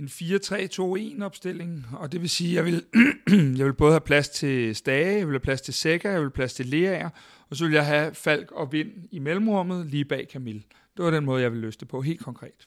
en 0.00 0.06
4-3-2-1 0.06 1.24
opstilling, 1.24 1.86
og 1.92 2.12
det 2.12 2.20
vil 2.20 2.30
sige, 2.30 2.50
at 2.50 2.56
jeg 2.56 2.64
vil, 2.64 2.84
jeg 3.58 3.66
vil 3.66 3.72
både 3.72 3.92
have 3.92 4.00
plads 4.00 4.28
til 4.28 4.76
Stage, 4.76 5.16
jeg 5.18 5.26
vil 5.26 5.32
have 5.32 5.40
plads 5.40 5.60
til 5.60 5.74
Sækker, 5.74 6.10
jeg 6.10 6.18
vil 6.18 6.24
have 6.24 6.30
plads 6.30 6.54
til 6.54 6.66
Leaer, 6.66 7.08
og 7.50 7.56
så 7.56 7.64
vil 7.64 7.74
jeg 7.74 7.86
have 7.86 8.14
Falk 8.14 8.52
og 8.52 8.72
Vind 8.72 8.90
i 9.10 9.18
mellemrummet 9.18 9.86
lige 9.86 10.04
bag 10.04 10.26
Camille. 10.32 10.62
Det 10.96 11.04
var 11.04 11.10
den 11.10 11.24
måde, 11.24 11.42
jeg 11.42 11.50
ville 11.50 11.66
løse 11.66 11.78
det 11.78 11.88
på, 11.88 12.00
helt 12.00 12.20
konkret. 12.20 12.66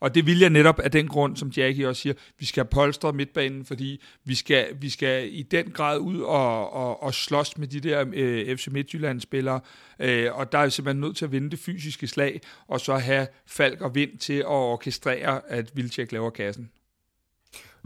Og 0.00 0.14
det 0.14 0.26
vil 0.26 0.38
jeg 0.38 0.50
netop 0.50 0.80
af 0.80 0.90
den 0.90 1.08
grund, 1.08 1.36
som 1.36 1.48
Jackie 1.48 1.88
også 1.88 2.02
siger, 2.02 2.14
vi 2.38 2.46
skal 2.46 2.60
have 2.60 2.70
polstret 2.70 3.14
midtbanen, 3.14 3.64
fordi 3.64 4.02
vi 4.24 4.34
skal, 4.34 4.66
vi 4.80 4.90
skal 4.90 5.34
i 5.34 5.42
den 5.42 5.70
grad 5.70 5.98
ud 5.98 6.20
og, 6.20 6.72
og, 6.72 7.02
og 7.02 7.14
slås 7.14 7.58
med 7.58 7.66
de 7.66 7.80
der 7.80 8.04
øh, 8.12 8.56
FC 8.56 8.66
Midtjylland-spillere, 8.70 9.60
øh, 9.98 10.34
og 10.34 10.52
der 10.52 10.58
er 10.58 10.64
vi 10.64 10.70
simpelthen 10.70 11.00
nødt 11.00 11.16
til 11.16 11.24
at 11.24 11.32
vinde 11.32 11.50
det 11.50 11.58
fysiske 11.58 12.06
slag, 12.06 12.40
og 12.68 12.80
så 12.80 12.96
have 12.96 13.26
Falk 13.46 13.80
og 13.80 13.94
Vind 13.94 14.18
til 14.18 14.38
at 14.38 14.46
orkestrere, 14.46 15.40
at 15.48 15.76
Vilcek 15.76 16.12
laver 16.12 16.30
kassen. 16.30 16.70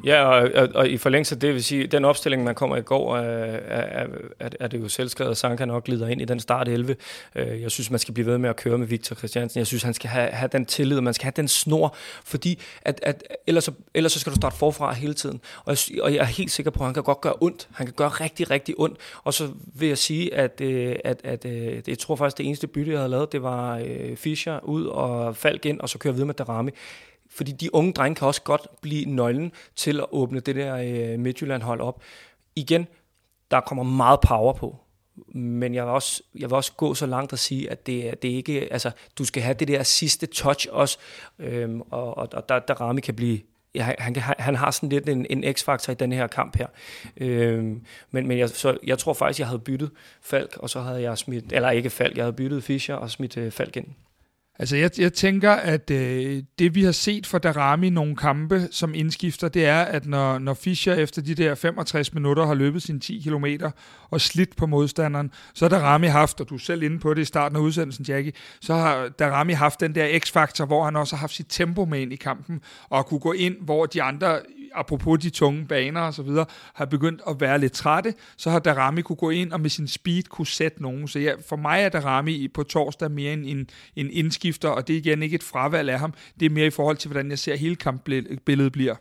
Ja, 0.05 0.25
og, 0.25 0.51
og, 0.55 0.69
og 0.75 0.89
i 0.89 0.97
forlængelse 0.97 1.35
af 1.35 1.41
det 1.41 1.55
vil 1.55 1.65
sige, 1.65 1.87
den 1.87 2.05
opstilling, 2.05 2.45
man 2.45 2.55
kommer 2.55 2.77
i 2.77 2.83
går, 2.83 3.17
øh, 3.17 3.25
er, 3.25 3.29
er, 3.29 4.07
er, 4.41 4.49
er 4.61 4.69
det 4.69 4.81
jo 4.81 4.89
selvskrevet, 4.89 5.31
at 5.31 5.37
Sanka 5.37 5.65
nok 5.65 5.85
glider 5.85 6.09
ind 6.09 6.23
i 6.23 6.25
den 6.25 6.41
start 6.41 6.69
11. 6.69 6.97
Øh, 7.35 7.63
jeg 7.63 7.71
synes, 7.71 7.91
man 7.91 7.99
skal 7.99 8.15
blive 8.15 8.27
ved 8.27 8.39
med 8.39 8.51
at 8.51 8.57
køre 8.57 8.79
med 8.79 8.87
Victor 8.87 9.17
Christiansen. 9.17 9.59
Jeg 9.59 9.67
synes, 9.67 9.83
han 9.83 9.95
skal 9.95 10.11
have, 10.11 10.31
have 10.31 10.49
den 10.53 10.67
tillid, 10.67 10.97
og 10.97 11.05
man 11.05 11.15
skal 11.15 11.25
have 11.25 11.33
den 11.37 11.49
snor, 11.49 11.95
fordi 12.25 12.59
at, 12.83 13.01
at, 13.03 13.25
ellers, 13.47 13.65
så, 13.65 13.73
ellers 13.95 14.13
så 14.13 14.21
skal 14.21 14.33
du 14.33 14.37
starte 14.37 14.57
forfra 14.57 14.93
hele 14.93 15.15
tiden. 15.15 15.41
Og 15.65 15.77
jeg, 15.91 16.03
og 16.03 16.15
jeg 16.15 16.21
er 16.21 16.25
helt 16.25 16.51
sikker 16.51 16.71
på, 16.71 16.81
at 16.81 16.87
han 16.87 16.95
kan 16.95 17.03
godt 17.03 17.21
gøre 17.21 17.35
ondt. 17.41 17.69
Han 17.73 17.87
kan 17.87 17.95
gøre 17.95 18.09
rigtig, 18.09 18.51
rigtig 18.51 18.75
ondt. 18.79 18.97
Og 19.25 19.35
så 19.35 19.49
vil 19.75 19.89
jeg 19.89 19.99
sige, 19.99 20.35
at, 20.35 20.61
øh, 20.61 20.97
at, 21.05 21.21
at, 21.25 21.45
at 21.45 21.89
jeg 21.89 21.99
tror 21.99 22.17
faktisk, 22.17 22.39
det 22.39 22.47
eneste 22.47 22.67
bytte, 22.67 22.93
jeg 22.93 22.99
havde 22.99 23.11
lavet, 23.11 23.33
det 23.33 23.43
var 23.43 23.83
Fischer 24.17 24.65
ud 24.65 24.87
og 24.87 25.37
Falk 25.37 25.67
ind, 25.67 25.81
og 25.81 25.89
så 25.89 25.99
køre 25.99 26.13
videre 26.13 26.27
med 26.27 26.35
Darami. 26.35 26.71
Fordi 27.31 27.53
de 27.53 27.74
unge 27.74 27.93
drenge 27.93 28.14
kan 28.14 28.26
også 28.26 28.43
godt 28.43 28.66
blive 28.81 29.05
nøglen 29.05 29.53
til 29.76 30.01
at 30.01 30.07
åbne 30.11 30.41
det 30.41 30.57
der 30.57 30.76
øh, 30.76 31.18
Midtjylland-hold 31.18 31.81
op. 31.81 32.03
Igen, 32.57 32.87
der 33.51 33.61
kommer 33.61 33.85
meget 33.85 34.20
power 34.20 34.53
på. 34.53 34.76
Men 35.35 35.74
jeg 35.74 35.85
vil 35.85 35.93
også, 35.93 36.22
jeg 36.35 36.51
vil 36.51 36.57
også 36.57 36.72
gå 36.72 36.95
så 36.95 37.07
langt 37.07 37.33
at 37.33 37.39
sige, 37.39 37.70
at 37.70 37.87
det, 37.87 38.22
det 38.22 38.31
er 38.31 38.37
ikke, 38.37 38.72
altså, 38.72 38.91
du 39.18 39.24
skal 39.24 39.43
have 39.43 39.55
det 39.55 39.68
der 39.68 39.83
sidste 39.83 40.26
touch 40.26 40.68
også, 40.70 40.99
øhm, 41.39 41.81
og, 41.81 42.18
og, 42.18 42.28
og 42.33 42.49
der, 42.49 42.59
der 42.59 42.74
Rami 42.81 43.01
kan 43.01 43.14
blive 43.14 43.41
ja, 43.74 43.95
han, 43.99 44.16
han, 44.16 44.35
han 44.39 44.55
har 44.55 44.70
sådan 44.70 44.89
lidt 44.89 45.09
en, 45.09 45.26
en 45.31 45.55
x-faktor 45.55 45.93
i 45.93 45.97
den 45.97 46.12
her 46.12 46.26
kamp 46.26 46.57
her. 46.57 46.66
Øhm, 47.16 47.85
men 48.11 48.26
men 48.26 48.39
jeg, 48.39 48.49
så, 48.49 48.78
jeg 48.87 48.99
tror 48.99 49.14
faktisk, 49.14 49.39
jeg 49.39 49.47
havde 49.47 49.59
byttet 49.59 49.91
Falk, 50.22 50.57
og 50.57 50.70
så 50.70 50.81
havde 50.81 51.03
jeg 51.03 51.18
smidt, 51.18 51.53
eller 51.53 51.70
ikke 51.70 51.91
Falk, 51.91 52.16
jeg 52.16 52.24
havde 52.24 52.33
byttet 52.33 52.64
Fischer 52.64 52.95
og 52.95 53.11
smidt 53.11 53.37
øh, 53.37 53.51
Falk 53.51 53.76
ind. 53.76 53.87
Altså 54.61 54.77
jeg, 54.77 54.91
jeg 54.99 55.13
tænker, 55.13 55.51
at 55.51 55.91
øh, 55.91 56.43
det 56.59 56.75
vi 56.75 56.85
har 56.85 56.93
set 56.93 57.27
for 57.27 57.39
Darami 57.39 57.87
i 57.87 57.91
nogle 57.91 58.17
kampe 58.17 58.69
som 58.71 58.95
indskifter, 58.95 59.49
det 59.49 59.67
er, 59.67 59.81
at 59.81 60.07
når, 60.07 60.39
når 60.39 60.55
Fischer 60.55 60.95
efter 60.95 61.23
de 61.23 61.35
der 61.35 61.55
65 61.55 62.15
minutter 62.15 62.47
har 62.47 62.55
løbet 62.55 62.83
sine 62.83 63.01
10 63.01 63.23
km 63.27 63.47
og 64.11 64.21
slidt 64.21 64.57
på 64.57 64.67
modstanderen, 64.67 65.31
så 65.55 65.65
har 65.65 65.69
Darami 65.69 66.07
haft, 66.07 66.41
og 66.41 66.49
du 66.49 66.55
er 66.55 66.59
selv 66.59 66.83
inde 66.83 66.99
på 66.99 67.15
det 67.15 67.23
i 67.23 67.25
starten 67.25 67.57
af 67.57 67.61
udsendelsen, 67.61 68.05
Jackie, 68.05 68.33
så 68.61 68.75
har 68.75 69.09
Darami 69.09 69.53
haft 69.53 69.81
den 69.81 69.95
der 69.95 70.19
x-faktor, 70.19 70.67
hvor 70.67 70.85
han 70.85 70.97
også 70.97 71.17
har 71.17 71.21
haft 71.21 71.35
sit 71.35 71.47
tempo 71.49 71.85
med 71.85 72.01
ind 72.01 72.13
i 72.13 72.17
kampen, 72.17 72.61
og 72.89 73.07
kunne 73.07 73.21
gå 73.21 73.33
ind, 73.33 73.57
hvor 73.61 73.87
de 73.87 74.03
andre 74.03 74.41
apropos 74.75 75.19
de 75.19 75.31
tunge 75.31 75.67
baner 75.67 76.01
og 76.01 76.15
så 76.15 76.23
videre, 76.23 76.47
har 76.75 76.85
begyndt 76.85 77.21
at 77.29 77.41
være 77.41 77.59
lidt 77.59 77.73
trætte, 77.73 78.15
så 78.37 78.51
har 78.51 78.59
Darami 78.59 79.03
kunne 79.03 79.17
gå 79.17 79.31
ind 79.31 79.53
og 79.53 79.61
med 79.61 79.71
sin 79.71 79.89
speed 79.89 80.23
kunne 80.23 80.47
sætte 80.47 80.83
nogen. 80.83 81.09
Så 81.09 81.19
ja, 81.19 81.33
for 81.49 81.57
mig 81.57 81.83
er 81.83 81.89
Darami 81.89 82.49
på 82.49 82.63
torsdag 82.63 83.11
mere 83.11 83.33
en, 83.33 83.45
en, 83.45 83.69
en 83.97 84.11
indskifter, 84.11 84.50
og 84.59 84.89
det 84.89 84.95
er 84.95 84.99
igen 84.99 85.23
ikke 85.23 85.35
et 85.35 85.43
fravalg 85.43 85.91
af 85.91 85.99
ham. 85.99 86.15
Det 86.41 86.47
er 86.47 86.51
mere 86.51 86.67
i 86.67 86.71
forhold 86.71 86.97
til, 86.97 87.09
hvordan 87.09 87.31
jeg 87.31 87.39
ser 87.39 87.57
hele 87.57 87.77
kampbilledet 87.77 88.73
bliver. 88.73 88.95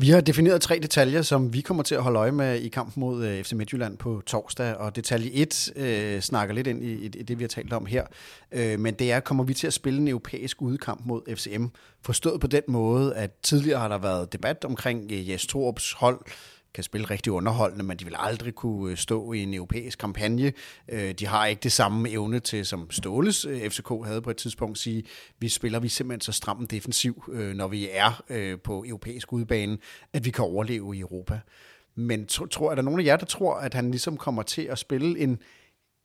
Vi 0.00 0.08
har 0.08 0.20
defineret 0.20 0.60
tre 0.60 0.78
detaljer, 0.82 1.22
som 1.22 1.52
vi 1.52 1.60
kommer 1.60 1.82
til 1.82 1.94
at 1.94 2.02
holde 2.02 2.18
øje 2.18 2.32
med 2.32 2.60
i 2.60 2.68
kampen 2.68 3.00
mod 3.00 3.26
øh, 3.26 3.44
FC 3.44 3.52
Midtjylland 3.52 3.98
på 3.98 4.22
torsdag, 4.26 4.74
og 4.74 4.96
detalje 4.96 5.30
1 5.30 5.72
øh, 5.76 6.20
snakker 6.20 6.54
lidt 6.54 6.66
ind 6.66 6.84
i, 6.84 6.92
i 6.92 7.08
det, 7.08 7.38
vi 7.38 7.44
har 7.44 7.48
talt 7.48 7.72
om 7.72 7.86
her, 7.86 8.04
øh, 8.52 8.80
men 8.80 8.94
det 8.94 9.12
er, 9.12 9.20
kommer 9.20 9.44
vi 9.44 9.54
til 9.54 9.66
at 9.66 9.72
spille 9.72 10.00
en 10.00 10.08
europæisk 10.08 10.62
udekamp 10.62 11.00
mod 11.06 11.36
FCM, 11.36 11.64
forstået 12.02 12.40
på 12.40 12.46
den 12.46 12.62
måde, 12.68 13.14
at 13.14 13.30
tidligere 13.42 13.80
har 13.80 13.88
der 13.88 13.98
været 13.98 14.32
debat 14.32 14.64
omkring 14.64 15.12
øh, 15.12 15.30
Jes 15.30 15.46
Torups 15.46 15.92
hold, 15.92 16.18
kan 16.78 16.84
spille 16.84 17.06
rigtig 17.10 17.32
underholdende, 17.32 17.84
men 17.84 17.96
de 17.96 18.04
vil 18.04 18.14
aldrig 18.18 18.54
kunne 18.54 18.90
øh, 18.90 18.96
stå 18.96 19.32
i 19.32 19.42
en 19.42 19.54
europæisk 19.54 19.98
kampagne. 19.98 20.52
Øh, 20.88 21.12
de 21.12 21.26
har 21.26 21.46
ikke 21.46 21.60
det 21.60 21.72
samme 21.72 22.10
evne 22.10 22.40
til, 22.40 22.66
som 22.66 22.90
Ståles 22.90 23.44
øh, 23.44 23.70
FCK 23.70 23.88
havde 24.04 24.22
på 24.22 24.30
et 24.30 24.36
tidspunkt, 24.36 24.78
sige, 24.78 25.04
vi 25.38 25.48
spiller 25.48 25.80
vi 25.80 25.88
simpelthen 25.88 26.20
så 26.20 26.32
stram 26.32 26.66
defensiv, 26.66 27.24
når 27.54 27.68
vi 27.68 27.88
er 27.92 28.10
på 28.64 28.84
europæisk 28.86 29.32
udbane, 29.32 29.78
at 30.12 30.24
vi 30.24 30.30
kan 30.30 30.44
overleve 30.44 30.96
i 30.96 31.00
Europa. 31.00 31.40
Men 31.94 32.26
tror, 32.26 32.70
er 32.70 32.74
der 32.74 32.82
nogen 32.82 33.00
af 33.00 33.04
jer, 33.04 33.16
der 33.16 33.26
tror, 33.26 33.54
at 33.54 33.74
han 33.74 33.90
ligesom 33.90 34.16
kommer 34.16 34.42
til 34.42 34.62
at 34.62 34.78
spille 34.78 35.18
en 35.18 35.38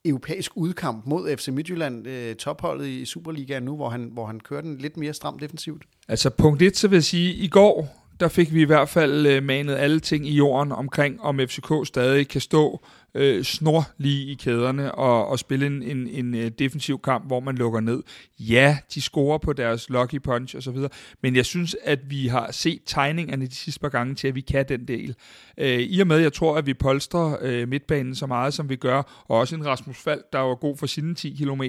europæisk 0.05 0.51
udkamp 0.55 1.05
mod 1.05 1.37
FC 1.37 1.47
Midtjylland, 1.47 2.35
topholdet 2.35 2.87
i 2.87 3.05
Superligaen 3.05 3.63
nu, 3.63 3.75
hvor 3.75 3.89
han, 3.89 4.09
hvor 4.13 4.25
han 4.25 4.39
kører 4.39 4.61
den 4.61 4.77
lidt 4.77 4.97
mere 4.97 5.13
stramt 5.13 5.41
defensivt? 5.41 5.83
Altså 6.07 6.29
punkt 6.29 6.61
1, 6.61 6.77
så 6.77 6.87
vil 6.87 6.95
jeg 6.95 7.03
sige, 7.03 7.33
i 7.33 7.47
går 7.47 8.02
der 8.19 8.27
fik 8.27 8.53
vi 8.53 8.61
i 8.61 8.65
hvert 8.65 8.89
fald 8.89 9.25
øh, 9.25 9.43
manet 9.43 9.75
alle 9.75 9.99
ting 9.99 10.27
i 10.27 10.35
jorden 10.35 10.71
omkring, 10.71 11.21
om 11.21 11.39
FCK 11.39 11.71
stadig 11.85 12.27
kan 12.27 12.41
stå 12.41 12.85
øh, 13.15 13.43
snor 13.43 13.87
lige 13.97 14.31
i 14.31 14.33
kæderne 14.33 14.95
og, 14.95 15.27
og 15.27 15.39
spille 15.39 15.65
en, 15.65 15.83
en, 15.83 16.07
en 16.07 16.35
øh, 16.35 16.51
defensiv 16.59 16.99
kamp, 16.99 17.27
hvor 17.27 17.39
man 17.39 17.55
lukker 17.55 17.79
ned. 17.79 18.03
Ja, 18.39 18.77
de 18.93 19.01
scorer 19.01 19.37
på 19.37 19.53
deres 19.53 19.89
lucky 19.89 20.21
punch 20.21 20.55
osv., 20.55 20.77
men 21.21 21.35
jeg 21.35 21.45
synes, 21.45 21.75
at 21.83 21.99
vi 22.09 22.27
har 22.27 22.51
set 22.51 22.81
tegningerne 22.85 23.45
de 23.45 23.55
sidste 23.55 23.79
par 23.79 23.89
gange 23.89 24.15
til, 24.15 24.27
at 24.27 24.35
vi 24.35 24.41
kan 24.41 24.65
den 24.69 24.87
del. 24.87 25.15
Øh, 25.57 25.79
I 25.79 25.99
og 25.99 26.07
med, 26.07 26.17
jeg 26.17 26.33
tror, 26.33 26.57
at 26.57 26.65
vi 26.65 26.73
polstrer 26.73 27.37
øh, 27.41 27.67
midtbanen 27.67 28.15
så 28.15 28.25
meget, 28.25 28.53
som 28.53 28.69
vi 28.69 28.75
gør, 28.75 29.23
og 29.27 29.39
også 29.39 29.55
en 29.55 29.65
Rasmus 29.65 29.97
Fald, 29.97 30.21
der 30.33 30.39
var 30.39 30.55
god 30.55 30.77
for 30.77 30.87
sine 30.87 31.15
10 31.15 31.35
km, 31.43 31.63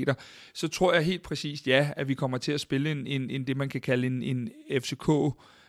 så 0.54 0.68
tror 0.68 0.94
jeg 0.94 1.02
helt 1.04 1.22
præcist, 1.22 1.66
ja, 1.66 1.88
at 1.96 2.08
vi 2.08 2.14
kommer 2.14 2.38
til 2.38 2.52
at 2.52 2.60
spille 2.60 2.90
en, 2.90 3.06
en, 3.06 3.30
en 3.30 3.46
det, 3.46 3.56
man 3.56 3.68
kan 3.68 3.80
kalde 3.80 4.06
en, 4.06 4.22
en 4.22 4.48
FCK 4.80 5.08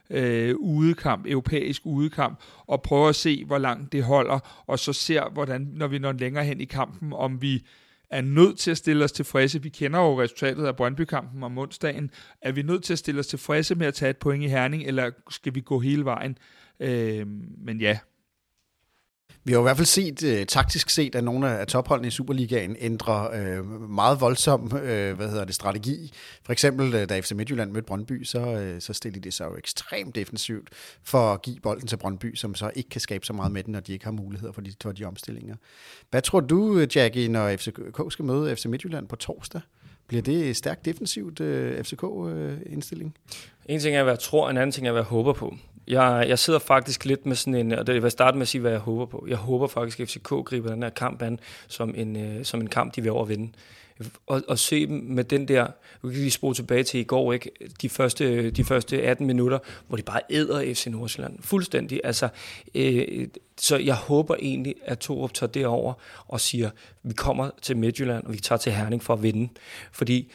øh, 0.10 0.56
udekamp, 0.56 1.26
europæisk 1.26 1.82
udekamp, 1.86 2.39
og 2.68 2.82
prøve 2.82 3.10
at 3.10 3.16
se, 3.16 3.45
hvor 3.45 3.58
langt 3.58 3.91
det 3.91 4.03
holder, 4.03 4.64
og 4.68 4.80
så 4.80 4.93
ser, 4.93 5.30
hvordan, 5.30 5.70
når 5.74 5.88
vi 5.88 5.99
når 5.99 6.12
længere 6.12 6.45
hen 6.45 6.62
i 6.62 6.66
kampen, 6.66 7.14
om 7.14 7.41
vi 7.41 7.66
er 8.10 8.22
nødt 8.22 8.60
til 8.60 8.72
at 8.72 8.78
stille 8.78 9.03
os 9.03 9.12
tilfredse. 9.12 9.64
Vi 9.64 9.70
kender 9.70 9.99
jo 9.99 10.22
resultatet 10.22 10.66
af 10.66 10.76
Brøndby-kampen 10.76 11.43
om 11.43 11.58
onsdagen. 11.58 12.12
Er 12.41 12.51
vi 12.51 12.62
nødt 12.62 12.84
til 12.84 12.93
at 12.93 12.99
stille 12.99 13.20
os 13.20 13.28
tilfredse 13.28 13.76
med 13.76 13.88
at 13.88 13.93
tage 13.93 14.10
et 14.10 14.18
point 14.18 14.43
i 14.43 14.47
Herning, 14.47 14.84
eller 14.84 15.12
skal 15.30 15.56
vi 15.56 15.62
gå 15.62 15.80
hele 15.80 16.06
vejen? 16.06 16.38
Øh, 16.80 17.28
men 17.58 17.82
ja, 17.82 17.97
vi 19.48 19.54
har 19.54 19.60
i 19.60 19.62
hvert 19.62 19.78
fald 19.78 19.86
set, 19.86 20.24
øh, 20.24 20.46
taktisk 20.46 20.90
set, 20.90 21.16
at 21.16 21.24
nogle 21.24 21.50
af 21.50 21.68
topholdene 21.68 22.08
i 22.08 22.12
Superligaen 22.12 22.76
ændrer 22.80 23.32
øh, 23.32 23.66
meget 23.90 24.22
voldsom 24.22 24.78
øh, 24.84 25.16
hvad 25.16 25.30
hedder 25.30 25.46
det, 25.46 25.56
strategi. 25.56 26.14
For 26.44 26.52
eksempel, 26.52 26.94
øh, 26.94 27.10
da 27.10 27.20
FC 27.20 27.32
Midtjylland 27.32 27.72
mødte 27.72 27.86
Brøndby, 27.86 28.24
så, 28.24 28.40
øh, 28.40 28.82
så 28.82 28.94
stillede 28.94 29.22
de 29.22 29.32
sig 29.32 29.46
jo 29.46 29.58
ekstremt 29.58 30.16
defensivt 30.16 30.70
for 31.04 31.34
at 31.34 31.42
give 31.42 31.60
bolden 31.64 31.88
til 31.88 31.98
Brøndby, 31.98 32.36
som 32.36 32.56
så 32.56 32.72
ikke 32.76 32.90
kan 32.90 33.02
skabe 33.02 33.26
så 33.26 33.34
meget 33.34 33.52
med 33.52 33.64
den, 33.64 33.72
når 33.72 33.80
de 33.80 33.94
ikke 33.94 34.06
har 34.06 34.12
muligheder 34.12 34.54
for 34.54 34.62
de, 34.62 34.74
for 34.82 34.92
de 34.92 35.06
omstillinger. 35.06 35.56
Hvad 36.10 36.22
tror 36.22 36.40
du, 36.40 36.80
øh, 36.80 36.88
Jackie, 36.96 37.28
når 37.28 37.58
FCK 37.58 38.02
skal 38.10 38.26
møde 38.26 38.56
FC 38.56 38.66
Midtjylland 38.66 39.08
på 39.08 39.16
torsdag? 39.16 39.62
Bliver 40.08 40.22
det 40.22 40.56
stærkt 40.56 40.86
defensivt 40.86 41.40
øh, 41.40 41.84
FCK-indstilling? 41.84 43.16
en 43.66 43.80
ting 43.80 43.96
er, 43.96 44.04
hvad 44.04 44.14
jeg 44.14 44.20
tror, 44.20 44.50
en 44.50 44.58
anden 44.58 44.72
ting 44.72 44.88
er, 44.88 44.92
hvad 44.92 45.02
jeg 45.02 45.08
håber 45.08 45.34
på. 45.34 45.56
Jeg, 45.88 46.26
jeg 46.28 46.40
sidder 46.40 46.60
faktisk 46.60 47.06
lidt 47.06 47.26
med 47.26 47.36
sådan 47.36 47.56
en, 47.56 47.72
og 47.72 47.88
det 47.88 48.04
vil 48.04 48.12
starte 48.12 48.38
med 48.38 48.42
at 48.42 48.48
sige, 48.48 48.62
hvad 48.62 48.72
jeg 48.72 48.80
håber 48.80 49.06
på. 49.06 49.26
Jeg 49.30 49.38
håber 49.38 49.68
faktisk, 49.68 50.00
at 50.00 50.10
FCK 50.10 50.30
griber 50.30 50.70
den 50.70 50.84
her 50.84 50.90
kamp 50.90 51.22
an 51.22 51.40
som 51.68 51.94
en, 51.98 52.16
øh, 52.16 52.46
som 52.46 52.62
en 52.62 52.68
kamp, 52.68 52.96
de 52.96 53.02
vil 53.02 53.12
overvinde. 53.12 53.52
Og, 54.28 54.42
og 54.48 54.60
se 54.60 54.88
dem 54.88 54.98
med 55.08 55.24
den 55.24 55.48
der, 55.48 55.68
vi 56.04 56.10
kan 56.14 56.20
lige 56.20 56.32
spole 56.32 56.56
tilbage 56.56 56.84
til 56.84 57.00
i 57.00 57.04
går, 57.04 57.34
ikke? 57.34 57.52
De, 57.82 57.90
første, 57.90 58.52
de 58.52 58.64
første 58.64 59.02
18 59.02 59.28
minutter, 59.28 59.60
hvor 59.88 59.98
de 59.98 60.04
bare 60.04 60.22
æder 60.30 60.74
FC 60.74 60.88
Nordsjælland. 60.88 61.40
Fuldstændig. 61.42 62.02
Altså, 62.04 62.30
øh, 62.76 63.28
så 63.58 63.78
jeg 63.78 63.96
håber 63.96 64.36
egentlig, 64.40 64.76
at 64.86 65.00
Torup 65.00 65.34
tager 65.34 65.52
det 65.52 65.66
over 65.66 65.94
og 66.28 66.42
siger, 66.42 66.70
vi 67.04 67.14
kommer 67.14 67.50
til 67.62 67.78
Midtjylland, 67.78 68.24
og 68.24 68.34
vi 68.34 68.40
tager 68.40 68.60
til 68.60 68.72
Herning 68.72 69.04
for 69.04 69.14
at 69.14 69.24
vinde. 69.24 69.50
Fordi 69.92 70.32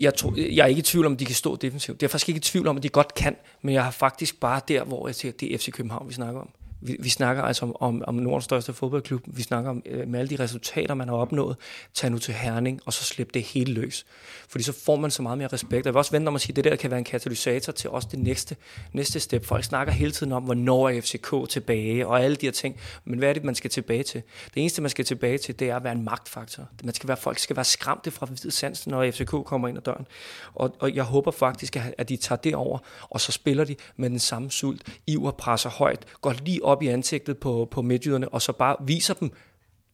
jeg, 0.00 0.14
tror, 0.14 0.34
jeg 0.36 0.62
er 0.62 0.66
ikke 0.66 0.78
i 0.78 0.82
tvivl 0.82 1.06
om, 1.06 1.12
at 1.12 1.20
de 1.20 1.24
kan 1.24 1.34
stå 1.34 1.56
defensivt. 1.56 2.00
Det 2.00 2.06
er 2.06 2.10
faktisk 2.10 2.28
ikke 2.28 2.38
i 2.38 2.40
tvivl 2.40 2.66
om, 2.66 2.76
at 2.76 2.82
de 2.82 2.88
godt 2.88 3.14
kan, 3.14 3.36
men 3.62 3.74
jeg 3.74 3.84
har 3.84 3.90
faktisk 3.90 4.40
bare 4.40 4.60
der, 4.68 4.84
hvor 4.84 5.08
jeg 5.08 5.14
siger, 5.14 5.32
at 5.32 5.40
det 5.40 5.54
er 5.54 5.58
FC 5.58 5.70
København, 5.70 6.08
vi 6.08 6.14
snakker 6.14 6.40
om. 6.40 6.48
Vi, 6.80 6.96
vi 7.00 7.08
snakker 7.08 7.42
altså 7.42 7.64
om, 7.64 7.76
om, 7.80 8.02
om 8.06 8.14
Nordens 8.14 8.44
største 8.44 8.72
fodboldklub. 8.72 9.22
Vi 9.26 9.42
snakker 9.42 9.70
om 9.70 9.82
øh, 9.86 10.08
med 10.08 10.20
alle 10.20 10.36
de 10.36 10.42
resultater, 10.42 10.94
man 10.94 11.08
har 11.08 11.16
opnået. 11.16 11.56
Tag 11.94 12.10
nu 12.10 12.18
til 12.18 12.34
Herning, 12.34 12.80
og 12.84 12.92
så 12.92 13.04
slip 13.04 13.34
det 13.34 13.42
helt 13.42 13.68
løs. 13.68 14.06
Fordi 14.48 14.64
så 14.64 14.72
får 14.84 14.96
man 14.96 15.10
så 15.10 15.22
meget 15.22 15.38
mere 15.38 15.48
respekt. 15.48 15.80
Og 15.80 15.84
jeg 15.84 15.94
vil 15.94 15.98
også 15.98 16.10
vente 16.10 16.28
om 16.28 16.34
at 16.34 16.40
sige, 16.40 16.52
at 16.52 16.56
det 16.56 16.64
der 16.64 16.76
kan 16.76 16.90
være 16.90 16.98
en 16.98 17.04
katalysator 17.04 17.72
til 17.72 17.90
også 17.90 18.08
det 18.10 18.18
næste, 18.18 18.56
næste 18.92 19.20
step. 19.20 19.44
Folk 19.44 19.64
snakker 19.64 19.92
hele 19.92 20.12
tiden 20.12 20.32
om, 20.32 20.42
hvornår 20.42 20.88
er 20.88 21.00
FCK 21.00 21.50
tilbage, 21.50 22.06
og 22.06 22.24
alle 22.24 22.36
de 22.36 22.46
her 22.46 22.52
ting. 22.52 22.76
Men 23.04 23.18
hvad 23.18 23.28
er 23.28 23.32
det, 23.32 23.44
man 23.44 23.54
skal 23.54 23.70
tilbage 23.70 24.02
til? 24.02 24.22
Det 24.54 24.60
eneste, 24.60 24.82
man 24.82 24.90
skal 24.90 25.04
tilbage 25.04 25.38
til, 25.38 25.58
det 25.58 25.70
er 25.70 25.76
at 25.76 25.84
være 25.84 25.92
en 25.92 26.04
magtfaktor. 26.04 26.68
Man 26.84 26.94
skal 26.94 27.08
være, 27.08 27.16
folk 27.16 27.38
skal 27.38 27.56
være 27.56 27.64
skræmte 27.64 28.10
fra 28.10 28.26
hvid 28.26 28.50
sans, 28.50 28.86
når 28.86 29.10
FCK 29.10 29.30
kommer 29.30 29.68
ind 29.68 29.76
ad 29.76 29.82
døren. 29.82 30.06
Og, 30.54 30.76
og 30.78 30.94
jeg 30.94 31.04
håber 31.04 31.30
faktisk, 31.30 31.76
at 31.98 32.08
de 32.08 32.16
tager 32.16 32.38
det 32.38 32.54
over, 32.54 32.78
og 33.10 33.20
så 33.20 33.32
spiller 33.32 33.64
de 33.64 33.76
med 33.96 34.10
den 34.10 34.18
samme 34.18 34.50
sult. 34.50 34.82
Iver 35.06 35.30
presser 35.30 35.70
højt, 35.70 36.06
går 36.20 36.32
lige 36.44 36.64
op 36.66 36.82
i 36.82 36.86
ansigtet 36.86 37.38
på, 37.38 37.68
på 37.70 37.82
midtjyderne, 37.82 38.28
og 38.28 38.42
så 38.42 38.52
bare 38.52 38.76
viser 38.86 39.14
dem, 39.14 39.32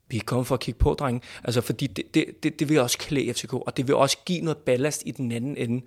vi 0.08 0.16
er 0.16 0.22
kommet 0.26 0.46
for 0.46 0.54
at 0.54 0.60
kigge 0.60 0.78
på, 0.78 0.94
drenge. 0.98 1.20
Altså, 1.44 1.60
fordi 1.60 1.86
det, 1.86 2.14
det, 2.14 2.24
det, 2.42 2.60
det 2.60 2.68
vil 2.68 2.80
også 2.80 2.98
klæde 2.98 3.34
FCK, 3.34 3.52
og 3.52 3.76
det 3.76 3.88
vil 3.88 3.94
også 3.94 4.18
give 4.26 4.40
noget 4.40 4.58
ballast 4.58 5.02
i 5.06 5.10
den 5.10 5.32
anden 5.32 5.56
ende. 5.56 5.84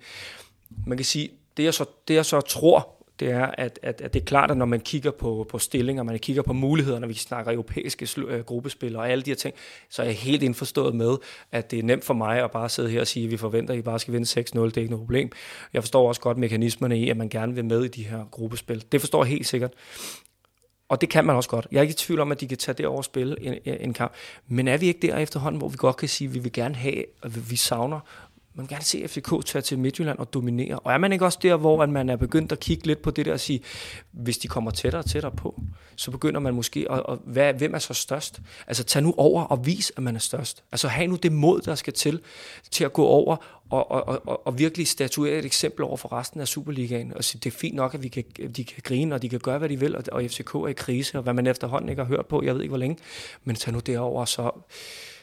Man 0.86 0.98
kan 0.98 1.04
sige, 1.04 1.30
det 1.56 1.64
jeg 1.64 1.74
så, 1.74 1.84
det 2.08 2.14
jeg 2.14 2.26
så 2.26 2.40
tror, 2.40 2.96
det 3.20 3.30
er, 3.30 3.46
at, 3.46 3.78
at, 3.82 4.00
at 4.00 4.14
det 4.14 4.20
er 4.20 4.24
klart, 4.24 4.50
at 4.50 4.56
når 4.56 4.66
man 4.66 4.80
kigger 4.80 5.10
på, 5.10 5.46
på 5.48 5.58
stillinger, 5.58 6.02
man 6.02 6.18
kigger 6.18 6.42
på 6.42 6.52
muligheder, 6.52 6.98
når 6.98 7.08
vi 7.08 7.14
snakker 7.14 7.52
europæiske 7.52 8.08
øh, 8.20 8.44
gruppespil 8.44 8.96
og 8.96 9.10
alle 9.10 9.24
de 9.24 9.30
her 9.30 9.36
ting, 9.36 9.54
så 9.90 10.02
er 10.02 10.06
jeg 10.06 10.16
helt 10.16 10.42
indforstået 10.42 10.94
med, 10.94 11.16
at 11.52 11.70
det 11.70 11.78
er 11.78 11.82
nemt 11.82 12.04
for 12.04 12.14
mig 12.14 12.44
at 12.44 12.50
bare 12.50 12.68
sidde 12.68 12.90
her 12.90 13.00
og 13.00 13.06
sige, 13.06 13.24
at 13.24 13.30
vi 13.30 13.36
forventer, 13.36 13.74
at 13.74 13.78
I 13.78 13.82
bare 13.82 13.98
skal 13.98 14.14
vinde 14.14 14.40
6-0, 14.40 14.40
det 14.40 14.76
er 14.76 14.80
ikke 14.80 14.90
noget 14.90 15.06
problem. 15.06 15.32
Jeg 15.72 15.82
forstår 15.82 16.08
også 16.08 16.20
godt 16.20 16.38
mekanismerne 16.38 16.98
i, 16.98 17.10
at 17.10 17.16
man 17.16 17.28
gerne 17.28 17.54
vil 17.54 17.64
med 17.64 17.84
i 17.84 17.88
de 17.88 18.04
her 18.04 18.24
gruppespil. 18.30 18.84
Det 18.92 19.00
forstår 19.00 19.24
jeg 19.24 19.30
helt 19.30 19.46
sikkert. 19.46 19.72
Og 20.88 21.00
det 21.00 21.08
kan 21.08 21.24
man 21.24 21.36
også 21.36 21.48
godt. 21.48 21.66
Jeg 21.70 21.78
er 21.78 21.82
ikke 21.82 21.92
i 21.92 21.96
tvivl 21.96 22.20
om, 22.20 22.32
at 22.32 22.40
de 22.40 22.48
kan 22.48 22.58
tage 22.58 22.74
det 22.74 22.86
over 22.86 22.98
og 22.98 23.04
spille 23.04 23.36
en, 23.40 23.58
en 23.80 23.94
kamp. 23.94 24.12
Men 24.48 24.68
er 24.68 24.76
vi 24.76 24.86
ikke 24.86 25.06
der 25.06 25.16
efterhånden, 25.16 25.58
hvor 25.58 25.68
vi 25.68 25.76
godt 25.76 25.96
kan 25.96 26.08
sige, 26.08 26.28
at 26.28 26.34
vi 26.34 26.38
vil 26.38 26.52
gerne 26.52 26.74
have, 26.74 27.04
at 27.22 27.50
vi 27.50 27.56
savner 27.56 28.00
man 28.56 28.62
vil 28.62 28.68
gerne 28.68 28.84
se 28.84 29.08
FCK 29.08 29.46
tage 29.46 29.62
til 29.62 29.78
Midtjylland 29.78 30.18
og 30.18 30.34
dominere. 30.34 30.78
Og 30.78 30.92
er 30.92 30.98
man 30.98 31.12
ikke 31.12 31.24
også 31.24 31.38
der, 31.42 31.56
hvor 31.56 31.82
at 31.82 31.88
man 31.88 32.08
er 32.08 32.16
begyndt 32.16 32.52
at 32.52 32.60
kigge 32.60 32.86
lidt 32.86 33.02
på 33.02 33.10
det 33.10 33.26
der 33.26 33.32
og 33.32 33.40
sige, 33.40 33.60
hvis 34.12 34.38
de 34.38 34.48
kommer 34.48 34.70
tættere 34.70 35.02
og 35.02 35.06
tættere 35.06 35.32
på, 35.32 35.62
så 35.96 36.10
begynder 36.10 36.40
man 36.40 36.54
måske 36.54 36.86
at, 36.90 37.02
at 37.08 37.18
hvad, 37.24 37.54
hvem 37.54 37.74
er 37.74 37.78
så 37.78 37.94
størst? 37.94 38.40
Altså 38.66 38.84
tag 38.84 39.02
nu 39.02 39.14
over 39.16 39.42
og 39.42 39.66
vis, 39.66 39.92
at 39.96 40.02
man 40.02 40.14
er 40.16 40.20
størst. 40.20 40.64
Altså 40.72 40.88
have 40.88 41.06
nu 41.06 41.16
det 41.16 41.32
mod, 41.32 41.60
der 41.60 41.74
skal 41.74 41.92
til, 41.92 42.20
til 42.70 42.84
at 42.84 42.92
gå 42.92 43.04
over 43.04 43.36
og, 43.70 43.90
og, 43.90 44.28
og, 44.28 44.46
og 44.46 44.58
virkelig 44.58 44.88
statuere 44.88 45.38
et 45.38 45.44
eksempel 45.44 45.84
over 45.84 45.96
for 45.96 46.12
resten 46.12 46.40
af 46.40 46.48
Superligaen, 46.48 47.12
og 47.16 47.24
sige, 47.24 47.40
det 47.44 47.54
er 47.54 47.58
fint 47.58 47.74
nok, 47.74 47.94
at 47.94 48.02
vi 48.02 48.08
kan, 48.08 48.24
de 48.56 48.64
kan 48.64 48.82
grine, 48.82 49.14
og 49.14 49.22
de 49.22 49.28
kan 49.28 49.38
gøre, 49.38 49.58
hvad 49.58 49.68
de 49.68 49.80
vil, 49.80 49.96
og, 49.96 50.04
og 50.12 50.22
FCK 50.22 50.54
er 50.54 50.66
i 50.66 50.72
krise, 50.72 51.18
og 51.18 51.22
hvad 51.22 51.34
man 51.34 51.46
efterhånden 51.46 51.88
ikke 51.88 52.02
har 52.02 52.08
hørt 52.08 52.26
på, 52.26 52.42
jeg 52.42 52.54
ved 52.54 52.62
ikke 52.62 52.70
hvor 52.70 52.78
længe, 52.78 52.98
men 53.44 53.56
tag 53.56 53.72
nu 53.72 53.78
derover 53.78 54.20
og 54.20 54.28
så, 54.28 54.50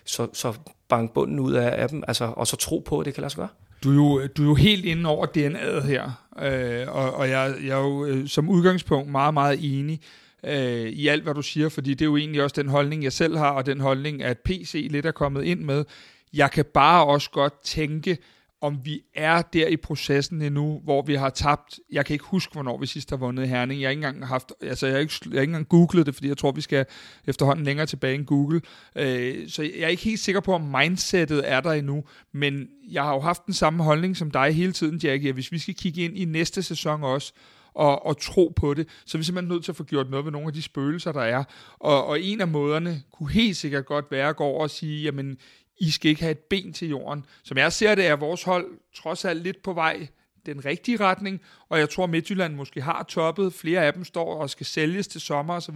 så, 0.05 0.27
så 0.33 0.53
bank 0.89 1.13
bunden 1.13 1.39
ud 1.39 1.53
af, 1.53 1.81
af 1.81 1.89
dem, 1.89 2.03
altså, 2.07 2.25
og 2.25 2.47
så 2.47 2.55
tro 2.55 2.83
på, 2.85 2.99
at 2.99 3.05
det 3.05 3.13
kan 3.13 3.21
lade 3.21 3.31
sig 3.31 3.37
gøre. 3.37 3.47
Du 3.83 3.89
er 3.89 3.95
jo, 3.95 4.27
du 4.27 4.43
er 4.43 4.47
jo 4.47 4.55
helt 4.55 4.85
inde 4.85 5.09
over 5.09 5.25
DNA'et 5.25 5.85
her, 5.87 6.11
øh, 6.41 6.95
og, 6.95 7.13
og 7.13 7.29
jeg, 7.29 7.55
jeg 7.63 7.79
er 7.79 7.83
jo 7.83 8.05
øh, 8.05 8.27
som 8.27 8.49
udgangspunkt 8.49 9.11
meget, 9.11 9.33
meget 9.33 9.59
enig 9.61 10.01
øh, 10.43 10.89
i 10.89 11.07
alt, 11.07 11.23
hvad 11.23 11.33
du 11.33 11.41
siger, 11.41 11.69
fordi 11.69 11.93
det 11.93 12.01
er 12.01 12.05
jo 12.05 12.17
egentlig 12.17 12.43
også 12.43 12.61
den 12.61 12.69
holdning, 12.69 13.03
jeg 13.03 13.13
selv 13.13 13.37
har, 13.37 13.49
og 13.49 13.65
den 13.65 13.79
holdning, 13.79 14.23
at 14.23 14.39
PC 14.39 14.87
lidt 14.91 15.05
er 15.05 15.11
kommet 15.11 15.43
ind 15.43 15.59
med. 15.59 15.85
Jeg 16.33 16.51
kan 16.51 16.65
bare 16.73 17.05
også 17.05 17.29
godt 17.29 17.53
tænke, 17.63 18.17
om 18.63 18.79
vi 18.83 19.01
er 19.15 19.41
der 19.41 19.67
i 19.67 19.77
processen 19.77 20.41
endnu, 20.41 20.81
hvor 20.83 21.01
vi 21.01 21.15
har 21.15 21.29
tabt, 21.29 21.79
jeg 21.91 22.05
kan 22.05 22.13
ikke 22.13 22.25
huske, 22.25 22.53
hvornår 22.53 22.77
vi 22.77 22.85
sidst 22.85 23.09
har 23.09 23.17
vundet 23.17 23.49
Herning, 23.49 23.81
jeg 23.81 23.87
har 23.87 23.91
ikke 23.91 24.07
engang 24.07 24.27
haft, 24.27 24.53
altså 24.61 24.85
jeg 24.85 24.95
har 24.95 24.99
ikke, 24.99 25.13
jeg 25.25 25.31
har 25.31 25.41
ikke 25.41 25.51
engang 25.51 25.69
googlet 25.69 26.05
det, 26.05 26.15
fordi 26.15 26.27
jeg 26.27 26.37
tror, 26.37 26.51
vi 26.51 26.61
skal 26.61 26.85
efterhånden 27.27 27.65
længere 27.65 27.85
tilbage 27.85 28.15
end 28.15 28.25
Google, 28.25 28.61
øh, 28.95 29.49
så 29.49 29.63
jeg 29.63 29.71
er 29.81 29.87
ikke 29.87 30.03
helt 30.03 30.19
sikker 30.19 30.41
på, 30.41 30.53
om 30.53 30.61
mindsetet 30.61 31.51
er 31.51 31.61
der 31.61 31.71
endnu, 31.71 32.03
men 32.31 32.67
jeg 32.91 33.03
har 33.03 33.13
jo 33.13 33.19
haft 33.19 33.45
den 33.45 33.53
samme 33.53 33.83
holdning 33.83 34.17
som 34.17 34.31
dig 34.31 34.51
hele 34.55 34.71
tiden, 34.71 34.97
Jackie, 35.03 35.31
hvis 35.31 35.51
vi 35.51 35.57
skal 35.57 35.75
kigge 35.75 36.01
ind 36.01 36.17
i 36.17 36.25
næste 36.25 36.63
sæson 36.63 37.03
også, 37.03 37.33
og, 37.73 38.05
og 38.05 38.21
tro 38.21 38.53
på 38.55 38.73
det, 38.73 38.87
så 39.05 39.17
er 39.17 39.19
vi 39.19 39.23
simpelthen 39.23 39.53
nødt 39.53 39.63
til 39.63 39.71
at 39.71 39.75
få 39.75 39.83
gjort 39.83 40.09
noget 40.09 40.25
ved 40.25 40.31
nogle 40.31 40.47
af 40.47 40.53
de 40.53 40.61
spøgelser, 40.61 41.11
der 41.11 41.21
er. 41.21 41.43
Og, 41.79 42.05
og 42.05 42.21
en 42.21 42.41
af 42.41 42.47
måderne 42.47 43.01
kunne 43.13 43.31
helt 43.31 43.57
sikkert 43.57 43.85
godt 43.85 44.05
være 44.11 44.29
at 44.29 44.35
gå 44.35 44.43
over 44.43 44.63
og 44.63 44.69
sige, 44.69 45.03
jamen, 45.03 45.37
i 45.79 45.91
skal 45.91 46.09
ikke 46.09 46.21
have 46.21 46.31
et 46.31 46.39
ben 46.39 46.73
til 46.73 46.89
jorden. 46.89 47.25
Som 47.43 47.57
jeg 47.57 47.73
ser 47.73 47.95
det, 47.95 48.05
er 48.05 48.15
vores 48.15 48.43
hold 48.43 48.67
trods 48.95 49.25
alt 49.25 49.43
lidt 49.43 49.63
på 49.63 49.73
vej 49.73 50.07
den 50.45 50.65
rigtige 50.65 50.97
retning, 50.97 51.41
og 51.69 51.79
jeg 51.79 51.89
tror, 51.89 52.05
Midtjylland 52.05 52.55
måske 52.55 52.81
har 52.81 53.03
toppet. 53.03 53.53
Flere 53.53 53.85
af 53.85 53.93
dem 53.93 54.03
står 54.03 54.35
og 54.35 54.49
skal 54.49 54.65
sælges 54.65 55.07
til 55.07 55.21
sommer 55.21 55.53
osv. 55.53 55.75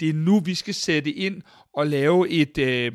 Det 0.00 0.08
er 0.08 0.12
nu, 0.12 0.40
vi 0.40 0.54
skal 0.54 0.74
sætte 0.74 1.12
ind 1.12 1.42
og 1.72 1.86
lave 1.86 2.28
et, 2.28 2.58
øh, 2.58 2.92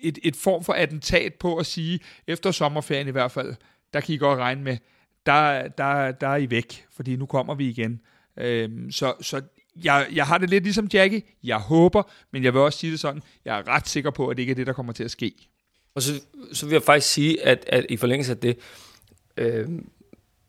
et, 0.00 0.18
et 0.22 0.36
form 0.36 0.64
for 0.64 0.72
attentat 0.72 1.34
på 1.34 1.56
at 1.56 1.66
sige, 1.66 2.00
efter 2.26 2.50
sommerferien 2.50 3.08
i 3.08 3.10
hvert 3.10 3.32
fald, 3.32 3.54
der 3.92 4.00
kan 4.00 4.14
I 4.14 4.18
godt 4.18 4.38
regne 4.38 4.62
med, 4.62 4.76
der, 5.26 5.68
der, 5.68 6.12
der 6.12 6.28
er 6.28 6.36
I 6.36 6.50
væk, 6.50 6.86
fordi 6.96 7.16
nu 7.16 7.26
kommer 7.26 7.54
vi 7.54 7.68
igen. 7.68 8.00
Øh, 8.38 8.70
så, 8.90 9.14
så 9.20 9.42
jeg, 9.84 10.06
jeg 10.12 10.26
har 10.26 10.38
det 10.38 10.50
lidt 10.50 10.64
ligesom 10.64 10.88
Jackie. 10.92 11.22
Jeg 11.42 11.58
håber, 11.58 12.02
men 12.32 12.44
jeg 12.44 12.52
vil 12.52 12.60
også 12.60 12.78
sige 12.78 12.90
det 12.90 13.00
sådan, 13.00 13.22
jeg 13.44 13.58
er 13.58 13.68
ret 13.68 13.88
sikker 13.88 14.10
på, 14.10 14.28
at 14.28 14.36
det 14.36 14.42
ikke 14.42 14.50
er 14.50 14.54
det, 14.54 14.66
der 14.66 14.72
kommer 14.72 14.92
til 14.92 15.04
at 15.04 15.10
ske. 15.10 15.48
Og 15.96 16.02
så, 16.02 16.20
så 16.52 16.66
vil 16.66 16.72
jeg 16.72 16.82
faktisk 16.82 17.12
sige, 17.12 17.42
at, 17.46 17.64
at 17.66 17.86
i 17.88 17.96
forlængelse 17.96 18.32
af 18.32 18.38
det, 18.38 18.58
øh, 19.36 19.68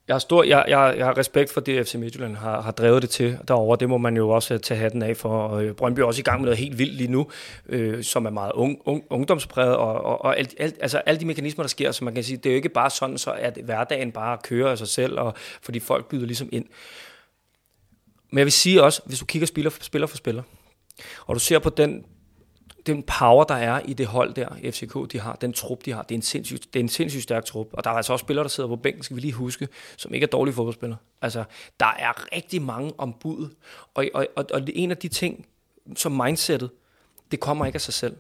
jeg 0.08 0.14
har, 0.14 0.20
stor, 0.20 0.43
jeg, 0.43 0.66
jeg, 0.68 0.95
jeg 0.98 1.06
har 1.06 1.18
respekt 1.18 1.52
for 1.54 1.62
det, 1.62 1.88
FC 1.88 1.95
Midtjylland 1.95 2.36
har, 2.36 2.62
har 2.62 2.72
drevet 2.72 3.02
det 3.02 3.10
til 3.10 3.38
derovre. 3.48 3.78
Det 3.80 3.89
må 3.89 3.98
man 3.98 4.18
jo 4.18 4.30
også 4.30 4.54
øh, 4.54 4.60
tage 4.60 4.80
hatten 4.80 5.02
af 5.02 5.18
for. 5.18 5.30
Og 5.30 5.64
øh, 5.64 5.76
Brøndby 5.76 6.00
er 6.00 6.06
også 6.06 6.20
i 6.20 6.24
gang 6.24 6.41
med 6.41 6.45
noget 6.45 6.58
helt 6.58 6.78
vildt 6.78 6.93
lige 6.93 7.12
nu, 7.12 7.28
øh, 7.70 8.04
som 8.04 8.26
er 8.26 8.30
meget 8.30 8.52
ung, 8.52 8.78
ung, 8.86 9.04
ungdomspræget, 9.10 9.76
og, 9.76 10.06
og, 10.06 10.22
og 10.22 10.38
alt, 10.38 10.56
alt, 10.60 10.76
altså 10.82 10.98
alle 10.98 11.20
de 11.20 11.26
mekanismer, 11.26 11.64
der 11.64 11.70
sker, 11.70 11.91
så 11.91 12.04
man 12.04 12.14
kan 12.14 12.24
sige, 12.24 12.38
det 12.38 12.45
er 12.45 12.54
jo 12.54 12.56
ikke 12.56 12.70
bare 12.70 12.89
sådan, 12.89 13.18
så 13.18 13.32
at 13.32 13.58
hverdagen 13.64 14.12
bare 14.12 14.38
kører 14.43 14.72
af 14.72 14.78
sig 14.78 14.88
selv, 14.88 15.20
og, 15.20 15.34
fordi 15.62 15.80
folk 15.80 16.06
byder 16.06 16.26
ligesom 16.26 16.50
ind. 16.52 16.66
Men 18.32 18.38
jeg 18.38 18.45
vil 18.45 18.52
sige 18.52 18.84
også, 18.84 19.02
hvis 19.06 19.20
du 19.20 19.26
kigger 19.26 19.45
spiller 19.45 19.70
for 19.70 19.84
spiller 19.84 20.08
for 20.08 20.18
spiller, 20.18 20.43
og 21.26 21.36
du 21.36 21.39
ser 21.39 21.60
på 21.60 21.70
den 21.70 22.06
den 22.88 23.04
power, 23.04 23.44
der 23.44 23.56
er 23.56 23.82
i 23.86 23.94
det 23.94 24.08
hold 24.08 24.34
der, 24.34 24.72
FCK, 24.72 25.12
de 25.12 25.20
har, 25.20 25.36
den 25.36 25.54
trup, 25.54 25.86
de 25.86 25.92
har, 25.92 26.02
det 26.02 26.12
er 26.12 26.18
en 26.18 26.22
sindssygt, 26.22 26.74
det 26.74 26.80
er 26.80 26.84
en 26.84 26.90
sindssygt 26.90 27.24
stærk 27.24 27.46
trup. 27.46 27.68
Og 27.74 27.84
der 27.84 27.90
er 27.90 27.96
altså 27.96 28.14
også 28.14 28.24
spillere, 28.24 28.44
der 28.44 28.50
sidder 28.50 28.70
på 28.70 28.76
bænken, 28.76 29.04
skal 29.04 29.16
vi 29.16 29.22
lige 29.22 29.34
huske, 29.34 29.68
som 29.98 30.14
ikke 30.14 30.24
er 30.24 30.28
dårlige 30.28 30.56
fodboldspillere. 30.56 30.98
Altså, 31.22 31.44
der 31.80 31.94
er 32.00 32.36
rigtig 32.36 32.62
mange 32.62 32.94
ombud. 32.98 33.50
Og, 33.94 34.06
og, 34.14 34.28
og, 34.36 34.46
og 34.54 34.62
en 34.74 34.92
af 34.92 34.98
de 34.98 35.08
ting, 35.08 35.46
som 35.96 36.12
mindsetet, 36.12 36.70
det 37.32 37.40
kommer 37.40 37.66
ikke 37.66 37.78
af 37.78 37.82
sig 37.82 37.94
selv 37.94 38.18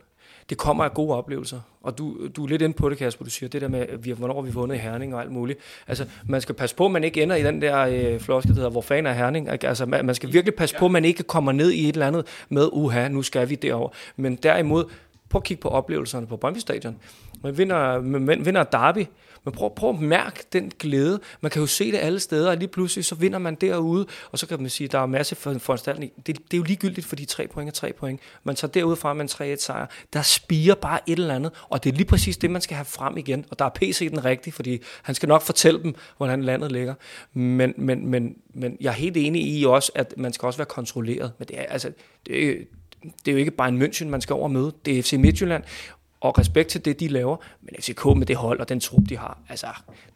det 0.49 0.57
kommer 0.57 0.83
af 0.83 0.93
gode 0.93 1.15
oplevelser. 1.15 1.59
Og 1.81 1.97
du, 1.97 2.27
du 2.35 2.43
er 2.43 2.47
lidt 2.47 2.61
inde 2.61 2.73
på 2.73 2.89
det, 2.89 2.97
Kasper, 2.97 3.25
du 3.25 3.29
siger, 3.29 3.49
det 3.49 3.61
der 3.61 3.67
med, 3.67 3.85
vi, 3.99 4.11
hvornår 4.11 4.41
vi 4.41 4.51
vundet 4.51 4.75
i 4.75 4.79
Herning 4.79 5.15
og 5.15 5.21
alt 5.21 5.31
muligt. 5.31 5.59
Altså, 5.87 6.05
man 6.25 6.41
skal 6.41 6.55
passe 6.55 6.75
på, 6.75 6.85
at 6.85 6.91
man 6.91 7.03
ikke 7.03 7.23
ender 7.23 7.35
i 7.35 7.43
den 7.43 7.61
der 7.61 7.77
øh, 7.77 8.19
floske, 8.19 8.49
der 8.49 8.55
hedder, 8.55 8.69
hvor 8.69 8.81
fanden 8.81 9.05
er 9.05 9.13
Herning? 9.13 9.49
Altså, 9.49 9.85
man, 9.85 10.05
man 10.05 10.15
skal 10.15 10.33
virkelig 10.33 10.55
passe 10.55 10.75
på, 10.75 10.85
at 10.85 10.91
man 10.91 11.05
ikke 11.05 11.23
kommer 11.23 11.51
ned 11.51 11.71
i 11.71 11.89
et 11.89 11.93
eller 11.93 12.07
andet 12.07 12.25
med, 12.49 12.69
uha, 12.73 13.07
nu 13.07 13.21
skal 13.21 13.49
vi 13.49 13.55
derover. 13.55 13.89
Men 14.15 14.35
derimod, 14.35 14.85
prøv 15.29 15.39
at 15.39 15.43
kigge 15.43 15.61
på 15.61 15.69
oplevelserne 15.69 16.27
på 16.27 16.37
Brøndby 16.37 16.59
Stadion 16.59 16.97
man 17.47 17.57
vinder, 17.57 18.01
man 18.01 18.45
vinder 18.45 18.63
Derby, 18.63 19.05
men 19.47 19.53
prøv, 19.53 19.75
prøv 19.75 19.89
at 19.89 19.99
mærke 19.99 20.43
den 20.53 20.71
glæde. 20.79 21.19
Man 21.41 21.51
kan 21.51 21.59
jo 21.59 21.65
se 21.65 21.91
det 21.91 21.97
alle 21.97 22.19
steder, 22.19 22.49
og 22.49 22.57
lige 22.57 22.67
pludselig 22.67 23.05
så 23.05 23.15
vinder 23.15 23.39
man 23.39 23.55
derude, 23.55 24.05
og 24.31 24.39
så 24.39 24.47
kan 24.47 24.61
man 24.61 24.69
sige, 24.69 24.85
at 24.85 24.91
der 24.91 24.99
er 24.99 25.05
masse 25.05 25.35
foranstaltning. 25.35 26.11
Det, 26.15 26.25
det 26.27 26.53
er 26.53 26.57
jo 26.57 26.63
ligegyldigt, 26.63 27.07
fordi 27.07 27.25
tre 27.25 27.47
point 27.47 27.69
er 27.69 27.73
tre 27.73 27.93
point. 27.93 28.19
Man 28.43 28.55
tager 28.55 28.71
derude 28.71 28.95
fra 28.95 29.13
med 29.13 29.39
en 29.39 29.53
3-1 29.53 29.55
sejr. 29.55 29.85
Der 30.13 30.21
spiger 30.21 30.75
bare 30.75 30.99
et 31.07 31.19
eller 31.19 31.35
andet, 31.35 31.51
og 31.69 31.83
det 31.83 31.91
er 31.91 31.95
lige 31.95 32.05
præcis 32.05 32.37
det, 32.37 32.51
man 32.51 32.61
skal 32.61 32.75
have 32.75 32.85
frem 32.85 33.17
igen. 33.17 33.45
Og 33.49 33.59
der 33.59 33.65
er 33.65 33.69
PC 33.69 34.09
den 34.09 34.25
rigtige, 34.25 34.53
fordi 34.53 34.81
han 35.01 35.15
skal 35.15 35.29
nok 35.29 35.41
fortælle 35.41 35.83
dem, 35.83 35.95
hvordan 36.17 36.43
landet 36.43 36.71
ligger. 36.71 36.93
Men, 37.33 37.73
men, 37.77 38.07
men, 38.07 38.35
men 38.53 38.77
jeg 38.81 38.89
er 38.89 38.93
helt 38.93 39.17
enig 39.17 39.47
i 39.47 39.65
også, 39.65 39.91
at 39.95 40.13
man 40.17 40.33
skal 40.33 40.45
også 40.45 40.57
være 40.57 40.65
kontrolleret. 40.65 41.31
Men 41.39 41.47
det 41.47 41.59
er, 41.59 41.63
altså, 41.63 41.91
det 42.25 42.49
er, 42.49 42.55
det 43.03 43.27
er 43.27 43.31
jo 43.31 43.37
ikke 43.37 43.51
bare 43.51 43.69
en 43.69 43.81
München, 43.81 44.05
man 44.05 44.21
skal 44.21 44.33
over 44.33 44.47
møde. 44.47 44.73
Det 44.85 44.99
er 44.99 45.03
FC 45.03 45.13
Midtjylland, 45.13 45.63
og 46.21 46.39
respekt 46.39 46.69
til 46.69 46.85
det, 46.85 46.99
de 46.99 47.07
laver, 47.07 47.37
men 47.61 47.75
FCK 47.79 48.05
med 48.05 48.25
det 48.25 48.35
hold 48.35 48.59
og 48.59 48.69
den 48.69 48.79
trup, 48.79 49.01
de 49.09 49.17
har, 49.17 49.39
altså, 49.49 49.67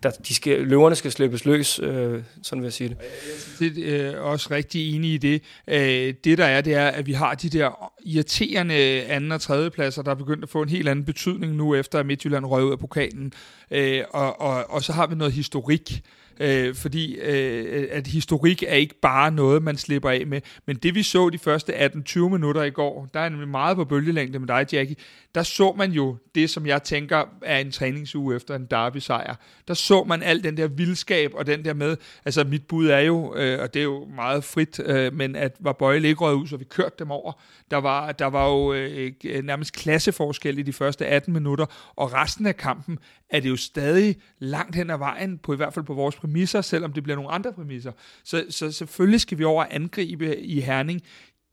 der, 0.04 0.10
de 0.10 0.34
skal, 0.36 0.60
løverne 0.60 0.95
skal 0.95 1.12
slippes 1.12 1.45
løs, 1.45 1.80
øh, 1.80 2.24
sådan 2.43 2.62
vil 2.62 2.66
jeg 2.66 2.74
sige 2.74 2.89
det. 2.89 3.78
Jeg 3.78 3.89
er 3.89 4.20
øh, 4.20 4.26
også 4.26 4.47
rigtig 4.52 4.95
enig 4.95 5.14
i 5.14 5.18
det. 5.18 5.43
Øh, 5.68 6.14
det 6.24 6.38
der 6.38 6.45
er, 6.45 6.62
det 6.62 6.74
er, 6.74 6.88
at 6.88 7.06
vi 7.06 7.14
har 7.14 7.36
de 7.36 7.49
der 7.49 7.91
irriterende 8.06 8.76
anden 9.04 9.32
og 9.32 9.41
tredje 9.41 9.70
pladser, 9.70 10.02
der 10.02 10.12
er 10.12 10.16
begyndt 10.16 10.43
at 10.43 10.49
få 10.49 10.62
en 10.62 10.70
helt 10.70 10.89
anden 10.89 11.06
betydning 11.06 11.56
nu, 11.56 11.76
efter 11.76 11.99
at 11.99 12.06
Midtjylland 12.06 12.45
røg 12.45 12.64
ud 12.64 12.72
af 12.72 12.80
pokalen. 12.80 13.34
Øh, 13.72 14.04
og, 14.10 14.41
og, 14.41 14.70
og 14.70 14.84
så 14.84 14.93
har 14.93 15.08
vi 15.08 15.16
noget 15.16 15.34
historik, 15.34 15.91
øh, 15.91 16.20
Øh, 16.42 16.76
fordi 16.76 17.16
øh, 17.16 17.88
at 17.92 18.08
historik 18.08 18.64
er 18.64 18.74
ikke 18.74 19.00
bare 19.02 19.32
noget, 19.32 19.64
man 19.64 19.78
slipper 19.78 20.10
af 20.10 20.28
med. 20.28 20.42
Men 20.66 20.76
det 20.76 20.96
vi 20.96 21.04
så 21.04 21.30
de 21.30 21.38
første 21.38 21.86
18-20 21.86 22.20
minutter 22.20 22.64
i 22.64 22.70
går, 22.70 23.10
der 23.14 23.20
er 23.20 23.30
nemlig 23.30 23.48
meget 23.48 23.78
på 23.78 23.86
bølgelængde 23.86 24.39
med 24.39 24.48
dig, 24.48 24.74
Jackie, 24.74 24.96
der 25.36 25.44
så 25.44 25.74
man 25.78 25.92
jo 25.92 26.18
det, 26.36 26.50
som 26.50 26.66
jeg 26.66 26.84
tænker 26.84 27.24
er 27.42 27.60
en 27.60 27.72
træningsuge 27.72 28.36
efter 28.36 28.56
en 28.56 28.66
derby-sejr. 28.66 29.36
Der 29.68 29.74
så 29.74 30.04
man 30.04 30.24
al 30.24 30.44
den 30.44 30.58
der 30.58 30.68
vildskab 30.68 31.32
og 31.34 31.48
den 31.48 31.66
der 31.66 31.74
med, 31.74 31.98
altså 32.26 32.44
mit 32.44 32.68
bud 32.68 32.88
er 32.88 33.00
jo, 33.00 33.36
øh, 33.36 33.62
og 33.62 33.74
det 33.74 33.80
er 33.80 33.84
jo 33.84 34.06
meget 34.16 34.44
frit, 34.44 34.80
øh, 34.86 35.14
men 35.14 35.36
at 35.36 35.56
var 35.60 35.74
Bøjle 35.74 36.08
ikke 36.08 36.22
røget 36.22 36.36
ud, 36.36 36.48
så 36.48 36.58
vi 36.58 36.66
kørte 36.66 36.96
dem 37.00 37.12
over. 37.12 37.42
Der 37.72 37.78
var, 37.78 38.12
der 38.12 38.26
var 38.26 38.50
jo 38.50 38.74
øh, 38.74 39.12
nærmest 39.44 39.74
klasseforskel 39.74 40.60
i 40.60 40.62
de 40.62 40.74
første 40.74 41.06
18 41.06 41.34
minutter, 41.34 41.66
og 41.96 42.14
resten 42.14 42.46
af 42.46 42.58
kampen 42.58 43.00
er 43.30 43.39
det 43.39 43.50
jo 43.50 43.56
stadig 43.56 44.16
langt 44.39 44.76
hen 44.76 44.89
ad 44.89 44.98
vejen, 44.98 45.38
på 45.38 45.54
i 45.54 45.56
hvert 45.56 45.74
fald 45.74 45.86
på 45.86 45.94
vores 45.94 46.16
præmisser, 46.32 46.61
selvom 46.61 46.93
det 46.93 47.03
bliver 47.03 47.15
nogle 47.15 47.32
andre 47.32 47.53
præmisser. 47.53 47.91
Så, 48.23 48.45
så 48.49 48.71
selvfølgelig 48.71 49.21
skal 49.21 49.38
vi 49.38 49.43
over 49.43 49.65
angribe 49.69 50.39
i 50.39 50.61
Herning. 50.61 51.01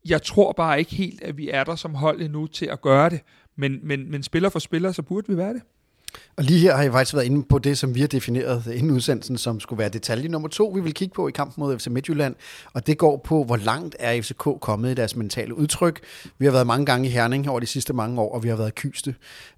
Jeg 0.09 0.23
tror 0.23 0.53
bare 0.53 0.79
ikke 0.79 0.95
helt, 0.95 1.23
at 1.23 1.37
vi 1.37 1.51
er 1.51 1.65
der 1.65 1.77
som 1.77 1.95
hold 1.95 2.21
endnu 2.21 2.47
til 2.47 2.67
at 2.67 2.81
gøre 2.81 3.11
det. 3.11 3.21
Men, 3.57 3.81
men, 3.83 4.11
men 4.11 4.23
spiller 4.23 4.49
for 4.49 4.59
spiller, 4.59 4.93
så 4.93 5.03
burde 5.03 5.29
vi 5.29 5.37
være 5.37 5.55
det. 5.55 5.63
Og 6.37 6.45
lige 6.45 6.61
her 6.61 6.77
har 6.77 6.83
jeg 6.83 6.93
faktisk 6.93 7.15
været 7.15 7.25
inde 7.25 7.45
på 7.49 7.59
det, 7.59 7.79
som 7.79 7.95
vi 7.95 8.01
har 8.01 8.09
defineret 8.09 8.67
inden 8.67 8.91
udsendelsen, 8.91 9.39
som 9.39 9.61
skulle 9.61 9.79
være 9.79 9.89
detalje 9.89 10.29
nummer 10.29 10.49
to, 10.49 10.69
vi 10.69 10.81
vil 10.81 10.95
kigge 10.95 11.15
på 11.15 11.29
i 11.29 11.31
kampen 11.31 11.61
mod 11.61 11.79
FC 11.79 11.87
Midtjylland. 11.87 12.35
Og 12.73 12.87
det 12.87 12.99
går 12.99 13.17
på, 13.17 13.45
hvor 13.45 13.57
langt 13.57 13.97
er 13.99 14.23
FCK 14.23 14.61
kommet 14.61 14.91
i 14.91 14.95
deres 14.95 15.17
mentale 15.17 15.55
udtryk. 15.55 16.01
Vi 16.39 16.47
har 16.47 16.53
været 16.53 16.67
mange 16.67 16.87
gange 16.87 17.09
i 17.09 17.11
Herning 17.11 17.51
over 17.51 17.61
de 17.61 17.67
sidste 17.67 17.93
mange 17.93 18.21
år, 18.21 18.35
og 18.35 18.43
vi 18.43 18.49
har 18.49 18.57
været 18.57 18.75
kyste. 18.75 19.15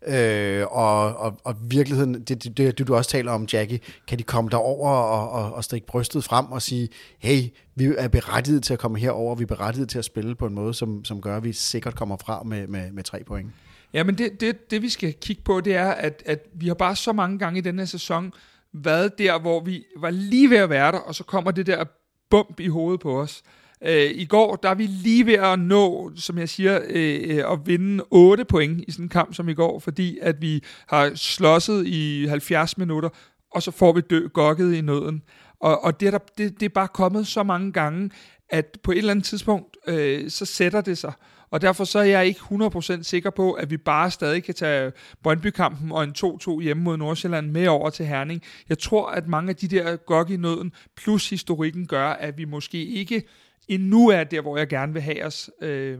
Øh, 0.06 0.66
og, 0.70 1.16
og, 1.16 1.40
og 1.44 1.54
virkeligheden, 1.62 2.14
det, 2.14 2.28
det, 2.28 2.56
det, 2.56 2.78
det 2.78 2.88
du 2.88 2.94
også 2.94 3.10
taler 3.10 3.32
om, 3.32 3.46
Jackie, 3.52 3.80
kan 4.08 4.18
de 4.18 4.22
komme 4.22 4.50
derover 4.50 4.90
og, 4.90 5.30
og, 5.30 5.54
og 5.54 5.64
stikke 5.64 5.86
brystet 5.86 6.24
frem 6.24 6.46
og 6.46 6.62
sige, 6.62 6.88
hey, 7.18 7.42
vi 7.74 7.94
er 7.98 8.08
berettiget 8.08 8.62
til 8.62 8.72
at 8.72 8.78
komme 8.78 8.98
herover, 8.98 9.34
vi 9.34 9.42
er 9.42 9.46
berettiget 9.46 9.88
til 9.88 9.98
at 9.98 10.04
spille 10.04 10.34
på 10.34 10.46
en 10.46 10.54
måde, 10.54 10.74
som, 10.74 11.04
som 11.04 11.20
gør, 11.20 11.36
at 11.36 11.44
vi 11.44 11.52
sikkert 11.52 11.94
kommer 11.94 12.16
fra 12.16 12.42
med, 12.42 12.66
med, 12.66 12.92
med 12.92 13.04
tre 13.04 13.24
point. 13.26 13.50
Ja, 13.92 14.04
men 14.04 14.18
det, 14.18 14.40
det, 14.40 14.70
det 14.70 14.82
vi 14.82 14.88
skal 14.88 15.14
kigge 15.20 15.42
på, 15.42 15.60
det 15.60 15.74
er, 15.74 15.90
at, 15.90 16.22
at 16.26 16.46
vi 16.54 16.66
har 16.66 16.74
bare 16.74 16.96
så 16.96 17.12
mange 17.12 17.38
gange 17.38 17.58
i 17.58 17.62
den 17.62 17.78
her 17.78 17.86
sæson 17.86 18.32
været 18.72 19.18
der, 19.18 19.38
hvor 19.38 19.60
vi 19.60 19.84
var 19.96 20.10
lige 20.10 20.50
ved 20.50 20.56
at 20.56 20.70
være 20.70 20.92
der, 20.92 20.98
og 20.98 21.14
så 21.14 21.24
kommer 21.24 21.50
det 21.50 21.66
der 21.66 21.84
bump 22.30 22.60
i 22.60 22.68
hovedet 22.68 23.00
på 23.00 23.20
os. 23.20 23.42
Øh, 23.84 24.10
I 24.14 24.24
går, 24.24 24.56
der 24.56 24.68
er 24.68 24.74
vi 24.74 24.86
lige 24.86 25.26
ved 25.26 25.34
at 25.34 25.58
nå, 25.58 26.12
som 26.16 26.38
jeg 26.38 26.48
siger, 26.48 26.80
øh, 26.88 27.20
øh 27.24 27.52
at 27.52 27.58
vinde 27.66 28.04
8 28.10 28.44
point 28.44 28.84
i 28.88 28.92
sådan 28.92 29.04
en 29.04 29.08
kamp 29.08 29.34
som 29.34 29.48
i 29.48 29.54
går, 29.54 29.78
fordi 29.78 30.18
at 30.22 30.42
vi 30.42 30.64
har 30.88 31.14
slåsset 31.14 31.86
i 31.86 32.26
70 32.26 32.78
minutter, 32.78 33.08
og 33.50 33.62
så 33.62 33.70
får 33.70 33.92
vi 33.92 34.00
dø 34.00 34.26
gokket 34.26 34.74
i 34.74 34.80
nøden. 34.80 35.22
Og, 35.60 35.84
og 35.84 36.00
det, 36.00 36.06
er 36.06 36.10
der, 36.10 36.18
det, 36.38 36.60
det 36.60 36.66
er 36.66 36.74
bare 36.74 36.88
kommet 36.88 37.26
så 37.26 37.42
mange 37.42 37.72
gange, 37.72 38.10
at 38.48 38.78
på 38.82 38.92
et 38.92 38.98
eller 38.98 39.10
andet 39.10 39.24
tidspunkt, 39.24 39.76
øh, 39.86 40.30
så 40.30 40.44
sætter 40.44 40.80
det 40.80 40.98
sig. 40.98 41.12
Og 41.50 41.60
derfor 41.60 41.84
så 41.84 41.98
er 41.98 42.04
jeg 42.04 42.26
ikke 42.26 42.40
100% 42.40 43.02
sikker 43.02 43.30
på, 43.30 43.52
at 43.52 43.70
vi 43.70 43.76
bare 43.76 44.10
stadig 44.10 44.44
kan 44.44 44.54
tage 44.54 44.92
Brøndby-kampen 45.22 45.92
og 45.92 46.04
en 46.04 46.14
2-2 46.18 46.60
hjemme 46.60 46.82
mod 46.82 46.96
Nordsjælland 46.96 47.50
med 47.50 47.66
over 47.66 47.90
til 47.90 48.06
Herning. 48.06 48.42
Jeg 48.68 48.78
tror, 48.78 49.10
at 49.10 49.28
mange 49.28 49.50
af 49.50 49.56
de 49.56 49.68
der 49.68 49.96
gok 49.96 50.30
i 50.30 50.36
nøden 50.36 50.72
plus 50.96 51.30
historikken 51.30 51.86
gør, 51.86 52.08
at 52.08 52.38
vi 52.38 52.44
måske 52.44 52.84
ikke 52.84 53.22
endnu 53.68 54.08
er 54.08 54.24
der, 54.24 54.40
hvor 54.40 54.56
jeg 54.56 54.68
gerne 54.68 54.92
vil 54.92 55.02
have 55.02 55.24
os. 55.24 55.50
Øh, 55.62 55.98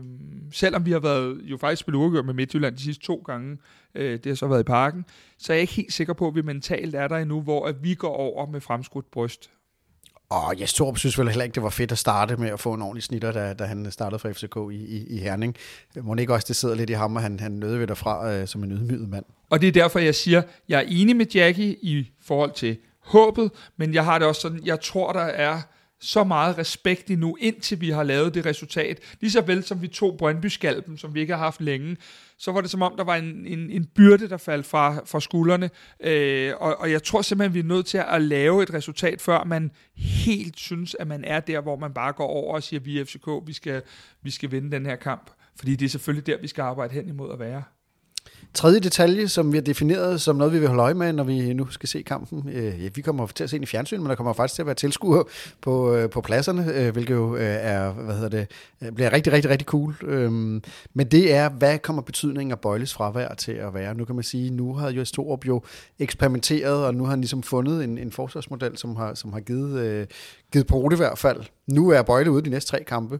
selvom 0.51 0.85
vi 0.85 0.91
har 0.91 0.99
været 0.99 1.41
jo 1.43 1.57
faktisk 1.57 1.79
spillet 1.79 2.25
med 2.25 2.33
Midtjylland 2.33 2.75
de 2.75 2.81
sidste 2.81 3.03
to 3.03 3.23
gange, 3.25 3.57
øh, 3.95 4.11
det 4.11 4.25
har 4.25 4.35
så 4.35 4.47
været 4.47 4.59
i 4.59 4.63
parken, 4.63 5.05
så 5.37 5.53
er 5.53 5.55
jeg 5.55 5.61
ikke 5.61 5.73
helt 5.73 5.93
sikker 5.93 6.13
på, 6.13 6.27
at 6.27 6.35
vi 6.35 6.41
mentalt 6.41 6.95
er 6.95 7.07
der 7.07 7.17
endnu, 7.17 7.41
hvor 7.41 7.65
at 7.65 7.83
vi 7.83 7.93
går 7.93 8.15
over 8.15 8.45
med 8.45 8.61
fremskudt 8.61 9.11
bryst. 9.11 9.51
Og 10.31 10.59
jeg 10.59 10.69
Torup 10.69 10.97
synes 10.97 11.19
vel 11.19 11.27
heller 11.27 11.43
ikke, 11.43 11.55
det 11.55 11.63
var 11.63 11.69
fedt 11.69 11.91
at 11.91 11.97
starte 11.97 12.37
med 12.37 12.49
at 12.49 12.59
få 12.59 12.73
en 12.73 12.81
ordentlig 12.81 13.03
snitter, 13.03 13.31
da, 13.31 13.53
da 13.53 13.63
han 13.63 13.91
startede 13.91 14.19
for 14.19 14.33
FCK 14.33 14.55
i, 14.71 14.75
i, 14.75 15.07
i 15.09 15.17
Herning. 15.17 15.55
Må 16.01 16.15
ikke 16.15 16.33
også, 16.33 16.45
det 16.47 16.55
sidder 16.55 16.75
lidt 16.75 16.89
i 16.89 16.93
ham, 16.93 17.15
og 17.15 17.21
han, 17.21 17.39
han 17.39 17.51
nøde 17.51 17.79
ved 17.79 17.87
derfra 17.87 18.31
øh, 18.31 18.47
som 18.47 18.63
en 18.63 18.71
ydmyget 18.71 19.09
mand. 19.09 19.25
Og 19.49 19.61
det 19.61 19.67
er 19.67 19.71
derfor, 19.71 19.99
jeg 19.99 20.15
siger, 20.15 20.41
jeg 20.69 20.77
er 20.79 20.85
enig 20.87 21.15
med 21.15 21.25
Jackie 21.35 21.75
i 21.81 22.11
forhold 22.21 22.51
til 22.51 22.77
håbet, 22.99 23.51
men 23.77 23.93
jeg 23.93 24.05
har 24.05 24.19
det 24.19 24.27
også 24.27 24.41
sådan, 24.41 24.59
jeg 24.65 24.81
tror, 24.81 25.11
der 25.11 25.19
er 25.19 25.61
så 26.01 26.23
meget 26.23 26.57
respekt 26.57 27.11
endnu, 27.11 27.37
indtil 27.39 27.81
vi 27.81 27.89
har 27.89 28.03
lavet 28.03 28.33
det 28.33 28.45
resultat. 28.45 28.99
Lige 29.19 29.31
så 29.31 29.41
vel 29.41 29.63
som 29.63 29.81
vi 29.81 29.87
tog 29.87 30.17
Brøndby-skalpen, 30.17 30.97
som 30.97 31.13
vi 31.13 31.19
ikke 31.19 31.33
har 31.33 31.43
haft 31.43 31.61
længe, 31.61 31.97
så 32.37 32.51
var 32.51 32.61
det 32.61 32.69
som 32.69 32.81
om, 32.81 32.93
der 32.97 33.03
var 33.03 33.15
en, 33.15 33.45
en, 33.45 33.69
en 33.69 33.85
byrde, 33.85 34.29
der 34.29 34.37
faldt 34.37 34.65
fra, 34.65 35.01
fra 35.05 35.19
skuldrene. 35.19 35.69
Øh, 35.99 36.53
og, 36.59 36.79
og 36.79 36.91
jeg 36.91 37.03
tror 37.03 37.21
simpelthen, 37.21 37.53
vi 37.53 37.59
er 37.59 37.75
nødt 37.75 37.85
til 37.85 37.97
at 38.07 38.21
lave 38.21 38.63
et 38.63 38.73
resultat, 38.73 39.21
før 39.21 39.43
man 39.43 39.71
helt 39.95 40.59
synes, 40.59 40.95
at 40.99 41.07
man 41.07 41.23
er 41.23 41.39
der, 41.39 41.61
hvor 41.61 41.75
man 41.75 41.93
bare 41.93 42.13
går 42.13 42.27
over 42.27 42.55
og 42.55 42.63
siger, 42.63 42.79
vi 42.79 42.99
er 42.99 43.05
FCK, 43.05 43.27
vi 43.45 43.53
skal, 43.53 43.81
vi 44.21 44.31
skal 44.31 44.51
vinde 44.51 44.71
den 44.71 44.85
her 44.85 44.95
kamp. 44.95 45.31
Fordi 45.55 45.75
det 45.75 45.85
er 45.85 45.89
selvfølgelig 45.89 46.27
der, 46.27 46.37
vi 46.41 46.47
skal 46.47 46.61
arbejde 46.61 46.93
hen 46.93 47.07
imod 47.07 47.33
at 47.33 47.39
være. 47.39 47.63
Tredje 48.53 48.79
detalje, 48.79 49.27
som 49.27 49.51
vi 49.51 49.57
har 49.57 49.61
defineret 49.61 50.21
som 50.21 50.35
noget, 50.35 50.53
vi 50.53 50.59
vil 50.59 50.67
holde 50.67 50.83
øje 50.83 50.93
med, 50.93 51.13
når 51.13 51.23
vi 51.23 51.53
nu 51.53 51.67
skal 51.69 51.89
se 51.89 52.01
kampen. 52.01 52.49
Øh, 52.53 52.83
ja, 52.83 52.89
vi 52.95 53.01
kommer 53.01 53.27
til 53.27 53.43
at 53.43 53.49
se 53.49 53.55
den 53.55 53.63
i 53.63 53.65
fjernsyn, 53.65 53.99
men 53.99 54.09
der 54.09 54.15
kommer 54.15 54.33
faktisk 54.33 54.55
til 54.55 54.61
at 54.61 54.65
være 54.65 54.75
tilskuere 54.75 55.23
på, 55.61 55.95
øh, 55.95 56.09
på 56.09 56.21
pladserne, 56.21 56.73
øh, 56.73 56.93
hvilket 56.93 57.15
jo 57.15 57.35
øh, 57.35 57.41
er, 57.43 57.91
hvad 57.91 58.15
hedder 58.15 58.29
det, 58.29 58.47
øh, 58.81 58.91
bliver 58.91 59.13
rigtig, 59.13 59.33
rigtig, 59.33 59.51
rigtig 59.51 59.65
cool. 59.65 59.95
Øh, 60.03 60.31
men 60.93 61.07
det 61.11 61.33
er, 61.33 61.49
hvad 61.49 61.79
kommer 61.79 62.01
betydningen 62.01 62.51
af 62.51 62.59
Bøjles 62.59 62.93
fravær 62.93 63.33
til 63.33 63.51
at 63.51 63.73
være? 63.73 63.95
Nu 63.95 64.05
kan 64.05 64.15
man 64.15 64.23
sige, 64.23 64.49
nu 64.49 64.73
har 64.73 64.91
jo 64.91 65.05
Storup 65.05 65.47
jo 65.47 65.61
eksperimenteret, 65.99 66.85
og 66.85 66.95
nu 66.95 67.03
har 67.03 67.09
han 67.09 67.21
ligesom 67.21 67.43
fundet 67.43 67.83
en, 67.83 67.97
en 67.97 68.11
forsvarsmodel, 68.11 68.77
som 68.77 68.95
har, 68.95 69.13
som 69.13 69.33
har 69.33 69.39
givet, 69.39 69.79
øh, 69.79 70.07
givet 70.53 70.67
på 70.67 70.89
i 70.91 70.95
hvert 70.95 71.17
fald. 71.17 71.41
Nu 71.67 71.89
er 71.89 72.01
Bøjle 72.01 72.31
ude 72.31 72.41
de 72.41 72.49
næste 72.49 72.71
tre 72.71 72.83
kampe, 72.83 73.19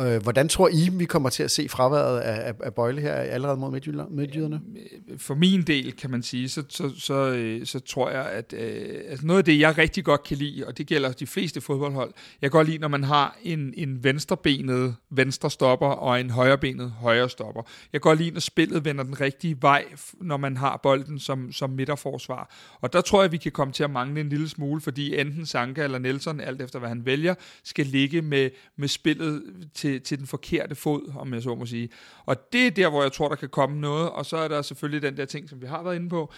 Øh, 0.00 0.22
hvordan 0.22 0.48
tror 0.48 0.68
I, 0.68 0.88
vi 0.92 1.04
kommer 1.04 1.28
til 1.28 1.42
at 1.42 1.50
se 1.50 1.68
fraværet 1.68 2.20
af, 2.20 2.48
af, 2.48 2.54
af 2.60 2.74
Bøjle 2.74 3.00
her 3.00 3.12
allerede 3.12 3.56
mod 3.56 3.70
midtjyderne? 4.10 4.60
Øh, 5.08 5.18
for 5.18 5.34
min 5.34 5.62
del, 5.62 5.92
kan 5.92 6.10
man 6.10 6.22
sige, 6.22 6.48
så, 6.48 6.62
så, 6.68 6.90
så, 6.98 7.14
øh, 7.14 7.66
så 7.66 7.80
tror 7.80 8.10
jeg, 8.10 8.26
at 8.26 8.52
øh, 8.52 9.00
altså 9.08 9.26
noget 9.26 9.38
af 9.38 9.44
det, 9.44 9.60
jeg 9.60 9.78
rigtig 9.78 10.04
godt 10.04 10.22
kan 10.22 10.36
lide, 10.36 10.66
og 10.66 10.78
det 10.78 10.86
gælder 10.86 11.12
de 11.12 11.26
fleste 11.26 11.60
fodboldhold, 11.60 12.12
jeg 12.42 12.50
kan 12.50 12.58
godt 12.58 12.68
lide, 12.68 12.78
når 12.78 12.88
man 12.88 13.04
har 13.04 13.36
en, 13.42 13.74
en 13.76 14.04
venstrebenet 14.04 14.96
venstre 15.10 15.50
stopper 15.50 15.86
og 15.86 16.20
en 16.20 16.30
højrebenet 16.30 16.90
højre 16.90 17.30
stopper. 17.30 17.62
Jeg 17.92 18.00
kan 18.00 18.10
godt 18.10 18.18
lide, 18.18 18.30
når 18.30 18.40
spillet 18.40 18.84
vender 18.84 19.04
den 19.04 19.20
rigtige 19.20 19.56
vej, 19.60 19.84
når 20.20 20.36
man 20.36 20.56
har 20.56 20.80
bolden 20.82 21.18
som, 21.18 21.52
som 21.52 21.70
midterforsvar. 21.70 22.54
Og 22.80 22.92
der 22.92 23.00
tror 23.00 23.22
jeg, 23.22 23.32
vi 23.32 23.36
kan 23.36 23.52
komme 23.52 23.72
til 23.72 23.84
at 23.84 23.90
mangle 23.90 24.20
en 24.20 24.28
lille 24.28 24.48
smule, 24.48 24.80
fordi 24.80 25.20
enten 25.20 25.46
Sanka 25.46 25.84
eller 25.84 25.98
Nelson, 25.98 26.40
alt 26.40 26.62
efter 26.62 26.78
hvad 26.78 26.88
han 26.88 27.06
vælger, 27.06 27.34
skal 27.64 27.86
ligge 27.86 28.22
med, 28.22 28.50
med 28.76 28.88
spillet 28.88 29.42
til, 29.74 29.87
til 29.88 30.02
til 30.02 30.18
den 30.18 30.26
forkerte 30.26 30.74
fod, 30.74 31.12
om 31.18 31.34
jeg 31.34 31.42
så 31.42 31.54
må 31.54 31.66
sige. 31.66 31.88
Og 32.26 32.52
det 32.52 32.66
er 32.66 32.70
der, 32.70 32.90
hvor 32.90 33.02
jeg 33.02 33.12
tror, 33.12 33.28
der 33.28 33.36
kan 33.36 33.48
komme 33.48 33.80
noget, 33.80 34.10
og 34.10 34.26
så 34.26 34.36
er 34.36 34.48
der 34.48 34.62
selvfølgelig 34.62 35.02
den 35.02 35.16
der 35.16 35.24
ting, 35.24 35.48
som 35.48 35.62
vi 35.62 35.66
har 35.66 35.82
været 35.82 35.96
inde 35.96 36.08
på, 36.08 36.32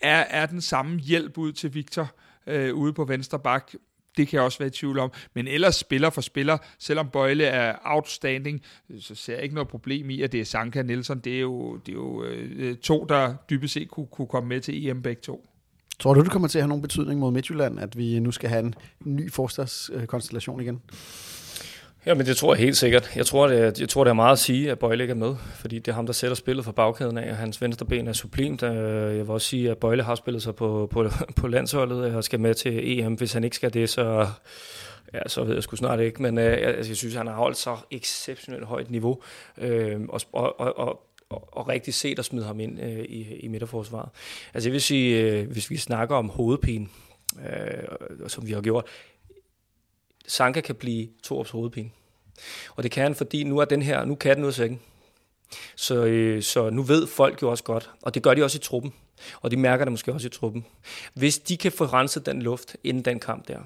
er, 0.00 0.24
er 0.30 0.46
den 0.46 0.60
samme 0.60 0.98
hjælp 0.98 1.38
ud 1.38 1.52
til 1.52 1.74
Victor 1.74 2.10
øh, 2.46 2.74
ude 2.74 2.92
på 2.92 3.04
venstre 3.04 3.38
bak, 3.38 3.72
det 4.16 4.28
kan 4.28 4.36
jeg 4.36 4.44
også 4.44 4.58
være 4.58 4.68
i 4.68 4.70
tvivl 4.70 4.98
om. 4.98 5.12
Men 5.34 5.48
ellers 5.48 5.76
spiller 5.76 6.10
for 6.10 6.20
spiller, 6.20 6.58
selvom 6.78 7.08
Bøjle 7.08 7.44
er 7.44 7.76
outstanding, 7.84 8.62
øh, 8.90 9.00
så 9.00 9.14
ser 9.14 9.34
jeg 9.34 9.42
ikke 9.42 9.54
noget 9.54 9.68
problem 9.68 10.10
i, 10.10 10.22
at 10.22 10.32
det 10.32 10.40
er 10.40 10.44
Sanka 10.44 10.82
Nielsen. 10.82 11.18
Det 11.18 11.36
er 11.36 11.40
jo, 11.40 11.76
det 11.76 11.92
er 11.92 11.96
jo 11.96 12.24
øh, 12.24 12.76
to, 12.76 13.06
der 13.08 13.34
dybest 13.50 13.74
set 13.74 13.88
kunne, 13.88 14.06
kunne 14.06 14.28
komme 14.28 14.48
med 14.48 14.60
til 14.60 14.86
EM 14.86 15.02
begge 15.02 15.22
to. 15.22 15.46
Tror 16.00 16.14
du, 16.14 16.20
det 16.20 16.30
kommer 16.30 16.48
til 16.48 16.58
at 16.58 16.62
have 16.62 16.68
nogen 16.68 16.82
betydning 16.82 17.20
mod 17.20 17.32
Midtjylland, 17.32 17.80
at 17.80 17.98
vi 17.98 18.18
nu 18.18 18.30
skal 18.30 18.48
have 18.48 18.64
en 18.64 18.74
ny 19.04 19.32
forstadskonstellation 19.32 20.60
igen? 20.60 20.80
Ja, 22.06 22.14
men 22.14 22.26
det 22.26 22.36
tror 22.36 22.54
jeg 22.54 22.60
helt 22.60 22.76
sikkert. 22.76 23.16
Jeg 23.16 23.26
tror, 23.26 23.48
det 23.48 23.58
er, 23.58 23.72
jeg 23.80 23.88
tror, 23.88 24.04
det 24.04 24.10
er 24.10 24.14
meget 24.14 24.32
at 24.32 24.38
sige, 24.38 24.70
at 24.70 24.78
Bøjle 24.78 25.04
ikke 25.04 25.12
er 25.12 25.16
med, 25.16 25.36
fordi 25.54 25.78
det 25.78 25.88
er 25.88 25.94
ham, 25.94 26.06
der 26.06 26.12
sætter 26.12 26.34
spillet 26.34 26.64
fra 26.64 26.72
bagkæden 26.72 27.18
af, 27.18 27.30
og 27.30 27.36
hans 27.36 27.62
venstre 27.62 27.86
ben 27.86 28.08
er 28.08 28.12
sublimt. 28.12 28.62
Øh, 28.62 29.16
jeg 29.16 29.26
vil 29.26 29.30
også 29.30 29.46
sige, 29.46 29.70
at 29.70 29.78
Bøjle 29.78 30.02
har 30.02 30.14
spillet 30.14 30.42
sig 30.42 30.54
på, 30.54 30.88
på, 30.90 31.08
på 31.40 31.48
landsholdet 31.48 32.14
og 32.14 32.24
skal 32.24 32.40
med 32.40 32.54
til 32.54 33.00
EM. 33.00 33.14
Hvis 33.14 33.32
han 33.32 33.44
ikke 33.44 33.56
skal 33.56 33.74
det, 33.74 33.88
så, 33.88 34.26
ja, 35.14 35.20
så 35.26 35.44
ved 35.44 35.54
jeg 35.54 35.62
sgu 35.62 35.76
snart 35.76 36.00
ikke, 36.00 36.22
men 36.22 36.38
øh, 36.38 36.44
jeg, 36.44 36.52
altså, 36.52 36.90
jeg 36.90 36.96
synes, 36.96 37.14
han 37.14 37.26
har 37.26 37.34
holdt 37.34 37.56
så 37.56 37.76
exceptionelt 37.90 38.64
højt 38.64 38.90
niveau, 38.90 39.22
øh, 39.58 40.00
og, 40.08 40.20
og, 40.32 40.60
og, 40.60 40.78
og 40.78 41.00
og 41.30 41.68
rigtig 41.68 41.94
set 41.94 42.18
at 42.18 42.24
smide 42.24 42.44
ham 42.44 42.60
ind 42.60 42.80
øh, 42.82 42.98
i, 42.98 43.36
i 43.36 43.48
midterforsvaret. 43.48 44.08
Altså 44.54 44.68
jeg 44.68 44.72
vil 44.72 44.80
sige, 44.80 45.20
øh, 45.20 45.50
hvis 45.50 45.70
vi 45.70 45.76
snakker 45.76 46.16
om 46.16 46.28
hovedpine, 46.28 46.86
øh, 47.38 48.28
som 48.28 48.46
vi 48.46 48.52
har 48.52 48.60
gjort, 48.60 48.84
Sanka 50.26 50.60
kan 50.60 50.74
blive 50.74 51.08
Torps 51.22 51.50
hovedpine. 51.50 51.90
Og 52.76 52.82
det 52.82 52.90
kan 52.90 53.02
han, 53.02 53.14
fordi 53.14 53.44
nu 53.44 53.58
er 53.58 53.64
den 53.64 53.82
her, 53.82 54.04
nu 54.04 54.14
kan 54.14 54.36
den 54.36 54.44
ud 54.44 54.48
af 54.48 54.54
sækken. 54.54 54.80
Så, 55.76 56.04
øh, 56.04 56.42
så 56.42 56.70
nu 56.70 56.82
ved 56.82 57.06
folk 57.06 57.42
jo 57.42 57.50
også 57.50 57.64
godt, 57.64 57.90
og 58.02 58.14
det 58.14 58.22
gør 58.22 58.34
de 58.34 58.42
også 58.42 58.56
i 58.56 58.60
truppen, 58.60 58.92
og 59.40 59.50
de 59.50 59.56
mærker 59.56 59.84
det 59.84 59.92
måske 59.92 60.12
også 60.12 60.26
i 60.26 60.30
truppen. 60.30 60.66
Hvis 61.14 61.38
de 61.38 61.56
kan 61.56 61.72
få 61.72 61.84
renset 61.84 62.26
den 62.26 62.42
luft 62.42 62.76
inden 62.84 63.04
den 63.04 63.20
kamp 63.20 63.48
der, 63.48 63.58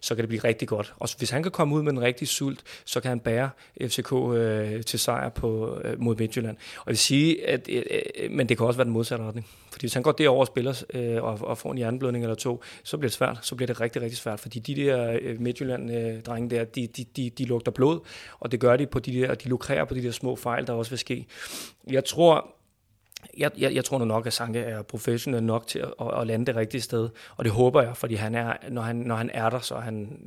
så 0.00 0.14
kan 0.14 0.22
det 0.22 0.28
blive 0.28 0.44
rigtig 0.44 0.68
godt. 0.68 0.94
Og 0.96 1.08
hvis 1.18 1.30
han 1.30 1.42
kan 1.42 1.52
komme 1.52 1.74
ud 1.74 1.82
med 1.82 1.92
en 1.92 2.00
rigtig 2.00 2.28
sult, 2.28 2.62
så 2.84 3.00
kan 3.00 3.08
han 3.08 3.20
bære 3.20 3.50
FCK 3.82 4.12
øh, 4.12 4.84
til 4.84 4.98
sejr 4.98 5.28
på, 5.28 5.78
øh, 5.84 6.00
mod 6.00 6.16
Midtjylland. 6.16 6.56
Og 6.56 6.86
jeg 6.86 6.90
vil 6.90 6.98
sige, 6.98 7.46
at, 7.46 7.68
øh, 7.68 7.82
øh, 8.18 8.30
men 8.30 8.48
det 8.48 8.56
kan 8.56 8.66
også 8.66 8.76
være 8.76 8.84
den 8.84 8.92
modsatte 8.92 9.24
retning. 9.24 9.46
Fordi 9.70 9.82
hvis 9.82 9.94
han 9.94 10.02
går 10.02 10.12
derover 10.12 10.40
og 10.40 10.46
spiller 10.46 10.82
øh, 10.94 11.22
og, 11.22 11.38
og 11.42 11.58
får 11.58 11.70
en 11.70 11.78
hjerneblødning 11.78 12.24
eller 12.24 12.34
to, 12.34 12.62
så 12.82 12.96
bliver 12.96 13.08
det 13.08 13.14
svært. 13.14 13.38
Så 13.42 13.54
bliver 13.54 13.66
det 13.66 13.80
rigtig, 13.80 14.02
rigtig 14.02 14.18
svært. 14.18 14.40
Fordi 14.40 14.58
de 14.58 14.74
der 14.74 15.18
øh, 15.22 15.40
Midtjylland-drenge 15.40 16.50
der, 16.50 16.64
de, 16.64 16.86
de, 16.86 17.04
de, 17.16 17.30
de 17.30 17.44
lugter 17.44 17.72
blod, 17.72 18.00
og 18.38 18.52
det 18.52 18.60
gør 18.60 18.76
de 18.76 18.86
på 18.86 18.98
de 18.98 19.20
der, 19.20 19.34
de 19.34 19.48
lukrerer 19.48 19.84
på 19.84 19.94
de 19.94 20.02
der 20.02 20.10
små 20.10 20.36
fejl, 20.36 20.66
der 20.66 20.72
også 20.72 20.90
vil 20.90 20.98
ske. 20.98 21.26
Jeg 21.90 22.04
tror, 22.04 22.57
jeg, 23.38 23.50
jeg, 23.58 23.74
jeg 23.74 23.84
tror 23.84 23.98
nu 23.98 24.04
nok, 24.04 24.26
at 24.26 24.32
Sanke 24.32 24.58
er 24.58 24.82
professionel 24.82 25.42
nok 25.42 25.66
til 25.66 25.78
at, 25.78 25.94
at, 26.00 26.20
at 26.20 26.26
lande 26.26 26.46
det 26.46 26.56
rigtige 26.56 26.80
sted. 26.80 27.08
Og 27.36 27.44
det 27.44 27.52
håber 27.52 27.82
jeg, 27.82 27.96
fordi 27.96 28.14
han 28.14 28.34
er, 28.34 28.52
når, 28.70 28.82
han, 28.82 28.96
når 28.96 29.16
han 29.16 29.30
er 29.34 29.50
der, 29.50 29.60
så 29.60 29.74
er 29.74 29.80
han... 29.80 30.18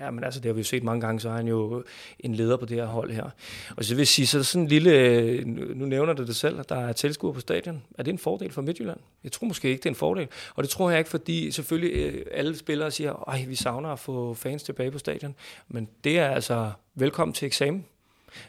Ja, 0.00 0.10
men 0.10 0.24
altså, 0.24 0.40
det 0.40 0.48
har 0.48 0.52
vi 0.52 0.60
jo 0.60 0.64
set 0.64 0.82
mange 0.82 1.00
gange, 1.00 1.20
så 1.20 1.28
er 1.28 1.32
han 1.32 1.48
jo 1.48 1.84
en 2.20 2.34
leder 2.34 2.56
på 2.56 2.66
det 2.66 2.76
her 2.76 2.86
hold 2.86 3.10
her. 3.10 3.30
Og 3.76 3.84
så 3.84 3.94
vil 3.94 4.00
jeg 4.00 4.06
sige, 4.06 4.26
så 4.26 4.38
er 4.38 4.42
sådan 4.42 4.62
en 4.62 4.68
lille... 4.68 5.44
Nu 5.74 5.86
nævner 5.86 6.12
du 6.12 6.24
det 6.24 6.36
selv, 6.36 6.60
at 6.60 6.68
der 6.68 6.76
er 6.76 6.92
tilskuere 6.92 7.34
på 7.34 7.40
stadion. 7.40 7.82
Er 7.98 8.02
det 8.02 8.12
en 8.12 8.18
fordel 8.18 8.52
for 8.52 8.62
Midtjylland? 8.62 8.98
Jeg 9.24 9.32
tror 9.32 9.46
måske 9.46 9.68
ikke, 9.68 9.78
det 9.78 9.86
er 9.86 9.90
en 9.90 9.96
fordel. 9.96 10.28
Og 10.54 10.62
det 10.62 10.70
tror 10.70 10.90
jeg 10.90 10.98
ikke, 10.98 11.10
fordi 11.10 11.50
selvfølgelig 11.50 11.96
øh, 11.96 12.26
alle 12.32 12.58
spillere 12.58 12.90
siger, 12.90 13.28
at 13.30 13.48
vi 13.48 13.54
savner 13.54 13.88
at 13.88 13.98
få 13.98 14.34
fans 14.34 14.62
tilbage 14.62 14.90
på 14.90 14.98
stadion. 14.98 15.34
Men 15.68 15.88
det 16.04 16.18
er 16.18 16.28
altså 16.28 16.70
velkommen 16.94 17.34
til 17.34 17.46
eksamen. 17.46 17.84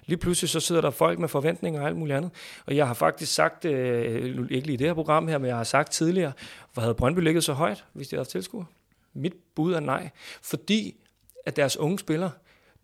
Lige 0.06 0.18
pludselig 0.18 0.50
så 0.50 0.60
sidder 0.60 0.82
der 0.82 0.90
folk 0.90 1.20
med 1.20 1.28
forventninger 1.28 1.82
og 1.82 1.88
alt 1.88 1.98
muligt 1.98 2.18
andet. 2.18 2.32
Og 2.66 2.76
jeg 2.76 2.88
har 2.88 2.94
faktisk 2.94 3.34
sagt, 3.34 3.66
øh, 3.66 4.48
ikke 4.50 4.68
lige 4.68 4.74
i 4.74 4.78
det 4.78 4.88
her 4.88 4.94
program 4.94 5.28
her, 5.28 5.38
men 5.38 5.48
jeg 5.48 5.58
har 5.58 5.64
sagt 5.64 5.92
tidligere, 5.92 6.32
hvor 6.74 6.82
havde 6.82 6.96
Brøndby 6.96 7.20
ligget 7.20 7.44
så 7.44 7.54
højt, 7.54 7.86
hvis 7.94 8.08
de 8.08 8.16
havde 8.16 8.30
tilskuer? 8.30 8.66
Mit 9.14 9.34
bud 9.56 9.74
er 9.74 9.80
nej. 9.80 10.10
Fordi 10.42 10.96
at 11.46 11.56
deres 11.56 11.78
unge 11.78 12.00
spillere, 12.00 12.32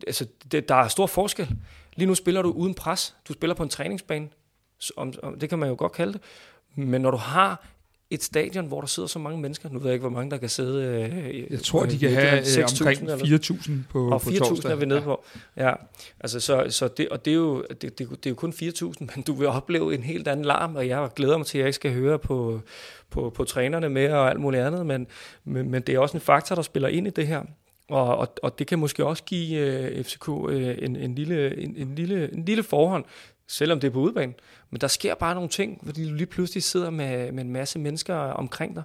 altså 0.06 0.26
det, 0.52 0.68
der 0.68 0.74
er 0.74 0.88
stor 0.88 1.06
forskel. 1.06 1.56
Lige 1.94 2.06
nu 2.06 2.14
spiller 2.14 2.42
du 2.42 2.50
uden 2.50 2.74
pres. 2.74 3.16
Du 3.28 3.32
spiller 3.32 3.54
på 3.54 3.62
en 3.62 3.68
træningsbane. 3.68 4.28
Om, 4.96 5.12
om, 5.22 5.38
det 5.38 5.48
kan 5.48 5.58
man 5.58 5.68
jo 5.68 5.74
godt 5.78 5.92
kalde 5.92 6.12
det. 6.12 6.20
Men 6.74 7.00
når 7.00 7.10
du 7.10 7.16
har 7.16 7.66
et 8.10 8.22
stadion, 8.22 8.66
hvor 8.66 8.80
der 8.80 8.88
sidder 8.88 9.06
så 9.08 9.18
mange 9.18 9.40
mennesker. 9.40 9.68
Nu 9.68 9.78
ved 9.78 9.86
jeg 9.86 9.94
ikke, 9.94 10.08
hvor 10.08 10.18
mange 10.18 10.30
der 10.30 10.36
kan 10.36 10.48
sidde. 10.48 10.84
Øh, 10.84 11.52
jeg 11.52 11.62
tror, 11.62 11.86
de 11.86 11.98
kan 11.98 12.10
have 12.12 12.38
øh, 12.58 12.64
omkring 12.80 13.10
4.000 13.10 13.70
på 13.90 14.10
Og 14.10 14.22
4.000 14.22 14.70
er 14.70 14.74
vi 14.74 14.86
nede 14.86 14.98
ja. 14.98 15.04
på. 15.04 15.24
Ja, 15.56 15.72
altså 16.20 16.40
så, 16.40 16.66
så 16.68 16.88
det, 16.88 17.08
og 17.08 17.24
det 17.24 17.30
er, 17.30 17.34
jo, 17.34 17.64
det, 17.70 17.82
det, 17.82 17.98
det 17.98 18.26
er 18.26 18.30
jo 18.30 18.34
kun 18.34 18.52
4.000, 18.52 18.92
men 18.98 19.22
du 19.26 19.32
vil 19.32 19.48
opleve 19.48 19.94
en 19.94 20.02
helt 20.02 20.28
anden 20.28 20.44
larm, 20.44 20.76
og 20.76 20.88
jeg 20.88 21.08
glæder 21.16 21.36
mig 21.36 21.46
til, 21.46 21.58
at 21.58 21.60
jeg 21.60 21.68
ikke 21.68 21.74
skal 21.74 21.92
høre 21.92 22.18
på, 22.18 22.60
på, 23.10 23.30
på 23.30 23.44
trænerne 23.44 23.88
med 23.88 24.12
og 24.12 24.30
alt 24.30 24.40
muligt 24.40 24.62
andet, 24.62 24.86
men, 24.86 25.06
men, 25.44 25.70
men 25.70 25.82
det 25.82 25.94
er 25.94 25.98
også 25.98 26.16
en 26.16 26.20
faktor, 26.20 26.54
der 26.54 26.62
spiller 26.62 26.88
ind 26.88 27.06
i 27.06 27.10
det 27.10 27.26
her. 27.26 27.42
Og, 27.88 28.16
og, 28.16 28.28
og 28.42 28.58
det 28.58 28.66
kan 28.66 28.78
måske 28.78 29.06
også 29.06 29.24
give 29.24 29.98
uh, 29.98 30.04
FCK 30.04 30.28
uh, 30.28 30.54
en, 30.54 30.96
en, 30.96 31.14
lille, 31.14 31.62
en, 31.62 31.76
en, 31.76 31.94
lille, 31.94 32.32
en 32.32 32.44
lille 32.44 32.62
forhånd 32.62 33.04
selvom 33.50 33.80
det 33.80 33.88
er 33.88 33.92
på 33.92 33.98
udbanen. 33.98 34.34
Men 34.70 34.80
der 34.80 34.86
sker 34.86 35.14
bare 35.14 35.34
nogle 35.34 35.48
ting, 35.48 35.80
fordi 35.84 36.08
du 36.08 36.14
lige 36.14 36.26
pludselig 36.26 36.62
sidder 36.62 36.90
med, 36.90 37.32
med 37.32 37.44
en 37.44 37.52
masse 37.52 37.78
mennesker 37.78 38.14
omkring 38.14 38.74
dig. 38.74 38.82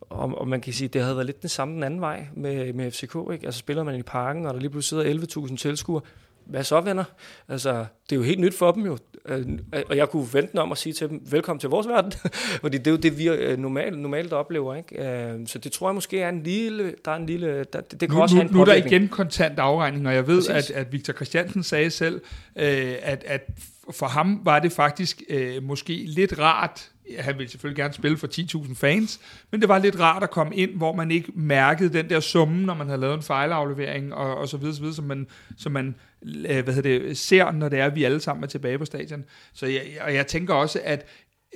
Og, 0.00 0.38
og 0.38 0.48
man 0.48 0.60
kan 0.60 0.72
sige, 0.72 0.88
at 0.88 0.92
det 0.92 1.02
havde 1.02 1.16
været 1.16 1.26
lidt 1.26 1.42
den 1.42 1.48
samme 1.48 1.74
den 1.74 1.82
anden 1.82 2.00
vej 2.00 2.26
med, 2.36 2.72
med 2.72 2.90
FCK. 2.90 3.16
Ikke? 3.32 3.46
Altså 3.46 3.58
spiller 3.58 3.82
man 3.82 3.96
i 3.98 4.02
parken, 4.02 4.46
og 4.46 4.54
der 4.54 4.60
lige 4.60 4.70
pludselig 4.70 5.04
sidder 5.04 5.46
11.000 5.48 5.56
tilskuere. 5.56 6.02
Hvad 6.50 6.64
så, 6.64 6.80
venner? 6.80 7.04
Altså, 7.48 7.72
det 8.10 8.12
er 8.12 8.16
jo 8.16 8.22
helt 8.22 8.40
nyt 8.40 8.54
for 8.54 8.72
dem 8.72 8.86
jo. 8.86 8.98
Øh, 9.26 9.46
og 9.88 9.96
jeg 9.96 10.08
kunne 10.08 10.26
vente 10.32 10.58
om 10.58 10.72
at 10.72 10.78
sige 10.78 10.92
til 10.92 11.08
dem, 11.08 11.22
velkommen 11.30 11.60
til 11.60 11.68
vores 11.68 11.88
verden. 11.88 12.12
Fordi 12.62 12.78
det 12.78 12.86
er 12.86 12.90
jo 12.90 12.96
det, 12.96 13.18
vi 13.18 13.28
øh, 13.28 13.58
normalt, 13.58 13.98
normalt 13.98 14.32
oplever. 14.32 14.74
Ikke? 14.74 15.08
Øh, 15.08 15.46
så 15.46 15.58
det 15.58 15.72
tror 15.72 15.88
jeg 15.88 15.94
måske 15.94 16.20
er 16.20 16.28
en 16.28 16.42
lille... 16.42 16.94
Der 17.04 17.10
er 17.10 17.16
en 17.16 17.26
lille 17.26 17.64
der, 17.64 17.80
det 17.80 17.98
kan 17.98 18.10
nu, 18.10 18.22
også 18.22 18.34
nu, 18.34 18.40
have 18.40 18.48
en 18.48 18.54
nu 18.56 18.60
er 18.60 18.64
der 18.64 18.74
igen 18.74 19.08
kontant 19.08 19.58
afregning, 19.58 20.08
og 20.08 20.14
jeg 20.14 20.26
ved, 20.26 20.52
Præcis. 20.52 20.70
at, 20.70 20.76
at 20.76 20.92
Victor 20.92 21.12
Christiansen 21.12 21.62
sagde 21.62 21.90
selv, 21.90 22.20
øh, 22.56 22.94
at, 23.02 23.24
at 23.26 23.50
for 23.90 24.06
ham 24.06 24.40
var 24.44 24.58
det 24.58 24.72
faktisk 24.72 25.22
øh, 25.28 25.62
måske 25.62 25.92
lidt 25.92 26.38
rart, 26.38 26.90
han 27.18 27.38
ville 27.38 27.50
selvfølgelig 27.50 27.76
gerne 27.76 27.94
spille 27.94 28.16
for 28.16 28.26
10.000 28.26 28.74
fans, 28.74 29.20
men 29.50 29.60
det 29.60 29.68
var 29.68 29.78
lidt 29.78 30.00
rart 30.00 30.22
at 30.22 30.30
komme 30.30 30.56
ind, 30.56 30.76
hvor 30.76 30.92
man 30.94 31.10
ikke 31.10 31.32
mærkede 31.34 31.92
den 31.92 32.10
der 32.10 32.20
summe, 32.20 32.66
når 32.66 32.74
man 32.74 32.86
havde 32.86 33.00
lavet 33.00 33.14
en 33.14 33.22
fejlaflevering, 33.22 34.14
og, 34.14 34.36
og 34.36 34.48
så 34.48 34.56
videre, 34.56 34.74
så 34.74 34.80
videre, 34.80 34.96
som 34.96 35.04
man, 35.04 35.26
som 35.56 35.72
man 35.72 35.94
øh, 36.22 36.64
hvad 36.64 36.74
hedder 36.74 36.98
det, 36.98 37.18
ser, 37.18 37.50
når 37.50 37.68
det 37.68 37.78
er, 37.78 37.86
at 37.86 37.94
vi 37.94 38.04
alle 38.04 38.20
sammen 38.20 38.44
er 38.44 38.48
tilbage 38.48 38.78
på 38.78 38.84
stadion. 38.84 39.24
Så 39.52 39.66
jeg, 39.66 39.82
og 40.00 40.14
jeg 40.14 40.26
tænker 40.26 40.54
også, 40.54 40.80
at 40.84 41.06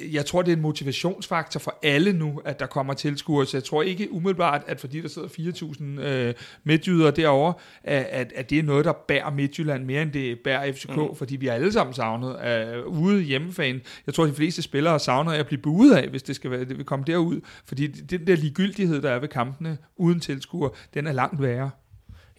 jeg 0.03 0.26
tror, 0.26 0.42
det 0.42 0.53
er 0.53 0.57
en 0.57 0.62
motivationsfaktor 0.62 1.61
for 1.61 1.78
alle 1.82 2.12
nu, 2.12 2.40
at 2.45 2.61
der 2.61 2.66
kommer 2.66 2.95
tilskuere. 2.95 3.47
Så 3.47 3.57
jeg 3.57 3.64
tror 3.64 3.82
ikke 3.82 4.12
umiddelbart, 4.12 4.62
at 4.66 4.80
fordi 4.80 5.01
der 5.01 5.09
sidder 5.09 5.28
4.000 5.28 6.01
øh, 6.01 6.34
midtjyder 6.64 7.11
derovre, 7.11 7.55
at, 7.84 8.32
at 8.34 8.51
det 8.51 8.59
er 8.59 8.62
noget, 8.62 8.84
der 8.84 8.92
bærer 8.92 9.30
Midtjylland 9.30 9.84
mere, 9.84 10.03
end 10.03 10.12
det 10.12 10.40
bærer 10.40 10.72
FCK, 10.72 10.97
mm. 10.97 11.16
fordi 11.16 11.36
vi 11.36 11.47
er 11.47 11.53
alle 11.53 11.72
sammen 11.72 11.95
savnet 11.95 12.34
af 12.34 12.82
ude 12.82 13.22
hjemmefan. 13.22 13.80
Jeg 14.07 14.14
tror, 14.14 14.26
de 14.26 14.32
fleste 14.32 14.62
spillere 14.62 15.01
savner 15.01 15.32
at 15.32 15.47
blive 15.47 15.62
buet 15.62 15.95
af, 15.95 16.09
hvis 16.09 16.22
det 16.22 16.36
skal 16.36 16.51
være, 16.51 16.64
det 16.64 16.78
vil 16.78 16.86
komme 16.86 17.05
derud. 17.05 17.40
Fordi 17.66 17.86
den 17.86 18.26
der 18.26 18.36
ligegyldighed, 18.36 19.03
der 19.03 19.11
er 19.11 19.18
ved 19.18 19.28
kampene 19.28 19.78
uden 19.97 20.20
tilskuere, 20.20 20.70
den 20.95 21.07
er 21.07 21.12
langt 21.12 21.42
værre. 21.42 21.70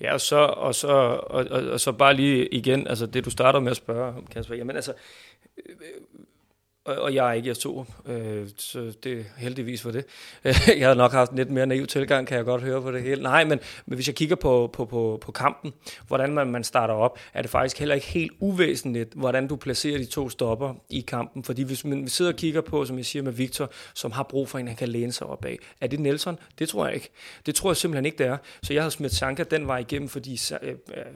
Ja, 0.02 0.14
og 0.14 0.22
så, 0.22 0.36
og 0.38 0.76
så, 0.76 0.88
og, 0.88 1.46
og, 1.52 1.64
og 1.64 1.80
så 1.80 1.92
bare 1.92 2.14
lige 2.14 2.48
igen, 2.48 2.88
altså 2.88 3.06
det 3.06 3.26
du 3.26 3.30
starter 3.30 3.60
med 3.60 3.72
at 3.72 3.78
spørge 3.78 4.16
om, 4.18 4.26
Kasper, 4.26 4.56
jamen 4.56 4.76
altså, 4.76 4.94
og, 6.86 6.96
og 6.96 7.14
jeg 7.14 7.30
er 7.30 7.34
ikke 7.34 7.54
to, 7.54 7.86
øh, 8.06 8.48
så 8.58 8.94
det 9.04 9.20
er 9.20 9.24
heldigvis 9.38 9.82
for 9.82 9.92
det. 9.92 10.06
jeg 10.44 10.88
havde 10.88 10.96
nok 10.96 11.12
haft 11.12 11.32
en 11.32 11.38
lidt 11.38 11.52
mere 11.52 11.66
naiv 11.66 11.88
tilgang, 11.88 12.28
kan 12.28 12.38
jeg 12.38 12.46
godt 12.46 12.62
høre 12.62 12.82
på 12.82 12.92
det 12.92 13.02
hele. 13.02 13.24
Nej, 13.24 13.44
men, 13.44 13.60
men 13.86 13.96
hvis 13.96 14.08
jeg 14.08 14.16
kigger 14.16 14.36
på, 14.36 14.70
på, 14.74 14.86
på, 14.86 15.18
på 15.22 15.32
kampen, 15.32 15.74
hvordan 16.08 16.34
man, 16.34 16.48
man 16.48 16.64
starter 16.64 16.94
op, 16.94 17.20
er 17.34 17.42
det 17.42 17.52
faktisk 17.52 17.80
heller 17.80 17.96
ikke 17.96 18.08
helt 18.08 18.32
uvæsentligt, 18.40 19.14
hvordan 19.14 19.48
du 19.48 19.56
placerer 19.56 19.98
de 19.98 20.06
to 20.06 20.30
stopper 20.30 20.74
i 20.90 21.02
kampen. 21.02 21.44
Fordi 21.44 21.64
hvis 21.64 21.86
man 21.86 22.08
sidder 22.08 22.32
og 22.32 22.38
kigger 22.38 22.62
på, 22.62 22.86
som 22.86 22.98
jeg 22.98 23.06
siger 23.06 23.24
med 23.24 23.32
Victor, 23.32 23.72
som 23.94 24.12
har 24.12 24.24
brug 24.24 24.50
for 24.50 24.60
en, 24.60 24.68
han 24.68 24.78
kan 24.78 24.88
læne 24.88 25.12
sig 25.12 25.28
op 25.28 25.46
af. 25.46 25.58
Er 25.82 25.88
det 25.88 26.00
Nelson? 26.00 26.40
Det 26.60 26.70
tror 26.70 26.86
jeg 26.86 26.96
ikke. 26.96 27.10
Det 27.46 27.56
tror 27.56 27.70
jeg 27.70 27.78
simpelthen 27.78 28.06
ikke, 28.06 28.18
det 28.18 28.28
er. 28.28 28.38
Så 28.64 28.74
jeg 28.74 28.84
har 28.84 28.90
smidt 28.90 29.14
Sanka 29.14 29.44
den 29.44 29.68
vej 29.68 29.78
igennem, 29.78 30.10
fordi 30.10 30.40
øh, 30.62 30.70
øh 30.70 30.76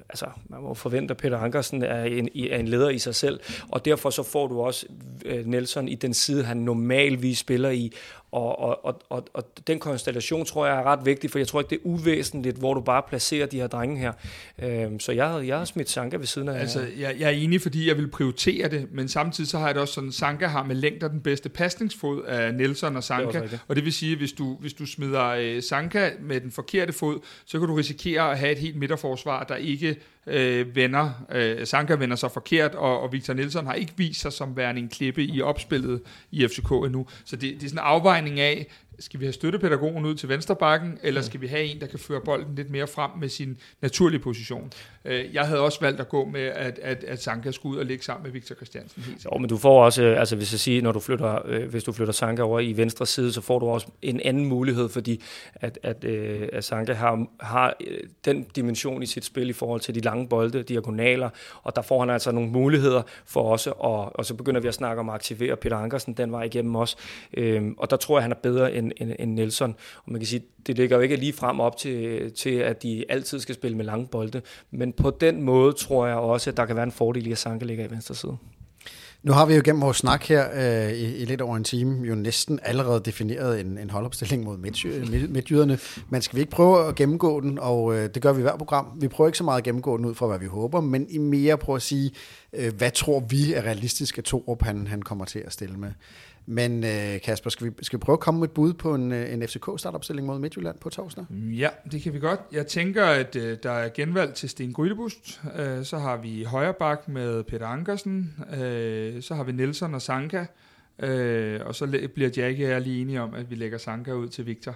altså, 0.10 0.26
man 0.50 0.62
må 0.62 0.74
forvente, 0.74 1.12
at 1.12 1.18
Peter 1.18 1.38
Ankersen 1.38 1.84
er 1.84 2.04
en, 2.04 2.30
er 2.52 2.58
en 2.58 2.68
leder 2.68 2.90
i 2.90 3.00
sig 3.00 3.16
selv, 3.16 3.40
og 3.70 3.86
derfor 3.86 4.10
så 4.10 4.24
får 4.24 4.48
du 4.48 4.62
også 4.62 4.86
øh, 5.26 5.46
Nelson 5.60 5.88
i 5.88 5.96
den 5.96 6.14
side, 6.14 6.44
han 6.44 6.58
normalvis 6.58 7.38
spiller 7.38 7.70
i. 7.70 7.92
Og, 8.32 8.60
og, 8.60 8.86
og, 8.86 9.02
og, 9.10 9.26
og 9.34 9.44
den 9.68 9.80
konstellation 9.80 10.46
tror 10.46 10.66
jeg 10.66 10.78
er 10.78 10.84
ret 10.84 11.06
vigtig, 11.06 11.32
for 11.32 11.40
jeg 11.40 11.48
tror 11.48 11.60
ikke, 11.60 11.70
det 11.70 11.76
er 11.76 11.82
uvæsentligt, 11.84 12.58
hvor 12.58 12.74
du 12.74 12.82
bare 12.82 13.02
placerer 13.10 13.46
de 13.46 13.58
her 13.58 13.68
drenge 13.68 13.98
her. 13.98 14.14
Øhm, 14.60 15.00
så 15.00 15.12
jeg, 15.12 15.48
jeg 15.48 15.58
har 15.58 15.66
smidt 15.66 15.90
Sanka 15.90 16.18
ved 16.18 16.26
siden 16.26 16.50
af. 16.50 16.60
Altså, 16.60 16.88
jeg, 17.00 17.16
jeg 17.20 17.26
er 17.26 17.30
enig, 17.30 17.62
fordi 17.62 17.88
jeg 17.88 17.98
vil 17.98 18.08
prioritere 18.08 18.70
det, 18.70 18.88
men 18.92 19.08
samtidig 19.08 19.50
så 19.50 19.58
har 19.58 19.66
jeg 19.66 19.76
det 19.76 19.82
også 19.82 19.94
sådan, 19.94 20.12
Sanka 20.12 20.46
har 20.46 20.64
med 20.64 20.76
længder 20.76 21.08
den 21.08 21.22
bedste 21.22 21.50
pasningsfod 21.50 22.24
af 22.24 22.54
Nelson 22.54 22.96
og 22.96 23.04
Sanka, 23.04 23.42
det 23.42 23.60
og 23.68 23.76
det 23.76 23.86
vil 23.86 23.94
sige, 23.94 24.18
hvis 24.18 24.32
du, 24.32 24.58
hvis 24.60 24.74
du 24.74 24.86
smider 24.86 25.26
øh, 25.26 25.64
Sanka 25.64 26.10
med 26.22 26.42
den 26.42 26.52
forkerte 26.52 26.94
fod, 26.94 27.20
så 27.46 27.60
kan 27.60 27.68
du 27.68 27.76
risikere 27.76 28.32
at 28.32 28.40
have 28.40 28.52
et 28.52 28.58
helt 28.58 28.76
midterforsvar, 28.76 29.44
der 29.44 29.56
ikke 29.56 29.98
øh, 30.28 30.76
vender, 30.76 31.26
øh, 31.32 31.68
Sanka 31.68 31.96
vender 31.96 32.16
sig 32.16 32.32
forkert, 32.32 32.76
og, 32.76 33.00
og 33.00 33.12
Victor 33.12 33.34
Nielsen 33.34 33.66
har 33.66 33.74
ikke 33.74 33.94
vist 33.98 34.22
sig 34.22 34.34
som 34.34 34.58
værende 34.58 34.82
en 34.82 34.90
klippe 34.90 35.24
i 35.24 35.42
opspillet 35.42 36.02
i 36.32 36.48
FCK 36.48 36.72
endnu. 36.72 37.08
Så 37.26 37.36
det, 37.36 37.42
det 37.42 37.64
er 37.64 37.70
sådan 37.70 37.84
en 37.84 37.86
afvejning 37.86 38.19
af, 38.40 38.68
skal 39.00 39.20
vi 39.20 39.26
have 39.26 39.34
støttepædagogen 39.34 40.06
ud 40.06 40.16
til 40.16 40.30
venstre 40.30 40.56
bakken, 40.56 40.98
eller 41.04 41.22
skal 41.22 41.42
vi 41.42 41.48
have 41.48 41.64
en, 41.64 41.82
der 41.82 41.88
kan 41.88 42.00
føre 42.00 42.22
bolden 42.26 42.56
lidt 42.56 42.70
mere 42.70 42.88
frem 42.88 43.12
med 43.20 43.30
sin 43.30 43.58
naturlige 43.82 44.20
position? 44.20 44.72
Øh, 45.06 45.34
jeg 45.34 45.48
havde 45.48 45.60
også 45.60 45.78
valgt 45.82 46.00
at 46.00 46.10
gå 46.10 46.26
med, 46.26 46.42
at, 46.42 46.80
at, 46.82 47.04
at 47.04 47.22
Sanka 47.22 47.52
skulle 47.52 47.76
ud 47.76 47.80
og 47.80 47.86
ligge 47.86 48.04
sammen 48.04 48.24
med 48.24 48.32
Victor 48.32 48.56
Christiansen. 48.56 49.04
Jo, 49.26 49.38
men 49.38 49.50
du 49.50 49.58
får 49.58 49.86
også, 49.86 50.04
øh, 50.04 50.20
altså 50.20 50.36
hvis 50.36 50.54
jeg 50.54 50.60
siger, 50.60 50.82
når 50.82 50.92
du 50.92 51.00
flytter, 51.00 51.40
øh, 51.46 51.70
hvis 51.70 51.84
du 51.84 51.92
flytter 51.92 52.14
Sanka 52.14 52.42
over 52.42 52.60
i 52.60 52.78
venstre 52.78 53.06
side, 53.06 53.34
så 53.34 53.42
får 53.42 53.60
du 53.60 53.66
også 53.66 53.88
en 54.02 54.20
anden 54.20 54.46
mulighed, 54.46 54.90
fordi 54.90 55.24
at, 55.56 55.80
at, 55.84 56.06
at 56.54 56.64
Sanka 56.64 56.94
har, 56.94 57.26
har 57.40 57.78
den 58.26 58.44
dimension 58.44 59.04
i 59.04 59.06
sit 59.06 59.26
spil 59.26 59.50
i 59.50 59.54
forhold 59.54 59.82
til 59.82 59.96
de 59.96 60.00
lange 60.00 60.28
bolde, 60.28 60.64
diagonaler, 60.64 61.30
og 61.64 61.76
der 61.76 61.82
får 61.82 62.00
han 62.00 62.10
altså 62.10 62.32
nogle 62.32 62.50
muligheder 62.50 63.02
for 63.26 63.42
også, 63.42 63.72
og, 63.72 64.16
og 64.16 64.26
så 64.26 64.34
begynder 64.34 64.62
vi 64.62 64.68
at 64.68 64.74
snakke 64.74 65.00
om 65.00 65.10
at 65.10 65.16
aktivere 65.16 65.56
Peter 65.56 65.78
Ankersen 65.78 66.14
den 66.14 66.32
vej 66.32 66.44
igennem 66.44 66.76
også, 66.76 66.98
øh, 67.34 67.64
og 67.78 67.90
der 67.90 67.98
tror 67.98 68.18
jeg, 68.18 68.24
han 68.24 68.32
er 68.32 68.36
bedre 68.36 68.74
end, 68.74 68.89
end, 68.98 69.12
end 69.20 69.34
Nelson, 69.34 69.76
og 70.06 70.12
man 70.12 70.22
kan 70.22 70.28
sige, 70.28 70.42
det 70.68 70.78
ligger 70.78 70.96
jo 70.96 71.02
ikke 71.02 71.16
lige 71.16 71.34
frem 71.34 71.60
op 71.60 71.78
til, 71.78 72.32
til, 72.32 72.56
at 72.56 72.84
de 72.84 73.06
altid 73.10 73.40
skal 73.40 73.56
spille 73.56 73.78
med 73.78 73.86
lange 73.86 74.08
bolde, 74.08 74.42
men 74.72 74.94
på 74.94 75.10
den 75.10 75.42
måde 75.42 75.74
tror 75.74 76.08
jeg 76.08 76.16
også, 76.16 76.50
at 76.50 76.58
der 76.58 76.66
kan 76.66 76.76
være 76.76 76.86
en 76.86 76.92
fordel 76.92 77.28
i, 77.28 77.32
at 77.32 77.38
Sanke 77.38 77.66
ligger 77.66 77.86
i 77.86 77.92
venstre 77.92 78.16
side. 78.16 78.38
Nu 79.24 79.32
har 79.32 79.46
vi 79.46 79.56
jo 79.56 79.62
gennem 79.66 79.82
vores 79.82 79.98
snak 79.98 80.24
her 80.24 80.48
øh, 80.54 80.94
i, 80.94 81.16
i 81.16 81.26
lidt 81.26 81.42
over 81.42 81.58
en 81.58 81.64
time 81.64 82.08
jo 82.08 82.16
næsten 82.16 82.60
allerede 82.64 83.02
defineret 83.06 83.60
en, 83.60 83.78
en 83.78 83.90
holdopstilling 83.90 84.44
mod 84.44 84.58
øh, 84.58 85.30
midtjyderne. 85.30 85.80
Men 86.10 86.22
skal 86.22 86.36
vi 86.36 86.42
ikke 86.42 86.52
prøve 86.52 86.88
at 86.88 86.96
gennemgå 86.96 87.42
den, 87.42 87.60
og 87.60 87.96
øh, 87.96 88.10
det 88.14 88.22
gør 88.22 88.34
vi 88.34 88.40
i 88.40 88.42
hver 88.42 88.58
program. 88.58 88.86
Vi 89.02 89.08
prøver 89.08 89.28
ikke 89.28 89.38
så 89.38 89.44
meget 89.44 89.58
at 89.58 89.64
gennemgå 89.64 89.98
den 89.98 90.06
ud 90.06 90.16
fra, 90.16 90.28
hvad 90.28 90.40
vi 90.40 90.46
håber, 90.46 90.82
men 90.82 91.06
i 91.10 91.18
mere 91.18 91.58
prøve 91.58 91.76
at 91.76 91.82
sige, 91.82 92.12
øh, 92.54 92.74
hvad 92.78 92.92
tror 92.92 93.20
vi 93.30 93.54
er 93.54 93.62
realistisk, 93.62 94.18
at 94.18 94.24
Torup 94.24 94.62
han, 94.62 94.88
han 94.88 95.02
kommer 95.02 95.26
til 95.26 95.40
at 95.40 95.54
stille 95.54 95.78
med. 95.78 95.92
Men 96.52 96.84
øh, 96.84 97.22
Kasper, 97.22 97.50
skal 97.50 97.68
vi, 97.68 97.72
skal 97.82 98.00
vi 98.00 98.02
prøve 98.02 98.14
at 98.14 98.20
komme 98.20 98.40
med 98.40 98.48
et 98.48 98.54
bud 98.54 98.74
på 98.74 98.96
en, 98.96 99.12
øh, 99.12 99.34
en 99.34 99.48
FCK 99.48 99.66
startopstilling 99.78 100.28
mod 100.28 100.40
Midtjylland 100.40 100.80
på 100.80 100.90
torsdag? 100.90 101.26
Ja, 101.32 101.70
det 101.92 102.02
kan 102.02 102.14
vi 102.14 102.20
godt. 102.20 102.40
Jeg 102.52 102.68
tænker, 102.68 103.06
at 103.06 103.36
øh, 103.36 103.58
der 103.64 103.72
er 103.72 103.90
genvalg 103.90 104.34
til 104.34 104.50
Sten 104.50 104.74
Grydebust. 104.74 105.42
Øh, 105.60 105.86
så 105.86 105.98
har 105.98 106.18
vi 106.18 106.44
Højrebak 106.44 107.08
med 107.08 107.44
Peter 107.44 107.68
Ankersen. 107.68 108.34
Øh, 108.54 109.22
så 109.22 109.36
har 109.36 109.44
vi 109.44 109.52
Nelson 109.52 109.94
og 109.94 110.02
Sanka. 110.02 110.46
Øh, 111.00 111.60
og 111.66 111.76
så 111.76 112.10
bliver 112.14 112.30
Jackie 112.38 112.66
og 112.66 112.72
jeg 112.72 112.82
lige 112.82 113.02
enige 113.02 113.22
om, 113.22 113.34
at 113.34 113.50
vi 113.50 113.56
lægger 113.56 113.78
Sanka 113.78 114.14
ud 114.14 114.28
til 114.28 114.46
Victor. 114.46 114.76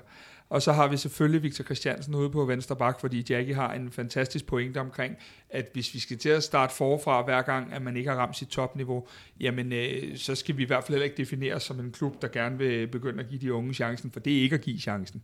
Og 0.54 0.62
så 0.62 0.72
har 0.72 0.88
vi 0.88 0.98
selvfølgelig 0.98 1.44
Victor 1.44 1.64
Christiansen 1.64 2.16
ude 2.16 2.30
på 2.30 2.46
venstre 2.46 2.76
bak, 2.76 3.00
fordi 3.00 3.26
Jackie 3.30 3.56
har 3.56 3.74
en 3.74 3.92
fantastisk 3.92 4.46
pointe 4.46 4.78
omkring, 4.78 5.16
at 5.50 5.70
hvis 5.74 5.94
vi 5.94 6.00
skal 6.00 6.18
til 6.18 6.30
at 6.30 6.44
starte 6.44 6.76
forfra 6.76 7.22
hver 7.22 7.42
gang, 7.42 7.74
at 7.74 7.82
man 7.82 7.98
ikke 7.98 8.10
har 8.10 8.18
ramt 8.18 8.38
sit 8.38 8.48
topniveau, 8.48 9.08
jamen 9.40 9.74
øh, 9.74 10.18
så 10.18 10.36
skal 10.36 10.58
vi 10.58 10.64
i 10.64 10.66
hvert 10.66 10.84
fald 10.84 10.94
heller 10.94 11.04
ikke 11.04 11.18
definere 11.18 11.60
som 11.60 11.80
en 11.80 11.92
klub, 11.92 12.22
der 12.22 12.28
gerne 12.28 12.58
vil 12.58 12.88
begynde 12.88 13.20
at 13.20 13.30
give 13.30 13.42
de 13.42 13.54
unge 13.54 13.74
chancen, 13.74 14.12
for 14.12 14.20
det 14.20 14.38
er 14.38 14.42
ikke 14.42 14.54
at 14.54 14.62
give 14.62 14.80
chancen. 14.80 15.22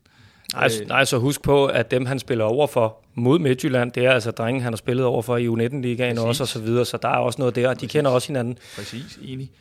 Nej, 0.54 0.70
øh, 0.82 0.88
nej, 0.88 1.06
så 1.06 1.18
husk 1.18 1.42
på, 1.42 1.66
at 1.66 1.92
dem 1.92 2.06
han 2.06 2.20
spiller 2.20 2.46
over 2.46 2.68
for 2.68 2.98
mod 3.14 3.40
Midtjylland, 3.40 3.92
det 3.92 4.06
er 4.06 4.12
altså 4.12 4.32
drengen, 4.32 4.64
han 4.64 4.74
har 4.74 4.78
spillet 4.78 5.06
over 5.06 5.22
for 5.22 5.38
i 5.38 5.48
U19-ligaen 5.48 6.18
også, 6.18 6.44
og 6.44 6.48
så 6.48 6.60
videre, 6.60 6.86
så 6.86 6.98
der 6.98 7.10
er 7.10 7.18
også 7.18 7.42
noget 7.42 7.56
der, 7.56 7.70
og 7.70 7.76
de 7.76 7.80
Præcis. 7.80 7.92
kender 7.92 8.12
også 8.12 8.28
hinanden. 8.28 8.58
Præcis, 8.76 9.20
enig. 9.22 9.52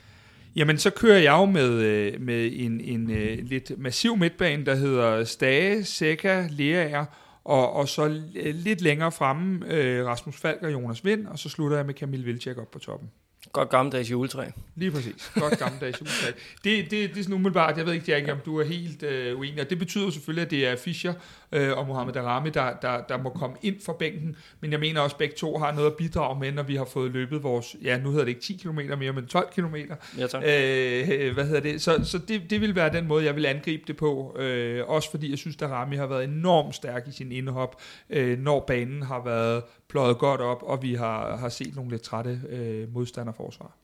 Jamen, 0.58 0.78
så 0.78 0.90
kører 0.90 1.18
jeg 1.18 1.32
jo 1.32 1.44
med, 1.44 1.70
øh, 1.70 2.20
med 2.20 2.50
en, 2.52 2.80
en 2.80 2.80
en 2.80 3.10
øh, 3.10 3.38
lidt 3.42 3.72
massiv 3.78 4.16
midtbane, 4.16 4.66
der 4.66 4.74
hedder 4.74 5.24
Stage, 5.24 5.84
Sækka, 5.84 6.46
Leaer, 6.50 7.04
og, 7.44 7.72
og 7.72 7.88
så 7.88 8.22
lidt 8.34 8.80
længere 8.80 9.12
fremme 9.12 9.72
øh, 9.72 10.06
Rasmus 10.06 10.36
Falk 10.36 10.62
og 10.62 10.72
Jonas 10.72 11.04
Vind, 11.04 11.26
og 11.26 11.38
så 11.38 11.48
slutter 11.48 11.76
jeg 11.76 11.86
med 11.86 11.94
Kamil 11.94 12.26
Vilcek 12.26 12.58
op 12.58 12.70
på 12.70 12.78
toppen. 12.78 13.10
Godt 13.52 13.68
gammeldags 13.68 14.10
juletræ. 14.10 14.44
Lige 14.76 14.90
præcis. 14.90 15.32
Godt 15.34 15.58
gammeldags 15.58 16.00
juletræ. 16.00 16.26
Det, 16.64 16.90
det, 16.90 16.90
det 16.90 17.18
er 17.18 17.22
sådan 17.22 17.34
umiddelbart, 17.34 17.78
jeg 17.78 17.86
ved 17.86 17.92
ikke, 17.92 18.12
Jack, 18.12 18.28
om 18.28 18.38
du 18.44 18.60
er 18.60 18.64
helt 18.64 19.02
øh, 19.02 19.38
uenig, 19.38 19.60
og 19.60 19.70
det 19.70 19.78
betyder 19.78 20.10
selvfølgelig, 20.10 20.44
at 20.44 20.50
det 20.50 20.66
er 20.66 20.76
Fischer 20.76 21.14
øh, 21.52 21.78
og 21.78 21.86
Mohamed 21.86 22.16
Arami, 22.16 22.50
der, 22.50 22.72
der, 22.82 23.00
der 23.08 23.22
må 23.22 23.30
komme 23.30 23.56
ind 23.62 23.76
for 23.84 23.92
bænken, 23.92 24.36
men 24.60 24.72
jeg 24.72 24.80
mener 24.80 25.00
også, 25.00 25.14
at 25.14 25.18
begge 25.18 25.34
to 25.36 25.58
har 25.58 25.72
noget 25.72 25.86
at 25.86 25.96
bidrage 25.96 26.40
med, 26.40 26.52
når 26.52 26.62
vi 26.62 26.76
har 26.76 26.84
fået 26.84 27.10
løbet 27.10 27.42
vores, 27.42 27.76
ja, 27.82 27.98
nu 27.98 28.10
hedder 28.10 28.24
det 28.24 28.28
ikke 28.28 28.40
10 28.40 28.56
km 28.56 28.78
mere, 28.98 29.12
men 29.12 29.26
12 29.26 29.48
km. 29.50 29.74
Ja, 30.18 30.26
tak. 30.26 30.42
Øh, 30.42 31.34
hvad 31.34 31.44
hedder 31.44 31.60
det? 31.60 31.82
Så, 31.82 32.04
så 32.04 32.18
det, 32.18 32.50
det 32.50 32.60
vil 32.60 32.74
være 32.74 32.92
den 32.92 33.06
måde, 33.06 33.24
jeg 33.24 33.36
vil 33.36 33.46
angribe 33.46 33.82
det 33.86 33.96
på, 33.96 34.36
øh, 34.38 34.88
også 34.88 35.10
fordi 35.10 35.30
jeg 35.30 35.38
synes, 35.38 35.56
at 35.56 35.62
Arami 35.62 35.96
har 35.96 36.06
været 36.06 36.24
enormt 36.24 36.74
stærk 36.74 37.08
i 37.08 37.12
sin 37.12 37.32
indhop, 37.32 37.80
øh, 38.10 38.38
når 38.38 38.64
banen 38.66 39.02
har 39.02 39.24
været 39.24 39.62
pløjet 39.88 40.18
godt 40.18 40.40
op, 40.40 40.62
og 40.62 40.82
vi 40.82 40.94
har, 40.94 41.36
har 41.36 41.48
set 41.48 41.76
nogle 41.76 41.90
lidt 41.90 42.02
trætte 42.02 42.40
øh, 42.48 42.94
modstanderforsvar. 42.94 43.76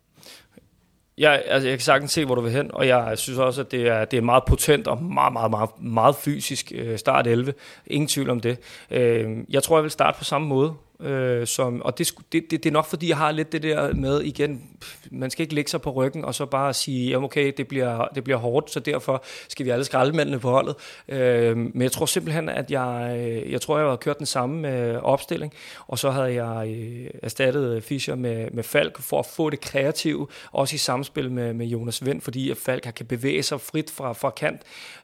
Ja, 1.18 1.30
altså 1.32 1.68
jeg 1.68 1.78
kan 1.78 1.84
sagtens 1.84 2.12
se, 2.12 2.24
hvor 2.24 2.34
du 2.34 2.40
vil 2.40 2.52
hen, 2.52 2.70
og 2.74 2.86
jeg 2.86 3.18
synes 3.18 3.38
også, 3.38 3.60
at 3.60 3.70
det 3.70 3.88
er, 3.88 4.04
det 4.04 4.16
er 4.16 4.20
meget 4.20 4.44
potent 4.44 4.88
og 4.88 5.02
meget, 5.02 5.32
meget, 5.32 5.50
meget, 5.50 5.70
meget 5.82 6.16
fysisk 6.16 6.72
øh, 6.74 6.98
start 6.98 7.26
11. 7.26 7.54
Ingen 7.86 8.08
tvivl 8.08 8.30
om 8.30 8.40
det. 8.40 8.58
Øh, 8.90 9.30
jeg 9.50 9.62
tror, 9.62 9.76
jeg 9.76 9.82
vil 9.82 9.90
starte 9.90 10.18
på 10.18 10.24
samme 10.24 10.48
måde. 10.48 10.74
Øh, 11.00 11.46
som, 11.46 11.82
og 11.82 11.98
det, 11.98 12.12
det, 12.32 12.50
det, 12.50 12.64
det 12.64 12.66
er 12.66 12.72
nok 12.72 12.86
fordi, 12.86 13.08
jeg 13.08 13.16
har 13.16 13.30
lidt 13.30 13.52
det 13.52 13.62
der 13.62 13.94
med, 13.94 14.20
igen, 14.20 14.70
man 15.10 15.30
skal 15.30 15.42
ikke 15.42 15.54
lægge 15.54 15.70
sig 15.70 15.80
på 15.80 15.90
ryggen, 15.90 16.24
og 16.24 16.34
så 16.34 16.46
bare 16.46 16.74
sige, 16.74 17.10
jamen 17.10 17.24
okay, 17.24 17.52
det 17.56 17.68
bliver, 17.68 18.08
det 18.14 18.24
bliver 18.24 18.38
hårdt, 18.38 18.70
så 18.70 18.80
derfor 18.80 19.24
skal 19.48 19.66
vi 19.66 19.70
alle 19.70 19.84
skraldemændene 19.84 20.38
på 20.38 20.50
holdet. 20.50 20.74
Øh, 21.08 21.56
men 21.56 21.82
jeg 21.82 21.92
tror 21.92 22.06
simpelthen, 22.06 22.48
at 22.48 22.70
jeg, 22.70 23.16
øh, 23.18 23.52
jeg 23.52 23.60
tror, 23.60 23.78
jeg 23.78 23.88
har 23.88 23.96
kørt 23.96 24.18
den 24.18 24.26
samme 24.26 24.78
øh, 24.78 25.02
opstilling, 25.02 25.52
og 25.86 25.98
så 25.98 26.10
havde 26.10 26.44
jeg 26.44 26.68
øh, 26.68 27.10
erstattet 27.22 27.76
øh, 27.76 27.82
Fischer 27.82 28.14
med, 28.14 28.50
med 28.50 28.62
Falk, 28.62 29.00
for 29.00 29.18
at 29.18 29.26
få 29.26 29.50
det 29.50 29.60
kreative, 29.60 30.28
også 30.52 30.74
i 30.74 30.78
samspil 30.78 31.30
med, 31.30 31.52
med 31.52 31.66
Jonas 31.66 32.04
Vind, 32.04 32.20
fordi 32.20 32.50
at 32.50 32.56
Falk 32.56 32.92
kan 32.96 33.06
bevæge 33.06 33.42
sig 33.42 33.60
frit 33.60 33.90
fra, 33.90 34.12
fra 34.12 34.30
kant. 34.30 34.60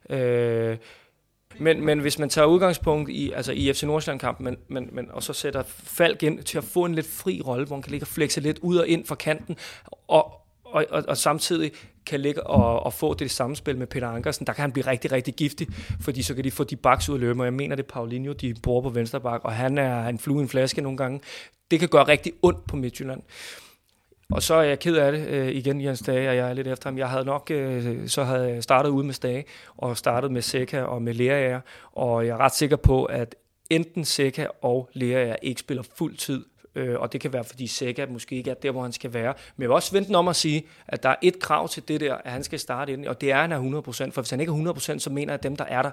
Øh, 0.09 0.77
men, 1.59 1.85
men 1.85 1.99
hvis 1.99 2.19
man 2.19 2.29
tager 2.29 2.45
udgangspunkt 2.45 3.09
i, 3.09 3.31
altså 3.31 3.51
i 3.51 3.73
FC 3.73 3.83
Nordsjælland-kampen, 3.83 4.45
men, 4.45 4.57
men, 4.67 4.89
men, 4.91 5.11
og 5.11 5.23
så 5.23 5.33
sætter 5.33 5.63
Falk 5.67 6.23
ind 6.23 6.43
til 6.43 6.57
at 6.57 6.63
få 6.63 6.85
en 6.85 6.95
lidt 6.95 7.07
fri 7.07 7.41
rolle, 7.45 7.65
hvor 7.65 7.75
han 7.75 7.83
kan 7.83 7.91
ligge 7.91 8.03
og 8.03 8.07
flexe 8.07 8.41
lidt 8.41 8.59
ud 8.61 8.77
og 8.77 8.87
ind 8.87 9.05
fra 9.05 9.15
kanten, 9.15 9.55
og, 10.07 10.33
og, 10.65 10.85
og, 10.89 11.03
og 11.07 11.17
samtidig 11.17 11.71
kan 12.05 12.19
ligge 12.19 12.47
og, 12.47 12.83
og 12.83 12.93
få 12.93 13.13
det 13.13 13.31
samspil 13.31 13.77
med 13.77 13.87
Peter 13.87 14.07
Ankersen, 14.07 14.47
der 14.47 14.53
kan 14.53 14.61
han 14.61 14.71
blive 14.71 14.87
rigtig, 14.87 15.11
rigtig 15.11 15.33
giftig, 15.33 15.67
fordi 16.01 16.21
så 16.21 16.35
kan 16.35 16.43
de 16.43 16.51
få 16.51 16.63
de 16.63 16.75
baks 16.75 17.09
ud 17.09 17.15
af 17.15 17.21
løbet, 17.21 17.39
og 17.39 17.45
jeg 17.45 17.53
mener, 17.53 17.75
det 17.75 17.83
er 17.83 17.93
Paulinho, 17.93 18.33
de 18.33 18.55
bor 18.63 18.81
på 18.81 18.89
venstre 18.89 19.21
bak, 19.21 19.41
og 19.43 19.53
han 19.53 19.77
er 19.77 20.07
en 20.07 20.19
flue 20.19 20.39
i 20.39 20.41
en 20.41 20.49
flaske 20.49 20.81
nogle 20.81 20.97
gange. 20.97 21.21
Det 21.71 21.79
kan 21.79 21.89
gøre 21.89 22.07
rigtig 22.07 22.33
ondt 22.41 22.67
på 22.67 22.75
Midtjylland. 22.75 23.21
Og 24.31 24.43
så 24.43 24.53
er 24.53 24.61
jeg 24.61 24.79
ked 24.79 24.95
af 24.95 25.11
det 25.11 25.27
øh, 25.27 25.47
igen, 25.47 25.81
Jens 25.81 25.99
Dage, 25.99 26.29
og 26.29 26.35
jeg 26.35 26.49
er 26.49 26.53
lidt 26.53 26.67
efter 26.67 26.89
ham. 26.89 26.97
Jeg 26.97 27.09
havde 27.09 27.25
nok, 27.25 27.51
øh, 27.51 28.07
så 28.07 28.23
havde 28.23 28.61
startet 28.61 28.89
ude 28.89 29.05
med 29.05 29.13
Stage, 29.13 29.45
og 29.77 29.97
startet 29.97 30.31
med 30.31 30.41
Seca 30.41 30.81
og 30.81 31.01
med 31.01 31.13
Lerager, 31.13 31.61
og 31.91 32.25
jeg 32.27 32.31
er 32.31 32.37
ret 32.37 32.55
sikker 32.55 32.75
på, 32.75 33.05
at 33.05 33.35
enten 33.69 34.05
Seca 34.05 34.47
og 34.61 34.89
Lerager 34.93 35.35
ikke 35.41 35.59
spiller 35.59 35.83
fuld 35.95 36.17
tid, 36.17 36.45
øh, 36.75 36.99
og 36.99 37.13
det 37.13 37.21
kan 37.21 37.33
være, 37.33 37.43
fordi 37.43 37.67
Seca 37.67 38.05
måske 38.09 38.35
ikke 38.35 38.49
er 38.49 38.53
der, 38.53 38.71
hvor 38.71 38.81
han 38.81 38.91
skal 38.91 39.13
være. 39.13 39.33
Men 39.55 39.61
jeg 39.61 39.69
vil 39.69 39.75
også 39.75 39.91
vente 39.91 40.15
om 40.15 40.27
at 40.27 40.35
sige, 40.35 40.63
at 40.87 41.03
der 41.03 41.09
er 41.09 41.15
et 41.21 41.39
krav 41.39 41.69
til 41.69 41.87
det 41.87 42.01
der, 42.01 42.15
at 42.15 42.31
han 42.31 42.43
skal 42.43 42.59
starte 42.59 42.93
ind, 42.93 43.05
og 43.05 43.21
det 43.21 43.31
er, 43.31 43.35
at 43.35 43.41
han 43.41 43.51
er 43.51 43.81
100%, 43.81 44.11
for 44.11 44.21
hvis 44.21 44.29
han 44.29 44.39
ikke 44.39 44.51
er 44.51 44.73
100%, 44.73 44.99
så 44.99 45.09
mener 45.09 45.33
jeg, 45.33 45.37
at 45.37 45.43
dem, 45.43 45.55
der 45.55 45.65
er 45.65 45.81
der, 45.81 45.91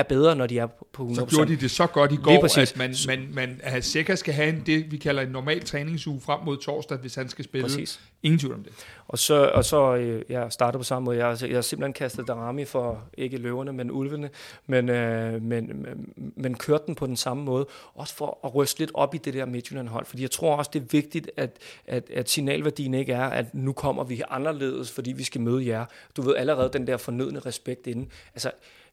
er 0.00 0.08
bedre, 0.08 0.36
når 0.36 0.46
de 0.46 0.58
er 0.58 0.66
på 0.92 1.06
100%. 1.06 1.14
Så 1.14 1.26
gjorde 1.26 1.50
de 1.50 1.60
det 1.60 1.70
så 1.70 1.86
godt 1.86 2.12
i 2.12 2.16
går, 2.16 2.58
at 2.60 2.74
man, 2.76 2.94
man, 3.06 3.28
man, 3.34 3.60
at 3.62 3.84
Seca 3.84 4.14
skal 4.14 4.34
have 4.34 4.48
en, 4.48 4.62
det, 4.66 4.92
vi 4.92 4.96
kalder 4.96 5.22
en 5.22 5.28
normal 5.28 5.64
træningsuge 5.64 6.20
frem 6.20 6.40
mod 6.44 6.56
torsdag, 6.56 6.98
hvis 6.98 7.14
han 7.14 7.28
skal 7.28 7.44
spille. 7.44 7.64
Præcis. 7.64 8.00
Ingen 8.22 8.38
tvivl 8.38 8.54
om 8.54 8.62
det. 8.62 8.72
Og 9.08 9.18
så, 9.18 9.50
og 9.54 9.64
så 9.64 9.96
øh, 9.96 10.22
jeg 10.28 10.52
startede 10.52 10.78
på 10.78 10.84
samme 10.84 11.04
måde. 11.04 11.26
Jeg, 11.26 11.36
jeg 11.42 11.56
har 11.56 11.62
simpelthen 11.62 11.92
kastet 11.92 12.28
Darami 12.28 12.64
for, 12.64 13.02
ikke 13.18 13.36
løverne, 13.36 13.72
men 13.72 13.90
ulvene, 13.90 14.30
men, 14.66 14.88
øh, 14.88 15.42
men, 15.42 15.82
men, 15.82 16.12
men 16.36 16.54
kørte 16.54 16.84
den 16.86 16.94
på 16.94 17.06
den 17.06 17.16
samme 17.16 17.44
måde. 17.44 17.66
Også 17.94 18.14
for 18.14 18.38
at 18.44 18.54
ryste 18.54 18.80
lidt 18.80 18.90
op 18.94 19.14
i 19.14 19.18
det 19.18 19.34
der 19.34 19.46
Midtjylland-hold. 19.46 20.06
Fordi 20.06 20.22
jeg 20.22 20.30
tror 20.30 20.56
også, 20.56 20.70
det 20.74 20.82
er 20.82 20.86
vigtigt, 20.90 21.30
at, 21.36 21.56
at, 21.86 22.10
at 22.10 22.30
signalværdien 22.30 22.94
ikke 22.94 23.12
er, 23.12 23.26
at 23.26 23.54
nu 23.54 23.72
kommer 23.72 24.04
vi 24.04 24.22
anderledes, 24.30 24.92
fordi 24.92 25.12
vi 25.12 25.24
skal 25.24 25.40
møde 25.40 25.66
jer. 25.66 25.84
Du 26.16 26.22
ved 26.22 26.36
allerede 26.36 26.70
den 26.72 26.86
der 26.86 26.96
fornødne 26.96 27.38
respekt 27.38 27.86
inden. 27.86 28.08
Altså, 28.34 28.50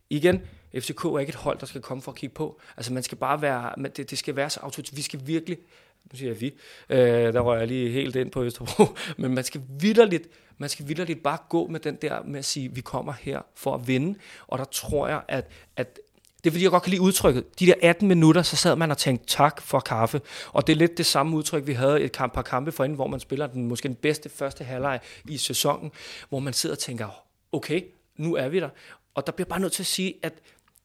igen, 0.10 0.41
FCK 0.82 1.05
er 1.05 1.19
ikke 1.19 1.30
et 1.30 1.36
hold, 1.36 1.59
der 1.59 1.65
skal 1.65 1.82
komme 1.82 2.01
for 2.01 2.11
at 2.11 2.17
kigge 2.17 2.34
på. 2.34 2.59
Altså 2.78 2.93
man 2.93 3.03
skal 3.03 3.17
bare 3.17 3.41
være, 3.41 3.89
det, 3.95 4.09
det 4.09 4.17
skal 4.17 4.36
være 4.36 4.49
så 4.49 4.59
autoritet. 4.59 4.97
Vi 4.97 5.01
skal 5.01 5.19
virkelig, 5.25 5.57
nu 6.11 6.17
siger 6.17 6.32
jeg 6.32 6.41
vi, 6.41 6.53
øh, 6.89 7.34
der 7.34 7.39
rører 7.39 7.59
jeg 7.59 7.67
lige 7.67 7.89
helt 7.89 8.15
ind 8.15 8.32
på 8.32 8.43
Østerbro, 8.43 8.86
men 9.21 9.34
man 9.34 9.43
skal 9.43 9.61
vidderligt, 9.80 10.28
man 10.57 10.69
skal 10.69 10.88
vidderligt 10.88 11.23
bare 11.23 11.38
gå 11.49 11.67
med 11.67 11.80
den 11.80 11.95
der 11.95 12.23
med 12.23 12.39
at 12.39 12.45
sige, 12.45 12.73
vi 12.73 12.82
kommer 12.82 13.13
her 13.21 13.41
for 13.55 13.75
at 13.75 13.88
vinde, 13.88 14.19
og 14.47 14.57
der 14.57 14.65
tror 14.65 15.07
jeg, 15.07 15.21
at, 15.28 15.47
at 15.75 15.99
det 16.43 16.49
er 16.49 16.51
fordi, 16.51 16.63
jeg 16.63 16.71
godt 16.71 16.84
kan 16.84 16.89
lide 16.89 17.01
udtrykket. 17.01 17.59
De 17.59 17.65
der 17.65 17.73
18 17.82 18.07
minutter, 18.07 18.41
så 18.41 18.55
sad 18.55 18.75
man 18.75 18.91
og 18.91 18.97
tænkte 18.97 19.28
tak 19.28 19.61
for 19.61 19.80
kaffe. 19.80 20.21
Og 20.51 20.67
det 20.67 20.73
er 20.73 20.78
lidt 20.78 20.97
det 20.97 21.05
samme 21.05 21.38
udtryk, 21.38 21.67
vi 21.67 21.73
havde 21.73 22.01
et 22.01 22.11
par 22.11 22.41
kampe 22.41 22.71
forinde, 22.71 22.95
hvor 22.95 23.07
man 23.07 23.19
spiller 23.19 23.47
den 23.47 23.67
måske 23.67 23.88
den 23.88 23.95
bedste 23.95 24.30
første 24.30 24.63
halvleg 24.63 24.99
i 25.25 25.38
sæsonen, 25.38 25.91
hvor 26.30 26.39
man 26.39 26.53
sidder 26.53 26.75
og 26.75 26.80
tænker, 26.80 27.07
okay, 27.51 27.82
nu 28.17 28.36
er 28.36 28.47
vi 28.47 28.59
der. 28.59 28.69
Og 29.13 29.25
der 29.25 29.32
bliver 29.32 29.47
bare 29.47 29.59
nødt 29.59 29.73
til 29.73 29.84
at 29.84 29.88
sige, 29.88 30.13
at 30.23 30.34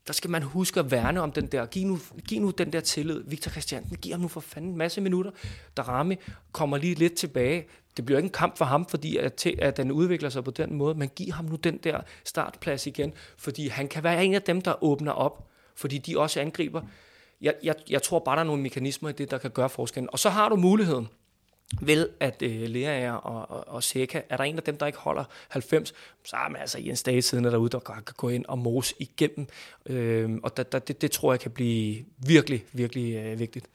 der 0.07 0.13
skal 0.13 0.31
man 0.31 0.43
huske 0.43 0.81
at 0.81 0.91
værne 0.91 1.21
om 1.21 1.33
den 1.33 1.47
der. 1.47 1.67
Giv 1.67 1.87
nu, 1.87 1.99
giv 2.29 2.41
nu 2.41 2.51
den 2.51 2.73
der 2.73 2.81
tillid. 2.81 3.23
Victor 3.27 3.51
Christiansen, 3.51 3.97
giv 3.97 4.13
ham 4.13 4.21
nu 4.21 4.29
for 4.29 4.41
fanden 4.41 4.71
en 4.71 4.77
masse 4.77 5.01
minutter. 5.01 5.31
Darami 5.77 6.17
kommer 6.53 6.77
lige 6.77 6.95
lidt 6.95 7.15
tilbage. 7.15 7.67
Det 7.97 8.05
bliver 8.05 8.19
ikke 8.19 8.27
en 8.27 8.33
kamp 8.33 8.59
for 8.59 8.65
ham, 8.65 8.87
fordi 8.87 9.17
at, 9.17 9.47
at 9.47 9.77
den 9.77 9.93
udvikler 9.93 10.31
sig 10.31 10.45
på 10.45 10.51
den 10.51 10.75
måde, 10.75 10.95
men 10.95 11.09
giv 11.09 11.33
ham 11.33 11.45
nu 11.45 11.57
den 11.57 11.77
der 11.77 12.01
startplads 12.25 12.87
igen, 12.87 13.13
fordi 13.37 13.69
han 13.69 13.89
kan 13.89 14.03
være 14.03 14.25
en 14.25 14.35
af 14.35 14.43
dem, 14.43 14.61
der 14.61 14.85
åbner 14.85 15.13
op, 15.13 15.49
fordi 15.75 15.99
de 15.99 16.19
også 16.19 16.41
angriber. 16.41 16.83
Jeg, 17.41 17.55
jeg, 17.63 17.75
jeg 17.91 18.03
tror 18.03 18.19
bare, 18.19 18.37
der 18.37 18.41
er 18.41 18.47
nogle 18.47 18.63
mekanismer 18.63 19.09
i 19.09 19.13
det, 19.13 19.31
der 19.31 19.39
kan 19.39 19.51
gøre 19.51 19.69
forskellen. 19.69 20.09
Og 20.13 20.19
så 20.19 20.31
har 20.31 20.49
du 20.49 20.57
muligheden, 20.57 21.09
vel 21.81 22.09
at 22.21 22.43
øh, 22.43 22.63
Lea 22.63 23.13
og, 23.13 23.51
og, 23.51 23.69
og 23.69 23.83
Seca, 23.83 24.23
er 24.29 24.37
der 24.37 24.45
en 24.45 24.57
af 24.57 24.63
dem, 24.63 24.77
der 24.77 24.87
ikke 24.87 24.99
holder 24.99 25.25
90, 25.49 25.95
så 26.25 26.37
er 26.37 26.49
man 26.49 26.61
altså 26.61 26.79
i 26.79 26.89
en 26.89 26.97
stage 26.97 27.23
siden 27.23 27.45
derude, 27.45 27.71
der 27.71 27.79
kan 27.79 28.03
gå 28.17 28.29
ind 28.29 28.45
og 28.49 28.59
mose 28.59 28.95
igennem. 28.99 29.47
Øh, 29.87 30.31
og 30.43 30.57
da, 30.57 30.63
da, 30.63 30.79
det, 30.79 31.03
det 31.03 31.11
tror 31.11 31.33
jeg 31.33 31.41
kan 31.41 31.51
blive 31.51 32.05
virkelig, 32.27 32.65
virkelig 32.73 33.15
øh, 33.15 33.39
vigtigt. 33.39 33.67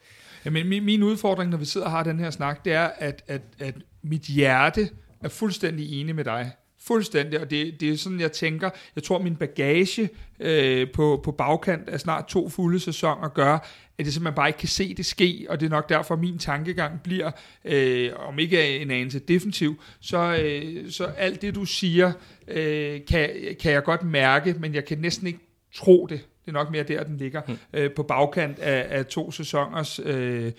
Jamen, 0.44 0.68
min, 0.68 0.84
min 0.84 1.02
udfordring, 1.02 1.50
når 1.50 1.58
vi 1.58 1.64
sidder 1.64 1.86
og 1.86 1.90
har 1.90 2.02
den 2.02 2.20
her 2.20 2.30
snak, 2.30 2.64
det 2.64 2.72
er, 2.72 2.90
at, 2.98 3.24
at, 3.26 3.42
at 3.58 3.74
mit 4.02 4.22
hjerte 4.22 4.90
er 5.20 5.28
fuldstændig 5.28 6.00
enig 6.00 6.14
med 6.14 6.24
dig. 6.24 6.52
Fuldstændig, 6.88 7.40
og 7.40 7.50
det, 7.50 7.80
det 7.80 7.90
er 7.90 7.96
sådan, 7.96 8.20
jeg 8.20 8.32
tænker, 8.32 8.70
jeg 8.96 9.02
tror, 9.02 9.22
min 9.22 9.36
bagage 9.36 10.10
øh, 10.40 10.90
på, 10.90 11.20
på 11.24 11.32
bagkant 11.32 11.88
af 11.88 12.00
snart 12.00 12.26
to 12.28 12.48
fulde 12.48 12.80
sæsoner 12.80 13.28
gør, 13.28 13.52
at 13.98 14.04
det 14.04 14.14
simpelthen 14.14 14.34
bare 14.34 14.48
ikke 14.48 14.58
kan 14.58 14.68
se 14.68 14.94
det 14.94 15.06
ske, 15.06 15.46
og 15.48 15.60
det 15.60 15.66
er 15.66 15.70
nok 15.70 15.88
derfor, 15.88 16.16
min 16.16 16.38
tankegang 16.38 17.02
bliver, 17.02 17.30
øh, 17.64 18.10
om 18.16 18.38
ikke 18.38 18.78
en 18.78 18.90
anelse 18.90 19.18
defensiv, 19.18 19.80
så, 20.00 20.38
øh, 20.42 20.90
så 20.90 21.04
alt 21.04 21.42
det, 21.42 21.54
du 21.54 21.64
siger, 21.64 22.12
øh, 22.48 23.00
kan, 23.08 23.30
kan 23.60 23.72
jeg 23.72 23.84
godt 23.84 24.02
mærke, 24.02 24.54
men 24.60 24.74
jeg 24.74 24.84
kan 24.84 24.98
næsten 24.98 25.26
ikke 25.26 25.40
tro 25.74 26.06
det. 26.06 26.20
Det 26.44 26.48
er 26.48 26.52
nok 26.52 26.70
mere 26.70 26.82
der, 26.82 27.04
den 27.04 27.16
ligger, 27.16 27.42
hmm. 27.46 27.56
øh, 27.72 27.90
på 27.90 28.02
bagkant 28.02 28.58
af, 28.58 28.98
af 28.98 29.06
to 29.06 29.30
sæsoners 29.30 30.00
øh, 30.04 30.52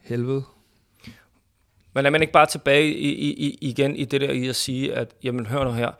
helvede. 0.00 0.42
Men 1.94 2.06
er 2.06 2.10
man 2.10 2.20
ikke 2.20 2.32
bare 2.32 2.46
tilbage 2.46 2.94
i, 2.94 3.08
i, 3.08 3.32
i, 3.32 3.58
igen 3.60 3.96
i 3.96 4.04
det 4.04 4.20
der 4.20 4.30
i 4.30 4.48
at 4.48 4.56
sige, 4.56 4.94
at 4.94 5.14
jamen 5.22 5.46
hør 5.46 5.64
nu 5.64 5.72
her, 5.72 5.90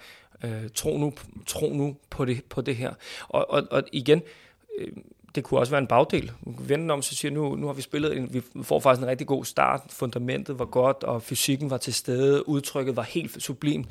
øh, 0.45 0.69
tro, 0.75 0.99
nu, 0.99 1.13
tro 1.47 1.73
nu 1.73 1.97
på 2.11 2.25
det, 2.25 2.45
på 2.45 2.61
det 2.61 2.77
her. 2.77 2.95
Og, 3.29 3.51
og, 3.51 3.63
og 3.71 3.83
igen, 3.93 4.23
øh, 4.79 4.89
det 5.35 5.45
kunne 5.45 5.61
også 5.61 5.71
være 5.71 5.81
en 5.81 5.87
bagdel. 5.87 6.33
Vende 6.43 6.95
om, 6.95 7.03
så 7.03 7.15
siger 7.15 7.33
nu, 7.33 7.57
nu 7.57 7.67
har 7.67 7.75
vi 7.75 7.83
spillet, 7.83 8.17
en, 8.17 8.35
vi 8.35 8.43
får 8.63 8.81
faktisk 8.81 9.03
en 9.03 9.09
rigtig 9.09 9.27
god 9.27 9.45
start, 9.45 9.81
fundamentet 9.91 10.59
var 10.59 10.65
godt, 10.65 11.05
og 11.05 11.23
fysikken 11.23 11.71
var 11.71 11.77
til 11.77 11.95
stede, 11.95 12.49
udtrykket 12.49 12.97
var 12.97 13.03
helt 13.03 13.43
sublimt. 13.43 13.89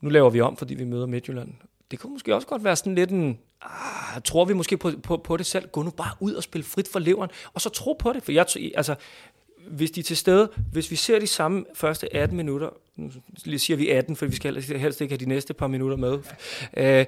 Nu 0.00 0.10
laver 0.10 0.30
vi 0.30 0.40
om, 0.40 0.56
fordi 0.56 0.74
vi 0.74 0.84
møder 0.84 1.06
Midtjylland. 1.06 1.54
Det 1.90 1.98
kunne 1.98 2.12
måske 2.12 2.34
også 2.34 2.46
godt 2.46 2.64
være 2.64 2.76
sådan 2.76 2.94
lidt 2.94 3.10
en, 3.10 3.38
ah, 3.62 4.22
tror 4.24 4.44
vi 4.44 4.52
måske 4.52 4.76
på, 4.76 4.90
på, 5.02 5.16
på 5.16 5.36
det 5.36 5.46
selv, 5.46 5.68
gå 5.68 5.82
nu 5.82 5.90
bare 5.90 6.12
ud 6.20 6.32
og 6.32 6.42
spille 6.42 6.64
frit 6.64 6.88
for 6.88 6.98
leveren, 6.98 7.30
og 7.54 7.60
så 7.60 7.68
tro 7.68 7.92
på 7.92 8.12
det, 8.12 8.22
for 8.22 8.32
jeg, 8.32 8.46
altså, 8.74 8.94
hvis 9.70 9.90
de 9.90 10.00
er 10.00 10.04
til 10.04 10.16
stede, 10.16 10.50
hvis 10.72 10.90
vi 10.90 10.96
ser 10.96 11.18
de 11.18 11.26
samme 11.26 11.64
første 11.74 12.16
18 12.16 12.36
minutter, 12.36 12.70
nu 12.96 13.10
siger 13.56 13.76
vi 13.76 13.88
18, 13.88 14.16
for 14.16 14.26
vi 14.26 14.36
skal 14.36 14.62
helst 14.62 15.00
ikke 15.00 15.12
have 15.12 15.24
de 15.24 15.28
næste 15.28 15.54
par 15.54 15.66
minutter 15.66 15.96
med, 15.96 16.18
øh, 16.76 17.06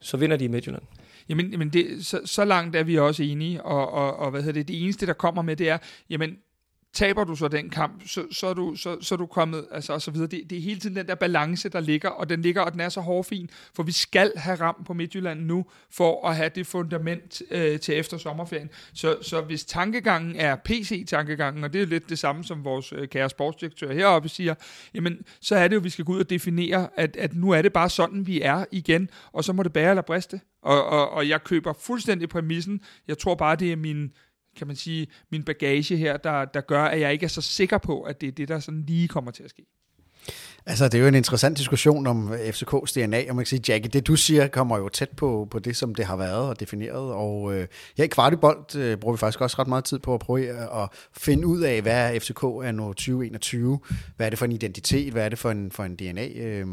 så 0.00 0.16
vinder 0.16 0.36
de 0.36 0.44
i 0.44 0.48
Midtjylland. 0.48 0.82
Jamen, 1.28 1.50
jamen 1.50 1.68
det, 1.68 2.06
så, 2.06 2.20
så 2.24 2.44
langt 2.44 2.76
er 2.76 2.82
vi 2.82 2.98
også 2.98 3.22
enige, 3.22 3.62
og, 3.62 3.92
og, 3.92 4.16
og 4.16 4.30
hvad 4.30 4.42
hedder 4.42 4.60
det, 4.60 4.68
det 4.68 4.82
eneste, 4.82 5.06
der 5.06 5.12
kommer 5.12 5.42
med, 5.42 5.56
det 5.56 5.68
er, 5.68 5.78
jamen, 6.10 6.36
taber 6.94 7.24
du 7.24 7.36
så 7.36 7.48
den 7.48 7.70
kamp, 7.70 8.08
så, 8.08 8.24
så, 8.30 8.46
er, 8.46 8.54
du, 8.54 8.76
så, 8.76 8.96
så 9.00 9.14
er 9.14 9.16
du 9.16 9.26
kommet, 9.26 9.66
altså 9.70 9.92
og 9.92 10.02
så 10.02 10.10
videre. 10.10 10.28
Det, 10.28 10.50
det 10.50 10.58
er 10.58 10.62
hele 10.62 10.80
tiden 10.80 10.96
den 10.96 11.06
der 11.06 11.14
balance, 11.14 11.68
der 11.68 11.80
ligger, 11.80 12.08
og 12.08 12.28
den 12.28 12.42
ligger, 12.42 12.62
og 12.62 12.72
den 12.72 12.80
er 12.80 12.88
så 12.88 13.00
hårfin, 13.00 13.50
for 13.74 13.82
vi 13.82 13.92
skal 13.92 14.32
have 14.36 14.56
ram 14.60 14.84
på 14.86 14.94
Midtjylland 14.94 15.40
nu, 15.40 15.66
for 15.90 16.28
at 16.28 16.36
have 16.36 16.50
det 16.54 16.66
fundament 16.66 17.42
øh, 17.50 17.80
til 17.80 17.98
efter 17.98 18.18
sommerferien. 18.18 18.70
Så, 18.94 19.16
så 19.22 19.40
hvis 19.40 19.64
tankegangen 19.64 20.36
er 20.36 20.56
PC-tankegangen, 20.64 21.64
og 21.64 21.72
det 21.72 21.82
er 21.82 21.86
lidt 21.86 22.08
det 22.08 22.18
samme, 22.18 22.44
som 22.44 22.64
vores 22.64 22.92
øh, 22.92 23.08
kære 23.08 23.30
sportsdirektør 23.30 23.92
heroppe 23.92 24.28
siger, 24.28 24.54
jamen, 24.94 25.18
så 25.40 25.56
er 25.56 25.68
det 25.68 25.74
jo, 25.74 25.80
at 25.80 25.84
vi 25.84 25.90
skal 25.90 26.04
gå 26.04 26.12
ud 26.12 26.20
og 26.20 26.30
definere, 26.30 26.88
at, 26.96 27.16
at 27.16 27.34
nu 27.34 27.50
er 27.50 27.62
det 27.62 27.72
bare 27.72 27.90
sådan, 27.90 28.26
vi 28.26 28.40
er 28.40 28.64
igen, 28.70 29.08
og 29.32 29.44
så 29.44 29.52
må 29.52 29.62
det 29.62 29.72
bære 29.72 29.90
eller 29.90 30.02
briste. 30.02 30.40
Og, 30.62 30.84
og, 30.84 31.10
og 31.10 31.28
jeg 31.28 31.44
køber 31.44 31.72
fuldstændig 31.72 32.28
præmissen. 32.28 32.80
Jeg 33.08 33.18
tror 33.18 33.34
bare, 33.34 33.56
det 33.56 33.72
er 33.72 33.76
min 33.76 34.12
kan 34.56 34.66
man 34.66 34.76
sige, 34.76 35.06
min 35.30 35.44
bagage 35.44 35.96
her, 35.96 36.16
der, 36.16 36.44
der 36.44 36.60
gør, 36.60 36.84
at 36.84 37.00
jeg 37.00 37.12
ikke 37.12 37.24
er 37.24 37.28
så 37.28 37.40
sikker 37.40 37.78
på, 37.78 38.02
at 38.02 38.20
det 38.20 38.26
er 38.26 38.32
det, 38.32 38.48
der 38.48 38.58
sådan 38.58 38.82
lige 38.82 39.08
kommer 39.08 39.30
til 39.30 39.42
at 39.42 39.50
ske. 39.50 39.66
Altså, 40.66 40.84
det 40.84 40.94
er 40.94 40.98
jo 41.02 41.08
en 41.08 41.14
interessant 41.14 41.58
diskussion 41.58 42.06
om 42.06 42.32
FCK's 42.32 43.00
DNA, 43.00 43.24
og 43.28 43.36
man 43.36 43.44
kan 43.44 43.46
sige, 43.46 43.62
Jackie, 43.68 43.90
det 43.90 44.06
du 44.06 44.16
siger 44.16 44.46
kommer 44.46 44.78
jo 44.78 44.88
tæt 44.88 45.08
på, 45.16 45.48
på 45.50 45.58
det, 45.58 45.76
som 45.76 45.94
det 45.94 46.04
har 46.04 46.16
været 46.16 46.48
og 46.48 46.60
defineret, 46.60 47.12
og 47.12 47.54
øh, 47.54 47.66
her 47.96 48.04
i 48.04 48.08
Kvartibolt 48.08 48.76
øh, 48.76 48.98
bruger 48.98 49.14
vi 49.14 49.18
faktisk 49.18 49.40
også 49.40 49.56
ret 49.58 49.68
meget 49.68 49.84
tid 49.84 49.98
på 49.98 50.14
at 50.14 50.20
prøve 50.20 50.48
at 50.82 50.88
finde 51.16 51.46
ud 51.46 51.60
af, 51.60 51.82
hvad 51.82 52.14
er 52.14 52.18
FCK 52.18 52.42
er 52.42 52.72
nu 52.72 52.84
2021, 52.88 53.78
hvad 54.16 54.26
er 54.26 54.30
det 54.30 54.38
for 54.38 54.44
en 54.44 54.52
identitet, 54.52 55.12
hvad 55.12 55.24
er 55.24 55.28
det 55.28 55.38
for 55.38 55.50
en, 55.50 55.70
for 55.70 55.84
en 55.84 55.96
DNA, 55.96 56.28
øh, 56.28 56.66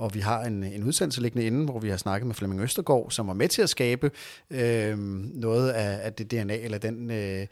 og 0.00 0.14
vi 0.14 0.20
har 0.20 0.42
en, 0.42 0.64
en 0.64 0.84
udsendelse 0.84 1.22
liggende 1.22 1.46
inden, 1.46 1.64
hvor 1.64 1.78
vi 1.78 1.88
har 1.88 1.96
snakket 1.96 2.26
med 2.26 2.34
Flemming 2.34 2.62
Østergaard, 2.62 3.10
som 3.10 3.26
var 3.26 3.34
med 3.34 3.48
til 3.48 3.62
at 3.62 3.70
skabe 3.70 4.10
øh, 4.50 4.98
noget 5.34 5.70
af, 5.70 6.06
af 6.06 6.12
det 6.12 6.30
DNA, 6.30 6.56
eller 6.56 6.78
den, 6.78 7.10
øh, 7.10 7.46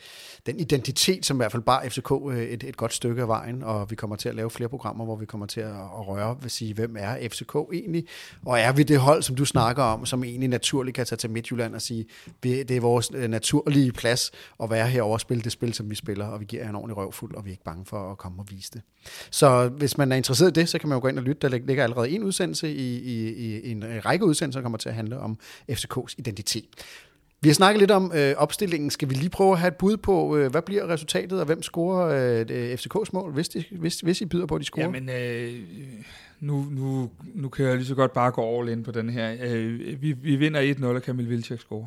den 0.46 0.60
identitet, 0.60 1.26
som 1.26 1.36
i 1.36 1.38
hvert 1.38 1.52
fald 1.52 1.62
bar 1.62 1.84
FCK 1.88 2.12
øh, 2.30 2.42
et, 2.42 2.64
et 2.64 2.76
godt 2.76 2.92
stykke 2.92 3.22
af 3.22 3.28
vejen, 3.28 3.62
og 3.62 3.90
vi 3.90 3.96
kommer 3.96 4.16
til 4.16 4.28
at 4.28 4.34
lave 4.34 4.50
flere 4.50 4.68
programmer, 4.68 5.04
hvor 5.04 5.16
vi 5.16 5.26
kommer 5.26 5.37
kommer 5.38 5.46
til 5.46 5.60
at, 5.60 5.70
at 5.70 6.08
røre 6.08 6.36
vil 6.42 6.50
sige, 6.50 6.74
hvem 6.74 6.96
er 6.98 7.28
FCK 7.28 7.54
egentlig, 7.72 8.06
og 8.46 8.60
er 8.60 8.72
vi 8.72 8.82
det 8.82 8.98
hold, 8.98 9.22
som 9.22 9.36
du 9.36 9.44
snakker 9.44 9.82
om, 9.82 10.06
som 10.06 10.24
egentlig 10.24 10.48
naturligt 10.48 10.94
kan 10.94 11.06
tage 11.06 11.16
til 11.16 11.30
Midtjylland 11.30 11.74
og 11.74 11.82
sige, 11.82 12.06
det 12.42 12.70
er 12.70 12.80
vores 12.80 13.10
øh, 13.14 13.30
naturlige 13.30 13.92
plads 13.92 14.30
at 14.62 14.70
være 14.70 14.88
herovre 14.88 15.14
og 15.14 15.20
spille 15.20 15.42
det 15.42 15.52
spil, 15.52 15.74
som 15.74 15.90
vi 15.90 15.94
spiller, 15.94 16.26
og 16.26 16.40
vi 16.40 16.44
giver 16.44 16.62
jer 16.62 16.68
en 16.68 16.74
ordentlig 16.74 16.96
røvfuld, 16.96 17.34
og 17.34 17.44
vi 17.44 17.50
er 17.50 17.52
ikke 17.52 17.64
bange 17.64 17.84
for 17.86 18.12
at 18.12 18.18
komme 18.18 18.42
og 18.42 18.46
vise 18.50 18.70
det. 18.72 18.82
Så 19.30 19.68
hvis 19.68 19.98
man 19.98 20.12
er 20.12 20.16
interesseret 20.16 20.56
i 20.56 20.60
det, 20.60 20.68
så 20.68 20.78
kan 20.78 20.88
man 20.88 20.96
jo 20.96 21.00
gå 21.00 21.08
ind 21.08 21.18
og 21.18 21.24
lytte. 21.24 21.48
Der 21.48 21.58
ligger 21.58 21.82
allerede 21.82 22.10
en 22.10 22.22
udsendelse 22.22 22.74
i, 22.74 22.98
i, 22.98 23.60
i 23.60 23.70
en 23.70 23.84
række 24.04 24.24
udsendelser, 24.24 24.60
der 24.60 24.62
kommer 24.62 24.78
til 24.78 24.88
at 24.88 24.94
handle 24.94 25.18
om 25.18 25.38
FCK's 25.70 26.14
identitet. 26.18 26.68
Vi 27.40 27.48
har 27.48 27.54
snakket 27.54 27.80
lidt 27.80 27.90
om 27.90 28.12
øh, 28.14 28.34
opstillingen. 28.36 28.90
Skal 28.90 29.08
vi 29.08 29.14
lige 29.14 29.30
prøve 29.30 29.52
at 29.52 29.58
have 29.58 29.68
et 29.68 29.76
bud 29.76 29.96
på, 29.96 30.36
øh, 30.36 30.50
hvad 30.50 30.62
bliver 30.62 30.88
resultatet, 30.88 31.40
og 31.40 31.46
hvem 31.46 31.62
scorer 31.62 32.44
øh, 32.48 32.74
FCK's 32.74 33.10
mål, 33.12 33.32
hvis, 33.32 33.48
de, 33.48 33.64
hvis, 33.70 34.00
hvis 34.00 34.20
I 34.20 34.24
byder 34.24 34.46
på, 34.46 34.54
at 34.54 34.60
de 34.60 34.66
scorer? 34.66 34.84
Jamen, 34.84 35.08
øh, 35.08 35.54
nu, 36.40 36.66
nu, 36.70 37.10
nu 37.34 37.48
kan 37.48 37.66
jeg 37.66 37.76
lige 37.76 37.86
så 37.86 37.94
godt 37.94 38.12
bare 38.12 38.30
gå 38.30 38.60
all 38.60 38.68
in 38.68 38.82
på 38.82 38.90
den 38.90 39.10
her. 39.10 39.36
Øh, 39.42 40.02
vi, 40.02 40.12
vi 40.12 40.36
vinder 40.36 40.74
1-0, 40.74 40.84
og 40.84 41.02
Kamil 41.02 41.30
Vilcek 41.30 41.60
scorer. 41.60 41.86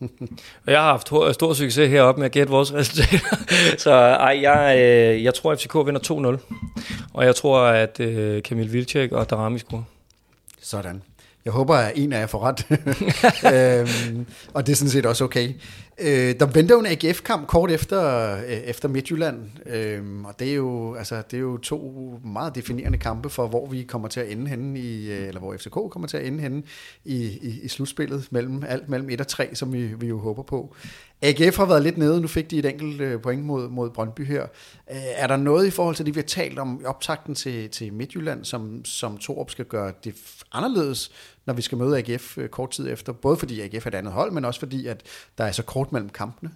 jeg 0.66 0.80
har 0.80 0.90
haft 0.90 1.34
stor 1.34 1.52
succes 1.52 1.90
heroppe 1.90 2.18
med 2.18 2.26
at 2.26 2.32
gætte 2.32 2.50
vores 2.50 2.74
resultater. 2.74 3.36
så 3.84 3.90
ej, 3.90 4.38
jeg, 4.42 4.76
øh, 4.78 5.24
jeg 5.24 5.34
tror, 5.34 5.52
at 5.52 5.60
FCK 5.60 5.74
vinder 5.74 6.38
2-0. 6.48 6.56
Og 7.12 7.24
jeg 7.24 7.34
tror, 7.34 7.60
at 7.60 8.00
øh, 8.00 8.42
Kamil 8.42 8.72
Vilcek 8.72 9.12
og 9.12 9.30
Darami 9.30 9.58
scorer. 9.58 9.82
Sådan. 10.60 11.02
Jeg 11.46 11.52
håber, 11.52 11.74
at 11.74 11.92
en 11.94 12.12
af 12.12 12.20
jer 12.20 12.26
får 12.26 12.40
ret. 12.42 12.66
øhm, 13.54 14.26
og 14.54 14.66
det 14.66 14.72
er 14.72 14.76
sådan 14.76 14.90
set 14.90 15.06
også 15.06 15.24
okay. 15.24 15.54
Øh, 15.98 16.34
der 16.40 16.46
venter 16.46 16.74
jo 16.74 16.80
en 16.80 16.86
AGF-kamp 16.86 17.46
kort 17.46 17.70
efter, 17.70 18.32
øh, 18.36 18.50
efter 18.50 18.88
Midtjylland, 18.88 19.50
øh, 19.66 20.24
og 20.24 20.38
det 20.38 20.50
er, 20.50 20.54
jo, 20.54 20.94
altså, 20.94 21.22
det 21.30 21.36
er 21.36 21.40
jo 21.40 21.56
to 21.56 22.20
meget 22.24 22.54
definerende 22.54 22.98
kampe 22.98 23.30
for, 23.30 23.46
hvor 23.46 23.66
vi 23.66 23.82
kommer 23.82 24.08
til 24.08 24.20
at 24.20 24.30
ende 24.30 24.48
henne, 24.48 24.80
i, 24.80 25.10
øh, 25.12 25.28
eller 25.28 25.40
hvor 25.40 25.54
FCK 25.56 25.70
kommer 25.70 26.08
til 26.08 26.16
at 26.16 26.26
ende 26.26 26.40
henne 26.40 26.62
i, 27.04 27.24
i, 27.24 27.60
i 27.62 27.68
slutspillet, 27.68 28.28
mellem, 28.30 28.62
alt 28.68 28.88
mellem 28.88 29.10
1 29.10 29.20
og 29.20 29.26
3, 29.26 29.54
som 29.54 29.72
vi, 29.72 29.86
vi 29.86 30.06
jo 30.06 30.18
håber 30.18 30.42
på. 30.42 30.74
AGF 31.22 31.56
har 31.56 31.66
været 31.66 31.82
lidt 31.82 31.98
nede, 31.98 32.20
nu 32.20 32.28
fik 32.28 32.50
de 32.50 32.58
et 32.58 32.66
enkelt 32.66 33.00
øh, 33.00 33.20
point 33.20 33.44
mod, 33.44 33.68
mod 33.68 33.90
Brøndby 33.90 34.26
her. 34.26 34.42
Øh, 34.90 34.96
er 35.16 35.26
der 35.26 35.36
noget 35.36 35.66
i 35.66 35.70
forhold 35.70 35.96
til 35.96 36.06
det, 36.06 36.14
vi 36.14 36.20
har 36.20 36.26
talt 36.26 36.58
om 36.58 36.80
optakten 36.84 37.34
til, 37.34 37.70
til 37.70 37.92
Midtjylland, 37.92 38.44
som, 38.44 38.84
som 38.84 39.18
Torup 39.18 39.50
skal 39.50 39.64
gøre 39.64 39.92
det 40.04 40.14
anderledes, 40.52 41.10
når 41.46 41.54
vi 41.54 41.62
skal 41.62 41.78
møde 41.78 41.98
AGF 41.98 42.38
øh, 42.38 42.48
kort 42.48 42.70
tid 42.70 42.92
efter? 42.92 43.12
Både 43.12 43.36
fordi 43.36 43.60
AGF 43.60 43.86
er 43.86 43.90
et 43.90 43.94
andet 43.94 44.12
hold, 44.12 44.32
men 44.32 44.44
også 44.44 44.60
fordi, 44.60 44.86
at 44.86 45.02
der 45.38 45.44
er 45.44 45.52
så 45.52 45.62
kort 45.62 45.92
mellem 45.92 46.08
kampene. 46.10 46.50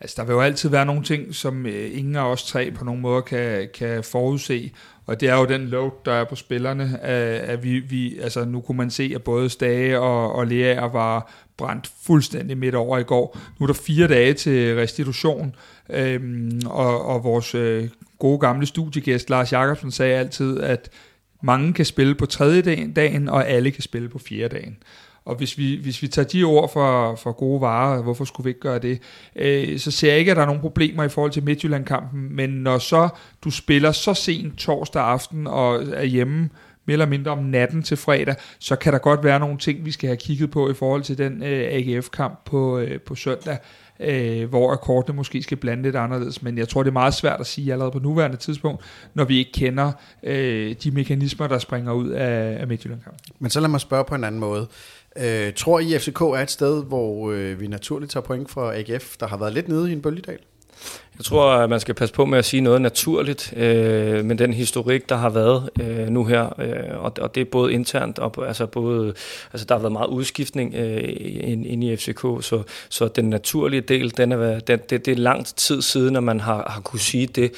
Altså, 0.00 0.14
der 0.18 0.24
vil 0.24 0.32
jo 0.32 0.40
altid 0.40 0.68
være 0.68 0.86
nogle 0.86 1.02
ting, 1.02 1.34
som 1.34 1.66
øh, 1.66 1.98
ingen 1.98 2.16
af 2.16 2.30
os 2.30 2.44
tre 2.44 2.70
på 2.70 2.84
nogen 2.84 3.00
måde 3.00 3.22
kan, 3.22 3.68
kan 3.74 4.04
forudse, 4.04 4.72
og 5.06 5.20
det 5.20 5.28
er 5.28 5.36
jo 5.36 5.44
den 5.44 5.66
load, 5.66 5.90
der 6.04 6.12
er 6.12 6.24
på 6.24 6.36
spillerne, 6.36 6.98
at, 7.02 7.40
at 7.40 7.64
vi, 7.64 7.78
vi, 7.78 8.18
altså 8.18 8.44
nu 8.44 8.60
kunne 8.60 8.76
man 8.76 8.90
se, 8.90 9.12
at 9.14 9.22
både 9.22 9.50
Stage 9.50 10.00
og, 10.00 10.32
og 10.32 10.46
Lea 10.46 10.86
var 10.86 11.32
brændt 11.56 11.90
fuldstændig 12.02 12.58
midt 12.58 12.74
over 12.74 12.98
i 12.98 13.02
går. 13.02 13.38
Nu 13.58 13.64
er 13.64 13.66
der 13.66 13.74
fire 13.74 14.08
dage 14.08 14.34
til 14.34 14.76
restitution, 14.76 15.54
øhm, 15.90 16.60
og, 16.66 17.06
og 17.06 17.24
vores 17.24 17.54
øh, 17.54 17.88
gode 18.18 18.38
gamle 18.38 18.66
studiegæst 18.66 19.30
Lars 19.30 19.52
Jakobsen 19.52 19.90
sagde 19.90 20.14
altid, 20.14 20.60
at 20.60 20.90
mange 21.46 21.72
kan 21.72 21.84
spille 21.84 22.14
på 22.14 22.26
tredje 22.26 22.86
dagen, 22.96 23.28
og 23.28 23.48
alle 23.48 23.70
kan 23.70 23.82
spille 23.82 24.08
på 24.08 24.18
fjerde 24.18 24.56
dagen. 24.56 24.76
Og 25.24 25.34
hvis 25.36 25.58
vi, 25.58 25.78
hvis 25.82 26.02
vi 26.02 26.08
tager 26.08 26.28
de 26.28 26.44
ord 26.44 26.72
for, 26.72 27.16
for 27.16 27.32
gode 27.32 27.60
varer, 27.60 28.02
hvorfor 28.02 28.24
skulle 28.24 28.44
vi 28.44 28.50
ikke 28.50 28.60
gøre 28.60 28.78
det, 28.78 29.02
øh, 29.36 29.78
så 29.78 29.90
ser 29.90 30.08
jeg 30.08 30.18
ikke, 30.18 30.30
at 30.30 30.36
der 30.36 30.42
er 30.42 30.46
nogen 30.46 30.60
problemer 30.60 31.04
i 31.04 31.08
forhold 31.08 31.32
til 31.32 31.44
Midtjylland-kampen, 31.44 32.36
men 32.36 32.50
når 32.50 32.78
så 32.78 33.08
du 33.44 33.50
spiller 33.50 33.92
så 33.92 34.14
sent 34.14 34.58
torsdag 34.58 35.02
aften 35.02 35.46
og 35.46 35.82
er 35.92 36.04
hjemme 36.04 36.48
mere 36.86 36.92
eller 36.92 37.06
mindre 37.06 37.30
om 37.30 37.38
natten 37.38 37.82
til 37.82 37.96
fredag, 37.96 38.34
så 38.58 38.76
kan 38.76 38.92
der 38.92 38.98
godt 38.98 39.24
være 39.24 39.40
nogle 39.40 39.58
ting, 39.58 39.84
vi 39.84 39.90
skal 39.90 40.06
have 40.06 40.16
kigget 40.16 40.50
på 40.50 40.70
i 40.70 40.74
forhold 40.74 41.02
til 41.02 41.18
den 41.18 41.42
øh, 41.42 41.68
AGF-kamp 41.70 42.44
på, 42.44 42.78
øh, 42.78 43.00
på 43.00 43.14
søndag, 43.14 43.58
øh, 44.00 44.48
hvor 44.48 44.72
akkordene 44.72 45.16
måske 45.16 45.42
skal 45.42 45.56
blande 45.56 45.82
lidt 45.82 45.96
anderledes, 45.96 46.42
men 46.42 46.58
jeg 46.58 46.68
tror, 46.68 46.82
det 46.82 46.90
er 46.90 46.92
meget 46.92 47.14
svært 47.14 47.40
at 47.40 47.46
sige 47.46 47.72
allerede 47.72 47.92
på 47.92 47.98
nuværende 47.98 48.36
tidspunkt, 48.36 48.84
når 49.14 49.24
vi 49.24 49.38
ikke 49.38 49.52
kender 49.52 49.92
øh, 50.22 50.74
de 50.82 50.90
mekanismer, 50.90 51.46
der 51.46 51.58
springer 51.58 51.92
ud 51.92 52.08
af, 52.08 52.60
af 52.60 52.66
Midtjylland-kampen. 52.66 53.20
Men 53.38 53.50
så 53.50 53.60
lad 53.60 53.68
mig 53.68 53.80
spørge 53.80 54.04
på 54.04 54.14
en 54.14 54.24
anden 54.24 54.40
måde. 54.40 54.68
Øh, 55.16 55.52
tror 55.52 55.80
I, 55.80 55.98
FCK 55.98 56.20
er 56.20 56.42
et 56.42 56.50
sted, 56.50 56.84
hvor 56.84 57.32
øh, 57.32 57.60
vi 57.60 57.66
naturligt 57.66 58.12
tager 58.12 58.24
point 58.24 58.50
fra 58.50 58.74
AGF, 58.74 59.16
der 59.16 59.26
har 59.26 59.36
været 59.36 59.54
lidt 59.54 59.68
nede 59.68 59.90
i 59.90 59.92
en 59.92 60.02
bølgedal? 60.02 60.38
Jeg 61.18 61.24
tror, 61.24 61.50
at 61.50 61.70
man 61.70 61.80
skal 61.80 61.94
passe 61.94 62.14
på 62.14 62.24
med 62.24 62.38
at 62.38 62.44
sige 62.44 62.60
noget 62.60 62.82
naturligt 62.82 63.54
øh, 63.56 64.24
med 64.24 64.36
den 64.36 64.52
historik, 64.52 65.08
der 65.08 65.16
har 65.16 65.30
været 65.30 65.70
øh, 65.80 66.08
nu 66.08 66.24
her, 66.24 66.60
øh, 66.60 67.04
og, 67.04 67.12
og 67.20 67.34
det 67.34 67.40
er 67.40 67.44
både 67.44 67.72
internt 67.72 68.18
og 68.18 68.46
altså 68.46 68.66
både, 68.66 69.14
altså 69.52 69.66
der 69.66 69.74
har 69.74 69.80
været 69.80 69.92
meget 69.92 70.08
udskiftning 70.08 70.74
øh, 70.74 71.04
ind, 71.40 71.66
ind 71.66 71.84
i 71.84 71.96
FCK, 71.96 72.20
så, 72.20 72.62
så 72.88 73.08
den 73.08 73.30
naturlige 73.30 73.80
del, 73.80 74.16
den 74.16 74.32
er, 74.32 74.60
den, 74.60 74.78
det, 74.90 75.06
det 75.06 75.12
er 75.12 75.16
lang 75.16 75.46
tid 75.46 75.82
siden, 75.82 76.16
at 76.16 76.22
man 76.22 76.40
har, 76.40 76.70
har 76.70 76.80
kunne 76.80 77.00
sige 77.00 77.26
det, 77.26 77.52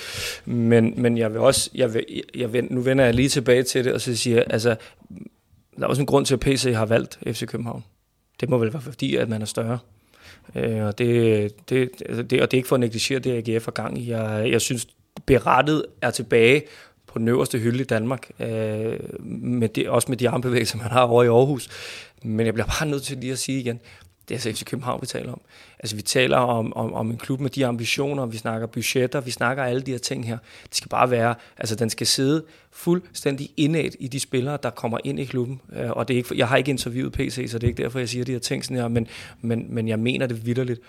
men, 0.44 0.94
men 0.96 1.18
jeg 1.18 1.32
vil 1.32 1.40
også, 1.40 1.70
jeg 1.74 1.94
vil, 1.94 2.04
jeg 2.34 2.52
vil, 2.52 2.66
nu 2.70 2.80
vender 2.80 3.04
jeg 3.04 3.14
lige 3.14 3.28
tilbage 3.28 3.62
til 3.62 3.84
det, 3.84 3.92
og 3.92 4.00
så 4.00 4.16
siger 4.16 4.42
altså, 4.50 4.76
der 5.76 5.84
er 5.84 5.86
også 5.86 6.02
en 6.02 6.06
grund 6.06 6.26
til, 6.26 6.34
at 6.34 6.40
PC 6.40 6.72
har 6.74 6.86
valgt 6.86 7.18
FC 7.26 7.46
København. 7.46 7.84
Det 8.40 8.48
må 8.48 8.58
vel 8.58 8.72
være 8.72 8.82
fordi, 8.82 9.16
at 9.16 9.28
man 9.28 9.42
er 9.42 9.46
større. 9.46 9.78
Øh, 10.54 10.84
og, 10.84 10.98
det, 10.98 11.68
det, 11.68 11.90
altså 12.06 12.22
det, 12.22 12.42
og 12.42 12.50
det 12.50 12.56
er 12.56 12.58
ikke 12.58 12.68
for 12.68 12.76
at 12.76 12.80
negligere 12.80 13.20
det, 13.20 13.48
AGF 13.48 13.64
har 13.64 13.72
gang 13.72 13.98
i. 13.98 14.10
Jeg, 14.10 14.48
jeg 14.50 14.60
synes, 14.60 14.86
berettet 15.26 15.86
er 16.02 16.10
tilbage 16.10 16.62
på 17.06 17.18
den 17.18 17.28
øverste 17.28 17.58
hylde 17.58 17.80
i 17.80 17.84
Danmark, 17.84 18.30
øh, 18.40 18.98
med 19.30 19.68
det, 19.68 19.88
også 19.88 20.08
med 20.08 20.16
de 20.16 20.28
armbevægelser, 20.28 20.78
man 20.78 20.86
har 20.86 21.02
over 21.02 21.22
i 21.22 21.26
Aarhus. 21.26 21.68
Men 22.22 22.46
jeg 22.46 22.54
bliver 22.54 22.66
bare 22.66 22.88
nødt 22.88 23.02
til 23.02 23.18
lige 23.18 23.32
at 23.32 23.38
sige 23.38 23.60
igen, 23.60 23.80
det 24.28 24.34
er 24.34 24.36
altså 24.36 24.52
FC 24.52 24.64
København, 24.64 25.00
vi 25.00 25.06
taler 25.06 25.32
om. 25.32 25.40
Altså 25.78 25.96
vi 25.96 26.02
taler 26.02 26.36
om, 26.36 26.72
om, 26.76 26.94
om 26.94 27.10
en 27.10 27.16
klub 27.16 27.40
med 27.40 27.50
de 27.50 27.66
ambitioner, 27.66 28.26
vi 28.26 28.36
snakker 28.36 28.66
budgetter, 28.66 29.20
vi 29.20 29.30
snakker 29.30 29.62
alle 29.62 29.80
de 29.80 29.90
her 29.90 29.98
ting 29.98 30.26
her. 30.26 30.38
Det 30.68 30.76
skal 30.76 30.88
bare 30.88 31.10
være, 31.10 31.34
altså 31.58 31.74
den 31.74 31.90
skal 31.90 32.06
sidde 32.06 32.44
fuldstændig 32.70 33.50
indad 33.56 33.90
i 34.00 34.08
de 34.08 34.20
spillere, 34.20 34.58
der 34.62 34.70
kommer 34.70 34.98
ind 35.04 35.20
i 35.20 35.24
klubben. 35.24 35.60
Øh, 35.72 35.90
og 35.90 36.08
det 36.08 36.14
er 36.14 36.18
ikke, 36.18 36.38
jeg 36.38 36.48
har 36.48 36.56
ikke 36.56 36.70
interviewet 36.70 37.12
PC, 37.12 37.46
så 37.48 37.58
det 37.58 37.66
er 37.66 37.68
ikke 37.68 37.82
derfor, 37.82 37.98
jeg 37.98 38.08
siger 38.08 38.24
de 38.24 38.32
her 38.32 38.38
ting 38.38 38.64
sådan 38.64 38.76
her, 38.76 38.88
men, 38.88 39.06
men, 39.40 39.66
men 39.68 39.88
jeg 39.88 39.98
mener 39.98 40.26
det 40.26 40.46
vidderligt. 40.46 40.80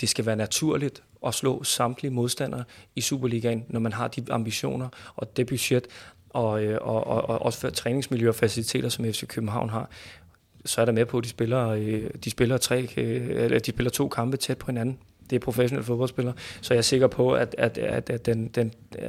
Det 0.00 0.08
skal 0.08 0.26
være 0.26 0.36
naturligt 0.36 1.02
at 1.26 1.34
slå 1.34 1.64
samtlige 1.64 2.12
modstandere 2.12 2.64
i 2.96 3.00
Superligaen, 3.00 3.64
når 3.68 3.80
man 3.80 3.92
har 3.92 4.08
de 4.08 4.24
ambitioner 4.30 4.88
og 5.16 5.36
det 5.36 5.46
budget, 5.46 5.86
og, 6.30 6.64
øh, 6.64 6.78
og, 6.80 7.06
og, 7.06 7.28
og 7.28 7.42
også 7.42 7.58
for 7.58 7.70
træningsmiljø 7.70 8.28
og 8.28 8.34
faciliteter, 8.34 8.88
som 8.88 9.04
FC 9.04 9.26
København 9.26 9.70
har 9.70 9.90
så 10.64 10.80
er 10.80 10.84
der 10.84 10.92
med 10.92 11.06
på, 11.06 11.18
at 11.18 11.24
de 11.24 11.28
spiller, 11.28 11.68
øh, 11.68 12.10
de 12.24 12.30
spiller, 12.30 12.56
tre, 12.56 12.88
øh, 12.96 13.44
eller 13.44 13.58
de 13.58 13.70
spiller 13.70 13.90
to 13.90 14.08
kampe 14.08 14.36
tæt 14.36 14.58
på 14.58 14.66
hinanden. 14.66 14.98
Det 15.30 15.36
er 15.36 15.40
professionelle 15.40 15.84
fodboldspillere, 15.84 16.34
så 16.60 16.74
jeg 16.74 16.78
er 16.78 16.82
sikker 16.82 17.06
på, 17.06 17.32
at, 17.32 17.54
at, 17.58 17.78
at, 17.78 18.10
at 18.10 18.26
den, 18.26 18.48
den, 18.48 18.72
øh, 18.98 19.06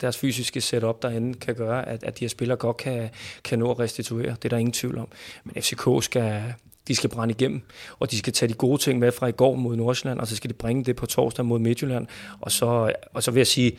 deres 0.00 0.18
fysiske 0.18 0.60
setup 0.60 1.02
derinde 1.02 1.34
kan 1.38 1.54
gøre, 1.54 1.88
at, 1.88 2.04
at 2.04 2.18
de 2.18 2.24
her 2.24 2.28
spillere 2.28 2.58
godt 2.58 2.76
kan, 2.76 3.08
kan 3.44 3.58
nå 3.58 3.70
at 3.70 3.78
restituere. 3.78 4.30
Det 4.30 4.44
er 4.44 4.48
der 4.48 4.56
ingen 4.56 4.72
tvivl 4.72 4.98
om. 4.98 5.08
Men 5.44 5.62
FCK 5.62 6.04
skal, 6.04 6.42
de 6.88 6.96
skal 6.96 7.10
brænde 7.10 7.34
igennem, 7.38 7.62
og 7.98 8.10
de 8.10 8.18
skal 8.18 8.32
tage 8.32 8.48
de 8.48 8.54
gode 8.54 8.82
ting 8.82 8.98
med 8.98 9.12
fra 9.12 9.26
i 9.26 9.32
går 9.32 9.54
mod 9.54 9.76
Nordsjælland, 9.76 10.20
og 10.20 10.26
så 10.26 10.36
skal 10.36 10.50
de 10.50 10.54
bringe 10.54 10.84
det 10.84 10.96
på 10.96 11.06
torsdag 11.06 11.44
mod 11.44 11.58
Midtjylland. 11.58 12.06
Og 12.40 12.52
så, 12.52 12.92
og 13.12 13.22
så 13.22 13.30
vil 13.30 13.40
jeg 13.40 13.46
sige, 13.46 13.78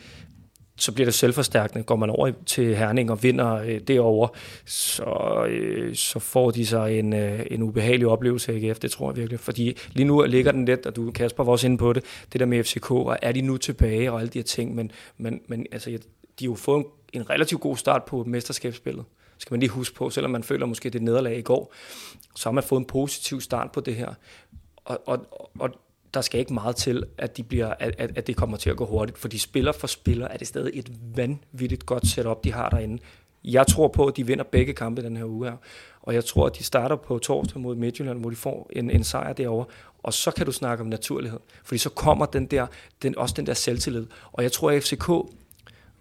så 0.78 0.92
bliver 0.92 1.06
det 1.06 1.14
selvforstærkende. 1.14 1.84
Går 1.84 1.96
man 1.96 2.10
over 2.10 2.32
til 2.46 2.76
Herning 2.76 3.10
og 3.10 3.22
vinder 3.22 3.54
øh, 3.54 3.80
derover, 3.80 4.28
så, 4.64 5.44
øh, 5.48 5.94
så 5.94 6.18
får 6.18 6.50
de 6.50 6.66
sig 6.66 6.98
en, 6.98 7.12
øh, 7.12 7.46
en 7.50 7.62
ubehagelig 7.62 8.06
oplevelse 8.06 8.52
af 8.52 8.56
AGF, 8.56 8.78
det 8.78 8.90
tror 8.90 9.10
jeg 9.10 9.16
virkelig. 9.16 9.40
Fordi 9.40 9.76
lige 9.92 10.04
nu 10.04 10.22
ligger 10.22 10.52
den 10.52 10.64
lidt, 10.64 10.86
og 10.86 10.96
du 10.96 11.10
Kasper 11.10 11.44
var 11.44 11.52
også 11.52 11.66
inde 11.66 11.78
på 11.78 11.92
det, 11.92 12.04
det 12.32 12.40
der 12.40 12.46
med 12.46 12.64
FCK, 12.64 12.90
og 12.90 13.18
er 13.22 13.32
de 13.32 13.40
nu 13.40 13.56
tilbage 13.56 14.12
og 14.12 14.20
alle 14.20 14.30
de 14.30 14.38
her 14.38 14.44
ting, 14.44 14.74
men, 14.74 14.90
men, 15.16 15.40
men 15.46 15.66
altså, 15.72 15.90
de 15.90 15.98
har 16.40 16.44
jo 16.44 16.54
fået 16.54 16.78
en, 16.78 17.20
en 17.20 17.30
relativt 17.30 17.60
god 17.60 17.76
start 17.76 18.04
på 18.04 18.24
mesterskabsspillet 18.24 19.04
skal 19.38 19.54
man 19.54 19.60
lige 19.60 19.70
huske 19.70 19.94
på, 19.94 20.10
selvom 20.10 20.30
man 20.30 20.42
føler 20.42 20.66
måske 20.66 20.90
det 20.90 21.02
nederlag 21.02 21.38
i 21.38 21.42
går, 21.42 21.74
så 22.36 22.48
har 22.48 22.52
man 22.52 22.64
fået 22.64 22.80
en 22.80 22.86
positiv 22.86 23.40
start 23.40 23.72
på 23.72 23.80
det 23.80 23.94
her. 23.94 24.14
Og, 24.84 24.98
og, 25.06 25.26
og 25.58 25.70
der 26.14 26.20
skal 26.20 26.40
ikke 26.40 26.54
meget 26.54 26.76
til, 26.76 27.04
at, 27.18 27.36
de 27.36 27.42
bliver, 27.42 27.74
at, 27.78 27.94
at, 27.98 28.26
det 28.26 28.36
kommer 28.36 28.56
til 28.56 28.70
at 28.70 28.76
gå 28.76 28.86
hurtigt, 28.86 29.18
for 29.18 29.28
de 29.28 29.38
spiller 29.38 29.72
for 29.72 29.86
spiller 29.86 30.28
er 30.28 30.36
det 30.36 30.46
stadig 30.46 30.70
et 30.74 30.90
vanvittigt 31.16 31.86
godt 31.86 32.06
setup, 32.06 32.44
de 32.44 32.52
har 32.52 32.68
derinde. 32.68 32.98
Jeg 33.44 33.66
tror 33.66 33.88
på, 33.88 34.06
at 34.06 34.16
de 34.16 34.26
vinder 34.26 34.44
begge 34.44 34.72
kampe 34.72 35.02
den 35.02 35.16
her 35.16 35.24
uge 35.24 35.46
her, 35.46 35.56
og 36.02 36.14
jeg 36.14 36.24
tror, 36.24 36.46
at 36.46 36.58
de 36.58 36.64
starter 36.64 36.96
på 36.96 37.18
torsdag 37.18 37.60
mod 37.60 37.76
Midtjylland, 37.76 38.20
hvor 38.20 38.30
de 38.30 38.36
får 38.36 38.70
en, 38.72 38.90
en 38.90 39.04
sejr 39.04 39.32
derovre, 39.32 39.66
og 40.02 40.12
så 40.12 40.30
kan 40.30 40.46
du 40.46 40.52
snakke 40.52 40.82
om 40.82 40.88
naturlighed, 40.88 41.40
fordi 41.64 41.78
så 41.78 41.90
kommer 41.90 42.26
den 42.26 42.46
der, 42.46 42.66
den, 43.02 43.18
også 43.18 43.34
den 43.36 43.46
der 43.46 43.54
selvtillid. 43.54 44.06
Og 44.32 44.42
jeg 44.42 44.52
tror, 44.52 44.70
at 44.70 44.82
FCK 44.82 45.10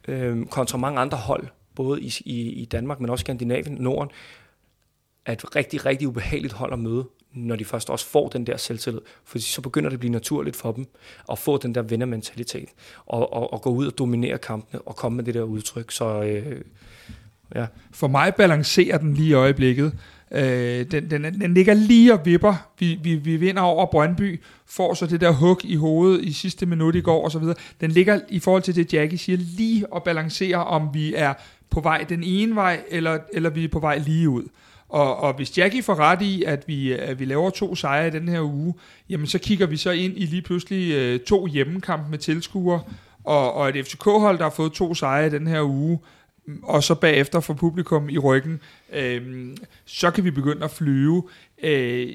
øh, 0.07 0.45
kontra 0.45 0.77
mange 0.77 0.99
andre 0.99 1.17
hold, 1.17 1.47
både 1.75 2.01
i, 2.01 2.13
i, 2.25 2.49
i 2.49 2.65
Danmark, 2.65 2.99
men 2.99 3.09
også 3.09 3.23
Skandinavien, 3.23 3.77
Norden, 3.79 4.11
er 5.27 5.31
et 5.31 5.55
rigtig, 5.55 5.85
rigtig 5.85 6.07
ubehageligt 6.07 6.53
hold 6.53 6.73
at 6.73 6.79
møde 6.79 7.05
når 7.37 7.55
de 7.55 7.65
først 7.65 7.89
også 7.89 8.05
får 8.05 8.29
den 8.29 8.47
der 8.47 8.57
selvtillid. 8.57 9.01
For 9.25 9.39
så 9.39 9.61
begynder 9.61 9.89
det 9.89 9.95
at 9.95 9.99
blive 9.99 10.11
naturligt 10.11 10.55
for 10.55 10.71
dem 10.71 10.87
at 11.31 11.39
få 11.39 11.57
den 11.57 11.75
der 11.75 11.81
vindermentalitet, 11.81 12.69
og, 13.05 13.33
og, 13.33 13.53
og 13.53 13.61
gå 13.61 13.69
ud 13.69 13.87
og 13.87 13.97
dominere 13.97 14.37
kampene, 14.37 14.81
og 14.81 14.95
komme 14.95 15.15
med 15.15 15.23
det 15.23 15.33
der 15.33 15.41
udtryk. 15.41 15.91
Så 15.91 16.23
øh, 16.23 16.61
ja. 17.55 17.65
For 17.91 18.07
mig 18.07 18.35
balancerer 18.35 18.97
den 18.97 19.13
lige 19.13 19.29
i 19.29 19.33
øjeblikket. 19.33 19.93
Øh, 20.31 20.91
den, 20.91 21.09
den, 21.09 21.23
den 21.23 21.53
ligger 21.53 21.73
lige 21.73 22.13
og 22.13 22.25
vipper. 22.25 22.69
Vi, 22.79 22.99
vi, 23.03 23.15
vi 23.15 23.37
vinder 23.37 23.61
over 23.61 23.85
Brøndby, 23.85 24.41
får 24.65 24.93
så 24.93 25.05
det 25.05 25.21
der 25.21 25.31
hug 25.31 25.65
i 25.65 25.75
hovedet 25.75 26.25
i 26.25 26.33
sidste 26.33 26.65
minut 26.65 26.95
i 26.95 27.01
går 27.01 27.25
osv. 27.25 27.43
Den 27.81 27.91
ligger 27.91 28.19
i 28.29 28.39
forhold 28.39 28.63
til 28.63 28.75
det, 28.75 28.93
Jackie 28.93 29.17
siger, 29.17 29.37
lige 29.37 29.93
og 29.93 30.03
balancerer, 30.03 30.59
om 30.59 30.89
vi 30.93 31.13
er 31.15 31.33
på 31.69 31.79
vej 31.79 32.05
den 32.09 32.23
ene 32.23 32.55
vej, 32.55 32.81
eller, 32.89 33.19
eller 33.33 33.49
vi 33.49 33.63
er 33.63 33.67
på 33.67 33.79
vej 33.79 33.97
lige 33.97 34.29
ud. 34.29 34.43
Og, 34.89 35.17
og 35.17 35.33
hvis 35.33 35.57
Jackie 35.57 35.83
får 35.83 35.95
ret 35.95 36.21
i, 36.21 36.43
at 36.43 36.67
vi, 36.67 36.91
at 36.91 37.19
vi 37.19 37.25
laver 37.25 37.49
to 37.49 37.75
sejre 37.75 38.07
i 38.07 38.11
den 38.11 38.27
her 38.27 38.41
uge, 38.41 38.73
jamen 39.09 39.27
så 39.27 39.39
kigger 39.39 39.65
vi 39.65 39.77
så 39.77 39.91
ind 39.91 40.13
i 40.17 40.25
lige 40.25 40.41
pludselig 40.41 40.93
øh, 40.93 41.19
to 41.19 41.45
hjemmekampe 41.45 42.09
med 42.09 42.17
tilskuere, 42.17 42.81
og, 43.23 43.53
og 43.53 43.69
et 43.69 43.85
FCK-hold, 43.85 44.37
der 44.37 44.43
har 44.43 44.49
fået 44.49 44.73
to 44.73 44.93
sejre 44.93 45.27
i 45.27 45.29
den 45.29 45.47
her 45.47 45.61
uge, 45.61 45.99
mm, 46.47 46.59
og 46.63 46.83
så 46.83 46.95
bagefter 46.95 47.39
for 47.39 47.53
publikum 47.53 48.09
i 48.09 48.17
ryggen, 48.17 48.59
øh, 48.93 49.47
så 49.85 50.11
kan 50.11 50.23
vi 50.23 50.31
begynde 50.31 50.63
at 50.63 50.71
flyve. 50.71 51.29
Øh, 51.63 52.07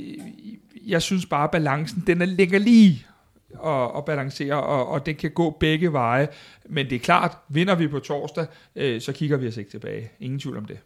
jeg 0.86 1.03
synes 1.03 1.27
bare, 1.27 1.44
at 1.44 1.51
balancen, 1.51 2.05
den 2.07 2.23
er, 2.23 2.27
ligger 2.27 2.59
lige 2.59 3.07
og, 3.55 3.93
og 3.93 4.05
balancere, 4.05 4.62
og, 4.62 4.89
og 4.89 5.07
den 5.07 5.15
kan 5.15 5.31
gå 5.31 5.51
begge 5.61 5.93
veje. 5.93 6.28
Men 6.69 6.90
det 6.90 6.97
er 6.97 7.01
klart, 7.01 7.39
vinder 7.49 7.74
vi 7.74 7.89
på 7.89 7.99
torsdag, 7.99 8.47
øh, 8.77 9.01
så 9.01 9.12
kigger 9.12 9.36
vi 9.36 9.49
os 9.49 9.57
ikke 9.57 9.70
tilbage. 9.70 10.11
Ingen 10.20 10.40
tvivl 10.40 10.57
om 10.57 10.65
det. 10.65 10.78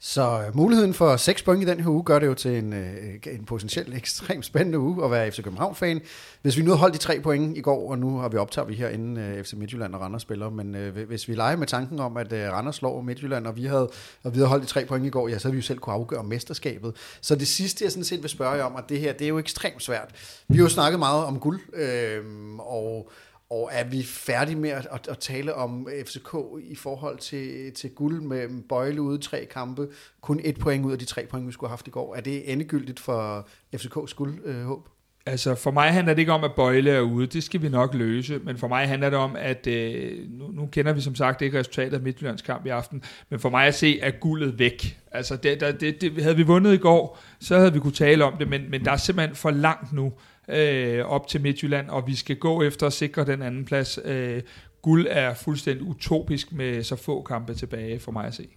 Så 0.00 0.42
øh, 0.46 0.56
muligheden 0.56 0.94
for 0.94 1.16
6 1.16 1.42
point 1.42 1.62
i 1.62 1.66
den 1.66 1.80
her 1.80 1.90
uge 1.90 2.02
gør 2.02 2.18
det 2.18 2.26
jo 2.26 2.34
til 2.34 2.58
en, 2.58 2.72
øh, 2.72 3.14
en 3.26 3.44
potentielt 3.44 3.94
ekstremt 4.02 4.44
spændende 4.44 4.78
uge 4.78 5.04
at 5.04 5.10
være 5.10 5.30
FC 5.30 5.42
København-fan. 5.42 6.00
Hvis 6.42 6.56
vi 6.56 6.62
nu 6.62 6.74
holdt 6.74 6.94
de 6.94 6.98
tre 6.98 7.20
point 7.20 7.56
i 7.56 7.60
går, 7.60 7.90
og 7.90 7.98
nu 7.98 8.18
har 8.18 8.28
vi 8.28 8.36
optaget 8.36 8.68
vi 8.68 8.74
her 8.74 8.88
inden 8.88 9.16
øh, 9.16 9.44
FC 9.44 9.52
Midtjylland 9.52 9.94
og 9.94 10.00
Randers 10.00 10.22
spiller, 10.22 10.50
men 10.50 10.74
hvis 11.06 11.28
vi 11.28 11.34
leger 11.34 11.56
med 11.56 11.66
tanken 11.66 12.00
om, 12.00 12.16
at 12.16 12.32
Randers 12.32 12.76
slår 12.76 13.00
Midtjylland, 13.00 13.46
og 13.46 13.56
vi 13.56 13.64
havde, 13.64 13.90
og 14.24 14.32
vi 14.32 14.38
havde 14.38 14.48
holdt 14.48 14.64
de 14.64 14.68
tre 14.68 14.84
point 14.84 15.06
i 15.06 15.10
går, 15.10 15.28
ja, 15.28 15.38
så 15.38 15.48
havde 15.48 15.54
vi 15.54 15.58
jo 15.58 15.66
selv 15.66 15.78
kunne 15.78 15.94
afgøre 15.94 16.24
mesterskabet. 16.24 16.94
Så 17.20 17.34
det 17.34 17.48
sidste, 17.48 17.84
jeg 17.84 17.92
sådan 17.92 18.04
set 18.04 18.22
vil 18.22 18.30
spørge 18.30 18.52
jer 18.52 18.64
om, 18.64 18.76
at 18.76 18.84
det 18.88 19.00
her, 19.00 19.12
det 19.12 19.24
er 19.24 19.28
jo 19.28 19.38
ekstremt 19.38 19.82
svært. 19.82 20.08
Vi 20.48 20.56
har 20.56 20.64
jo 20.64 20.68
snakket 20.68 20.98
meget 20.98 21.24
om 21.24 21.38
guld, 21.38 21.60
øh, 21.74 22.24
og 22.58 23.10
og 23.50 23.70
er 23.72 23.84
vi 23.84 24.02
færdige 24.02 24.56
med 24.56 24.70
at, 24.70 24.88
at, 24.92 25.08
at 25.08 25.18
tale 25.18 25.54
om 25.54 25.88
FCK 26.06 26.36
i 26.62 26.74
forhold 26.74 27.18
til, 27.18 27.72
til 27.72 27.90
guld 27.90 28.20
med 28.20 28.62
Bøjle 28.68 29.02
ude 29.02 29.18
tre 29.18 29.46
kampe, 29.50 29.88
kun 30.20 30.40
et 30.44 30.58
point 30.58 30.84
ud 30.86 30.92
af 30.92 30.98
de 30.98 31.04
tre 31.04 31.26
point, 31.30 31.46
vi 31.46 31.52
skulle 31.52 31.68
have 31.68 31.72
haft 31.72 31.88
i 31.88 31.90
går? 31.90 32.14
Er 32.14 32.20
det 32.20 32.52
endegyldigt 32.52 33.00
for 33.00 33.48
FCKs 33.76 34.14
guldhåb? 34.14 34.86
Øh, 34.86 34.92
Altså 35.28 35.54
for 35.54 35.70
mig 35.70 35.92
handler 35.92 36.14
det 36.14 36.20
ikke 36.20 36.32
om, 36.32 36.44
at 36.44 36.54
Bøjle 36.56 36.90
er 36.90 37.00
ude. 37.00 37.26
Det 37.26 37.42
skal 37.42 37.62
vi 37.62 37.68
nok 37.68 37.94
løse. 37.94 38.40
Men 38.44 38.58
for 38.58 38.68
mig 38.68 38.88
handler 38.88 39.10
det 39.10 39.18
om, 39.18 39.36
at 39.38 39.66
øh, 39.66 40.30
nu, 40.30 40.50
nu 40.52 40.66
kender 40.66 40.92
vi 40.92 41.00
som 41.00 41.14
sagt 41.14 41.42
ikke 41.42 41.58
resultatet 41.58 41.94
af 41.94 42.00
Midtjyllands 42.00 42.42
kamp 42.42 42.66
i 42.66 42.68
aften. 42.68 43.02
Men 43.30 43.40
for 43.40 43.50
mig 43.50 43.66
at 43.66 43.74
se, 43.74 43.98
at 44.02 44.20
guldet 44.20 44.58
væk. 44.58 44.98
Altså 45.12 45.36
det, 45.36 45.60
der, 45.60 45.72
det, 45.72 46.00
det, 46.00 46.22
havde 46.22 46.36
vi 46.36 46.42
vundet 46.42 46.74
i 46.74 46.76
går, 46.76 47.18
så 47.40 47.58
havde 47.58 47.72
vi 47.72 47.78
kunne 47.78 47.92
tale 47.92 48.24
om 48.24 48.36
det. 48.38 48.48
Men, 48.48 48.70
men 48.70 48.84
der 48.84 48.90
er 48.90 48.96
simpelthen 48.96 49.36
for 49.36 49.50
langt 49.50 49.92
nu 49.92 50.12
øh, 50.48 51.04
op 51.04 51.28
til 51.28 51.40
Midtjylland, 51.40 51.88
og 51.88 52.06
vi 52.06 52.14
skal 52.14 52.36
gå 52.36 52.62
efter 52.62 52.86
at 52.86 52.92
sikre 52.92 53.24
den 53.24 53.42
anden 53.42 53.64
plads. 53.64 53.98
Øh, 54.04 54.42
guld 54.82 55.06
er 55.10 55.34
fuldstændig 55.34 55.86
utopisk 55.86 56.52
med 56.52 56.82
så 56.82 56.96
få 56.96 57.22
kampe 57.22 57.54
tilbage 57.54 58.00
for 58.00 58.12
mig 58.12 58.26
at 58.26 58.34
se. 58.34 58.48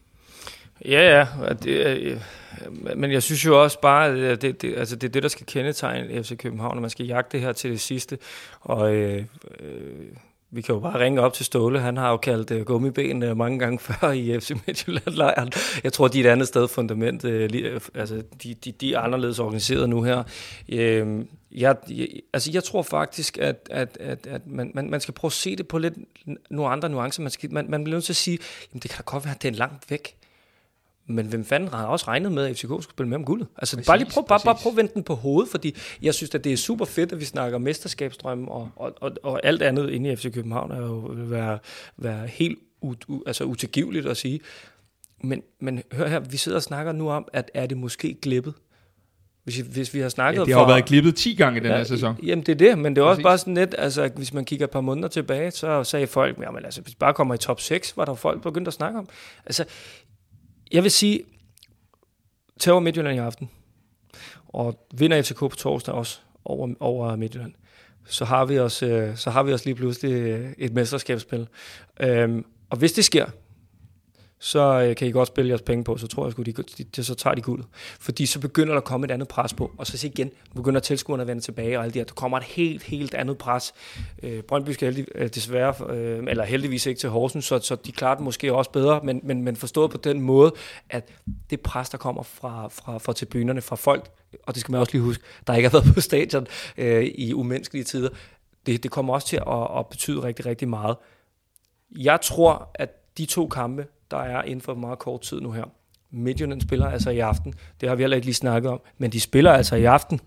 Ja, 0.86 1.18
ja. 1.18 1.54
Det, 1.54 1.98
øh, 1.98 2.18
men 2.96 3.12
jeg 3.12 3.24
synes 3.24 3.46
jo 3.46 3.64
også 3.64 3.82
bare, 3.82 4.08
at 4.08 4.42
det, 4.42 4.62
det, 4.62 4.78
altså 4.78 4.96
det 4.96 5.08
er 5.08 5.12
det, 5.12 5.24
der 5.24 5.30
skal 5.30 5.46
kendetegne 5.46 6.24
FC 6.24 6.38
København, 6.38 6.76
når 6.76 6.82
man 6.82 6.90
skal 6.90 7.06
jagte 7.06 7.38
det 7.38 7.46
her 7.46 7.52
til 7.52 7.72
det 7.72 7.82
sidste. 7.82 8.18
Og 8.62 8.96
øh, 8.96 9.26
øh, 9.60 10.06
vi 10.52 10.62
kan 10.62 10.76
jo 10.76 10.82
bare 10.82 11.00
ringe 11.00 11.22
op 11.22 11.34
til 11.34 11.46
Ståle. 11.46 11.80
Han 11.80 11.98
har 11.98 12.12
jo 12.12 12.18
kaldt 12.18 12.52
øh, 12.52 12.66
gummiben 12.66 13.24
øh, 13.24 13.38
mange 13.38 13.60
gange 13.60 13.80
før 13.90 14.12
i 14.12 14.40
FC 14.40 14.52
Midtjylland-lejren. 14.68 15.52
Jeg 15.84 15.94
tror, 15.94 16.08
de 16.08 16.22
er 16.22 16.26
et 16.26 16.32
andet 16.32 16.48
sted 16.48 16.68
fundament. 16.68 17.26
Øh, 17.26 17.50
øh, 17.54 17.82
altså, 17.96 18.24
de, 18.44 18.54
de, 18.54 18.72
de 18.72 18.94
er 18.94 19.00
anderledes 19.00 19.40
organiseret 19.40 19.90
nu 19.90 20.02
her. 20.02 20.24
Øh, 20.70 21.26
jeg, 21.52 21.76
jeg, 21.90 22.08
altså, 22.34 22.52
jeg 22.54 22.64
tror 22.64 22.82
faktisk, 22.82 23.38
at, 23.38 23.68
at, 23.72 23.98
at, 24.00 24.28
at 24.28 24.48
man, 24.48 24.72
man, 24.74 24.90
man 24.90 25.02
skal 25.02 25.14
prøve 25.14 25.30
at 25.30 25.34
se 25.34 25.56
det 25.56 25.68
på 25.68 25.78
lidt 25.78 25.94
nogle 26.50 26.72
andre 26.72 26.90
nuancer. 26.90 27.22
Man, 27.22 27.32
skal, 27.32 27.54
man, 27.54 27.70
man 27.70 27.84
bliver 27.84 27.96
nødt 27.96 28.06
til 28.06 28.14
at 28.14 28.18
sige, 28.18 28.40
jamen 28.74 28.82
det 28.82 28.92
kan 28.92 28.98
da 28.98 29.04
godt 29.06 29.26
være, 29.26 29.36
at 29.36 29.42
det 29.42 29.48
er 29.48 29.58
langt 29.58 29.92
væk. 29.92 30.16
Men 31.06 31.26
hvem 31.26 31.46
fanden 31.46 31.70
har 31.70 31.86
også 31.86 32.08
regnet 32.08 32.32
med, 32.32 32.46
at 32.46 32.56
FCK 32.56 32.62
skulle 32.62 32.84
spille 32.84 33.10
med 33.10 33.18
om 33.18 33.26
guldet? 33.26 33.48
Altså 33.58 33.76
præcis, 33.76 33.88
bare 33.88 33.98
lige 33.98 34.10
prøv, 34.12 34.28
bare, 34.28 34.40
bare 34.46 34.56
prøv 34.56 34.72
at 34.72 34.78
vende 34.78 34.92
den 34.94 35.04
på 35.04 35.16
hovedet, 35.16 35.52
fordi 35.52 35.76
jeg 36.02 36.14
synes, 36.14 36.36
at 36.36 36.44
det 36.44 36.54
er 36.54 36.58
super 36.58 36.86
fedt, 36.86 37.12
at 37.12 37.20
vi 37.20 37.26
snakker 37.26 37.58
mesterskabsdrøm, 37.58 38.48
og, 38.48 38.70
og, 38.76 38.94
og, 39.02 39.12
og 39.24 39.46
alt 39.46 39.62
andet 39.62 39.90
inde 39.90 40.12
i 40.12 40.16
FC 40.16 40.34
København 40.34 40.72
er 40.72 40.82
jo 40.82 40.98
være, 41.14 41.60
være 41.98 42.28
helt 42.28 42.60
u, 42.82 42.94
u, 43.08 43.24
altså 43.26 43.44
utilgiveligt 43.44 44.06
at 44.06 44.18
sige. 44.18 44.40
Men, 45.24 45.44
men 45.60 45.84
hør 45.92 46.08
her, 46.08 46.20
vi 46.20 46.38
sidder 46.38 46.58
og 46.58 46.64
snakker 46.64 46.92
nu 46.92 47.10
om, 47.10 47.28
at 47.34 47.52
er 47.54 47.66
det 47.66 47.78
måske 47.78 48.18
glippet? 48.22 48.54
Hvis, 49.44 49.58
hvis 49.58 49.94
vi 49.94 50.00
har 50.00 50.10
snakket 50.10 50.40
ja, 50.40 50.46
det 50.46 50.54
har 50.54 50.62
for, 50.62 50.68
været 50.68 50.86
glippet 50.86 51.16
10 51.16 51.36
gange 51.36 51.60
i 51.60 51.64
den 51.64 51.72
ja, 51.72 51.78
her 51.78 51.84
sæson. 51.84 52.16
Jamen 52.24 52.46
det 52.46 52.52
er 52.52 52.56
det, 52.56 52.80
men 52.80 52.96
det 52.96 53.02
er 53.02 53.06
også 53.06 53.16
Præcis. 53.16 53.24
bare 53.24 53.38
sådan 53.38 53.54
lidt, 53.54 53.76
altså 53.78 54.10
hvis 54.16 54.34
man 54.34 54.46
kigger 54.46 54.66
et 54.66 54.72
par 54.72 54.82
måneder 54.82 55.08
tilbage, 55.08 55.52
så 55.52 55.84
sagde 55.84 56.08
folk, 56.08 56.40
jamen 56.40 56.66
altså 56.66 56.82
hvis 56.82 56.92
vi 56.92 56.98
bare 57.00 57.14
kommer 57.14 57.34
i 57.34 57.38
top 57.38 57.62
6, 57.62 57.98
var 57.98 58.06
der 58.06 58.14
folk 58.14 58.42
begyndt 58.42 58.68
at 58.68 58.74
snakke 58.74 59.00
om. 59.00 59.10
Altså, 59.46 59.66
jeg 60.72 60.84
vil 60.84 60.92
sige, 60.92 61.24
tager 62.60 62.80
Midtjylland 62.80 63.16
i 63.16 63.20
aften, 63.20 63.50
og 64.48 64.88
vinder 64.94 65.22
FCK 65.22 65.40
på 65.40 65.50
torsdag 65.50 65.94
også 65.94 66.20
over, 66.46 66.74
over 66.80 67.16
Midtjylland, 67.16 67.54
så 68.06 68.26
har 68.26 68.46
vi 68.46 68.60
os, 68.60 68.84
øh, 68.84 69.16
så 69.16 69.30
har 69.30 69.44
vi 69.44 69.54
os 69.54 69.66
lige 69.66 69.76
pludselig 69.76 70.14
øh, 70.14 70.52
et 70.58 70.74
mesterskabsspil. 70.74 71.48
Øhm, 72.00 72.46
og 72.70 72.78
hvis 72.78 72.94
det 72.94 73.06
sker, 73.06 73.26
så 74.44 74.82
øh, 74.82 74.96
kan 74.96 75.08
I 75.08 75.12
godt 75.12 75.28
spille 75.28 75.50
jeres 75.50 75.62
penge 75.62 75.84
på, 75.84 75.98
så 75.98 76.08
tror 76.08 76.26
jeg, 76.26 76.40
at 76.40 76.46
de, 76.78 76.84
de, 76.84 77.04
så 77.04 77.16
tager 77.16 77.34
de 77.36 77.42
guldet. 77.42 77.68
Fordi 78.00 78.26
så 78.26 78.40
begynder 78.40 78.74
der 78.74 78.78
at 78.78 78.84
komme 78.84 79.06
et 79.06 79.12
andet 79.12 79.28
pres 79.28 79.54
på, 79.54 79.72
og 79.78 79.88
så 79.88 79.98
se 79.98 80.08
igen, 80.08 80.32
begynder 80.56 80.80
tilskuerne 80.80 81.22
at 81.22 81.28
vende 81.28 81.42
tilbage, 81.42 81.78
og 81.78 81.84
alt 81.84 81.94
det 81.94 82.00
her. 82.00 82.06
Der 82.06 82.14
kommer 82.14 82.38
et 82.38 82.44
helt, 82.44 82.84
helt 82.84 83.14
andet 83.14 83.38
pres. 83.38 83.74
Øh, 84.24 84.44
Brøndby 84.44 84.70
skal 84.70 84.94
heldig, 84.94 85.06
øh, 85.16 85.30
desværre, 85.30 85.94
øh, 85.94 86.24
eller 86.28 86.44
heldigvis 86.44 86.86
ikke 86.86 87.00
til 87.00 87.10
Horsens, 87.10 87.46
så, 87.46 87.60
så 87.60 87.76
de 87.76 87.92
klarer 87.92 88.16
det 88.16 88.24
måske 88.24 88.54
også 88.54 88.72
bedre, 88.72 89.00
men, 89.04 89.20
men, 89.24 89.44
men 89.44 89.56
forstået 89.56 89.92
på 89.92 89.98
den 89.98 90.22
måde, 90.22 90.54
at 90.90 91.10
det 91.50 91.62
pres, 91.62 91.90
der 91.90 91.98
kommer 91.98 92.24
fra, 92.24 92.68
fra, 92.68 92.98
fra 92.98 93.14
tribunerne, 93.14 93.62
fra 93.62 93.76
folk, 93.76 94.10
og 94.44 94.54
det 94.54 94.62
skal 94.62 94.72
man 94.72 94.82
også 94.82 94.94
lige 94.94 95.04
huske, 95.04 95.24
der 95.48 95.56
ikke 95.56 95.70
har 95.70 95.80
været 95.80 95.94
på 95.94 96.02
stadion 96.02 96.48
øh, 96.78 97.04
i 97.04 97.34
umenneskelige 97.34 97.84
tider, 97.84 98.10
det, 98.66 98.84
det 98.84 98.92
kommer 98.92 99.14
også 99.14 99.28
til 99.28 99.38
at, 99.48 99.80
at 99.80 99.88
betyde 99.88 100.24
rigtig, 100.24 100.46
rigtig 100.46 100.68
meget. 100.68 100.96
Jeg 101.98 102.22
tror, 102.22 102.72
at 102.74 102.90
de 103.18 103.26
to 103.26 103.48
kampe, 103.48 103.86
der 104.12 104.18
er 104.18 104.44
inden 104.44 104.62
for 104.62 104.74
meget 104.74 105.00
kort 105.00 105.22
tid 105.22 105.42
nu 105.42 105.52
her. 105.52 105.64
Midtjylland 106.12 106.62
spiller 106.62 106.88
altså 106.88 107.10
i 107.10 107.20
aften. 107.20 107.54
Det 107.82 107.90
har 107.90 107.96
vi 107.96 108.04
heller 108.04 108.16
ikke 108.16 108.28
lige 108.28 108.36
snakket 108.36 108.72
om, 108.72 108.82
men 108.98 109.12
de 109.12 109.20
spiller 109.20 109.52
altså 109.52 109.76
i 109.76 109.84
aften. 109.84 110.20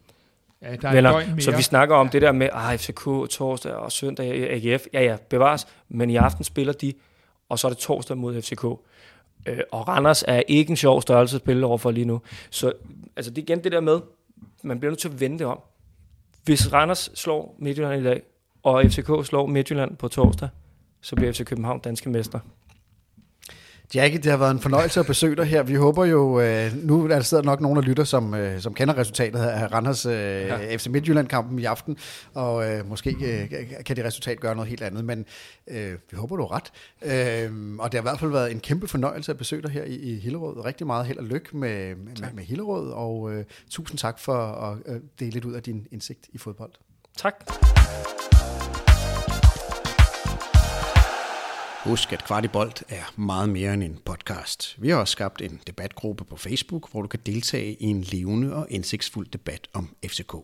Ja, 0.62 0.76
der 0.76 0.88
er 0.88 0.94
venner. 0.94 1.40
Så 1.40 1.56
vi 1.56 1.62
snakker 1.62 1.96
om 1.96 2.06
ja. 2.06 2.12
det 2.12 2.22
der 2.22 2.32
med 2.32 2.48
ah, 2.52 2.78
FCK 2.78 3.04
torsdag 3.30 3.72
og 3.72 3.92
søndag 3.92 4.50
AGF. 4.50 4.86
Ja, 4.92 5.02
ja, 5.02 5.16
bevares. 5.28 5.66
Men 5.88 6.10
i 6.10 6.16
aften 6.16 6.44
spiller 6.44 6.72
de, 6.72 6.92
og 7.48 7.58
så 7.58 7.66
er 7.66 7.68
det 7.68 7.78
torsdag 7.78 8.16
mod 8.16 8.42
FCK. 8.42 8.64
Øh, 9.46 9.58
og 9.72 9.88
Randers 9.88 10.24
er 10.28 10.42
ikke 10.48 10.70
en 10.70 10.76
sjov 10.76 11.02
størrelse 11.02 11.36
at 11.36 11.40
spille 11.40 11.66
overfor 11.66 11.90
lige 11.90 12.04
nu. 12.04 12.20
Så 12.50 12.72
altså, 13.16 13.30
det 13.30 13.38
er 13.38 13.42
igen 13.42 13.64
det 13.64 13.72
der 13.72 13.80
med, 13.80 14.00
man 14.62 14.80
bliver 14.80 14.90
nødt 14.90 15.00
til 15.00 15.08
at 15.08 15.20
vende 15.20 15.38
det 15.38 15.46
om. 15.46 15.60
Hvis 16.44 16.72
Randers 16.72 17.10
slår 17.14 17.56
Midtjylland 17.58 18.00
i 18.00 18.04
dag, 18.04 18.22
og 18.62 18.84
FCK 18.84 19.26
slår 19.26 19.46
Midtjylland 19.46 19.96
på 19.96 20.08
torsdag, 20.08 20.48
så 21.00 21.16
bliver 21.16 21.32
FC 21.32 21.44
København 21.44 21.80
danske 21.80 22.10
mester. 22.10 22.40
Jackie, 23.94 24.18
det 24.18 24.30
har 24.30 24.36
været 24.36 24.50
en 24.50 24.60
fornøjelse 24.60 25.00
at 25.00 25.06
besøge 25.06 25.36
dig 25.36 25.44
her. 25.44 25.62
Vi 25.62 25.74
håber 25.74 26.04
jo, 26.04 26.40
øh, 26.40 26.72
nu 26.76 27.04
er 27.04 27.08
der 27.08 27.20
sidder 27.20 27.42
nok 27.42 27.60
nogle 27.60 27.78
af 27.78 27.84
lytter, 27.84 28.04
som, 28.04 28.34
øh, 28.34 28.60
som 28.60 28.74
kender 28.74 28.98
resultatet 28.98 29.38
af 29.38 29.72
Randers 29.72 30.06
øh, 30.06 30.12
ja. 30.12 30.76
FC 30.76 30.86
Midtjylland-kampen 30.86 31.58
i 31.58 31.64
aften, 31.64 31.96
og 32.34 32.70
øh, 32.70 32.88
måske 32.88 33.10
øh, 33.10 33.84
kan 33.84 33.96
det 33.96 34.04
resultat 34.04 34.40
gøre 34.40 34.54
noget 34.54 34.68
helt 34.68 34.82
andet, 34.82 35.04
men 35.04 35.24
øh, 35.68 35.92
vi 36.10 36.16
håber, 36.16 36.36
du 36.36 36.42
har 36.42 36.52
ret. 36.52 36.72
Øh, 37.02 37.74
og 37.78 37.92
det 37.92 37.98
har 37.98 38.02
i 38.02 38.08
hvert 38.10 38.20
fald 38.20 38.30
været 38.30 38.52
en 38.52 38.60
kæmpe 38.60 38.88
fornøjelse 38.88 39.32
at 39.32 39.38
besøge 39.38 39.62
dig 39.62 39.70
her 39.70 39.84
i, 39.84 39.94
i 39.94 40.18
Hillerød. 40.18 40.64
Rigtig 40.64 40.86
meget 40.86 41.06
held 41.06 41.18
og 41.18 41.24
lykke 41.24 41.56
med, 41.56 41.94
med, 41.94 42.32
med 42.34 42.44
Hillerød, 42.44 42.90
og 42.90 43.32
øh, 43.32 43.44
tusind 43.70 43.98
tak 43.98 44.18
for 44.18 44.36
at 44.36 44.78
øh, 44.86 45.00
dele 45.20 45.30
lidt 45.30 45.44
ud 45.44 45.52
af 45.52 45.62
din 45.62 45.86
indsigt 45.92 46.28
i 46.32 46.38
fodbold. 46.38 46.72
Tak. 47.16 47.34
Husk, 51.84 52.12
at 52.12 52.24
Kvartibolt 52.24 52.84
er 52.88 53.12
meget 53.16 53.48
mere 53.48 53.74
end 53.74 53.82
en 53.82 53.98
podcast. 54.04 54.76
Vi 54.78 54.88
har 54.88 54.96
også 54.96 55.12
skabt 55.12 55.42
en 55.42 55.60
debatgruppe 55.66 56.24
på 56.24 56.36
Facebook, 56.36 56.90
hvor 56.90 57.02
du 57.02 57.08
kan 57.08 57.20
deltage 57.26 57.72
i 57.72 57.84
en 57.84 58.00
levende 58.00 58.54
og 58.54 58.66
indsigtsfuld 58.70 59.26
debat 59.26 59.68
om 59.72 59.96
FCK. 60.06 60.34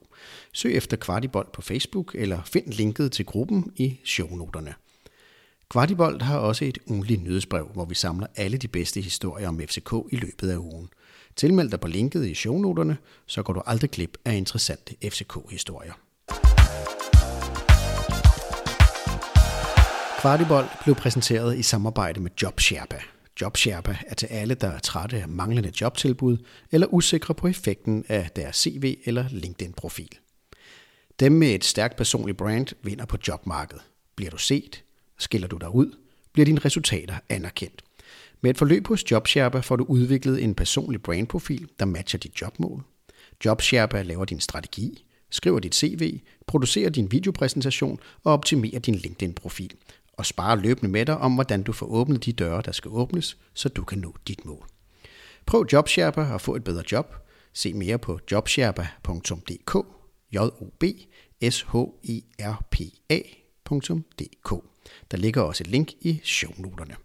Søg 0.53 0.75
efter 0.75 0.97
Kvartibolt 0.97 1.53
på 1.53 1.63
Facebook, 1.63 2.15
eller 2.15 2.43
find 2.45 2.73
linket 2.73 3.13
til 3.13 3.27
gruppen 3.27 3.73
i 3.77 4.01
shownoterne. 4.05 4.75
Kvartibolt 5.69 6.23
har 6.23 6.39
også 6.39 6.65
et 6.65 6.79
ugenligt 6.87 7.23
nyhedsbrev, 7.23 7.67
hvor 7.67 7.85
vi 7.85 7.95
samler 7.95 8.27
alle 8.37 8.57
de 8.57 8.69
bedste 8.69 9.01
historier 9.01 9.49
om 9.49 9.61
FCK 9.61 9.93
i 10.13 10.17
løbet 10.17 10.51
af 10.51 10.57
ugen. 10.57 10.89
Tilmeld 11.37 11.71
dig 11.71 11.81
på 11.81 11.89
linket 11.89 12.27
i 12.27 12.35
shownoterne, 12.35 12.97
så 13.27 13.43
går 13.43 13.53
du 13.53 13.63
aldrig 13.67 13.91
glip 13.91 14.19
af 14.25 14.37
interessante 14.37 14.95
FCK-historier. 15.11 15.93
Kvartibold 20.21 20.67
blev 20.85 20.95
præsenteret 20.95 21.59
i 21.59 21.63
samarbejde 21.63 22.21
med 22.21 22.31
JobSherpa. 22.43 22.99
JobSherpa 23.41 23.97
er 24.07 24.15
til 24.15 24.27
alle, 24.27 24.55
der 24.55 24.69
er 24.69 24.79
trætte 24.79 25.17
af 25.17 25.29
manglende 25.29 25.73
jobtilbud 25.81 26.37
eller 26.73 26.87
usikre 26.87 27.35
på 27.35 27.47
effekten 27.47 28.05
af 28.09 28.31
deres 28.37 28.57
CV 28.57 28.99
eller 29.05 29.25
LinkedIn-profil. 29.31 30.09
Dem 31.21 31.33
med 31.33 31.49
et 31.49 31.65
stærkt 31.65 31.97
personligt 31.97 32.39
brand 32.39 32.67
vinder 32.83 33.05
på 33.05 33.17
jobmarkedet. 33.29 33.83
Bliver 34.17 34.31
du 34.31 34.39
set? 34.39 34.83
Skiller 35.19 35.49
du 35.49 35.57
dig 35.57 35.75
ud? 35.75 35.97
Bliver 36.33 36.47
dine 36.47 36.61
resultater 36.65 37.15
anerkendt? 37.29 37.83
Med 38.41 38.51
et 38.51 38.59
forløb 38.59 38.87
hos 38.87 39.11
JobSherpa 39.11 39.61
får 39.61 39.77
du 39.77 39.85
udviklet 39.85 40.45
en 40.45 40.55
personlig 40.55 41.03
brandprofil, 41.03 41.69
der 41.79 41.85
matcher 41.85 42.19
dit 42.19 42.41
jobmål. 42.41 42.83
JobSherpa 43.45 44.03
laver 44.03 44.25
din 44.25 44.41
strategi, 44.41 45.05
skriver 45.31 45.61
dit 45.61 45.75
CV, 45.75 46.21
producerer 46.47 46.91
din 46.91 47.13
videopræsentation 47.13 47.99
og 48.25 48.33
optimerer 48.33 48.79
din 48.79 48.95
LinkedIn-profil– 48.95 49.73
og 50.21 50.27
spare 50.27 50.61
løbende 50.61 50.91
med 50.91 51.07
dig 51.07 51.17
om, 51.17 51.35
hvordan 51.35 51.63
du 51.63 51.73
får 51.73 51.87
åbnet 51.87 52.25
de 52.25 52.33
døre, 52.33 52.63
der 52.65 52.73
skal 52.73 52.91
åbnes, 52.91 53.37
så 53.55 53.69
du 53.69 53.85
kan 53.85 53.99
nå 53.99 54.15
dit 54.29 54.45
mål. 54.45 54.67
Prøv 55.47 55.67
JobSherpa 55.73 56.21
og 56.33 56.41
få 56.41 56.57
et 56.57 56.65
bedre 56.65 56.83
job. 56.93 57.15
Se 57.53 57.73
mere 57.73 57.99
på 57.99 58.19
jobsherpa.dk 58.31 59.77
j 60.33 60.39
o 60.39 60.71
b 60.81 60.85
s 61.51 61.63
h 61.63 61.77
e 62.03 62.21
r 62.41 62.63
p 62.71 62.77
a.dk. 63.11 64.51
Der 65.11 65.17
ligger 65.17 65.43
også 65.43 65.65
et 65.65 65.71
link 65.71 65.93
i 66.01 66.21
shownoterne. 66.25 66.97